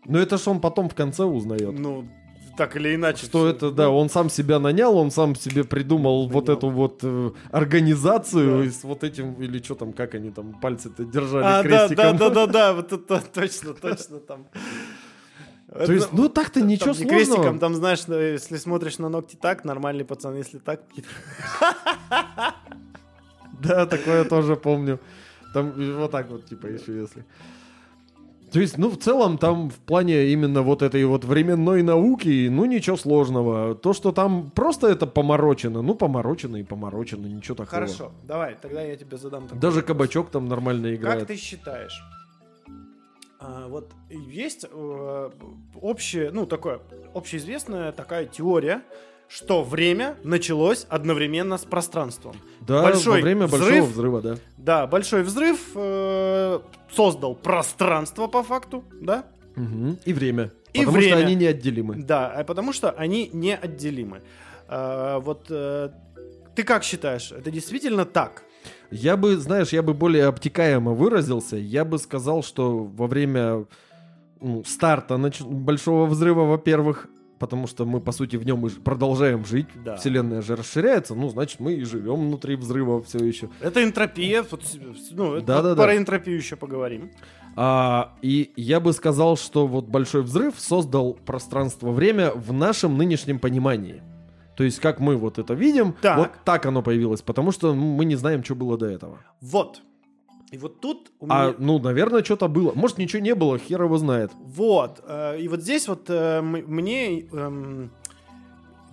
Но 0.07 0.19
это 0.19 0.37
ж 0.37 0.49
он 0.49 0.61
потом 0.61 0.89
в 0.89 0.95
конце 0.95 1.25
узнает. 1.25 1.79
ну, 1.79 2.05
так 2.57 2.77
или 2.77 2.95
иначе. 2.95 3.25
Что 3.27 3.49
это, 3.49 3.71
да, 3.71 3.89
он 3.91 4.09
сам 4.11 4.29
себя 4.31 4.59
нанял, 4.59 4.97
он 4.97 5.11
сам 5.11 5.35
себе 5.35 5.65
придумал 5.65 6.29
вот 6.29 6.47
Нанял. 6.49 6.59
эту 6.59 6.71
вот 6.71 7.01
э, 7.03 7.31
организацию 7.51 8.65
Да. 8.65 8.71
с 8.71 8.85
вот 8.85 9.05
этим, 9.05 9.35
или 9.43 9.63
что 9.63 9.75
там, 9.75 9.93
как 9.93 10.15
они 10.15 10.31
там 10.31 10.53
пальцы-то 10.61 11.05
держали 11.05 11.45
А, 11.45 11.63
да, 11.63 11.69
крестиком. 11.89 12.17
да, 12.19 12.31
да, 12.31 12.31
да, 12.31 12.47
да, 12.53 12.73
вот 12.75 12.93
это 12.93 13.21
точно, 13.35 13.75
точно 13.75 14.19
там. 14.21 14.47
То 15.87 15.91
есть, 15.91 16.13
ну 16.13 16.29
так-то 16.29 16.61
Там 16.61 16.69
ничего 16.69 16.93
сложного. 16.93 17.19
крестиком, 17.19 17.59
там, 17.59 17.75
знаешь, 17.75 18.07
ну, 18.07 18.19
если 18.21 18.59
смотришь 18.59 18.99
на 18.99 19.09
ногти 19.09 19.37
так, 19.37 19.65
нормальный 19.65 20.05
пацан, 20.05 20.37
если 20.37 20.59
так, 20.59 20.83
Да, 23.63 23.87
такое 23.87 24.25
тоже 24.25 24.57
помню. 24.57 24.99
Там 25.55 25.73
вот 25.99 26.11
так 26.11 26.29
вот, 26.31 26.47
типа, 26.47 26.67
еще 26.67 27.01
если. 27.01 27.25
То 28.53 28.61
есть, 28.61 28.79
ну, 28.79 28.91
в 28.91 28.99
целом, 28.99 29.39
там 29.39 29.71
в 29.71 29.77
плане 29.77 30.27
именно 30.29 30.63
вот 30.63 30.83
этой 30.83 31.05
вот 31.05 31.25
временной 31.25 31.83
науки, 31.83 32.49
ну, 32.51 32.67
ничего 32.67 32.97
сложного. 32.97 33.75
То, 33.75 33.93
что 33.93 34.13
там 34.13 34.51
просто 34.51 34.89
это 34.89 35.07
поморочено, 35.07 35.83
ну, 35.83 35.95
поморочено 35.95 36.57
и 36.57 36.63
поморочено, 36.63 37.27
ничего 37.27 37.55
такого. 37.55 37.71
Хорошо, 37.71 38.13
давай, 38.25 38.57
тогда 38.61 38.83
я 38.83 38.97
тебе 38.97 39.17
задам 39.17 39.45
такой 39.45 39.59
Даже 39.59 39.77
вопрос. 39.77 39.97
кабачок 39.97 40.31
там 40.31 40.49
нормально 40.49 40.95
играет. 40.95 41.21
Как 41.21 41.29
ты 41.29 41.37
считаешь? 41.37 42.03
а, 43.43 43.67
вот 43.69 43.91
есть 44.09 44.65
э, 44.71 45.31
общее, 45.81 46.31
ну 46.31 46.47
такое 46.47 46.81
общеизвестная 47.15 47.93
такая 47.93 48.27
теория, 48.27 48.83
что 49.33 49.63
время 49.63 50.17
началось 50.25 50.87
одновременно 50.91 51.57
с 51.57 51.63
пространством. 51.65 52.37
Да, 52.61 52.83
Большой 52.83 53.21
во 53.21 53.23
время 53.23 53.47
взрыв. 53.47 53.63
большого 53.63 53.87
взрыва, 53.87 54.21
да. 54.21 54.37
Да, 54.59 54.87
большой 54.87 55.23
взрыв 55.23 55.71
э, 55.75 56.61
создал 56.95 57.35
пространство 57.35 58.27
по 58.27 58.43
факту, 58.43 58.85
да? 59.01 59.25
Мгм. 59.57 59.99
И 60.05 60.13
время. 60.13 60.51
И 60.75 60.81
Потому 60.81 60.97
время. 60.99 61.17
что 61.17 61.27
они 61.27 61.35
неотделимы. 61.35 61.95
Да, 61.97 62.31
а 62.31 62.45
потому 62.45 62.73
что 62.75 62.91
они 62.91 63.31
неотделимы. 63.33 64.21
А, 64.69 65.19
вот 65.21 65.47
э, 65.49 65.91
ты 66.55 66.63
как 66.63 66.85
считаешь, 66.85 67.33
это 67.33 67.51
действительно 67.51 68.05
так? 68.05 68.43
Я 68.91 69.17
бы, 69.17 69.37
знаешь, 69.39 69.73
я 69.73 69.83
бы 69.83 69.95
более 69.95 70.27
обтекаемо 70.27 70.93
выразился. 70.93 71.57
Я 71.57 71.85
бы 71.87 71.99
сказал, 71.99 72.43
что 72.43 72.85
во 72.85 73.07
время 73.07 73.65
ну, 74.41 74.63
старта 74.65 75.15
нач- 75.15 75.43
большого 75.45 76.05
взрыва, 76.07 76.45
во-первых, 76.45 77.09
потому 77.43 77.67
что 77.67 77.85
мы, 77.85 78.01
по 78.01 78.13
сути, 78.13 78.37
в 78.37 78.47
нем 78.47 78.65
и 78.69 78.71
продолжаем 78.71 79.45
жить. 79.45 79.67
Да. 79.85 79.97
Вселенная 79.97 80.43
же 80.43 80.55
расширяется, 80.55 81.17
ну, 81.17 81.29
значит, 81.29 81.59
мы 81.59 81.73
и 81.73 81.83
живем 81.83 82.29
внутри 82.29 82.55
взрыва 82.55 83.03
все 83.03 83.19
еще. 83.19 83.49
Это 83.61 83.83
энтропия, 83.83 84.45
вот, 84.49 84.63
ну, 85.11 85.35
это 85.35 85.47
Да-да-да. 85.47 85.83
про 85.83 85.97
энтропию 85.97 86.37
еще 86.37 86.55
поговорим. 86.55 87.11
А, 87.57 88.13
и 88.23 88.53
я 88.55 88.79
бы 88.79 88.93
сказал, 88.93 89.37
что 89.37 89.67
вот 89.67 89.87
большой 89.87 90.23
взрыв 90.23 90.55
создал 90.57 91.15
пространство-время 91.15 92.31
в 92.31 92.53
нашем 92.53 92.97
нынешнем 92.97 93.41
понимании. 93.41 94.05
То 94.57 94.63
есть, 94.63 94.79
как 94.79 95.01
мы 95.01 95.17
вот 95.17 95.41
это 95.41 95.55
видим, 95.55 95.97
Так. 96.01 96.19
вот 96.19 96.31
так 96.45 96.65
оно 96.65 96.81
появилось, 96.81 97.23
потому 97.23 97.51
что 97.51 97.75
мы 97.75 98.05
не 98.05 98.15
знаем, 98.15 98.45
что 98.45 98.55
было 98.55 98.79
до 98.79 98.87
этого. 98.87 99.19
Вот. 99.41 99.83
И 100.53 100.59
вот 100.59 100.81
тут 100.81 101.11
у 101.19 101.27
А, 101.31 101.47
меня... 101.49 101.55
ну, 101.59 101.79
наверное, 101.79 102.23
что-то 102.23 102.47
было. 102.47 102.73
Может, 102.75 102.99
ничего 102.99 103.23
не 103.23 103.35
было, 103.35 103.59
хер 103.59 103.83
его 103.83 103.97
знает. 103.99 104.31
Вот. 104.39 105.01
э, 105.07 105.41
И 105.41 105.49
вот 105.49 105.61
здесь 105.63 105.89
вот 105.89 106.05
э, 106.09 106.41
мне, 106.43 107.21
эм, 107.23 107.91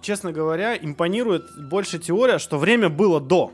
честно 0.01 0.31
говоря, 0.31 0.75
импонирует 0.77 1.43
больше 1.69 1.99
теория, 1.99 2.39
что 2.39 2.57
время 2.57 2.89
было 2.89 3.19
до. 3.19 3.51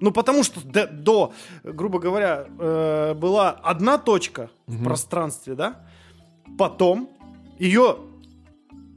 Ну, 0.00 0.10
потому 0.10 0.42
что 0.42 0.66
до, 0.66 0.86
до, 0.86 1.32
грубо 1.62 1.98
говоря, 1.98 2.46
э, 2.58 3.14
была 3.14 3.50
одна 3.50 3.98
точка 3.98 4.50
в 4.66 4.74
Мгм. 4.76 4.84
пространстве, 4.84 5.54
да? 5.54 5.86
Потом 6.58 7.08
ее 7.58 7.98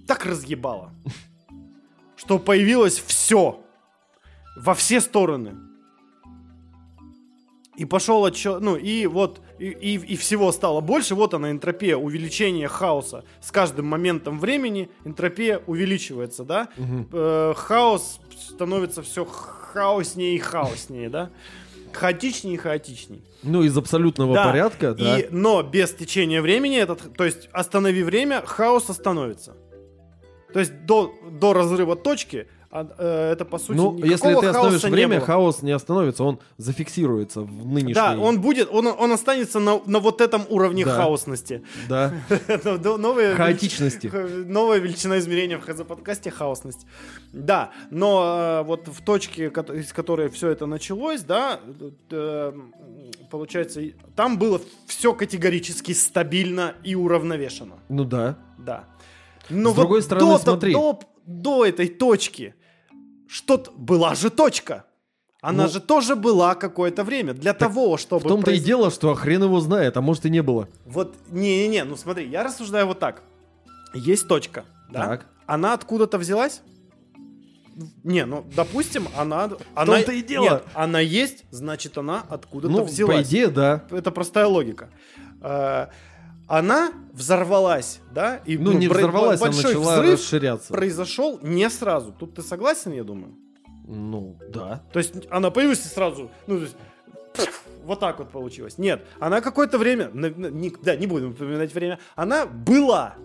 так 0.08 0.26
разъебало, 0.26 0.92
что 2.16 2.40
появилось 2.40 2.98
все 3.00 3.60
во 4.56 4.74
все 4.74 5.02
стороны. 5.02 5.56
И 7.78 7.86
пошел 7.86 8.26
отчет, 8.26 8.60
ну 8.60 8.76
и 8.76 9.06
вот, 9.06 9.40
и, 9.60 9.68
и- 9.68 10.14
и 10.14 10.16
всего 10.18 10.52
стало 10.52 10.82
больше, 10.82 11.14
вот 11.16 11.34
она 11.36 11.52
энтропия, 11.52 11.96
увеличение 11.96 12.68
хаоса. 12.68 13.24
С 13.40 13.52
каждым 13.52 13.86
моментом 13.86 14.40
времени 14.40 14.90
энтропия 15.06 15.62
увеличивается, 15.68 16.44
да? 16.44 16.70
Мгм. 16.78 17.08
Э, 17.14 17.54
хаос 17.56 18.20
становится 18.50 19.04
все 19.04 19.26
хаоснее 19.26 20.34
и 20.36 20.40
хаоснее, 20.40 21.10
да? 21.10 21.30
Хаотичнее 21.94 22.56
и 22.56 22.58
хаотичнее. 22.58 23.22
Ну, 23.44 23.62
из 23.64 23.78
абсолютного 23.78 24.34
Да. 24.34 24.46
порядка, 24.46 24.94
да. 24.96 25.20
И, 25.20 25.28
но 25.30 25.62
без 25.62 25.92
течения 25.94 26.42
времени, 26.42 26.78
этот, 26.78 27.16
то 27.16 27.24
есть 27.26 27.48
останови 27.54 28.02
время, 28.02 28.42
хаос 28.46 28.90
остановится. 28.90 29.56
То 30.52 30.60
есть 30.60 30.86
до, 30.86 31.14
до 31.32 31.54
разрыва 31.54 31.96
точки 31.96 32.48
а, 32.70 32.86
э, 32.98 33.32
это 33.32 33.46
по 33.46 33.60
сути 33.60 33.78
ну, 33.78 33.98
если 34.04 34.34
ты 34.34 34.48
остановишь 34.48 34.84
время, 34.84 35.22
хаос 35.22 35.62
не 35.62 35.72
остановится, 35.72 36.24
он 36.24 36.40
зафиксируется 36.58 37.42
в 37.42 37.66
нынешней... 37.66 37.94
Да, 37.94 38.18
он 38.18 38.42
будет, 38.42 38.68
он, 38.70 38.88
он 38.88 39.12
останется 39.12 39.60
на, 39.60 39.82
на 39.86 40.00
вот 40.00 40.20
этом 40.20 40.44
уровне 40.50 40.84
Да. 40.84 40.96
хаосности. 40.96 41.64
Да, 41.88 42.14
новая 42.64 43.36
хаотичности. 43.36 44.08
новая 44.08 44.80
величина 44.80 45.18
измерения 45.20 45.58
в 45.58 45.62
ХЗ-подкасте 45.62 46.30
хаосность. 46.30 46.86
Да, 47.32 47.72
но 47.90 48.62
э, 48.62 48.64
вот 48.64 48.88
в 48.88 49.02
точке, 49.02 49.46
из 49.46 49.94
которой 49.94 50.30
все 50.30 50.50
это 50.50 50.66
началось, 50.66 51.22
да, 51.22 51.62
э, 52.12 52.54
получается, 53.30 53.82
там 54.16 54.38
было 54.38 54.62
все 54.88 55.14
категорически 55.14 55.94
стабильно 55.94 56.76
и 56.84 56.96
уравновешено. 56.96 57.76
Ну 57.88 58.04
да. 58.04 58.38
Да. 58.58 58.84
Но 59.50 59.72
С 59.72 59.76
другой 59.76 60.02
стороны, 60.02 60.34
до, 60.34 60.38
смотри. 60.38 60.74
До, 60.74 61.00
до 61.28 61.66
этой 61.66 61.88
точки 61.88 62.56
что-то 63.28 63.70
была 63.72 64.16
же 64.16 64.30
точка. 64.32 64.86
Она 65.42 65.66
Ну, 65.66 65.70
же 65.70 65.80
тоже 65.80 66.16
была 66.16 66.56
какое-то 66.56 67.04
время 67.04 67.34
для 67.34 67.54
того, 67.54 67.98
чтобы... 67.98 68.26
В 68.26 68.28
том-то 68.28 68.52
и 68.52 68.56
произ- 68.56 68.64
дело, 68.64 68.90
что 68.90 69.14
хрен 69.14 69.44
его 69.44 69.60
знает, 69.60 69.96
а 69.96 70.02
может 70.02 70.26
и 70.26 70.30
не 70.32 70.42
было. 70.42 70.68
Вот, 70.86 71.16
не-не-не, 71.30 71.84
ну 71.84 71.96
смотри, 71.96 72.28
я 72.28 72.44
рассуждаю 72.44 72.88
вот 72.88 72.98
так. 73.00 73.22
Есть 73.94 74.28
точка, 74.28 74.66
да? 74.90 75.08
Так. 75.08 75.28
Она 75.46 75.74
откуда-то 75.74 76.18
взялась? 76.18 76.62
Не, 78.04 78.26
ну, 78.26 78.44
допустим, 78.56 79.08
она... 79.16 79.48
В 79.48 79.86
том-то 79.86 80.12
и 80.12 80.24
дело. 80.24 80.44
Нет, 80.44 80.64
она 80.74 81.00
есть, 81.00 81.44
значит, 81.52 81.98
она 82.00 82.24
откуда-то 82.28 82.74
Ну, 82.74 82.84
взялась. 82.84 83.18
по 83.18 83.30
идее, 83.30 83.50
да. 83.50 83.84
Это 83.92 84.10
простая 84.12 84.48
логика. 84.48 84.90
Она 86.48 86.92
взорвалась, 87.14 88.00
да? 88.14 88.38
И, 88.46 88.58
Ну, 88.58 88.72
не 88.72 88.88
бр- 88.88 88.98
взорвалась, 89.00 89.42
а 89.42 89.46
большой 89.46 89.74
начала 89.76 89.96
взрыв 89.96 90.14
расширяться. 90.20 90.74
произошел 90.74 91.40
не 91.42 91.70
сразу. 91.70 92.14
Тут 92.18 92.36
ты 92.36 92.42
согласен, 92.42 92.94
я 92.94 93.04
думаю? 93.04 93.36
Ну, 93.86 94.38
да. 94.50 94.84
То 94.94 95.00
есть 95.00 95.14
она 95.30 95.50
появилась 95.52 95.86
и 95.86 95.90
сразу, 95.90 96.30
ну, 96.48 96.58
то 96.58 96.64
есть, 96.64 96.76
пф, 97.34 97.64
вот 97.86 98.00
так 98.00 98.20
вот 98.20 98.32
получилось. 98.32 98.78
Нет, 98.78 99.06
она 99.20 99.42
какое-то 99.42 99.78
время, 99.78 100.10
не- 100.14 100.74
да, 100.82 100.96
не 100.96 101.08
будем 101.08 101.32
упоминать 101.32 101.74
время, 101.74 102.00
она 102.16 102.46
была. 102.46 103.16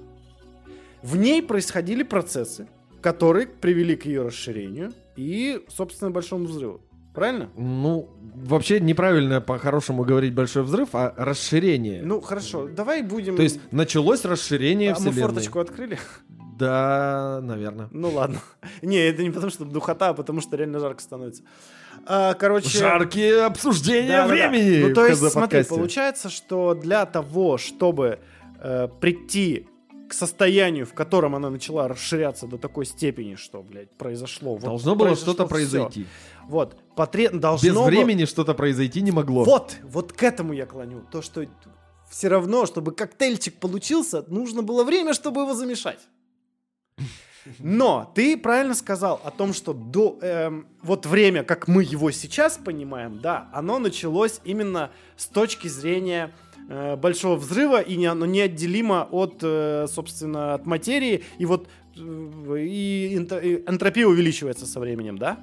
В 1.03 1.17
ней 1.17 1.43
происходили 1.43 2.03
процессы, 2.05 2.69
которые 3.01 3.47
привели 3.49 3.97
к 3.97 4.05
ее 4.07 4.23
расширению 4.23 4.93
и, 5.17 5.65
собственно, 5.69 6.11
большому 6.11 6.47
взрыву. 6.47 6.81
Правильно? 7.15 7.51
Ну, 7.57 8.09
вообще 8.35 8.81
неправильно 8.81 9.41
по-хорошему 9.41 10.05
говорить 10.05 10.33
большой 10.35 10.63
взрыв, 10.63 10.91
а 10.95 11.15
расширение. 11.17 12.03
Ну, 12.03 12.21
хорошо, 12.21 12.69
давай 12.69 13.03
будем... 13.03 13.37
То 13.37 13.43
есть 13.43 13.61
началось 13.71 14.25
расширение 14.25 14.93
А 14.93 14.95
мы 14.95 15.01
вселенной. 15.01 15.23
форточку 15.23 15.61
открыли? 15.61 15.99
Да, 16.59 17.41
наверное. 17.43 17.89
Ну 17.91 18.11
ладно. 18.11 18.39
Не, 18.83 18.99
это 18.99 19.23
не 19.23 19.31
потому, 19.31 19.51
что 19.51 19.65
духота, 19.65 20.11
а 20.11 20.15
потому 20.15 20.41
что 20.41 20.57
реально 20.57 20.79
жарко 20.79 21.03
становится. 21.03 21.43
А, 22.07 22.35
короче... 22.35 22.79
Жаркие 22.79 23.43
обсуждения 23.43 24.09
Да-да-да. 24.09 24.49
времени. 24.49 24.89
Ну, 24.89 24.95
то 24.95 25.07
есть, 25.07 25.23
смотри, 25.31 25.65
получается, 25.65 26.31
что 26.31 26.75
для 26.75 27.05
того, 27.07 27.59
чтобы 27.59 28.21
э, 28.61 28.89
прийти 29.01 29.67
к 30.13 30.15
состоянию, 30.15 30.85
в 30.85 30.93
котором 30.93 31.35
она 31.35 31.49
начала 31.49 31.89
расширяться 31.89 32.47
до 32.47 32.59
такой 32.59 32.85
степени, 32.85 33.35
что, 33.35 33.63
блядь, 33.63 33.91
произошло. 33.97 34.53
вот 34.53 34.63
Должно 34.63 34.95
было 34.95 35.17
что-то 35.17 35.47
произойти. 35.47 36.07
Вот. 36.47 36.77
Потре... 36.95 37.31
Должно 37.31 37.67
Без 37.67 37.75
было- 37.75 37.87
времени 37.87 38.27
что-то 38.27 38.53
произойти 38.55 39.01
не 39.01 39.11
могло. 39.11 39.45
Вот, 39.45 39.77
вот 39.83 40.13
к 40.13 40.23
этому 40.23 40.53
я 40.53 40.67
клоню. 40.67 41.01
То, 41.11 41.23
что 41.23 41.47
все 42.11 42.29
равно, 42.29 42.67
чтобы 42.67 42.93
коктейльчик 42.93 43.59
получился, 43.59 44.23
нужно 44.29 44.63
было 44.63 44.85
время, 44.85 45.15
чтобы 45.15 45.41
его 45.41 45.55
замешать. 45.55 46.01
Но 47.59 48.11
ты 48.15 48.37
правильно 48.37 48.75
сказал 48.75 49.21
о 49.25 49.31
том, 49.31 49.53
что 49.53 49.73
до 49.73 50.19
эм, 50.23 50.67
вот 50.83 51.07
время, 51.07 51.43
как 51.43 51.69
мы 51.69 51.83
его 51.83 52.11
сейчас 52.11 52.59
понимаем, 52.59 53.19
да, 53.21 53.49
оно 53.53 53.79
началось 53.79 54.41
именно 54.45 54.91
с 55.17 55.27
точки 55.27 55.69
зрения 55.69 56.33
э, 56.69 56.97
большого 56.97 57.37
взрыва 57.37 57.81
и 57.81 57.97
не, 57.97 58.07
оно 58.07 58.27
неотделимо 58.27 59.09
от, 59.11 59.39
э, 59.43 59.87
собственно, 59.89 60.55
от 60.55 60.67
материи 60.67 61.25
и 61.39 61.47
вот 61.47 61.69
э, 61.97 62.59
и 62.59 63.17
энтропия 63.17 64.07
увеличивается 64.07 64.67
со 64.67 64.79
временем, 64.79 65.19
да? 65.19 65.39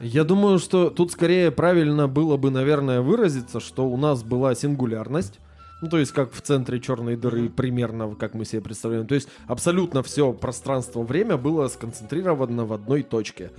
Я 0.00 0.24
думаю, 0.24 0.58
что 0.58 0.90
тут 0.90 1.12
скорее 1.12 1.50
правильно 1.50 2.08
было 2.08 2.36
бы, 2.36 2.50
наверное, 2.50 3.00
выразиться, 3.00 3.60
что 3.60 3.88
у 3.88 3.96
нас 3.96 4.22
была 4.22 4.54
сингулярность. 4.54 5.40
Ну, 5.80 5.88
то 5.88 5.98
есть, 5.98 6.12
как 6.12 6.32
в 6.32 6.40
центре 6.40 6.80
черной 6.80 7.16
дыры, 7.16 7.48
примерно, 7.48 8.14
как 8.16 8.34
мы 8.34 8.44
себе 8.44 8.60
представляем. 8.60 9.06
То 9.06 9.14
есть, 9.14 9.28
абсолютно 9.46 10.02
все 10.02 10.32
пространство-время 10.32 11.36
было 11.36 11.68
сконцентрировано 11.68 12.64
в 12.66 12.72
одной 12.72 13.02
точке. 13.02 13.50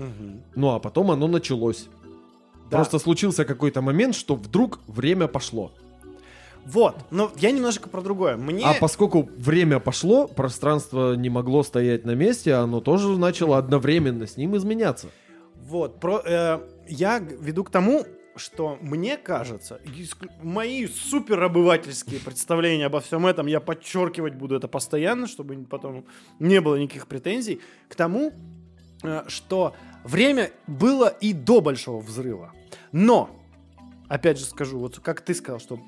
Ну, 0.56 0.70
а 0.72 0.80
потом 0.80 1.12
оно 1.12 1.28
началось. 1.28 1.88
Да. 2.70 2.78
Просто 2.78 3.00
случился 3.00 3.46
какой-то 3.46 3.82
момент, 3.82 4.16
что 4.16 4.36
вдруг 4.36 4.80
время 4.88 5.28
пошло. 5.28 5.72
Вот, 6.66 6.98
но 7.10 7.32
я 7.38 7.52
немножко 7.52 7.90
про 7.90 8.02
другое. 8.02 8.36
Мне 8.36 8.64
А 8.64 8.76
поскольку 8.80 9.30
время 9.38 9.80
пошло, 9.80 10.28
пространство 10.28 11.16
не 11.16 11.30
могло 11.30 11.64
стоять 11.64 12.06
на 12.06 12.12
месте, 12.12 12.54
оно 12.54 12.80
тоже 12.80 13.18
начало 13.18 13.58
одновременно 13.58 14.28
с 14.28 14.38
ним 14.38 14.56
изменяться. 14.56 15.08
Вот, 15.56 16.00
про, 16.00 16.22
э, 16.24 16.60
я 16.88 17.20
веду 17.20 17.64
к 17.64 17.70
тому, 17.70 18.06
что 18.40 18.78
мне 18.82 19.18
кажется, 19.18 19.80
мои 20.42 20.88
суперобывательские 20.88 22.20
представления 22.20 22.88
обо 22.88 23.00
всем 23.00 23.26
этом, 23.28 23.48
я 23.48 23.60
подчеркивать 23.60 24.36
буду 24.36 24.56
это 24.56 24.68
постоянно, 24.68 25.28
чтобы 25.28 25.56
потом 25.66 26.06
не 26.40 26.62
было 26.62 26.76
никаких 26.76 27.08
претензий, 27.08 27.62
к 27.88 27.96
тому, 27.96 28.34
э, 29.04 29.24
что 29.28 29.74
время 30.04 30.52
было 30.68 31.08
и 31.08 31.34
до 31.34 31.62
Большого 31.62 32.02
Взрыва. 32.02 32.54
Но, 32.92 33.30
опять 34.08 34.40
же 34.40 34.46
скажу, 34.46 34.80
вот 34.80 35.00
как 35.00 35.22
ты 35.22 35.34
сказал, 35.34 35.60
что 35.60 35.80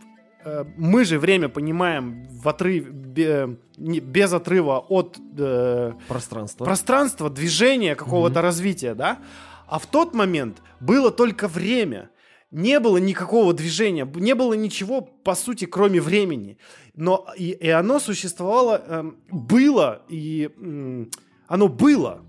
э, 0.43 0.65
мы 0.77 1.05
же 1.05 1.19
время 1.19 1.49
понимаем 1.49 2.27
в 2.29 2.47
отрыв, 2.47 2.89
бе- 2.91 3.57
не- 3.77 3.99
без 3.99 4.33
отрыва 4.33 4.79
от 4.79 5.17
э, 5.37 5.93
Пространство. 6.07 6.65
пространства, 6.65 7.29
движения, 7.29 7.95
какого-то 7.95 8.41
развития, 8.41 8.93
да? 8.95 9.19
А 9.67 9.79
в 9.79 9.85
тот 9.85 10.13
момент 10.13 10.61
было 10.81 11.11
только 11.11 11.47
время. 11.47 12.09
Не 12.51 12.79
было 12.81 12.97
никакого 12.97 13.53
движения, 13.53 14.05
не 14.15 14.35
было 14.35 14.53
ничего, 14.53 15.01
по 15.01 15.35
сути, 15.35 15.65
кроме 15.65 16.01
времени. 16.01 16.57
Но 16.95 17.25
и, 17.37 17.51
и 17.51 17.69
оно 17.69 17.99
существовало, 17.99 18.81
эм, 18.87 19.15
было, 19.31 20.01
и 20.09 20.49
м, 20.57 21.09
оно 21.47 21.67
было. 21.69 22.21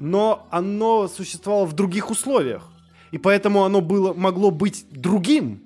Но 0.00 0.46
оно 0.50 1.08
существовало 1.08 1.64
в 1.64 1.72
других 1.72 2.10
условиях. 2.10 2.68
И 3.10 3.18
поэтому 3.18 3.64
оно 3.64 3.80
было, 3.80 4.12
могло 4.12 4.50
быть 4.50 4.84
другим. 4.90 5.62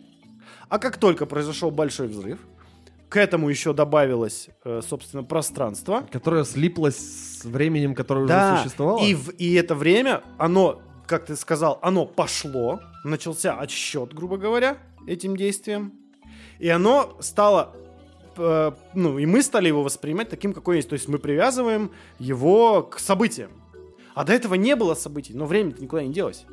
А 0.69 0.79
как 0.79 0.97
только 0.97 1.27
произошел 1.27 1.71
большой 1.71 2.07
взрыв, 2.07 2.39
к 3.09 3.17
этому 3.17 3.51
еще 3.51 3.75
добавилось, 3.75 4.49
э, 4.65 4.81
собственно, 4.89 5.23
пространство. 5.25 6.07
Которое 6.11 6.45
слиплось 6.45 6.97
с 7.41 7.45
временем, 7.45 7.95
которое 7.95 8.27
Да, 8.27 8.53
уже 8.55 8.63
существовало. 8.63 9.05
И, 9.05 9.15
в- 9.15 9.31
и 9.31 9.53
это 9.55 9.75
время, 9.75 10.23
оно, 10.39 10.81
как 11.07 11.27
ты 11.27 11.37
сказал, 11.37 11.79
оно 11.83 12.07
пошло, 12.07 12.81
начался 13.05 13.59
отсчет, 13.59 14.15
грубо 14.15 14.37
говоря, 14.37 14.79
этим 15.07 15.37
действием. 15.37 15.93
И 16.59 16.69
оно 16.69 17.17
стало, 17.21 17.75
э, 18.37 18.73
ну, 18.95 19.19
и 19.19 19.27
мы 19.27 19.43
стали 19.43 19.69
его 19.69 19.83
воспринимать 19.83 20.29
таким, 20.29 20.53
какой 20.53 20.77
есть. 20.77 20.89
То 20.89 20.95
есть 20.95 21.09
мы 21.09 21.19
привязываем 21.19 21.91
его 22.19 22.83
к 22.83 22.99
событиям. 22.99 23.51
А 24.15 24.25
до 24.25 24.33
этого 24.33 24.55
не 24.55 24.77
было 24.77 24.95
событий, 24.95 25.35
но 25.35 25.47
время-то 25.47 25.83
никуда 25.83 26.03
не 26.03 26.13
делось. 26.13 26.45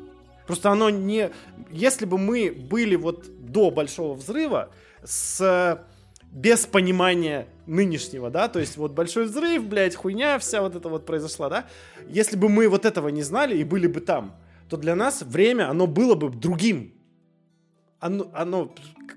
Просто 0.46 0.70
оно 0.70 0.90
не... 0.90 1.30
Если 1.70 2.06
бы 2.06 2.18
мы 2.18 2.50
были 2.50 2.96
вот 2.96 3.26
до 3.38 3.70
Большого 3.70 4.14
Взрыва 4.14 4.70
с... 5.04 5.84
без 6.32 6.66
понимания 6.66 7.46
нынешнего, 7.66 8.30
да, 8.30 8.48
то 8.48 8.58
есть 8.58 8.76
вот 8.76 8.92
Большой 8.92 9.26
Взрыв, 9.26 9.64
блядь, 9.64 9.94
хуйня 9.94 10.38
вся 10.38 10.62
вот 10.62 10.74
это 10.74 10.88
вот 10.88 11.06
произошла, 11.06 11.48
да, 11.48 11.66
если 12.08 12.36
бы 12.36 12.48
мы 12.48 12.68
вот 12.68 12.84
этого 12.84 13.08
не 13.08 13.22
знали 13.22 13.56
и 13.56 13.62
были 13.62 13.86
бы 13.86 14.00
там, 14.00 14.34
то 14.70 14.76
для 14.76 14.94
нас 14.94 15.22
время, 15.22 15.68
оно 15.68 15.86
было 15.86 16.14
бы 16.14 16.30
другим. 16.30 16.94
Оно, 17.98 18.30
оно 18.32 18.72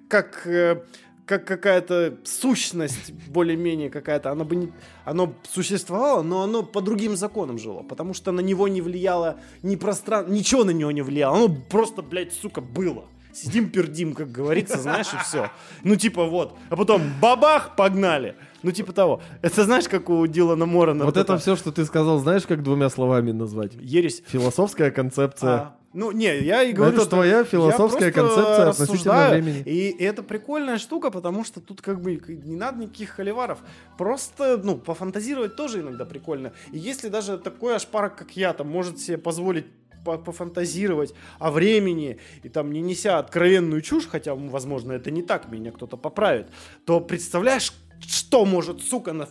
как, 0.09 0.47
э, 0.47 0.83
как 1.25 1.45
какая-то 1.45 2.17
сущность 2.25 3.13
более-менее 3.29 3.89
какая-то, 3.89 4.31
оно 4.31 4.45
бы 4.45 4.55
не, 4.55 4.73
оно 5.05 5.33
существовало, 5.49 6.23
но 6.23 6.41
оно 6.41 6.63
по 6.63 6.81
другим 6.81 7.15
законам 7.15 7.59
жило, 7.59 7.83
потому 7.83 8.13
что 8.13 8.31
на 8.31 8.41
него 8.41 8.67
не 8.67 8.81
влияло 8.81 9.39
ни 9.61 9.75
пространство, 9.75 10.33
ничего 10.33 10.63
на 10.63 10.71
него 10.71 10.91
не 10.91 11.03
влияло, 11.03 11.37
оно 11.37 11.55
просто, 11.69 12.01
блядь, 12.01 12.33
сука, 12.33 12.59
было. 12.59 13.05
Сидим, 13.31 13.69
пердим, 13.69 14.13
как 14.13 14.31
говорится, 14.31 14.79
знаешь, 14.79 15.13
и 15.13 15.17
все. 15.17 15.49
Ну, 15.83 15.95
типа 15.95 16.25
вот. 16.25 16.55
А 16.69 16.75
потом 16.75 17.01
бабах, 17.19 17.75
погнали. 17.75 18.35
Ну, 18.63 18.71
типа 18.71 18.93
того. 18.93 19.21
Это 19.41 19.63
знаешь, 19.65 19.87
как 19.87 20.09
у 20.09 20.25
Дилана 20.25 20.65
Морана. 20.65 21.05
Вот 21.05 21.17
это 21.17 21.37
все, 21.37 21.55
что 21.55 21.71
ты 21.71 21.85
сказал, 21.85 22.19
знаешь, 22.19 22.43
как 22.47 22.63
двумя 22.63 22.89
словами 22.89 23.31
назвать? 23.31 23.73
Ересь. 23.75 24.23
Философская 24.27 24.89
концепция. 24.89 25.49
А, 25.49 25.75
ну, 25.93 26.11
не, 26.11 26.39
я 26.39 26.63
и 26.63 26.71
говорю, 26.73 26.93
Это 26.93 27.01
что 27.01 27.09
твоя 27.11 27.43
философская 27.43 28.11
концепция 28.11 28.69
относительно 28.69 29.29
времени. 29.29 29.61
И 29.65 30.03
это 30.03 30.23
прикольная 30.23 30.77
штука, 30.79 31.11
потому 31.11 31.43
что 31.43 31.59
тут 31.59 31.81
как 31.81 32.01
бы 32.01 32.15
не 32.27 32.55
надо 32.55 32.79
никаких 32.79 33.09
холиваров. 33.11 33.59
Просто, 33.97 34.59
ну, 34.63 34.77
пофантазировать 34.77 35.55
тоже 35.55 35.81
иногда 35.81 36.05
прикольно. 36.05 36.53
И 36.71 36.79
если 36.79 37.09
даже 37.09 37.37
такой 37.37 37.75
ашпарок, 37.75 38.15
как 38.15 38.35
я, 38.37 38.53
там, 38.53 38.69
может 38.69 38.99
себе 38.99 39.17
позволить 39.17 39.65
по- 40.03 40.17
пофантазировать 40.17 41.13
о 41.39 41.51
времени 41.51 42.19
и 42.43 42.49
там 42.49 42.71
не 42.71 42.81
неся 42.81 43.19
откровенную 43.19 43.81
чушь, 43.81 44.07
хотя, 44.07 44.35
возможно, 44.35 44.93
это 44.93 45.11
не 45.11 45.21
так, 45.21 45.51
меня 45.51 45.71
кто-то 45.71 45.97
поправит, 45.97 46.47
то 46.85 46.99
представляешь, 46.99 47.71
что 48.07 48.45
может, 48.45 48.81
сука, 48.81 49.13
на 49.13 49.27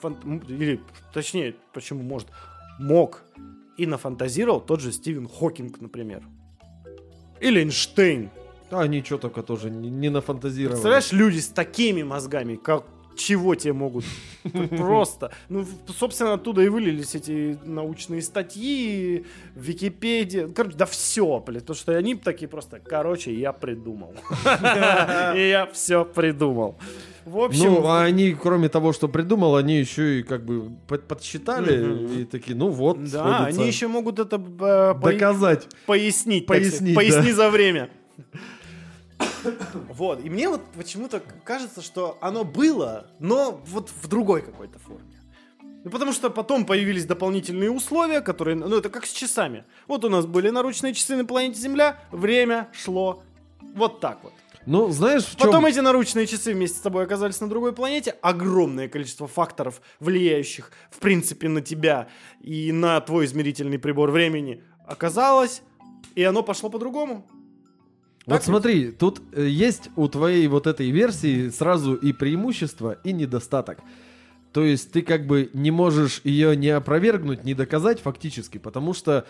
или, 0.49 0.81
точнее, 1.13 1.57
почему 1.73 2.03
может, 2.03 2.29
мог 2.79 3.23
и 3.77 3.87
нафантазировал 3.87 4.61
тот 4.61 4.81
же 4.81 4.93
Стивен 4.93 5.29
Хокинг, 5.29 5.81
например. 5.81 6.23
Или 7.41 7.61
Эйнштейн. 7.61 8.31
А 8.71 8.81
они 8.81 9.03
что 9.03 9.19
только 9.19 9.43
тоже 9.43 9.71
не, 9.71 9.91
не 9.91 10.09
нафантазировали. 10.09 10.75
Представляешь, 10.75 11.13
люди 11.13 11.39
с 11.39 11.49
такими 11.49 12.03
мозгами, 12.03 12.57
как 12.57 12.87
чего 13.17 13.55
тебе 13.55 13.73
могут? 13.73 14.05
Просто. 14.71 15.33
Ну, 15.49 15.67
собственно, 15.99 16.35
оттуда 16.35 16.63
и 16.63 16.69
вылились 16.69 17.15
эти 17.15 17.59
научные 17.65 18.23
статьи, 18.23 19.27
Википедия. 19.55 20.49
Короче, 20.49 20.77
да 20.77 20.87
все, 20.87 21.39
блядь. 21.41 21.63
Потому 21.63 21.77
что 21.77 21.97
они 21.97 22.15
такие 22.15 22.49
просто, 22.49 22.81
короче, 22.81 23.35
я 23.35 23.53
придумал. 23.53 24.15
И 25.37 25.49
я 25.49 25.69
все 25.73 26.05
придумал. 26.05 26.79
В 27.25 27.39
общем, 27.39 27.65
Ну, 27.75 27.87
а 27.87 28.03
они, 28.03 28.33
кроме 28.33 28.69
того, 28.69 28.93
что 28.93 29.09
придумал, 29.09 29.57
они 29.57 29.79
еще 29.79 30.21
и 30.21 30.23
как 30.23 30.45
бы 30.45 30.71
под- 30.89 31.07
подсчитали 31.07 32.21
и 32.21 32.25
такие, 32.25 32.57
ну 32.57 32.69
вот, 32.69 32.99
да, 33.05 33.07
сходится. 33.09 33.45
они 33.61 33.67
еще 33.67 33.89
могут 33.89 34.19
это 34.19 34.37
э, 34.37 34.95
доказать. 35.01 35.69
пояснить. 35.87 36.47
так. 36.47 36.57
Пояснить, 36.57 36.97
Поясни 36.97 37.31
да. 37.31 37.37
за 37.37 37.51
время. 37.51 37.91
Вот, 39.89 40.25
и 40.25 40.31
мне 40.31 40.49
вот 40.49 40.63
почему-то 40.77 41.21
кажется, 41.45 41.83
что 41.83 42.17
оно 42.21 42.45
было, 42.45 43.07
но 43.19 43.61
вот 43.67 43.91
в 44.03 44.09
другой 44.09 44.43
какой-то 44.43 44.79
форме. 44.79 45.03
Ну, 45.85 45.91
потому 45.91 46.13
что 46.13 46.31
потом 46.31 46.65
появились 46.65 47.07
дополнительные 47.07 47.71
условия, 47.71 48.21
которые, 48.21 48.57
ну, 48.57 48.77
это 48.79 48.89
как 48.89 49.05
с 49.05 49.13
часами. 49.13 49.65
Вот 49.89 50.05
у 50.05 50.09
нас 50.09 50.27
были 50.27 50.49
наручные 50.51 50.95
часы 50.95 51.17
на 51.17 51.25
планете 51.25 51.61
Земля, 51.61 51.99
время 52.13 52.69
шло 52.73 53.23
вот 53.75 53.99
так 54.01 54.19
вот. 54.23 54.33
Ну, 54.67 54.91
знаешь, 54.91 55.25
в 55.25 55.37
чем... 55.37 55.47
Потом 55.47 55.67
эти 55.67 55.81
наручные 55.81 56.27
часы 56.27 56.53
вместе 56.53 56.79
с 56.79 56.81
тобой 56.81 57.05
оказались 57.05 57.41
на 57.41 57.49
другой 57.49 57.73
планете. 57.73 58.17
Огромное 58.23 58.89
количество 58.89 59.27
факторов, 59.27 59.81
влияющих, 60.01 60.71
в 60.91 60.99
принципе, 60.99 61.49
на 61.49 61.61
тебя 61.61 62.09
и 62.41 62.73
на 62.73 63.01
твой 63.01 63.25
измерительный 63.25 63.79
прибор 63.79 64.11
времени 64.11 64.63
оказалось, 64.87 65.63
и 66.15 66.23
оно 66.23 66.43
пошло 66.43 66.71
по-другому. 66.71 67.27
Вот 68.27 68.35
Так 68.35 68.41
ведь? 68.41 68.45
смотри, 68.45 68.91
тут 68.93 69.21
э, 69.33 69.47
есть 69.47 69.91
у 69.97 70.07
твоей 70.07 70.47
вот 70.47 70.69
этой 70.69 70.91
версии 70.91 71.49
сразу 71.49 71.95
и 71.95 72.13
преимущество, 72.13 72.99
и 73.03 73.13
недостаток. 73.13 73.81
То 74.53 74.65
есть 74.65 74.93
ты 74.93 75.03
как 75.03 75.27
бы 75.27 75.51
не 75.55 75.71
можешь 75.71 76.21
ее 76.23 76.55
не 76.55 76.69
опровергнуть, 76.69 77.43
не 77.43 77.55
доказать 77.55 78.01
фактически, 78.01 78.59
потому 78.59 78.93
что 78.93 79.27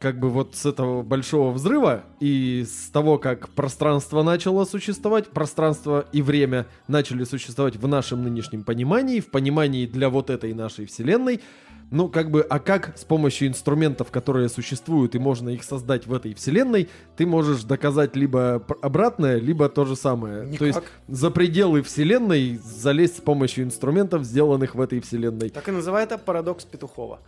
как 0.00 0.18
бы 0.18 0.30
вот 0.30 0.56
с 0.56 0.64
этого 0.64 1.02
большого 1.02 1.52
взрыва 1.52 2.04
и 2.20 2.64
с 2.66 2.88
того, 2.90 3.18
как 3.18 3.50
пространство 3.50 4.22
начало 4.22 4.64
существовать, 4.64 5.28
пространство 5.28 6.06
и 6.10 6.22
время 6.22 6.66
начали 6.88 7.24
существовать 7.24 7.76
в 7.76 7.86
нашем 7.86 8.24
нынешнем 8.24 8.64
понимании, 8.64 9.20
в 9.20 9.30
понимании 9.30 9.84
для 9.84 10.08
вот 10.08 10.30
этой 10.30 10.54
нашей 10.54 10.86
вселенной, 10.86 11.42
ну, 11.90 12.08
как 12.08 12.30
бы, 12.30 12.42
а 12.42 12.58
как 12.58 12.96
с 12.96 13.04
помощью 13.04 13.48
инструментов, 13.48 14.10
которые 14.10 14.48
существуют, 14.48 15.14
и 15.14 15.18
можно 15.18 15.48
их 15.48 15.64
создать 15.64 16.06
в 16.06 16.14
этой 16.14 16.34
вселенной, 16.34 16.88
ты 17.16 17.26
можешь 17.26 17.64
доказать 17.64 18.14
либо 18.16 18.64
обратное, 18.82 19.38
либо 19.38 19.68
то 19.68 19.84
же 19.84 19.96
самое. 19.96 20.56
То 20.56 20.64
есть 20.64 20.78
Никак. 20.78 20.92
за 21.08 21.30
пределы 21.30 21.82
вселенной 21.82 22.60
залезть 22.62 23.18
с 23.18 23.20
помощью 23.20 23.64
инструментов, 23.64 24.24
сделанных 24.24 24.74
в 24.74 24.80
этой 24.80 25.00
вселенной. 25.00 25.50
Так 25.50 25.68
и 25.68 25.72
называют 25.72 26.10
это 26.10 26.18
парадокс 26.18 26.64
Петухова. 26.64 27.20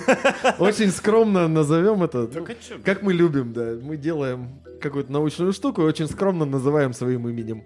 Очень 0.58 0.90
скромно 0.90 1.48
назовем 1.48 2.02
это. 2.02 2.28
Ну, 2.32 2.46
как 2.84 3.02
мы 3.02 3.12
любим, 3.12 3.52
да. 3.52 3.76
Мы 3.82 3.96
делаем 3.96 4.60
какую-то 4.80 5.12
научную 5.12 5.52
штуку 5.52 5.82
и 5.82 5.84
очень 5.84 6.08
скромно 6.08 6.44
называем 6.44 6.92
своим 6.92 7.28
именем. 7.28 7.62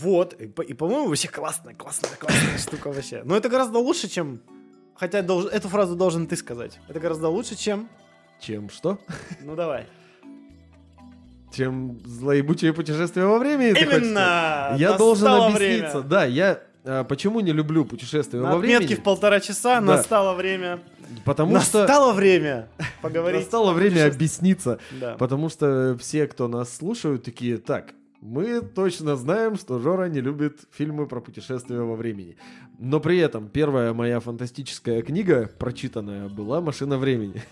Вот, 0.00 0.34
и, 0.40 0.44
и, 0.44 0.74
по-моему, 0.74 1.08
вообще 1.08 1.28
классная, 1.28 1.74
классная, 1.74 2.10
классная 2.18 2.58
штука 2.66 2.90
вообще. 2.92 3.22
Но 3.24 3.36
это 3.36 3.48
гораздо 3.48 3.78
лучше, 3.78 4.08
чем... 4.08 4.40
Хотя 4.94 5.20
долж- 5.22 5.48
эту 5.50 5.68
фразу 5.68 5.96
должен 5.96 6.26
ты 6.26 6.36
сказать. 6.36 6.78
Это 6.88 7.00
гораздо 7.00 7.28
лучше, 7.28 7.56
чем... 7.56 7.88
Чем 8.40 8.70
что? 8.70 8.98
Ну 9.42 9.54
давай. 9.56 9.86
Чем 11.52 12.00
злоебучее 12.04 12.72
путешествие 12.72 13.26
во 13.26 13.38
времени? 13.38 13.70
Именно! 13.70 14.74
Я 14.78 14.96
должен 14.96 15.24
Настало 15.24 15.46
объясниться. 15.48 15.98
время. 15.98 16.08
Да, 16.08 16.24
я 16.24 16.60
а, 16.84 17.04
почему 17.04 17.40
не 17.40 17.52
люблю 17.52 17.84
путешествия 17.84 18.40
На 18.40 18.52
во 18.52 18.58
времени? 18.58 18.94
в 18.94 19.02
полтора 19.02 19.40
часа 19.40 19.76
Да. 19.80 19.96
настало 19.96 20.34
время. 20.34 20.78
Потому 21.24 21.58
что 21.60 21.80
Настало 21.80 22.12
время 22.12 22.68
поговорить. 23.02 23.40
настало 23.40 23.72
время 23.72 24.06
объясниться. 24.06 24.78
Да. 25.00 25.16
Потому 25.18 25.48
что 25.48 25.96
все, 26.00 26.28
кто 26.28 26.46
нас 26.46 26.72
слушают, 26.74 27.24
такие, 27.24 27.58
так, 27.58 27.94
мы 28.20 28.60
точно 28.60 29.16
знаем, 29.16 29.56
что 29.56 29.78
Жора 29.78 30.08
не 30.08 30.20
любит 30.20 30.60
фильмы 30.70 31.06
про 31.06 31.20
путешествия 31.20 31.80
во 31.80 31.94
времени. 31.96 32.36
Но 32.78 33.00
при 33.00 33.18
этом 33.18 33.48
первая 33.48 33.92
моя 33.94 34.20
фантастическая 34.20 35.02
книга, 35.02 35.50
прочитанная, 35.58 36.28
была 36.28 36.60
«Машина 36.60 36.98
времени». 36.98 37.42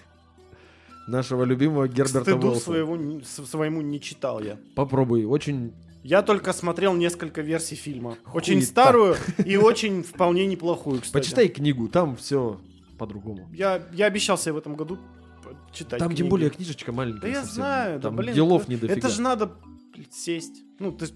Нашего 1.07 1.45
любимого 1.45 1.87
К 1.87 1.93
Герберта 1.93 2.21
стыду 2.21 2.49
Уэллса. 2.49 2.65
своего, 2.65 3.21
своему 3.25 3.81
не 3.81 3.99
читал 4.01 4.43
я. 4.43 4.59
Попробуй, 4.75 5.25
очень... 5.25 5.73
Я 6.03 6.21
только 6.23 6.53
смотрел 6.53 6.95
несколько 6.95 7.41
версий 7.41 7.75
фильма. 7.77 8.17
Очень 8.35 8.57
Хуета. 8.57 8.67
старую 8.67 9.17
и 9.45 9.57
очень 9.57 10.03
вполне 10.03 10.47
неплохую, 10.47 11.01
кстати. 11.01 11.25
Почитай 11.25 11.49
книгу, 11.49 11.89
там 11.89 12.15
все 12.17 12.61
по-другому. 12.99 13.49
Я, 13.53 13.83
я 13.93 14.07
обещал 14.07 14.37
себе 14.37 14.53
в 14.53 14.59
этом 14.59 14.77
году 14.77 14.99
читать 15.73 15.99
Там 15.99 16.09
тем 16.11 16.17
книги. 16.17 16.31
более 16.31 16.51
книжечка 16.51 16.93
маленькая 16.93 17.23
Да 17.23 17.29
я 17.29 17.35
совсем. 17.41 17.55
знаю, 17.55 17.97
да 18.01 18.09
Там 18.09 18.17
блин. 18.17 18.35
делов 18.35 18.63
это- 18.63 18.71
не 18.71 18.77
дофига. 18.77 18.99
Это 18.99 19.09
же 19.09 19.23
надо 19.23 19.51
сесть. 20.11 20.63
Ну, 20.79 20.93
ты, 20.93 21.07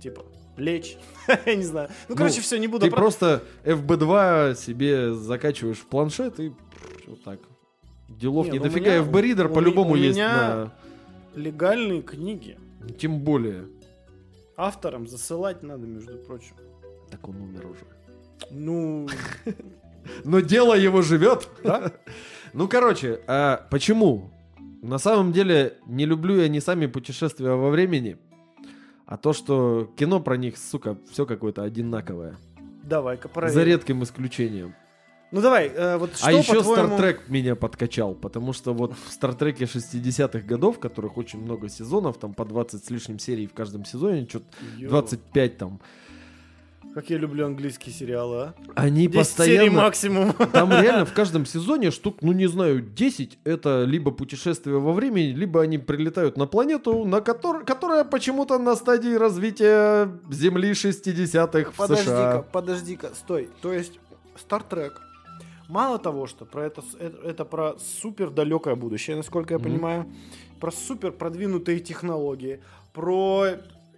типа, 0.00 0.24
лечь. 0.56 0.96
Я 1.46 1.54
не 1.54 1.62
знаю. 1.64 1.88
Ну, 2.08 2.16
короче, 2.16 2.36
Ну, 2.36 2.42
все, 2.42 2.58
не 2.58 2.66
буду. 2.68 2.84
Ты 2.84 2.90
про- 2.90 2.96
просто 3.00 3.42
FB2 3.64 4.54
себе 4.56 5.14
закачиваешь 5.14 5.78
в 5.78 5.86
планшет 5.86 6.38
и 6.40 6.52
вот 7.06 7.22
так. 7.24 7.40
Делов 8.08 8.46
Не, 8.46 8.52
не 8.52 8.58
ну 8.58 8.64
у 8.66 8.68
дофига. 8.68 8.98
FB 8.98 9.10
Reader 9.12 9.50
у 9.50 9.54
по-любому 9.54 9.92
у 9.92 9.96
есть 9.96 10.16
меня- 10.18 10.72
Легальные 11.34 12.02
книги. 12.02 12.58
на... 12.80 12.88
Тем 12.90 13.20
более. 13.20 13.64
Авторам 14.56 15.06
засылать 15.06 15.62
надо, 15.62 15.86
между 15.86 16.18
прочим. 16.18 16.54
Так 17.10 17.26
он 17.28 17.36
умер 17.40 17.66
уже. 17.66 17.84
Ну, 18.50 19.08
Но 20.24 20.40
дело 20.40 20.74
его 20.74 21.00
живет, 21.02 21.48
да? 21.64 21.92
Ну, 22.52 22.68
короче, 22.68 23.22
а 23.26 23.66
почему? 23.70 24.30
На 24.82 24.98
самом 24.98 25.32
деле, 25.32 25.78
не 25.86 26.04
люблю 26.04 26.36
я 26.36 26.48
не 26.48 26.60
сами 26.60 26.86
путешествия 26.86 27.54
во 27.54 27.70
времени, 27.70 28.18
а 29.06 29.16
то, 29.16 29.32
что 29.32 29.90
кино 29.96 30.20
про 30.20 30.36
них, 30.36 30.56
сука, 30.56 30.98
все 31.10 31.26
какое-то 31.26 31.62
одинаковое. 31.62 32.36
давай-ка 32.84 33.28
проверим. 33.28 33.54
За 33.54 33.64
редким 33.64 34.02
исключением. 34.02 34.74
Ну 35.32 35.40
давай, 35.40 35.68
э, 35.68 35.96
вот 35.96 36.14
что 36.14 36.26
а 36.26 36.32
еще 36.32 36.58
Trek 36.60 37.20
меня 37.28 37.56
подкачал, 37.56 38.14
потому 38.14 38.52
что 38.52 38.74
вот 38.74 38.92
в 38.92 39.18
Trek 39.18 39.56
60-х 39.56 40.40
годов, 40.40 40.78
которых 40.78 41.16
очень 41.16 41.40
много 41.40 41.70
сезонов, 41.70 42.18
там 42.18 42.34
по 42.34 42.44
20 42.44 42.84
с 42.84 42.90
лишним 42.90 43.18
серий 43.18 43.46
в 43.46 43.54
каждом 43.54 43.86
сезоне, 43.86 44.26
что-то 44.28 44.44
Йо, 44.76 44.90
25 44.90 45.56
там, 45.56 45.80
Как 46.94 47.08
я 47.08 47.16
люблю 47.16 47.46
английские 47.46 47.94
сериалы, 47.94 48.36
а? 48.36 48.54
они 48.74 49.06
10 49.06 49.12
серий 49.12 49.18
постоянно... 49.18 49.72
максимум. 49.72 50.32
Там 50.52 50.70
реально 50.70 51.06
в 51.06 51.12
каждом 51.14 51.46
сезоне 51.46 51.90
штук, 51.90 52.18
ну 52.20 52.32
не 52.32 52.46
знаю, 52.46 52.82
10 52.82 53.38
это 53.44 53.84
либо 53.84 54.10
путешествие 54.10 54.78
во 54.78 54.92
времени, 54.92 55.28
либо 55.28 55.62
они 55.62 55.78
прилетают 55.78 56.36
на 56.36 56.46
планету, 56.46 57.04
на 57.06 57.20
котор... 57.22 57.64
которая 57.64 58.04
почему-то 58.04 58.58
на 58.58 58.76
стадии 58.76 59.14
развития 59.14 60.10
Земли 60.30 60.72
60-х 60.72 61.70
в 61.70 61.76
Подожди-ка, 61.76 62.10
США. 62.10 62.44
подожди-ка, 62.52 63.10
стой. 63.14 63.48
То 63.62 63.72
есть 63.72 63.98
Star 64.36 64.62
Trek 64.68 64.92
мало 65.68 65.98
того, 65.98 66.26
что 66.26 66.44
про 66.44 66.66
это, 66.66 66.82
это, 66.98 67.16
это 67.26 67.44
про 67.46 67.74
супер 67.78 68.28
далекое 68.30 68.74
будущее, 68.74 69.16
насколько 69.16 69.54
я 69.54 69.58
Мгм. 69.58 69.64
понимаю, 69.70 70.06
про 70.60 70.70
супер 70.70 71.12
продвинутые 71.12 71.80
технологии, 71.80 72.60
про 72.92 73.46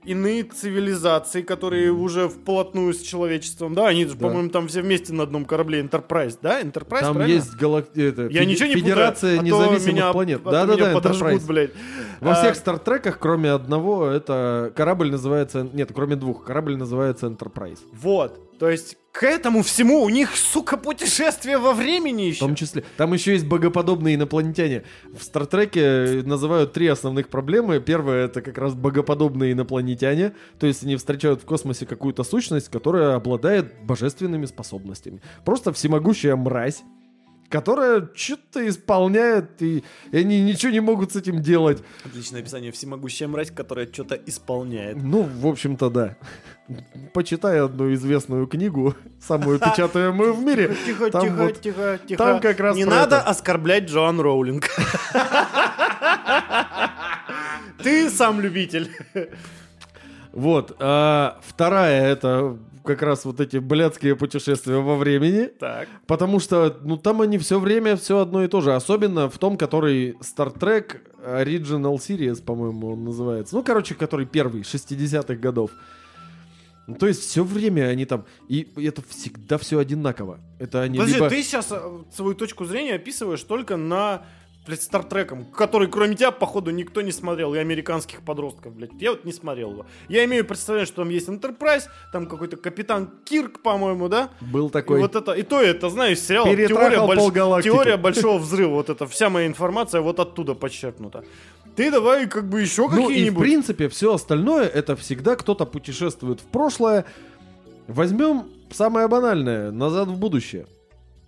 иные 0.05 0.45
цивилизации, 0.45 1.43
которые 1.43 1.91
уже 1.93 2.29
вплотную 2.29 2.93
с 2.95 3.01
человечеством, 3.01 3.75
да, 3.75 3.89
они 3.89 4.05
же, 4.07 4.15
Да. 4.15 4.27
по-моему, 4.29 4.51
там 4.51 4.69
все 4.69 4.83
вместе 4.83 5.13
на 5.13 5.23
одном 5.25 5.45
корабле 5.45 5.81
Enterprise, 5.81 6.39
да, 6.43 6.61
Enterprise, 6.61 7.01
Там 7.01 7.15
правильно? 7.15 7.35
есть 7.35 7.55
галак... 7.57 7.89
это, 7.97 8.23
Я 8.23 8.43
феди- 8.43 8.47
ничего 8.47 8.69
не 8.69 8.75
Федерация 8.75 9.37
путаю, 9.39 9.41
а 9.41 9.59
независимых 9.63 9.95
меня, 9.95 10.13
планет. 10.13 10.41
а 10.45 10.51
Да-да-да, 10.51 10.83
меня 10.85 10.95
подожгут, 10.95 11.33
Enterprise. 11.33 11.47
блядь. 11.47 11.71
Во 12.21 12.33
А, 12.33 12.35
всех 12.35 12.55
стартреках, 12.57 13.19
кроме 13.19 13.51
одного, 13.51 14.07
это 14.07 14.73
корабль 14.77 15.11
называется... 15.11 15.69
Нет, 15.73 15.91
кроме 15.95 16.17
двух, 16.17 16.45
корабль 16.45 16.77
называется 16.77 17.27
Enterprise. 17.27 17.79
Вот, 17.93 18.59
то 18.59 18.69
есть 18.71 18.97
к 19.15 19.23
этому 19.23 19.63
всему 19.63 20.03
у 20.03 20.09
них, 20.09 20.37
сука, 20.37 20.77
путешествие 20.77 21.59
во 21.59 21.73
времени 21.73 22.25
В 22.25 22.27
еще. 22.31 22.41
том 22.41 22.57
числе. 22.57 22.83
Там 22.97 23.13
еще 23.13 23.31
есть 23.31 23.47
богоподобные 23.47 24.17
инопланетяне. 24.17 24.83
В 25.17 25.23
Стартреке 25.23 26.23
называют 26.25 26.73
три 26.73 26.89
основных 26.89 27.29
проблемы. 27.29 27.79
Первое 27.79 28.25
это 28.25 28.43
как 28.43 28.59
раз 28.59 28.75
богоподобные 28.75 29.53
инопланетяне. 29.53 30.33
То 30.59 30.67
есть 30.67 30.83
они 30.83 30.97
встречают 30.97 31.43
в 31.43 31.45
космосе 31.45 31.87
какую-то 31.87 32.25
сущность, 32.25 32.69
которая 32.69 33.15
обладает 33.15 33.85
божественными 33.85 34.47
способностями. 34.47 35.23
Просто 35.45 35.73
всемогущая 35.73 36.35
мразь 36.35 36.83
которая 37.49 38.09
что-то 38.15 38.67
исполняет, 38.69 39.63
и, 39.63 39.83
и 40.13 40.17
они 40.19 40.41
ничего 40.43 40.73
не 40.73 40.81
могут 40.81 41.13
с 41.13 41.17
этим 41.17 41.41
делать. 41.41 41.83
Отличное 42.05 42.41
описание. 42.41 42.73
Всемогущая 42.73 43.29
мразь, 43.29 43.51
которая 43.51 43.91
что-то 43.93 44.17
исполняет. 44.27 44.97
Ну, 45.03 45.23
в 45.23 45.47
общем-то, 45.47 45.91
да. 45.91 46.17
Почитай 47.13 47.61
одну 47.61 47.93
известную 47.95 48.47
книгу, 48.47 48.95
самую 49.21 49.59
печатаемую 49.59 50.33
в 50.35 50.43
мире. 50.43 50.75
Тихо, 50.87 51.11
Там 51.11 51.23
тихо, 51.23 51.35
вот- 51.37 51.61
тихо, 51.61 51.99
тихо. 52.07 52.25
там 52.25 52.41
как 52.41 52.59
раз 52.61 52.77
Не 52.77 52.85
надо 52.87 53.17
это. 53.17 53.29
оскорблять 53.29 53.85
Джоан 53.85 54.21
Роулинг. 54.21 54.69
Ты 57.83 58.09
сам 58.11 58.41
любитель. 58.41 58.91
Вот. 60.33 60.75
а 60.81 61.39
вторая 61.47 62.07
это 62.07 62.57
как 62.85 63.03
раз 63.03 63.25
вот 63.25 63.41
эти 63.41 63.57
блядские 63.57 64.15
путешествия 64.15 64.77
во 64.77 64.97
времени. 64.97 65.47
Так. 65.59 65.89
Потому 66.07 66.39
что, 66.39 66.79
ну, 66.83 66.97
там 66.97 67.21
они 67.23 67.39
все 67.39 67.59
время 67.59 67.97
все 67.97 68.19
одно 68.19 68.45
и 68.45 68.49
то 68.49 68.61
же. 68.61 68.75
Особенно 68.75 69.29
в 69.29 69.39
том, 69.39 69.57
который 69.57 70.13
Star 70.21 70.57
Trek 70.57 70.99
Original 71.27 71.97
Series, 71.97 72.43
по-моему, 72.43 72.93
он 72.93 73.05
называется. 73.05 73.57
Ну, 73.57 73.63
короче, 73.63 73.95
который 73.95 74.27
первый, 74.27 74.63
60-х 74.63 75.35
годов. 75.37 75.71
Ну, 76.87 76.97
то 76.97 77.07
есть 77.07 77.23
все 77.23 77.43
время 77.43 77.87
они 77.87 78.05
там... 78.05 78.27
И 78.49 78.69
это 78.77 79.03
всегда 79.09 79.57
все 79.57 79.79
одинаково. 79.79 80.39
Это 80.59 80.83
они 80.83 80.99
Подожди, 80.99 81.17
либо... 81.17 81.31
ты 81.31 81.43
сейчас 81.43 81.73
свою 82.15 82.35
точку 82.35 82.67
зрения 82.67 82.95
описываешь 82.95 83.43
только 83.43 83.77
на 83.77 84.23
блядь, 84.67 84.83
Стартреком, 84.83 85.45
который 85.45 85.89
кроме 85.89 86.15
тебя, 86.15 86.31
походу, 86.31 86.71
никто 86.71 87.03
не 87.03 87.13
смотрел, 87.13 87.55
и 87.55 87.59
американских 87.59 88.23
подростков, 88.23 88.75
блядь. 88.75 88.91
Я 89.01 89.11
вот 89.11 89.25
не 89.25 89.33
смотрел 89.33 89.73
его. 89.73 89.87
Я 90.09 90.25
имею 90.25 90.45
представление, 90.45 90.87
что 90.87 91.03
там 91.03 91.11
есть 91.11 91.29
Enterprise, 91.29 91.85
там 92.13 92.27
какой-то 92.27 92.57
капитан 92.57 93.11
Кирк, 93.25 93.61
по-моему, 93.61 94.09
да? 94.09 94.31
Был 94.41 94.69
И 94.69 94.71
такой... 94.71 95.01
вот 95.01 95.17
это, 95.17 95.33
и 95.33 95.43
то 95.43 95.61
это, 95.61 95.91
знаешь, 95.91 96.19
сериал 96.21 96.45
теория, 96.45 96.99
больш- 96.99 97.63
теория 97.63 97.97
большого 97.97 98.39
взрыва, 98.39 98.75
вот 98.75 98.91
это, 98.91 99.07
вся 99.07 99.31
моя 99.31 99.47
информация 99.47 100.01
вот 100.01 100.19
оттуда 100.21 100.55
подчеркнута. 100.55 101.25
Ты 101.77 101.91
давай 101.91 102.29
как 102.29 102.49
бы 102.49 102.61
еще 102.61 102.83
Ну 102.83 102.89
и 102.89 103.03
в 103.03 103.07
какие-нибудь. 103.09 103.43
принципе 103.43 103.89
все 103.89 104.15
остальное 104.15 104.67
это 104.67 104.95
всегда 104.95 105.35
кто-то 105.35 105.67
путешествует 105.67 106.41
в 106.41 106.45
прошлое. 106.45 107.05
Возьмем 107.89 108.45
самое 108.71 109.09
банальное 109.09 109.71
«Назад 109.73 110.09
в 110.09 110.17
будущее». 110.17 110.67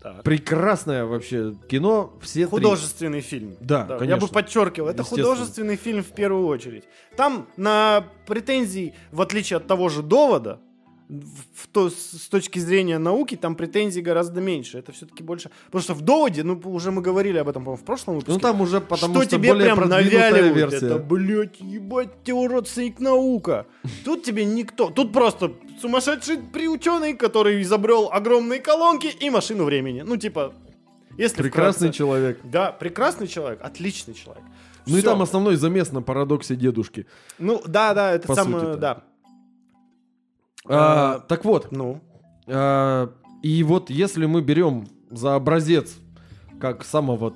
Так. 0.07 0.23
Прекрасное 0.23 1.05
вообще 1.05 1.57
кино. 1.69 2.13
Все 2.23 2.47
три. 2.47 2.51
Художественный 2.51 3.21
фильм. 3.21 3.57
Да, 3.59 3.89
я 3.91 3.99
конечно. 3.99 4.21
бы 4.21 4.33
подчеркивал, 4.33 4.89
это 4.89 5.03
художественный 5.03 5.75
фильм 5.75 6.05
в 6.05 6.13
первую 6.13 6.47
очередь. 6.47 6.85
Там 7.17 7.49
на 7.57 8.07
претензии, 8.25 8.95
в 9.11 9.21
отличие 9.21 9.57
от 9.57 9.67
того 9.67 9.89
же 9.89 10.05
довода, 10.05 10.61
в, 11.09 11.69
то, 11.69 11.89
с, 11.89 12.29
точки 12.29 12.59
зрения 12.59 12.99
науки, 12.99 13.37
там 13.37 13.55
претензий 13.55 14.03
гораздо 14.03 14.41
меньше. 14.41 14.79
Это 14.79 14.93
все-таки 14.93 15.23
больше. 15.23 15.51
Потому 15.67 15.83
что 15.83 15.95
в 15.95 16.01
доводе, 16.01 16.43
ну, 16.43 16.61
уже 16.65 16.91
мы 16.91 17.01
говорили 17.01 17.39
об 17.39 17.49
этом, 17.49 17.65
по-моему, 17.65 17.83
в 17.83 17.87
прошлом 17.87 18.15
выпуске. 18.15 18.33
Ну 18.33 18.39
там 18.39 18.61
уже 18.61 18.81
потому 18.81 19.15
что, 19.15 19.23
что, 19.23 19.37
тебе 19.37 19.53
более 19.53 19.75
прям 19.75 19.89
навяливают, 19.89 20.73
версия. 20.73 20.87
это, 20.87 20.99
блядь, 20.99 21.61
ебать, 21.61 22.23
ты 22.25 22.33
родственник 22.33 22.99
наука. 22.99 23.67
Тут 24.05 24.25
тебе 24.25 24.45
никто, 24.45 24.91
тут 24.91 25.13
просто 25.13 25.53
сумасшедший 25.81 26.39
приученый, 26.39 27.15
который 27.15 27.63
изобрел 27.63 28.09
огромные 28.13 28.61
колонки 28.61 29.07
и 29.07 29.31
машину 29.31 29.65
времени. 29.65 30.03
Ну, 30.05 30.17
типа, 30.17 30.55
если 31.17 31.43
Прекрасный 31.43 31.89
вкратце. 31.89 31.99
человек. 31.99 32.41
Да, 32.45 32.73
прекрасный 32.73 33.29
человек, 33.29 33.61
отличный 33.63 34.15
человек. 34.15 34.45
Ну 34.87 34.97
и 34.97 35.01
Всё. 35.01 35.11
там 35.11 35.23
основной 35.23 35.57
замес 35.57 35.93
на 35.93 36.03
парадоксе 36.03 36.57
дедушки. 36.57 37.07
Ну, 37.39 37.63
да, 37.67 37.95
да, 37.95 38.13
это 38.13 38.29
По 38.29 38.35
самое, 38.35 38.77
да. 38.77 39.03
А, 40.69 41.17
А, 41.17 41.19
так 41.21 41.45
вот, 41.45 41.71
Ну, 41.71 42.01
а, 42.47 43.13
и 43.43 43.63
вот 43.63 43.91
если 43.91 44.27
мы 44.27 44.43
берем 44.43 44.89
за 45.11 45.35
образец 45.35 45.97
как 46.61 46.85
самого 46.85 47.35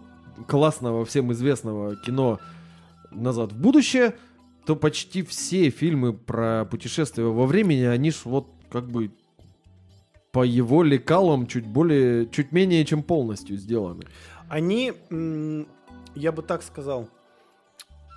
классного 0.49 1.05
всем 1.05 1.33
известного 1.33 1.97
кино 1.97 2.39
«Назад 3.11 3.53
в 3.53 3.61
будущее», 3.61 4.17
то 4.67 4.77
почти 4.77 5.23
все 5.23 5.71
фильмы 5.71 6.13
про 6.13 6.65
путешествия 6.65 7.25
во 7.25 7.47
времени, 7.47 7.83
они 7.83 8.11
ж 8.11 8.21
вот 8.25 8.47
как 8.71 8.89
бы 8.89 9.11
по 10.33 10.45
его 10.45 10.83
лекалам 10.83 11.47
чуть 11.47 11.67
более, 11.67 12.29
чуть 12.29 12.53
менее, 12.53 12.85
чем 12.85 13.03
полностью 13.03 13.57
сделаны. 13.57 14.05
они, 14.49 14.93
я 16.15 16.33
бы 16.33 16.43
так 16.43 16.63
сказал. 16.63 17.09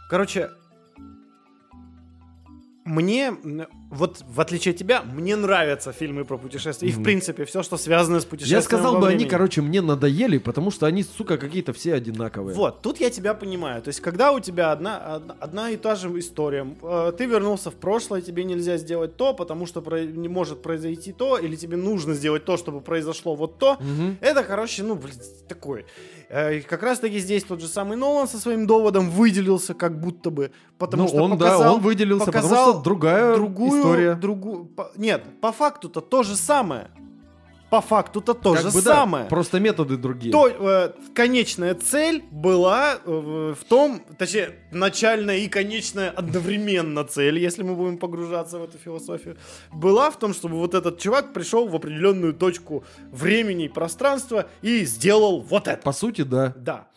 Короче, 0.09 0.49
мне, 2.85 3.31
вот 3.93 4.23
в 4.27 4.41
отличие 4.41 4.73
от 4.73 4.77
тебя, 4.77 5.03
мне 5.03 5.35
нравятся 5.35 5.91
фильмы 5.91 6.25
про 6.25 6.37
путешествия. 6.37 6.87
И, 6.87 6.91
в 6.91 7.03
принципе, 7.03 7.45
все, 7.45 7.63
что 7.63 7.77
связано 7.77 8.19
с 8.19 8.25
путешествием 8.25 8.59
Я 8.59 8.63
сказал 8.63 8.93
бы, 8.93 9.07
они, 9.07 9.17
времени. 9.17 9.29
короче, 9.29 9.61
мне 9.61 9.81
надоели, 9.81 10.37
потому 10.39 10.71
что 10.71 10.85
они, 10.85 11.03
сука, 11.03 11.37
какие-то 11.37 11.73
все 11.73 11.93
одинаковые. 11.93 12.55
Вот, 12.55 12.81
тут 12.81 12.99
я 12.99 13.09
тебя 13.09 13.33
понимаю. 13.33 13.81
То 13.81 13.89
есть, 13.89 14.01
когда 14.01 14.31
у 14.31 14.39
тебя 14.39 14.71
одна, 14.71 15.21
одна, 15.39 15.69
и 15.69 15.77
та 15.77 15.95
же 15.95 16.07
история, 16.19 16.67
э, 16.81 17.13
ты 17.17 17.25
вернулся 17.25 17.69
в 17.71 17.75
прошлое, 17.75 18.21
тебе 18.21 18.43
нельзя 18.43 18.77
сделать 18.77 19.15
то, 19.15 19.33
потому 19.33 19.65
что 19.65 19.81
не 19.81 20.27
может 20.27 20.61
произойти 20.61 21.11
то, 21.13 21.37
или 21.37 21.55
тебе 21.55 21.77
нужно 21.77 22.13
сделать 22.13 22.45
то, 22.45 22.57
чтобы 22.57 22.81
произошло 22.81 23.35
вот 23.35 23.59
то. 23.59 23.77
Мгм. 23.79 24.17
Это, 24.21 24.43
короче, 24.43 24.83
ну, 24.83 24.95
блин, 24.95 25.15
такой. 25.47 25.85
Э, 26.35 26.61
как 26.61 26.81
раз-таки 26.81 27.19
здесь 27.19 27.43
тот 27.43 27.61
же 27.61 27.67
самый 27.67 27.95
Нолан 27.95 28.27
со 28.27 28.39
своим 28.39 28.65
доводом 28.65 29.11
выделился, 29.11 29.75
как 29.75 29.99
будто 29.99 30.31
бы, 30.31 30.49
потому 30.79 31.03
ну, 31.03 31.09
что 31.09 31.17
он, 31.17 31.31
показал, 31.33 31.59
да, 31.61 31.73
он 31.73 31.81
выделился, 31.81 32.25
потому 32.25 32.43
показал 32.49 32.73
что 32.73 32.81
другая 32.81 33.35
другую, 33.35 33.79
история. 33.79 34.15
другую, 34.15 34.65
по- 34.65 34.89
нет, 34.95 35.23
по 35.41 35.51
факту-то 35.51 36.01
то 36.01 36.23
же 36.23 36.35
самое. 36.35 36.89
По 37.73 37.81
факту-то 37.81 38.35
то 38.35 38.53
Как 38.53 38.61
же 38.61 38.69
бы 38.69 38.83
да, 38.83 38.93
самое. 38.97 39.25
просто 39.25 39.59
методы 39.59 39.97
другие. 39.97 40.31
То, 40.31 40.47
э, 40.47 40.91
конечная 41.15 41.73
цель 41.73 42.23
была 42.29 42.99
э, 43.03 43.55
в 43.59 43.63
том, 43.67 43.99
точнее, 44.19 44.59
начальная 44.71 45.37
и 45.37 45.47
конечная 45.47 46.11
одновременно 46.11 47.03
цель, 47.03 47.39
если 47.39 47.63
мы 47.63 47.73
будем 47.73 47.97
погружаться 47.97 48.59
в 48.59 48.63
эту 48.63 48.77
философию, 48.77 49.37
была 49.71 50.11
в 50.11 50.19
том, 50.19 50.35
чтобы 50.35 50.59
вот 50.59 50.75
этот 50.75 50.99
чувак 50.99 51.33
пришел 51.33 51.67
в 51.67 51.75
определенную 51.75 52.35
точку 52.35 52.83
времени 53.11 53.65
и 53.65 53.69
пространства 53.69 54.47
и 54.61 54.85
сделал 54.85 55.41
вот 55.41 55.67
это. 55.67 55.81
По 55.81 55.93
сути, 55.93 56.21
да. 56.21 56.53
Да. 56.55 56.89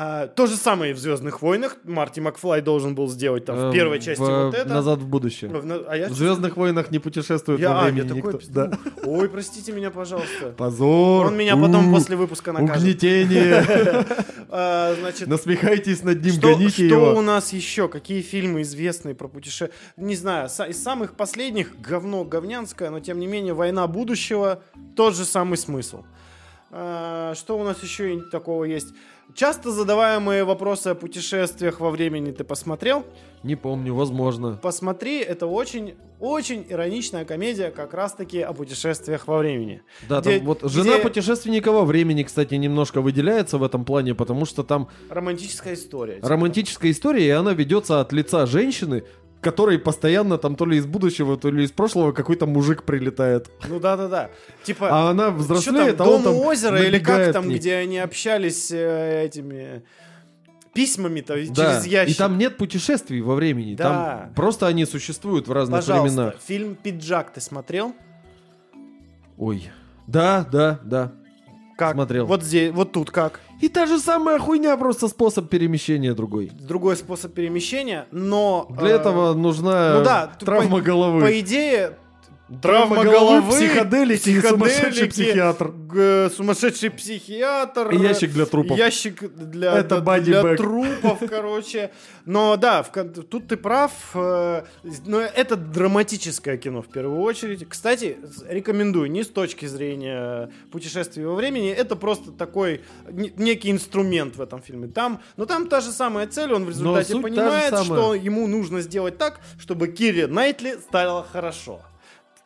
А, 0.00 0.28
то 0.28 0.46
же 0.46 0.54
самое 0.54 0.92
и 0.92 0.94
в 0.94 0.98
Звездных 0.98 1.42
войнах. 1.42 1.76
Марти 1.82 2.20
Макфлай 2.20 2.60
должен 2.60 2.94
был 2.94 3.08
сделать 3.08 3.44
там 3.44 3.56
в 3.56 3.70
Э, 3.70 3.72
первой 3.72 3.98
части 3.98 4.22
в- 4.22 4.44
вот 4.46 4.54
это. 4.54 4.68
Назад 4.68 5.00
в 5.00 5.08
будущее. 5.08 5.50
В, 5.50 5.90
а 5.90 5.96
я 5.96 6.08
В 6.08 6.12
Звездных 6.12 6.56
войнах 6.56 6.92
не 6.92 7.00
путешествует 7.00 7.58
я, 7.58 7.70
во 7.70 7.80
а, 7.80 7.84
я 7.86 7.90
времени 7.90 8.08
такой, 8.08 8.34
никто. 8.34 8.46
Да. 8.50 8.78
Ой, 9.02 9.28
простите 9.28 9.72
меня, 9.72 9.90
пожалуйста. 9.90 10.54
Позор. 10.56 11.26
Он 11.26 11.36
меня 11.36 11.56
потом 11.56 11.88
У, 11.90 11.94
после 11.96 12.14
выпуска 12.14 12.52
накажет. 12.52 12.80
Угнетение. 12.84 14.06
А, 14.50 14.94
значит, 14.98 15.28
Насмехайтесь 15.28 16.02
над 16.04 16.22
ним, 16.24 16.32
что, 16.32 16.52
гоните 16.54 16.86
что 16.88 16.96
у 16.96 17.10
его. 17.10 17.20
нас 17.22 17.52
еще? 17.52 17.86
Какие 17.88 18.22
фильмы 18.22 18.62
известные 18.62 19.14
про 19.14 19.28
путешествия? 19.28 19.76
Не 19.98 20.16
знаю, 20.16 20.46
из 20.46 20.82
самых 20.82 21.16
последних 21.16 21.78
говно 21.80 22.24
говнянское, 22.24 22.88
но 22.88 23.00
тем 23.00 23.18
не 23.18 23.26
менее 23.26 23.52
«Война 23.52 23.86
будущего» 23.88 24.62
тот 24.96 25.14
же 25.16 25.24
самый 25.26 25.58
смысл. 25.58 26.04
А, 26.70 27.34
что 27.34 27.58
у 27.58 27.64
нас 27.64 27.82
еще 27.82 28.20
такого 28.30 28.64
есть? 28.64 28.88
Часто 29.34 29.70
задаваемые 29.70 30.42
вопросы 30.44 30.88
о 30.88 30.94
путешествиях 30.94 31.80
во 31.80 31.90
времени 31.90 32.32
ты 32.32 32.44
посмотрел? 32.44 33.04
Не 33.44 33.54
помню, 33.56 33.94
возможно. 33.94 34.58
Посмотри, 34.60 35.20
это 35.20 35.46
очень, 35.46 35.94
очень 36.18 36.66
ироничная 36.68 37.24
комедия 37.24 37.70
как 37.70 37.94
раз-таки 37.94 38.40
о 38.40 38.52
путешествиях 38.52 39.28
во 39.28 39.38
времени. 39.38 39.82
Да, 40.08 40.20
Где- 40.20 40.38
там 40.38 40.46
вот 40.46 40.62
жена 40.64 40.94
где- 40.94 41.02
путешественника 41.02 41.70
во 41.70 41.84
времени, 41.84 42.24
кстати, 42.24 42.54
немножко 42.54 43.00
выделяется 43.00 43.58
в 43.58 43.62
этом 43.62 43.84
плане, 43.84 44.14
потому 44.14 44.44
что 44.44 44.64
там 44.64 44.88
Романтическая 45.08 45.74
история. 45.74 46.16
типа. 46.16 46.28
романтическая 46.28 46.90
история, 46.90 47.26
и 47.26 47.30
она 47.30 47.52
ведется 47.52 48.00
от 48.00 48.12
лица 48.12 48.44
женщины, 48.46 49.04
которой 49.40 49.78
постоянно 49.78 50.36
там 50.38 50.56
то 50.56 50.66
ли 50.66 50.76
из 50.78 50.86
будущего, 50.86 51.36
то 51.36 51.50
ли 51.50 51.64
из 51.64 51.70
прошлого 51.70 52.12
какой-то 52.12 52.46
мужик 52.46 52.82
прилетает. 52.82 53.48
Ну 53.68 53.78
да-да-да. 53.80 54.30
Типа, 54.64 54.88
А 54.90 55.10
она 55.10 55.24
Что 55.28 55.30
там, 55.30 55.38
взрослеет, 55.38 56.00
а 56.00 56.04
Дом 56.04 56.14
он 56.14 56.22
там 56.24 56.34
у 56.34 56.44
озера 56.46 56.82
или 56.82 56.98
как 56.98 57.32
там, 57.32 57.48
где 57.48 57.76
они 57.76 57.98
общались 57.98 58.70
э, 58.72 59.24
этими 59.26 59.82
письмами-то 60.74 61.34
Да, 61.50 61.54
через 61.54 61.86
ящик. 61.86 62.14
и 62.14 62.18
там 62.18 62.38
нет 62.38 62.56
путешествий 62.56 63.20
во 63.20 63.34
времени, 63.34 63.74
Да. 63.74 63.84
там 63.84 64.34
просто 64.34 64.66
они 64.66 64.84
существуют 64.84 65.48
в 65.48 65.52
разных 65.52 65.80
Пожалуйста, 65.80 66.14
временах. 66.16 66.34
фильм 66.44 66.74
«Пиджак» 66.76 67.32
ты 67.32 67.40
смотрел? 67.40 67.94
Ой. 69.36 69.70
Да, 70.06 70.46
да, 70.50 70.80
да. 70.84 71.12
Как? 71.78 71.94
Смотрел. 71.94 72.26
Вот 72.26 72.42
здесь, 72.42 72.72
вот 72.72 72.90
тут 72.90 73.12
как? 73.12 73.38
И 73.60 73.68
та 73.68 73.86
же 73.86 74.00
самая 74.00 74.40
хуйня, 74.40 74.76
просто 74.76 75.06
способ 75.06 75.48
перемещения 75.48 76.12
другой. 76.12 76.50
Другой 76.58 76.96
способ 76.96 77.32
перемещения, 77.32 78.06
но... 78.10 78.66
Для 78.80 78.88
э, 78.88 78.94
этого 78.96 79.32
нужна 79.34 79.98
ну 79.98 80.04
да, 80.04 80.26
травма 80.40 80.78
по- 80.78 80.82
головы. 80.82 81.20
По 81.20 81.38
идее, 81.38 81.96
Травма 82.62 83.04
головы, 83.04 83.50
психоделики 83.50 84.30
и 84.30 84.40
сумасшедший 84.40 85.08
психоделики, 85.08 85.10
психиатр. 85.10 85.70
г- 85.70 86.30
сумасшедший 86.30 86.90
психиатр. 86.90 87.90
И 87.90 87.96
ящик 87.98 88.32
для 88.32 88.46
трупов. 88.46 88.78
Ящик 88.78 89.22
для, 89.36 89.78
Это 89.78 90.00
для- 90.00 90.20
для 90.42 90.56
трупов, 90.56 91.18
короче. 91.28 91.90
Но 92.24 92.56
да, 92.56 92.82
в 92.82 92.88
тут 92.90 93.48
ты 93.48 93.56
прав. 93.58 93.92
э, 94.14 94.62
Но 95.06 95.20
это 95.20 95.56
драматическое 95.56 96.56
кино 96.56 96.80
в 96.80 96.88
первую 96.88 97.20
очередь. 97.20 97.68
Кстати, 97.68 98.16
рекомендую 98.48 99.10
не 99.10 99.24
с 99.24 99.28
точки 99.28 99.66
зрения 99.66 100.50
путешествия 100.72 101.26
во 101.26 101.34
времени. 101.34 101.70
Это 101.70 101.96
просто 101.96 102.32
такой 102.32 102.80
не- 103.10 103.32
некий 103.36 103.70
инструмент 103.70 104.36
в 104.36 104.40
этом 104.40 104.62
фильме. 104.62 104.88
Там, 104.88 105.20
но 105.36 105.44
там 105.44 105.68
та 105.68 105.80
же 105.82 105.90
самая 105.92 106.26
цель. 106.26 106.52
Он 106.54 106.64
в 106.64 106.68
результате 106.70 107.14
понимает, 107.20 107.78
что 107.84 108.14
ему 108.14 108.46
нужно 108.46 108.80
сделать 108.80 109.18
так, 109.18 109.40
чтобы 109.58 109.88
Кире 109.88 110.26
Найтли 110.26 110.78
стало 110.88 111.26
хорошо. 111.30 111.80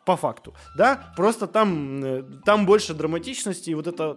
По 0.04 0.16
факту, 0.16 0.52
да, 0.76 1.12
просто 1.16 1.46
там, 1.46 2.04
э, 2.04 2.24
там 2.44 2.66
больше 2.66 2.92
драматичности, 2.92 3.70
и 3.70 3.74
вот 3.74 3.86
эта 3.86 4.16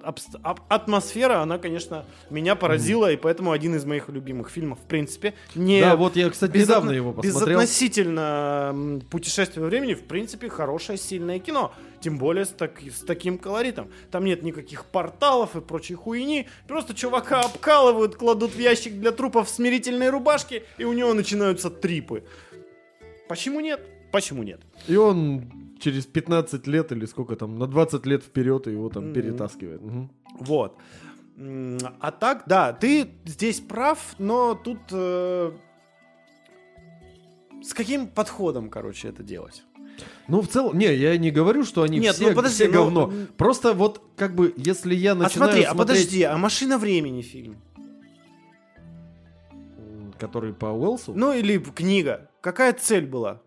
атмосфера, 0.67 1.41
она, 1.41 1.59
конечно, 1.59 2.05
меня 2.31 2.55
поразила, 2.55 3.11
и 3.11 3.15
поэтому 3.17 3.51
один 3.51 3.75
из 3.75 3.85
моих 3.85 4.09
любимых 4.09 4.49
фильмов, 4.49 4.79
в 4.79 4.87
принципе, 4.87 5.35
не... 5.53 5.81
Да, 5.81 5.95
вот 5.95 6.15
я, 6.15 6.27
кстати, 6.31 6.57
недавно 6.57 6.89
безотно- 6.89 6.95
его 6.95 7.13
посмотрел. 7.13 7.59
Безотносительно 7.59 8.71
м, 8.73 9.01
путешествия 9.01 9.61
во 9.61 9.67
времени, 9.67 9.93
в 9.93 10.05
принципе, 10.07 10.49
хорошее, 10.49 10.97
сильное 10.97 11.37
кино. 11.37 11.71
Тем 11.99 12.17
более 12.17 12.45
с, 12.45 12.49
так- 12.49 12.81
с 12.81 13.01
таким 13.01 13.37
колоритом. 13.37 13.91
Там 14.09 14.25
нет 14.25 14.41
никаких 14.41 14.85
порталов 14.85 15.55
и 15.55 15.61
прочей 15.61 15.93
хуйни. 15.93 16.47
Просто 16.67 16.95
чувака 16.95 17.41
обкалывают, 17.41 18.15
кладут 18.15 18.55
в 18.55 18.59
ящик 18.59 18.99
для 18.99 19.11
трупов 19.11 19.47
в 19.47 19.51
смирительной 19.51 20.09
рубашке, 20.09 20.63
и 20.79 20.83
у 20.83 20.93
него 20.93 21.13
начинаются 21.13 21.69
трипы. 21.69 22.23
Почему 23.29 23.59
нет? 23.59 23.81
Почему 24.11 24.43
нет? 24.43 24.61
И 24.87 24.95
он 24.95 25.43
через 25.79 26.05
15 26.05 26.67
лет 26.67 26.91
или 26.91 27.05
сколько 27.05 27.35
там, 27.35 27.57
на 27.59 27.67
20 27.67 28.05
лет 28.05 28.23
вперед 28.23 28.67
его 28.67 28.89
там 28.89 29.05
Мгм. 29.05 29.13
перетаскивает. 29.13 29.81
Мгм. 29.81 30.11
Вот. 30.39 30.77
А 31.99 32.11
так, 32.11 32.43
да, 32.47 32.71
ты 32.71 33.09
здесь 33.25 33.59
прав, 33.59 34.15
но 34.19 34.55
тут 34.55 34.79
э, 34.91 35.51
с 37.61 37.73
каким 37.73 38.07
подходом, 38.07 38.69
короче, 38.69 39.09
это 39.09 39.21
делать? 39.21 39.63
Ну, 40.27 40.41
в 40.41 40.47
целом, 40.47 40.77
не, 40.77 40.93
я 40.93 41.17
не 41.17 41.31
говорю, 41.31 41.63
что 41.63 41.83
они 41.83 41.99
Нет, 41.99 42.15
все, 42.15 42.29
ну 42.29 42.35
подожди, 42.35 42.55
все 42.55 42.67
ну, 42.67 42.73
говно. 42.73 43.11
м. 43.11 43.27
Просто 43.37 43.73
вот, 43.73 44.01
как 44.15 44.35
бы, 44.35 44.53
если 44.57 44.93
я 44.95 45.11
а 45.11 45.15
начинаю 45.15 45.51
смотри, 45.51 45.63
а 45.63 45.71
смотреть... 45.71 45.97
подожди, 45.97 46.23
а 46.23 46.37
машина 46.37 46.77
времени 46.77 47.21
фильм? 47.21 47.57
Который 50.19 50.53
по 50.53 50.67
Уэлсу? 50.67 51.13
Ну 51.13 51.33
или 51.33 51.57
книга. 51.57 52.29
Какая 52.41 52.73
цель 52.73 53.05
была? 53.05 53.41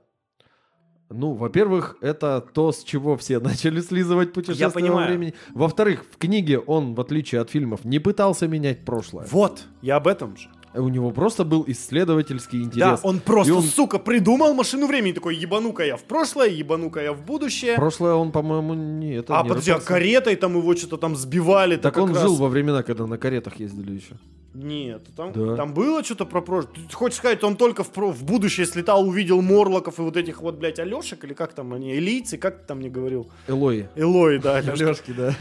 Ну, 1.10 1.32
во-первых, 1.32 1.97
это 2.01 2.44
то, 2.52 2.70
с 2.70 2.82
чего 2.85 3.16
все 3.16 3.39
начали 3.40 3.80
слизывать 3.80 4.32
путешествия 4.32 4.66
Я 4.66 4.70
понимаю. 4.70 5.01
во 5.01 5.06
времени. 5.06 5.35
Во-вторых, 5.55 6.05
в 6.10 6.18
книге 6.18 6.59
он, 6.59 6.94
в 6.94 7.01
отличие 7.01 7.40
от 7.40 7.51
фильмов, 7.51 7.85
не 7.85 7.98
пытался 7.98 8.47
менять 8.47 8.85
прошлое. 8.85 9.26
Вот, 9.30 9.64
я 9.80 9.97
об 9.97 10.06
этом 10.06 10.36
же. 10.36 10.48
У 10.74 10.89
него 10.89 11.11
просто 11.11 11.45
был 11.45 11.65
исследовательский 11.66 12.62
интерес. 12.62 13.01
Да, 13.01 13.09
он 13.09 13.20
просто, 13.20 13.53
И 13.53 13.57
он- 13.57 13.62
сука, 13.62 13.99
придумал 13.99 14.55
машину 14.55 14.86
времени. 14.86 15.12
Такой, 15.12 15.35
ебану-ка 15.36 15.85
я 15.85 15.97
в 15.97 16.03
прошлое, 16.05 16.49
ебану-ка 16.49 17.01
я 17.03 17.12
в 17.12 17.24
будущее. 17.24 17.74
Прошлое 17.77 18.15
он, 18.15 18.32
по-моему, 18.32 18.74
не 18.74 19.15
это 19.16 19.39
а 19.39 19.43
не 19.43 19.49
подожди, 19.49 19.70
а 19.70 19.81
каретой 19.81 20.36
там 20.36 20.57
его 20.57 20.74
что-то 20.77 20.97
там 20.99 21.16
сбивали. 21.16 21.77
Так 21.77 21.97
он 21.97 22.11
раз- 22.12 22.20
жил 22.23 22.35
во 22.36 22.49
времена, 22.49 22.82
когда 22.82 23.07
на 23.07 23.16
каретах 23.19 23.59
ездили 23.61 23.93
еще. 23.93 24.15
Нет, 24.55 25.03
там, 25.16 25.32
Да. 25.32 25.57
там 25.57 25.73
было 25.73 26.03
что-то 26.03 26.24
про 26.27 26.40
прошлое. 26.40 26.73
Ты 26.89 26.95
хочешь 26.95 27.19
сказать, 27.19 27.45
он 27.45 27.57
только 27.57 27.85
в, 27.85 27.90
в 27.97 28.24
будущее 28.24 28.66
слетал, 28.66 29.07
увидел 29.07 29.40
Морлоков 29.40 29.99
и 29.99 30.03
вот 30.03 30.16
этих 30.16 30.43
вот, 30.43 30.57
блядь, 30.57 30.78
Алешек, 30.81 31.23
или 31.24 31.32
как 31.35 31.53
там 31.53 31.73
они, 31.74 31.97
элийцы, 31.97 32.39
как 32.39 32.61
ты 32.61 32.66
там 32.66 32.78
мне 32.78 32.89
говорил? 32.89 33.28
Элои. 33.47 33.89
Элой, 33.95 34.39
да, 34.39 34.57
Алёшка. 34.57 34.85
Лешки, 34.85 35.12
да. 35.12 35.35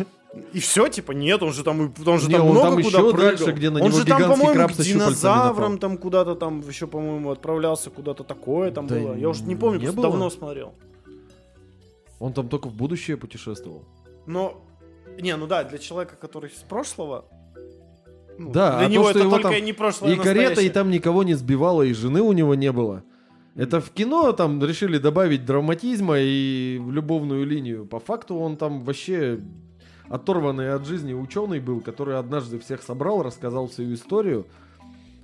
И 0.53 0.59
все, 0.59 0.87
типа, 0.87 1.11
нет, 1.11 1.41
он 1.43 1.53
же 1.53 1.63
там, 1.63 1.93
он 2.05 2.19
же 2.19 2.27
Не, 2.27 2.35
там 2.35 2.47
он 2.47 2.51
много 2.51 2.67
там 2.67 2.83
куда 2.83 2.99
еще 2.99 3.11
прыгал. 3.11 3.37
дальше, 3.37 3.51
где 3.51 3.69
на 3.69 3.83
он 3.83 3.91
же 3.91 4.05
там, 4.05 4.23
по-моему, 4.23 4.67
к 4.67 4.73
динозаврам 4.77 5.77
там 5.77 5.97
куда-то 5.97 6.35
там 6.35 6.61
еще, 6.67 6.87
по-моему, 6.87 7.31
отправлялся 7.31 7.89
куда-то 7.89 8.23
такое 8.23 8.71
там 8.71 8.87
Да 8.87 8.95
было. 8.95 9.15
Я 9.15 9.29
уж 9.29 9.41
не 9.41 9.55
помню, 9.55 9.79
не 9.79 9.91
было. 9.91 10.09
давно 10.09 10.29
смотрел. 10.29 10.73
Он 12.19 12.33
там 12.33 12.49
только 12.49 12.67
в 12.67 12.73
будущее 12.73 13.17
путешествовал. 13.17 13.83
Но, 14.25 14.63
не, 15.21 15.35
ну 15.35 15.47
да, 15.47 15.63
для 15.63 15.77
человека, 15.77 16.15
который 16.19 16.49
с 16.49 16.63
прошлого, 16.67 17.25
ну, 18.37 18.51
Да, 18.51 18.77
для 18.77 18.87
а 18.87 18.89
него 18.89 19.03
то, 19.03 19.09
что 19.09 19.19
это 19.19 19.27
его 19.27 19.37
только 19.37 19.55
там 19.55 19.65
не 19.65 19.73
прошлое, 19.73 20.11
И 20.13 20.17
а 20.17 20.21
карета, 20.21 20.61
и 20.61 20.69
там 20.69 20.89
никого 20.91 21.23
не 21.23 21.33
сбивала, 21.35 21.83
и 21.83 21.93
жены 21.93 22.21
у 22.21 22.33
него 22.33 22.55
не 22.55 22.71
было. 22.71 23.03
Это 23.55 23.81
в 23.81 23.89
кино 23.89 24.31
там 24.33 24.63
решили 24.63 24.99
добавить 24.99 25.43
драматизма 25.43 26.19
и 26.19 26.77
любовную 26.77 27.45
линию. 27.45 27.85
По 27.87 27.99
факту 27.99 28.35
он 28.35 28.55
там 28.55 28.83
вообще 28.83 29.39
оторванный 30.09 30.73
от 30.73 30.85
жизни 30.85 31.13
ученый 31.13 31.59
был, 31.59 31.81
который 31.81 32.17
однажды 32.17 32.59
всех 32.59 32.81
собрал, 32.81 33.23
рассказал 33.23 33.69
свою 33.69 33.93
историю 33.93 34.45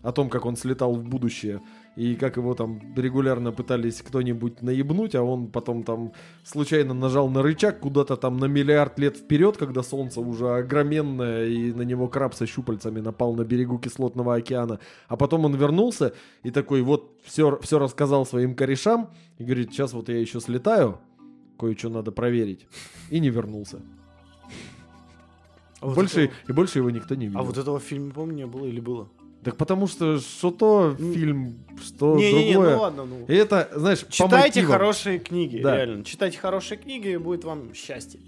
о 0.03 0.11
том, 0.11 0.29
как 0.29 0.45
он 0.45 0.57
слетал 0.57 0.93
в 0.95 1.03
будущее, 1.03 1.61
и 1.95 2.15
как 2.15 2.35
его 2.37 2.53
там 2.55 2.81
регулярно 2.95 3.51
пытались 3.51 4.01
кто-нибудь 4.01 4.61
наебнуть, 4.61 5.15
а 5.15 5.23
он 5.23 5.47
потом 5.47 5.83
там 5.83 6.11
случайно 6.43 6.93
нажал 6.93 7.29
на 7.29 7.41
рычаг 7.41 7.79
куда-то 7.79 8.17
там 8.17 8.37
на 8.37 8.45
миллиард 8.45 8.99
лет 8.99 9.17
вперед, 9.17 9.55
когда 9.55 9.81
солнце 9.81 10.19
уже 10.19 10.49
огроменное, 10.49 11.45
и 11.45 11.71
на 11.71 11.83
него 11.83 12.07
краб 12.09 12.33
со 12.33 12.45
щупальцами 12.45 12.99
напал 12.99 13.33
на 13.33 13.45
берегу 13.45 13.79
кислотного 13.79 14.35
океана. 14.35 14.79
А 15.07 15.15
потом 15.15 15.45
он 15.45 15.55
вернулся 15.55 16.13
и 16.43 16.51
такой 16.51 16.81
вот 16.81 17.17
все, 17.23 17.57
все 17.61 17.79
рассказал 17.79 18.25
своим 18.25 18.55
корешам, 18.55 19.11
и 19.37 19.45
говорит, 19.45 19.71
сейчас 19.71 19.93
вот 19.93 20.09
я 20.09 20.19
еще 20.19 20.41
слетаю, 20.41 20.99
кое-что 21.57 21.89
надо 21.89 22.11
проверить. 22.11 22.67
И 23.09 23.19
не 23.19 23.29
вернулся. 23.29 23.79
А 25.83 25.87
вот 25.87 25.95
больше, 25.95 26.21
этого- 26.25 26.37
и 26.47 26.51
больше 26.53 26.79
его 26.79 26.89
никто 26.89 27.15
не 27.15 27.27
видел. 27.27 27.39
А 27.39 27.43
вот 27.43 27.57
этого 27.57 27.79
фильма, 27.79 28.11
помню, 28.11 28.35
не 28.35 28.45
было 28.45 28.65
или 28.65 28.79
было? 28.79 29.09
Так 29.43 29.57
потому 29.57 29.87
что 29.87 30.19
что 30.19 30.51
то 30.51 30.95
фильм, 30.97 31.65
что 31.83 32.15
Не-не-не, 32.15 32.53
другое. 32.53 32.75
ну 32.75 32.81
ладно, 32.81 33.05
ну. 33.05 33.25
И 33.27 33.33
это, 33.35 33.69
знаешь, 33.75 34.05
по 34.05 34.11
Читайте 34.11 34.61
мотивам. 34.61 34.71
хорошие 34.71 35.19
книги, 35.19 35.57
Да. 35.61 35.75
реально. 35.75 36.03
Читайте 36.05 36.37
хорошие 36.37 36.77
книги, 36.77 37.09
и 37.09 37.17
будет 37.17 37.43
вам 37.43 37.73
счастье. 37.73 38.21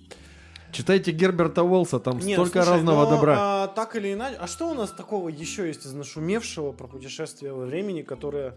Читайте 0.73 1.11
Герберта 1.11 1.63
Уолса, 1.63 1.99
там 1.99 2.17
Не, 2.19 2.33
столько 2.33 2.61
слушай, 2.63 2.75
разного 2.75 3.05
но, 3.05 3.09
добра. 3.11 3.35
а, 3.39 3.67
так 3.67 3.95
или 3.95 4.11
иначе, 4.11 4.35
а 4.41 4.45
что 4.47 4.69
у 4.69 4.73
нас 4.73 4.91
такого 4.91 5.29
еще 5.29 5.65
есть 5.67 5.85
из 5.85 5.93
нашумевшего 5.93 6.73
про 6.73 6.87
путешествие 6.87 7.53
во 7.53 7.65
времени, 7.65 8.01
которое, 8.01 8.55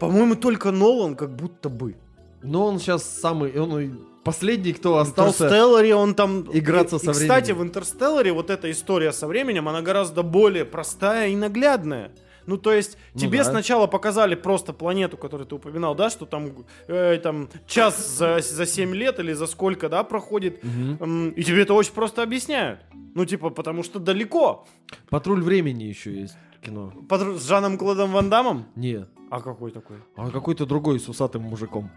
по-моему, 0.00 0.34
только 0.34 0.72
Нолан 0.72 1.14
как 1.14 1.34
будто 1.36 1.68
бы. 1.68 1.94
Но 2.42 2.66
он 2.66 2.78
сейчас 2.80 3.04
самый, 3.04 3.58
он 3.58 4.00
последний, 4.26 4.72
кто 4.74 4.92
В 4.94 4.98
остался. 4.98 5.44
Интерстелларе 5.44 5.94
он 5.94 6.14
там... 6.14 6.44
играться 6.52 6.96
и, 6.96 6.98
со 6.98 7.10
и, 7.10 7.14
Кстати, 7.14 7.52
временем. 7.52 7.58
в 7.58 7.62
Интерстелларе 7.68 8.32
вот 8.32 8.50
эта 8.50 8.70
история 8.70 9.12
со 9.12 9.26
временем, 9.26 9.68
она 9.68 9.80
гораздо 9.82 10.22
более 10.22 10.64
простая 10.64 11.28
и 11.28 11.36
наглядная. 11.36 12.10
Ну, 12.46 12.58
то 12.58 12.72
есть, 12.72 12.96
Ну 13.14 13.20
тебе 13.20 13.38
да. 13.38 13.44
сначала 13.50 13.86
показали 13.88 14.36
просто 14.36 14.72
планету, 14.72 15.16
которую 15.16 15.46
ты 15.48 15.54
упоминал, 15.56 15.94
да, 15.96 16.10
что 16.10 16.26
там, 16.26 16.52
э, 16.86 17.18
там 17.22 17.48
час 17.66 18.16
за, 18.18 18.38
за 18.40 18.66
7 18.66 18.94
лет 18.94 19.18
или 19.18 19.32
за 19.32 19.46
сколько, 19.46 19.88
да, 19.88 20.04
проходит, 20.04 20.62
Мгм. 20.62 20.96
М, 21.00 21.28
и 21.30 21.42
тебе 21.42 21.62
это 21.62 21.74
очень 21.74 21.92
просто 21.92 22.22
объясняют. 22.22 22.78
Ну, 23.16 23.24
типа, 23.24 23.50
потому 23.50 23.82
что 23.82 23.98
далеко. 23.98 24.64
Патруль 25.10 25.42
времени 25.42 25.84
еще 25.84 26.12
есть 26.20 26.36
кино. 26.64 26.92
Под- 27.08 27.40
с 27.40 27.48
Жаном 27.48 27.78
Клодом 27.78 28.12
Ван 28.12 28.30
Дамом? 28.30 28.66
Нет. 28.76 29.08
А 29.30 29.40
какой 29.40 29.72
такой? 29.72 29.96
А 30.16 30.30
какой-то 30.30 30.66
другой 30.66 31.00
с 31.00 31.08
усатым 31.08 31.42
мужиком. 31.42 31.90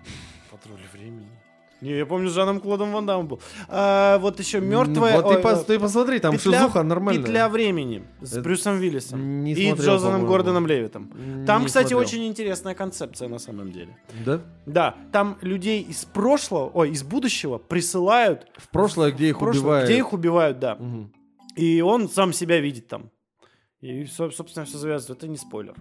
Патруль 0.49 0.81
времени. 0.93 1.27
Не, 1.81 1.97
я 1.97 2.05
помню, 2.05 2.29
с 2.29 2.33
Жаном 2.33 2.59
Клодом 2.59 2.91
Ван 2.91 3.05
Дамом 3.05 3.27
был. 3.27 3.39
А, 3.69 4.17
вот 4.19 4.37
еще 4.39 4.59
мертвая... 4.59 5.21
Вот 5.21 5.33
ты, 5.33 5.41
пос- 5.41 5.61
э, 5.61 5.63
ты 5.65 5.79
посмотри, 5.79 6.19
там 6.19 6.35
петля, 6.35 6.59
шизуха 6.59 6.83
нормальная. 6.83 7.23
Петля 7.23 7.47
времени 7.47 8.03
с 8.21 8.33
Это- 8.33 8.41
Брюсом 8.41 8.79
Виллисом. 8.79 9.43
Не 9.43 9.53
и 9.53 9.67
смотрел, 9.67 9.93
Джозаном. 9.95 10.25
Гордоном 10.25 10.67
Левитом. 10.67 11.09
Там, 11.47 11.61
Не 11.61 11.67
кстати, 11.67 11.87
смотрел. 11.93 11.99
очень 11.99 12.27
интересная 12.27 12.75
концепция 12.75 13.29
на 13.29 13.39
самом 13.39 13.71
деле. 13.71 13.97
Да? 14.25 14.41
Да, 14.65 14.95
там 15.13 15.37
людей 15.41 15.81
из 15.81 16.03
прошлого, 16.05 16.69
ой, 16.73 16.89
из 16.91 17.03
будущего 17.03 17.57
присылают 17.59 18.47
В 18.57 18.67
прошлое, 18.69 19.11
где 19.11 19.29
их 19.29 19.37
в 19.37 19.39
прошлое, 19.39 19.61
убивают. 19.61 19.85
Где 19.89 19.97
их 19.97 20.13
убивают, 20.13 20.59
да. 20.59 20.75
Мгм. 20.75 21.13
И 21.55 21.81
он 21.81 22.09
сам 22.09 22.33
себя 22.33 22.59
видит 22.59 22.87
там. 22.89 23.09
И, 23.79 24.05
со- 24.05 24.31
собственно, 24.31 24.65
все 24.65 24.77
завязывается. 24.77 25.13
Это 25.13 25.27
не 25.31 25.37
спойлер. 25.37 25.75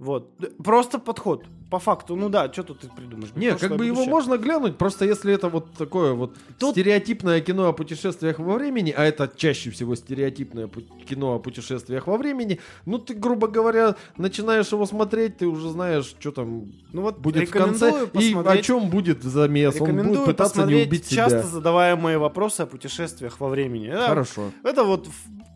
Вот. 0.00 0.32
Просто 0.64 0.98
подход. 0.98 1.44
По 1.70 1.78
факту. 1.78 2.16
Ну 2.16 2.28
да, 2.28 2.52
что 2.52 2.64
тут 2.64 2.80
ты 2.80 2.88
придумаешь? 2.88 3.30
Не, 3.36 3.50
Прошлое, 3.50 3.68
как 3.68 3.78
бы 3.78 3.86
его 3.86 4.04
можно 4.04 4.36
глянуть, 4.36 4.76
просто 4.76 5.04
если 5.04 5.32
это 5.32 5.48
вот 5.48 5.72
такое 5.74 6.14
вот 6.14 6.34
Тут- 6.58 6.72
стереотипное 6.72 7.40
кино 7.40 7.68
о 7.68 7.72
путешествиях 7.72 8.40
во 8.40 8.54
времени, 8.54 8.92
а 8.96 9.04
это 9.04 9.30
чаще 9.36 9.70
всего 9.70 9.94
стереотипное 9.94 10.68
кино 11.08 11.34
о 11.34 11.38
путешествиях 11.38 12.08
во 12.08 12.16
времени, 12.16 12.58
ну 12.86 12.98
ты, 12.98 13.14
грубо 13.14 13.46
говоря, 13.46 13.94
начинаешь 14.16 14.72
его 14.72 14.84
смотреть, 14.84 15.38
ты 15.38 15.46
уже 15.46 15.70
знаешь, 15.70 16.12
что 16.18 16.32
там 16.32 16.72
Ну 16.92 17.02
вот 17.02 17.18
будет 17.18 17.48
в 17.48 17.52
конце 17.52 18.08
и 18.14 18.34
о 18.34 18.56
чем 18.58 18.90
будет 18.90 19.22
замес. 19.22 19.80
Он 19.80 19.96
будет 19.96 20.24
пытаться 20.24 20.66
не 20.66 20.82
убить 20.82 21.08
часто 21.08 21.42
себя. 21.42 21.48
задаваемые 21.48 22.18
вопросы 22.18 22.62
о 22.62 22.66
путешествиях 22.66 23.38
во 23.38 23.48
времени. 23.48 23.90
Да, 23.90 24.08
Хорошо. 24.08 24.50
Это 24.64 24.82
вот 24.82 25.06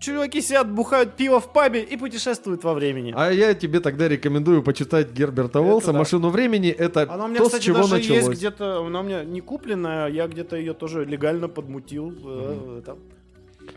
чуваки 0.04 0.40
сидят, 0.40 0.70
бухают 0.70 1.14
пиво 1.16 1.40
в 1.40 1.52
пабе 1.52 1.82
и 1.82 1.96
путешествуют 1.96 2.62
во 2.64 2.74
времени. 2.74 3.12
А 3.16 3.30
я 3.30 3.54
тебе 3.54 3.80
тогда 3.80 4.08
рекомендую 4.08 4.62
почитать 4.62 5.12
Герберта 5.12 5.60
Это 5.60 5.92
да. 5.92 6.03
«Машину 6.04 6.28
времени». 6.30 6.68
Это 6.70 7.02
Она 7.02 7.24
у 7.24 7.28
меня, 7.28 7.38
то, 7.38 7.46
кстати, 7.46 7.62
с 7.62 7.64
чего 7.64 7.78
даже 7.78 7.94
началось. 7.94 8.24
есть 8.24 8.38
где-то, 8.38 8.84
она 8.86 9.00
у 9.00 9.02
меня 9.02 9.24
не 9.24 9.40
купленная, 9.40 10.08
я 10.08 10.26
где-то 10.26 10.56
ее 10.56 10.74
тоже 10.74 11.04
легально 11.04 11.48
подмутил. 11.48 12.82
там. 12.82 12.98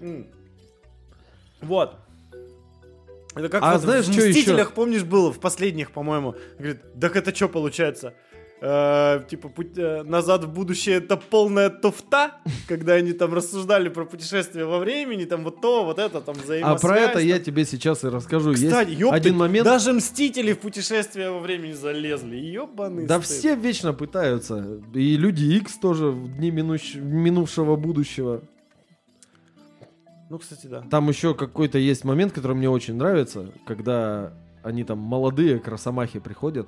М. 0.02 0.28
Вот. 1.62 1.95
Это 3.36 3.49
как 3.49 3.64
А 3.64 3.74
вот 3.74 3.82
знаешь, 3.82 4.06
в 4.06 4.12
что 4.12 4.22
еще? 4.22 4.30
«Мстителях», 4.30 4.74
помнишь, 4.74 5.04
было 5.04 5.32
в 5.32 5.40
последних, 5.40 5.91
по-моему. 5.91 6.36
Говорит, 6.58 6.80
так 6.99 7.16
это 7.16 7.36
что 7.36 7.48
получается? 7.49 8.14
Э, 8.59 9.21
типа, 9.29 9.49
путь, 9.49 9.77
э, 9.77 10.01
назад 10.01 10.43
в 10.45 10.51
будущее 10.51 10.95
это 10.95 11.15
полная 11.15 11.69
туфта, 11.69 12.31
когда 12.67 12.93
они 12.93 13.13
там 13.13 13.31
рассуждали 13.35 13.88
про 13.89 14.03
путешествие 14.05 14.65
во 14.65 14.79
времени, 14.79 15.25
там 15.25 15.43
вот 15.43 15.61
то, 15.61 15.85
вот 15.85 15.99
это, 15.99 16.21
там 16.21 16.35
А 16.39 16.43
взаимосвязь. 16.43 16.81
про 16.81 16.97
это 16.97 17.19
я 17.19 17.35
там. 17.35 17.43
тебе 17.43 17.65
сейчас 17.65 18.03
и 18.03 18.07
расскажу. 18.07 18.53
Кстати, 18.55 18.89
есть 18.89 18.99
ёпты, 19.01 19.15
один 19.15 19.38
момент. 19.38 19.63
даже 19.65 19.93
Мстители 19.93 20.53
в 20.53 20.59
путешествие 20.59 21.29
во 21.29 21.39
времени 21.39 21.73
залезли. 21.73 22.35
Ёбаный 22.38 23.05
Да 23.05 23.21
стыд. 23.21 23.38
все 23.38 23.55
вечно 23.55 23.93
пытаются. 23.93 24.81
И 24.95 25.17
Люди 25.17 25.43
Икс 25.57 25.75
тоже 25.77 26.07
в 26.07 26.38
дни 26.38 26.49
минущ- 26.49 26.99
минувшего 26.99 27.75
будущего. 27.75 28.41
Ну, 30.31 30.39
кстати, 30.39 30.65
да. 30.65 30.81
Там 30.89 31.07
еще 31.09 31.35
какой-то 31.35 31.77
есть 31.77 32.03
момент, 32.03 32.34
который 32.34 32.55
мне 32.57 32.69
очень 32.69 32.95
нравится, 32.95 33.51
когда 33.67 34.34
они 34.63 34.84
там 34.84 34.97
молодые 34.97 35.59
к 35.59 35.67
Росомахе 35.67 36.19
приходят 36.19 36.67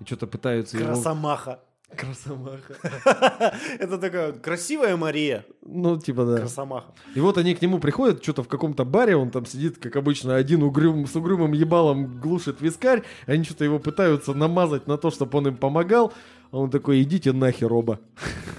и 0.00 0.04
что-то 0.04 0.26
пытаются 0.26 0.76
его... 0.78 0.88
Красомаха. 0.88 1.60
Красомаха. 1.96 2.74
Это 3.78 3.96
такая 3.98 4.32
красивая 4.32 4.96
Мария. 4.98 5.46
Ну, 5.64 5.98
типа, 5.98 6.24
да. 6.26 6.36
Красомаха. 6.38 6.92
И 7.14 7.20
вот 7.20 7.38
они 7.38 7.54
к 7.54 7.62
нему 7.62 7.78
приходят, 7.78 8.22
что-то 8.22 8.42
в 8.42 8.48
каком-то 8.48 8.84
баре, 8.84 9.16
он 9.16 9.30
там 9.30 9.46
сидит, 9.46 9.78
как 9.78 9.96
обычно, 9.96 10.36
один 10.36 10.62
угрюм, 10.62 11.06
с 11.06 11.16
угрюмым 11.16 11.52
ебалом 11.52 12.20
глушит 12.20 12.60
вискарь, 12.60 13.04
они 13.26 13.42
что-то 13.44 13.64
его 13.64 13.78
пытаются 13.78 14.34
намазать 14.34 14.86
на 14.86 14.98
то, 14.98 15.10
чтобы 15.10 15.38
он 15.38 15.48
им 15.48 15.56
помогал, 15.56 16.12
а 16.50 16.58
он 16.58 16.70
такой, 16.70 17.02
идите 17.02 17.32
нахер 17.32 17.72
оба. 17.72 18.00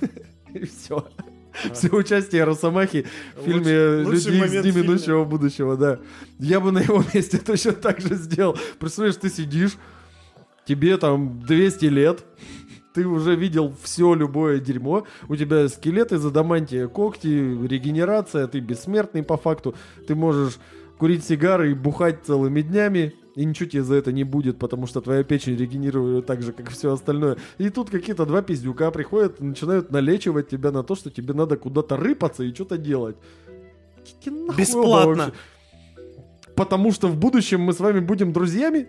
И 0.53 0.66
все. 0.66 1.07
Все 1.74 1.90
участие 1.90 2.44
Росомахи 2.45 3.06
в 3.36 3.44
фильме 3.44 3.60
Лучший- 3.60 4.06
лучший 4.06 4.11
«Люди 4.11 4.30
из 4.30 4.40
момент 4.40 4.52
дни 4.64 4.72
в 4.72 4.74
фильме. 4.74 4.88
минувшего 4.88 5.26
будущего», 5.26 5.78
да. 5.78 5.99
Я 6.40 6.60
бы 6.60 6.72
на 6.72 6.80
его 6.80 7.03
месте 7.14 7.38
точно 7.38 7.74
так 7.74 7.99
же 7.99 8.16
сделал. 8.16 8.57
Представляешь, 8.80 9.18
ты 9.18 9.30
сидишь, 9.30 9.74
тебе 10.70 10.98
там 10.98 11.40
200 11.40 11.86
лет, 11.86 12.24
ты 12.94 13.08
уже 13.08 13.36
видел 13.36 13.74
все 13.82 14.14
любое 14.14 14.60
дерьмо, 14.60 15.08
у 15.28 15.36
тебя 15.36 15.68
скелет 15.68 16.12
из 16.12 16.24
адамантия, 16.24 16.88
когти, 16.88 17.28
регенерация, 17.28 18.46
ты 18.46 18.60
бессмертный 18.60 19.24
по 19.24 19.36
факту, 19.36 19.74
ты 20.08 20.14
можешь 20.14 20.60
курить 21.00 21.26
сигары 21.26 21.72
и 21.72 21.74
бухать 21.74 22.20
целыми 22.24 22.62
днями, 22.62 23.16
и 23.36 23.46
ничего 23.46 23.68
тебе 23.68 23.84
за 23.84 23.96
это 23.96 24.12
не 24.12 24.24
будет, 24.24 24.60
потому 24.60 24.86
что 24.86 25.02
твоя 25.02 25.24
печень 25.24 25.56
регенерирует 25.56 26.28
так 26.28 26.44
же, 26.44 26.52
как 26.52 26.70
и 26.70 26.74
все 26.74 26.94
остальное. 26.94 27.38
И 27.58 27.72
тут 27.72 27.90
какие-то 27.90 28.28
два 28.28 28.44
пиздюка 28.44 28.91
приходят 28.91 29.41
и 29.41 29.44
начинают 29.44 29.90
налечивать 29.90 30.50
тебя 30.50 30.70
на 30.72 30.84
то, 30.84 30.94
что 30.94 31.10
тебе 31.10 31.34
надо 31.34 31.58
куда-то 31.58 31.98
рыпаться 31.98 32.44
и 32.44 32.54
что-то 32.54 32.78
делать. 32.78 33.16
Бесплатно. 34.56 35.32
Потому 36.56 36.91
что 36.91 37.08
в 37.08 37.18
будущем 37.18 37.62
мы 37.62 37.74
с 37.74 37.80
вами 37.80 38.02
будем 38.02 38.34
друзьями? 38.34 38.88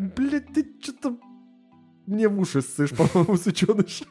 Блять, 0.00 0.46
ты 0.54 0.66
что-то 0.80 1.18
мне 2.06 2.26
в 2.26 2.40
уши 2.40 2.62
ссышь, 2.62 2.90
по-моему, 2.96 3.36
сученыш. 3.36 4.02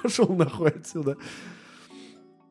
Пошел 0.00 0.28
нахуй 0.28 0.70
отсюда. 0.70 1.16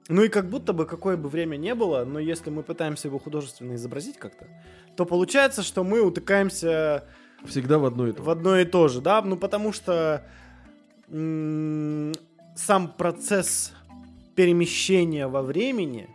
Ну 0.09 0.23
и 0.23 0.27
как 0.27 0.49
будто 0.49 0.73
бы 0.73 0.85
какое 0.85 1.15
бы 1.15 1.29
время 1.29 1.55
не 1.55 1.73
было, 1.75 2.03
но 2.03 2.19
если 2.19 2.49
мы 2.49 2.63
пытаемся 2.63 3.07
его 3.07 3.19
художественно 3.19 3.75
изобразить 3.75 4.17
как-то, 4.17 4.47
то 4.97 5.05
получается, 5.05 5.63
что 5.63 5.85
мы 5.85 6.01
утыкаемся 6.01 7.05
Всегда 7.45 7.79
в 7.79 7.85
одно 7.85 8.07
и 8.07 8.11
то. 8.11 8.23
в 8.23 8.29
одно 8.29 8.57
и 8.57 8.65
то 8.65 8.89
же, 8.89 8.99
да? 8.99 9.21
Ну 9.21 9.37
потому 9.37 9.71
что 9.71 10.25
м, 11.07 12.13
сам 12.55 12.91
процесс 12.91 13.73
перемещения 14.35 15.27
во 15.27 15.41
времени 15.41 16.09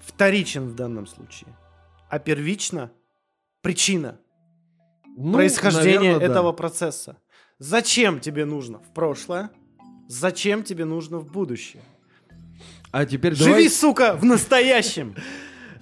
вторичен 0.00 0.66
в 0.66 0.74
данном 0.74 1.06
случае, 1.06 1.56
а 2.08 2.18
первично 2.18 2.90
причина 3.62 4.18
Ну, 5.16 5.32
происхождения 5.32 6.12
наверно, 6.12 6.18
да. 6.20 6.26
этого 6.26 6.52
процесса. 6.52 7.16
Зачем 7.58 8.20
тебе 8.20 8.44
нужно 8.44 8.78
в 8.78 8.92
прошлое? 8.92 9.50
Зачем 10.08 10.62
тебе 10.62 10.84
нужно 10.84 11.18
в 11.18 11.30
будущее? 11.30 11.82
А 12.90 13.06
теперь 13.06 13.34
Живи, 13.34 13.50
давай, 13.50 13.70
сука, 13.70 14.16
в 14.16 14.24
настоящем. 14.24 15.14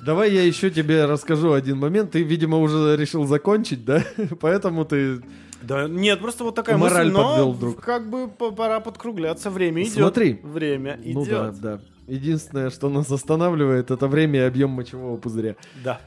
давай 0.02 0.32
я 0.32 0.42
еще 0.42 0.70
тебе 0.70 1.04
расскажу 1.06 1.52
один 1.52 1.78
момент. 1.78 2.12
Ты, 2.12 2.22
видимо, 2.22 2.58
уже 2.58 2.96
решил 2.96 3.24
закончить, 3.24 3.84
да? 3.84 4.04
Поэтому 4.40 4.84
ты... 4.84 5.22
Да 5.62 5.86
нет, 5.86 6.18
просто 6.20 6.42
вот 6.42 6.56
такая 6.56 6.76
Мораль 6.76 7.06
мысль, 7.06 7.16
но 7.16 7.28
подвел 7.28 7.52
вдруг. 7.52 7.80
как 7.80 8.10
бы 8.10 8.28
пора 8.28 8.80
подкругляться. 8.80 9.48
Время 9.48 9.82
идет. 9.84 9.94
Смотри. 9.94 10.40
Время 10.42 10.98
идет. 11.02 11.14
Ну 11.14 11.24
да, 11.24 11.52
да. 11.52 11.80
Единственное, 12.08 12.70
что 12.70 12.88
нас 12.90 13.10
останавливает, 13.12 13.92
это 13.92 14.08
время 14.08 14.40
и 14.40 14.42
объем 14.42 14.70
мочевого 14.70 15.16
пузыря. 15.18 15.54
Да. 15.84 16.00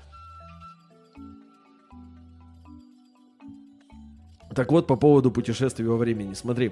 Так 4.56 4.72
вот, 4.72 4.88
по 4.88 4.96
поводу 4.96 5.32
путешествий 5.32 5.86
во 5.86 5.98
времени. 5.98 6.34
Смотри. 6.34 6.72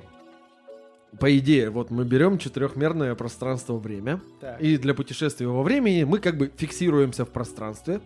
По 1.19 1.37
идее, 1.37 1.69
вот 1.69 1.91
мы 1.91 2.05
берем 2.05 2.39
четырехмерное 2.39 3.13
пространство-время. 3.13 4.19
И 4.59 4.77
для 4.77 4.93
путешествия 4.95 5.47
во 5.47 5.61
времени 5.61 6.03
мы 6.05 6.17
как 6.19 6.37
бы 6.37 6.51
фиксируемся 6.55 7.25
в 7.25 7.29
пространстве 7.29 8.01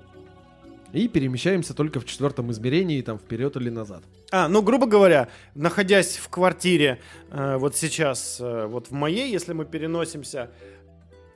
и 0.94 1.08
перемещаемся 1.08 1.74
только 1.74 2.00
в 2.00 2.06
четвертом 2.06 2.52
измерении, 2.52 3.02
там, 3.02 3.18
вперед 3.18 3.56
или 3.56 3.70
назад. 3.70 4.04
А, 4.32 4.48
ну, 4.48 4.62
грубо 4.62 4.88
говоря, 4.88 5.30
находясь 5.56 6.18
в 6.18 6.28
квартире, 6.30 7.00
э, 7.30 7.58
вот 7.58 7.76
сейчас, 7.76 8.40
э, 8.40 8.66
вот 8.66 8.88
в 8.88 8.92
моей, 8.92 9.32
если 9.32 9.54
мы 9.54 9.66
переносимся 9.66 10.50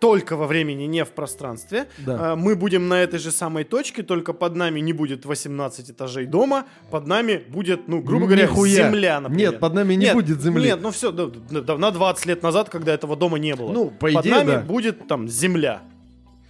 только 0.01 0.35
во 0.35 0.47
времени, 0.47 0.85
не 0.85 1.05
в 1.05 1.11
пространстве. 1.11 1.87
Да. 1.99 2.33
А, 2.33 2.35
Мы 2.35 2.55
будем 2.55 2.87
на 2.87 3.01
этой 3.03 3.19
же 3.19 3.31
самой 3.31 3.63
точке, 3.63 4.01
только 4.01 4.33
под 4.33 4.55
нами 4.55 4.79
не 4.79 4.93
будет 4.93 5.25
18 5.25 5.91
этажей 5.91 6.25
дома, 6.25 6.65
под 6.89 7.05
нами 7.05 7.43
будет, 7.47 7.87
ну, 7.87 8.01
грубо 8.01 8.25
говоря, 8.25 8.43
Нихуя. 8.43 8.89
земля, 8.89 9.19
например. 9.21 9.51
Нет, 9.51 9.59
под 9.59 9.73
нами 9.75 9.93
не 9.93 10.05
Нет, 10.05 10.15
будет 10.15 10.41
земли. 10.41 10.63
Нет, 10.63 10.79
ну 10.81 10.89
все, 10.89 11.11
на 11.11 11.91
20 11.91 12.25
лет 12.25 12.41
назад, 12.41 12.69
когда 12.69 12.93
этого 12.93 13.15
дома 13.15 13.37
не 13.37 13.55
было. 13.55 13.71
Ну, 13.71 13.91
по 13.91 14.11
под 14.11 14.25
идее, 14.25 14.33
нами 14.33 14.47
да. 14.47 14.59
будет 14.61 15.07
там 15.07 15.27
земля. 15.29 15.83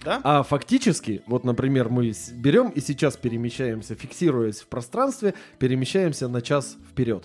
Да? 0.02 0.20
А 0.24 0.42
фактически, 0.42 1.22
вот, 1.26 1.44
например, 1.44 1.90
мы 1.90 2.12
берем 2.34 2.70
и 2.70 2.80
сейчас 2.80 3.18
перемещаемся, 3.18 3.94
фиксируясь 3.94 4.60
в 4.60 4.66
пространстве, 4.66 5.34
перемещаемся 5.58 6.26
на 6.26 6.40
час 6.40 6.78
вперед. 6.90 7.24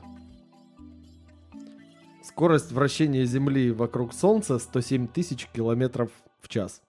Скорость 2.37 2.71
вращения 2.71 3.25
Земли 3.25 3.71
вокруг 3.71 4.13
Солнца 4.13 4.59
107 4.59 5.07
тысяч 5.07 5.47
километров 5.51 6.11
в 6.39 6.47
час. 6.47 6.83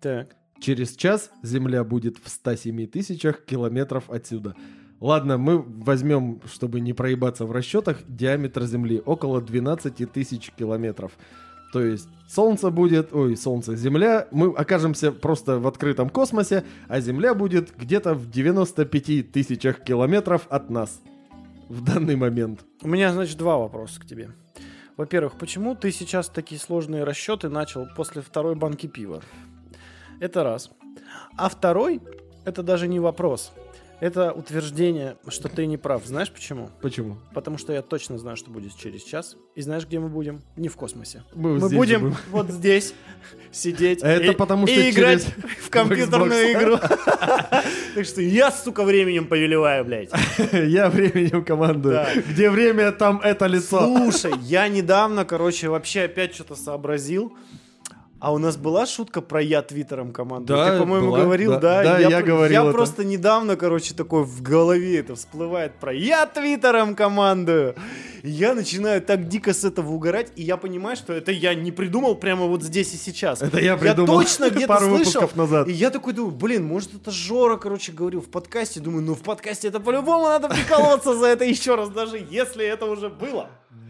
Так. 0.00 0.36
Через 0.60 0.94
час 0.94 1.32
Земля 1.42 1.82
будет 1.82 2.16
в 2.22 2.28
107 2.28 2.86
тысячах 2.86 3.44
километров 3.44 4.08
отсюда. 4.08 4.54
Ладно, 5.00 5.36
мы 5.36 5.58
возьмем, 5.58 6.40
чтобы 6.46 6.78
не 6.78 6.92
проебаться 6.92 7.44
в 7.44 7.50
расчетах, 7.50 8.02
диаметр 8.06 8.66
Земли 8.66 9.02
около 9.04 9.42
12 9.42 10.12
тысяч 10.12 10.52
километров. 10.56 11.18
То 11.72 11.82
есть 11.82 12.08
Солнце 12.28 12.70
будет, 12.70 13.12
ой, 13.12 13.36
Солнце, 13.36 13.74
Земля, 13.74 14.28
мы 14.30 14.54
окажемся 14.54 15.10
просто 15.10 15.58
в 15.58 15.66
открытом 15.66 16.08
космосе, 16.08 16.62
а 16.86 17.00
Земля 17.00 17.34
будет 17.34 17.76
где-то 17.76 18.14
в 18.14 18.30
95 18.30 19.32
тысячах 19.32 19.80
километров 19.82 20.46
от 20.48 20.70
нас 20.70 21.00
в 21.68 21.82
данный 21.82 22.14
момент. 22.14 22.64
У 22.82 22.88
меня, 22.88 23.12
значит, 23.12 23.36
два 23.38 23.58
вопроса 23.58 24.00
к 24.00 24.06
тебе. 24.06 24.30
Во-первых, 24.98 25.38
почему 25.38 25.76
ты 25.76 25.92
сейчас 25.92 26.28
такие 26.28 26.60
сложные 26.60 27.04
расчеты 27.04 27.48
начал 27.48 27.86
после 27.96 28.20
второй 28.20 28.56
банки 28.56 28.88
пива? 28.88 29.22
Это 30.18 30.42
раз. 30.42 30.72
А 31.36 31.48
второй, 31.48 32.00
это 32.44 32.64
даже 32.64 32.88
не 32.88 32.98
вопрос. 32.98 33.52
Это 34.00 34.32
утверждение, 34.32 35.16
что 35.26 35.48
ты 35.48 35.66
не 35.66 35.76
прав. 35.76 36.06
Знаешь 36.06 36.30
почему? 36.30 36.70
Почему? 36.80 37.16
Потому 37.34 37.58
что 37.58 37.72
я 37.72 37.82
точно 37.82 38.16
знаю, 38.16 38.36
что 38.36 38.48
будет 38.50 38.76
через 38.76 39.02
час. 39.02 39.36
И 39.56 39.60
знаешь, 39.60 39.86
где 39.86 39.98
мы 39.98 40.08
будем? 40.08 40.40
Не 40.56 40.68
в 40.68 40.76
космосе. 40.76 41.24
Мы, 41.34 41.58
Мы 41.58 41.68
будем 41.68 42.00
будем. 42.02 42.16
вот 42.30 42.48
здесь 42.50 42.94
сидеть 43.50 44.00
Это 44.02 44.32
и, 44.32 44.34
потому 44.36 44.68
что 44.68 44.78
и 44.80 44.90
играть 44.90 45.26
в 45.60 45.68
компьютерную 45.68 46.52
Xbox. 46.52 46.62
игру. 46.62 46.78
Так 47.94 48.04
что 48.06 48.22
я, 48.22 48.52
сука, 48.52 48.84
временем 48.84 49.26
повелеваю, 49.26 49.84
блядь. 49.84 50.10
Я 50.52 50.88
временем 50.88 51.44
командую. 51.44 52.00
Где 52.28 52.50
время, 52.50 52.92
там 52.92 53.20
это 53.20 53.46
лицо. 53.46 53.80
Слушай, 53.80 54.34
я 54.42 54.68
недавно, 54.68 55.24
короче, 55.24 55.68
вообще 55.68 56.02
опять 56.02 56.32
что-то 56.34 56.54
сообразил. 56.54 57.36
А 58.20 58.32
у 58.32 58.38
нас 58.38 58.56
была 58.56 58.84
шутка 58.84 59.20
про 59.20 59.40
я 59.40 59.62
твиттером 59.62 60.12
команду? 60.12 60.52
Да, 60.52 60.72
Ты, 60.72 60.78
по-моему, 60.80 61.06
была, 61.12 61.20
говорил, 61.20 61.52
да. 61.52 61.58
да? 61.60 61.82
Да, 61.84 61.98
я 62.00 62.18
про- 62.18 62.26
говорил 62.26 62.52
Я 62.62 62.68
это. 62.68 62.72
просто 62.72 63.04
недавно, 63.04 63.54
короче, 63.56 63.94
такой 63.94 64.24
в 64.24 64.42
голове 64.42 64.98
это 64.98 65.14
всплывает 65.14 65.74
про 65.78 65.92
я 65.92 66.26
твиттером 66.26 66.96
командую. 66.96 67.76
И 68.24 68.30
я 68.30 68.54
начинаю 68.54 69.00
так 69.00 69.28
дико 69.28 69.54
с 69.54 69.64
этого 69.64 69.92
угорать, 69.92 70.32
и 70.34 70.42
я 70.42 70.56
понимаю, 70.56 70.96
что 70.96 71.12
это 71.12 71.30
я 71.30 71.54
не 71.54 71.70
придумал 71.70 72.16
прямо 72.16 72.46
вот 72.46 72.64
здесь 72.64 72.92
и 72.92 72.96
сейчас. 72.96 73.40
Это 73.40 73.60
я 73.60 73.76
придумал 73.76 74.20
точно 74.20 74.50
где-то 74.50 74.66
пару 74.66 74.86
слышал. 74.86 74.98
выпусков 74.98 75.36
назад. 75.36 75.68
И 75.68 75.72
я 75.72 75.90
такой 75.90 76.12
думаю, 76.12 76.34
блин, 76.34 76.64
может 76.64 76.92
это 76.96 77.12
Жора, 77.12 77.56
короче, 77.56 77.92
говорил 77.92 78.20
в 78.20 78.28
подкасте. 78.28 78.80
Думаю, 78.80 79.02
ну 79.04 79.14
в 79.14 79.22
подкасте 79.22 79.68
это 79.68 79.78
по-любому 79.78 80.24
надо 80.24 80.48
приколоться 80.48 81.14
за 81.16 81.26
это 81.26 81.44
еще 81.44 81.76
раз, 81.76 81.88
даже 81.90 82.18
если 82.28 82.66
это 82.66 82.86
уже 82.86 83.08
было. 83.10 83.48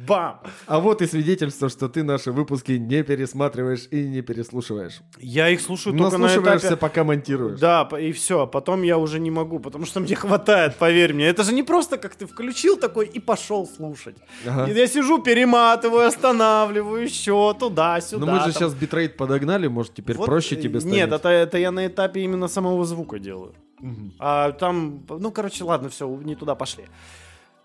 Бам! 0.09 0.40
А 0.66 0.81
вот 0.81 1.02
и 1.02 1.06
свидетельство, 1.06 1.69
что 1.69 1.89
ты 1.89 2.02
наши 2.02 2.32
выпуски 2.32 2.73
не 2.73 3.02
пересматриваешь 3.02 3.89
и 3.90 4.09
не 4.09 4.23
переслушиваешь. 4.23 5.01
Я 5.19 5.51
их 5.51 5.60
слушаю 5.60 5.97
только 5.97 6.19
на 6.19 6.35
этапе... 6.35 6.77
пока 6.77 7.05
монтируешь. 7.05 7.60
Да, 7.60 7.89
и 8.01 8.12
все, 8.12 8.47
потом 8.47 8.82
я 8.82 8.97
уже 8.97 9.20
не 9.20 9.31
могу, 9.31 9.59
потому 9.59 9.85
что 9.85 10.01
мне 10.01 10.15
хватает, 10.16 10.77
поверь 10.77 11.12
мне. 11.12 11.27
Это 11.27 11.44
же 11.44 11.52
не 11.52 11.62
просто 11.62 11.98
как 11.98 12.15
ты 12.15 12.27
включил 12.27 12.78
такой 12.78 13.06
и 13.06 13.20
пошел 13.20 13.66
слушать. 13.66 14.16
Ага. 14.47 14.70
И 14.70 14.74
я 14.74 14.86
сижу, 14.86 15.23
перематываю, 15.23 16.06
останавливаю, 16.06 17.02
еще 17.02 17.55
туда-сюда. 17.59 18.27
Но 18.27 18.32
мы 18.32 18.39
же 18.39 18.44
там. 18.44 18.52
сейчас 18.52 18.74
битрейт 18.74 19.16
подогнали, 19.16 19.69
может 19.69 19.94
теперь 19.94 20.16
Вот, 20.16 20.27
проще 20.27 20.56
э, 20.56 20.62
тебе 20.62 20.81
станет. 20.81 20.97
Нет, 20.97 21.12
это, 21.12 21.28
это 21.28 21.59
я 21.59 21.70
на 21.70 21.86
этапе 21.86 22.23
именно 22.23 22.48
самого 22.48 22.85
звука 22.85 23.19
делаю. 23.19 23.55
Мгм. 23.81 24.15
А 24.19 24.52
там, 24.52 25.05
ну, 25.09 25.31
короче, 25.31 25.65
ладно, 25.65 25.89
все, 25.89 26.09
не 26.24 26.35
туда 26.35 26.55
пошли. 26.55 26.85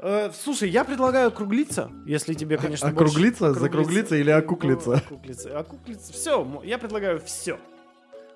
Э, 0.05 0.31
слушай, 0.37 0.69
я 0.69 0.83
предлагаю 0.83 1.29
округлиться, 1.29 1.89
если 2.05 2.33
тебе, 2.33 2.57
конечно, 2.57 2.91
больше- 2.91 3.05
Округлиться? 3.13 3.53
Закруглиться 3.53 4.15
или 4.17 4.31
окуклиться? 4.31 4.89
Ну, 4.89 4.95
окуклиться. 5.15 5.57
Окуклиться. 5.59 6.11
Все, 6.11 6.61
я 6.65 6.77
предлагаю 6.77 7.21
все. 7.25 7.57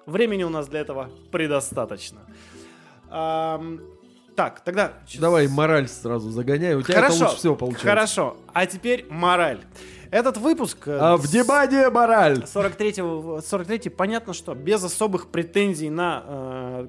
Времени 0.06 0.44
у 0.44 0.50
нас 0.50 0.70
для 0.70 0.80
этого 0.80 1.10
предостаточно. 1.30 2.20
Ам, 3.10 3.82
так, 4.38 4.62
тогда... 4.64 4.94
Давай 5.20 5.50
мораль 5.50 5.90
сразу 5.90 6.30
загоняй, 6.30 6.76
у 6.76 6.82
тебя 6.84 6.96
Хорошо, 6.96 7.16
это 7.16 7.24
лучше 7.26 7.38
всего 7.38 7.56
получается. 7.56 7.88
хорошо. 7.90 8.38
А 8.54 8.66
теперь 8.66 9.06
мораль. 9.10 9.60
Этот 10.10 10.38
выпуск... 10.38 10.88
э, 10.88 10.98
А 10.98 11.18
в 11.18 11.28
дебаде 11.28 11.90
мораль! 11.90 12.38
43-го, 12.38 13.42
43 13.42 13.90
понятно, 13.90 14.34
что 14.34 14.56
без 14.56 14.82
особых 14.86 15.28
претензий 15.32 15.90
на 15.90 16.24
э, 16.26 16.88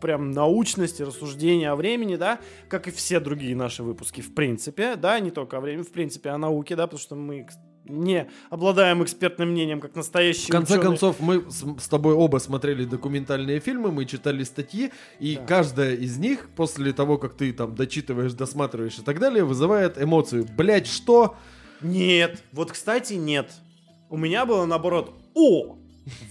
прям 0.00 0.30
научность 0.30 1.00
и 1.00 1.04
рассуждения 1.04 1.70
о 1.70 1.76
времени, 1.76 2.16
да, 2.16 2.38
как 2.68 2.88
и 2.88 2.90
все 2.90 3.20
другие 3.20 3.54
наши 3.56 3.82
выпуски, 3.82 4.20
в 4.20 4.34
принципе, 4.34 4.96
да, 4.96 5.18
не 5.20 5.30
только 5.30 5.56
о 5.58 5.60
времени, 5.60 5.82
в 5.82 5.92
принципе, 5.92 6.30
о 6.30 6.38
науке, 6.38 6.76
да, 6.76 6.86
потому 6.86 7.00
что 7.00 7.14
мы 7.14 7.46
не 7.84 8.28
обладаем 8.50 9.02
экспертным 9.02 9.50
мнением, 9.52 9.80
как 9.80 9.94
настоящие 9.94 10.48
В 10.48 10.50
конце 10.50 10.74
ученые. 10.74 10.88
концов, 10.90 11.20
мы 11.20 11.50
с, 11.50 11.64
с 11.82 11.88
тобой 11.88 12.12
оба 12.12 12.36
смотрели 12.38 12.84
документальные 12.84 13.60
фильмы, 13.60 13.90
мы 13.90 14.04
читали 14.04 14.42
статьи, 14.44 14.90
и 15.20 15.36
Да. 15.36 15.44
каждая 15.46 15.94
из 15.94 16.18
них, 16.18 16.50
после 16.54 16.92
того, 16.92 17.16
как 17.16 17.34
ты 17.34 17.50
там 17.52 17.74
дочитываешь, 17.74 18.34
досматриваешь 18.34 18.98
и 18.98 19.02
так 19.02 19.18
далее, 19.18 19.42
вызывает 19.44 20.00
эмоцию. 20.00 20.46
Блять, 20.56 20.86
что? 20.86 21.36
Нет, 21.80 22.42
вот, 22.52 22.72
кстати, 22.72 23.14
нет. 23.14 23.50
У 24.10 24.18
меня 24.18 24.44
было 24.44 24.66
наоборот, 24.66 25.14
о, 25.34 25.76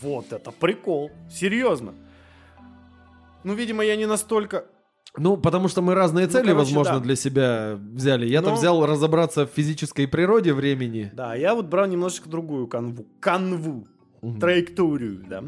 вот 0.02 0.32
это 0.34 0.52
прикол, 0.52 1.10
серьезно. 1.32 1.94
Ну, 3.48 3.54
видимо, 3.54 3.82
я 3.86 3.96
не 3.96 4.06
настолько... 4.06 4.66
Ну, 5.18 5.38
потому 5.38 5.70
что 5.70 5.82
мы 5.82 5.96
разные 5.96 6.26
Ну, 6.26 6.32
цели, 6.34 6.48
короче, 6.48 6.58
возможно, 6.66 6.94
да. 6.96 7.00
для 7.00 7.16
себя 7.16 7.80
взяли. 7.94 8.26
Я-то 8.28 8.50
Но- 8.50 8.56
взял 8.56 8.86
разобраться 8.86 9.46
в 9.48 9.50
физической 9.56 10.06
природе 10.06 10.54
времени. 10.54 11.10
Да, 11.14 11.34
я 11.34 11.56
вот 11.56 11.66
брал 11.68 11.88
немножечко 11.88 12.28
другую 12.30 12.68
канву. 12.68 13.06
Канву. 13.22 13.88
Мгм. 14.22 14.40
траекторию, 14.40 15.24
да. 15.30 15.44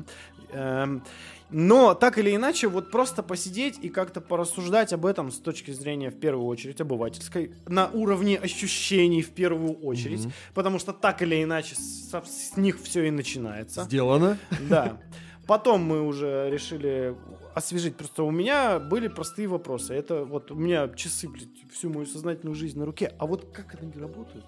Эм, 0.53 1.03
но 1.49 1.93
так 1.95 2.17
или 2.19 2.35
иначе, 2.35 2.67
вот 2.67 2.91
просто 2.91 3.21
посидеть 3.23 3.79
и 3.81 3.89
как-то 3.89 4.21
порассуждать 4.21 4.93
об 4.93 5.05
этом 5.05 5.31
с 5.31 5.39
точки 5.39 5.71
зрения, 5.71 6.09
в 6.11 6.19
первую 6.19 6.45
очередь, 6.47 6.79
обывательской, 6.79 7.51
на 7.67 7.87
уровне 7.89 8.37
ощущений 8.37 9.23
в 9.23 9.31
первую 9.31 9.73
очередь, 9.73 10.21
Мгм. 10.25 10.31
потому 10.53 10.79
что 10.79 10.93
так 10.93 11.21
или 11.23 11.43
иначе 11.43 11.75
со- 11.75 12.23
с 12.25 12.55
них 12.57 12.79
все 12.81 13.07
и 13.07 13.11
начинается. 13.11 13.83
Сделано. 13.83 14.37
Да. 14.69 14.97
Потом 15.49 15.81
мы 15.81 16.05
уже 16.05 16.47
решили 16.51 17.15
освежить. 17.55 17.95
Просто 17.95 18.21
у 18.21 18.29
меня 18.29 18.77
были 18.77 19.07
простые 19.07 19.47
вопросы. 19.47 19.95
Это 19.95 20.23
вот 20.23 20.51
у 20.51 20.55
меня 20.55 20.87
часы, 20.89 21.27
блядь, 21.27 21.49
всю 21.71 21.89
мою 21.89 22.05
сознательную 22.05 22.53
жизнь 22.53 22.77
на 22.77 22.85
руке. 22.85 23.15
А 23.17 23.25
вот 23.25 23.47
как 23.51 23.75
они 23.81 23.91
работают? 23.99 24.45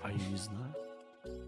А 0.00 0.12
я 0.12 0.28
не 0.30 0.36
знаю. 0.36 0.76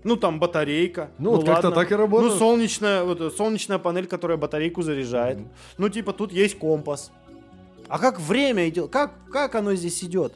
Ну, 0.02 0.16
там 0.16 0.40
батарейка. 0.40 1.12
Ну, 1.18 1.36
вот 1.36 1.46
как-то 1.46 1.70
так 1.70 1.92
и 1.92 1.94
работает. 1.94 2.32
Ну, 2.32 2.36
солнечная, 2.36 3.04
вот, 3.04 3.32
солнечная 3.36 3.78
панель, 3.78 4.08
которая 4.08 4.38
батарейку 4.38 4.82
заряжает. 4.82 5.38
Мгм. 5.38 5.48
Ну, 5.78 5.88
типа, 5.88 6.12
тут 6.12 6.32
есть 6.32 6.58
компас. 6.58 7.12
А 7.86 8.00
как 8.00 8.18
время 8.18 8.68
идет? 8.68 8.90
Как, 8.90 9.12
как 9.30 9.54
оно 9.54 9.76
здесь 9.76 10.02
идет? 10.02 10.32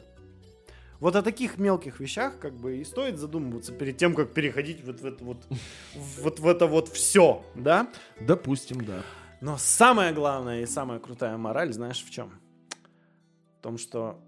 Вот 0.99 1.15
о 1.15 1.21
таких 1.21 1.57
мелких 1.57 1.99
вещах 2.01 2.37
как 2.39 2.53
бы 2.53 2.77
и 2.77 2.83
стоит 2.83 3.17
задумываться 3.17 3.71
перед 3.71 3.97
тем, 3.97 4.13
как 4.13 4.33
переходить 4.33 4.83
вот 4.83 4.99
в 4.99 5.05
это 5.05 5.23
вот, 5.23 5.37
вот 6.21 6.39
в 6.39 6.47
это 6.47 6.67
вот 6.67 6.89
все, 6.89 7.41
да? 7.55 7.87
Допустим, 8.19 8.83
да. 8.83 9.01
Но 9.39 9.57
самое 9.57 10.11
главное 10.13 10.61
и 10.61 10.65
самая 10.65 10.99
крутая 10.99 11.37
мораль, 11.37 11.71
знаешь, 11.71 12.03
в 12.03 12.09
чем? 12.11 12.31
В 13.59 13.61
том, 13.61 13.77
что 13.77 14.19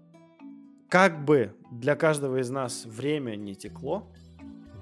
как 0.88 1.24
бы 1.24 1.54
для 1.70 1.94
каждого 1.94 2.40
из 2.40 2.48
нас 2.50 2.84
время 2.86 3.36
не 3.36 3.54
текло, 3.54 4.06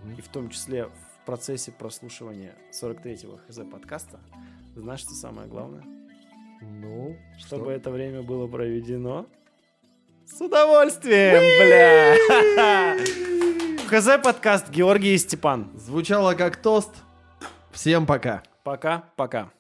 Мгм. 0.05 0.15
и 0.17 0.21
в 0.23 0.29
том 0.29 0.49
числе 0.49 0.87
в 0.87 1.27
процессе 1.27 1.73
прослушивания 1.73 2.55
43-го 2.73 3.39
ХЗ 3.49 3.61
подкаста, 3.71 4.21
знаешь, 4.77 5.01
что 5.01 5.11
самое 5.15 5.49
главное? 5.49 5.85
Ну, 6.63 7.17
Чтобы 7.39 7.65
что? 7.65 7.71
это 7.73 7.91
время 7.91 8.23
было 8.23 8.47
проведено 8.47 9.27
с 10.31 10.41
удовольствием, 10.41 11.43
бля! 11.59 12.97
ХЗ 13.89 14.23
подкаст 14.23 14.71
Георгий 14.71 15.15
и 15.15 15.19
Степан. 15.19 15.71
Звучало 15.75 16.35
как 16.35 16.57
тост. 16.57 16.91
Всем 17.73 18.07
пока. 18.07 18.43
Пока-пока. 18.63 19.51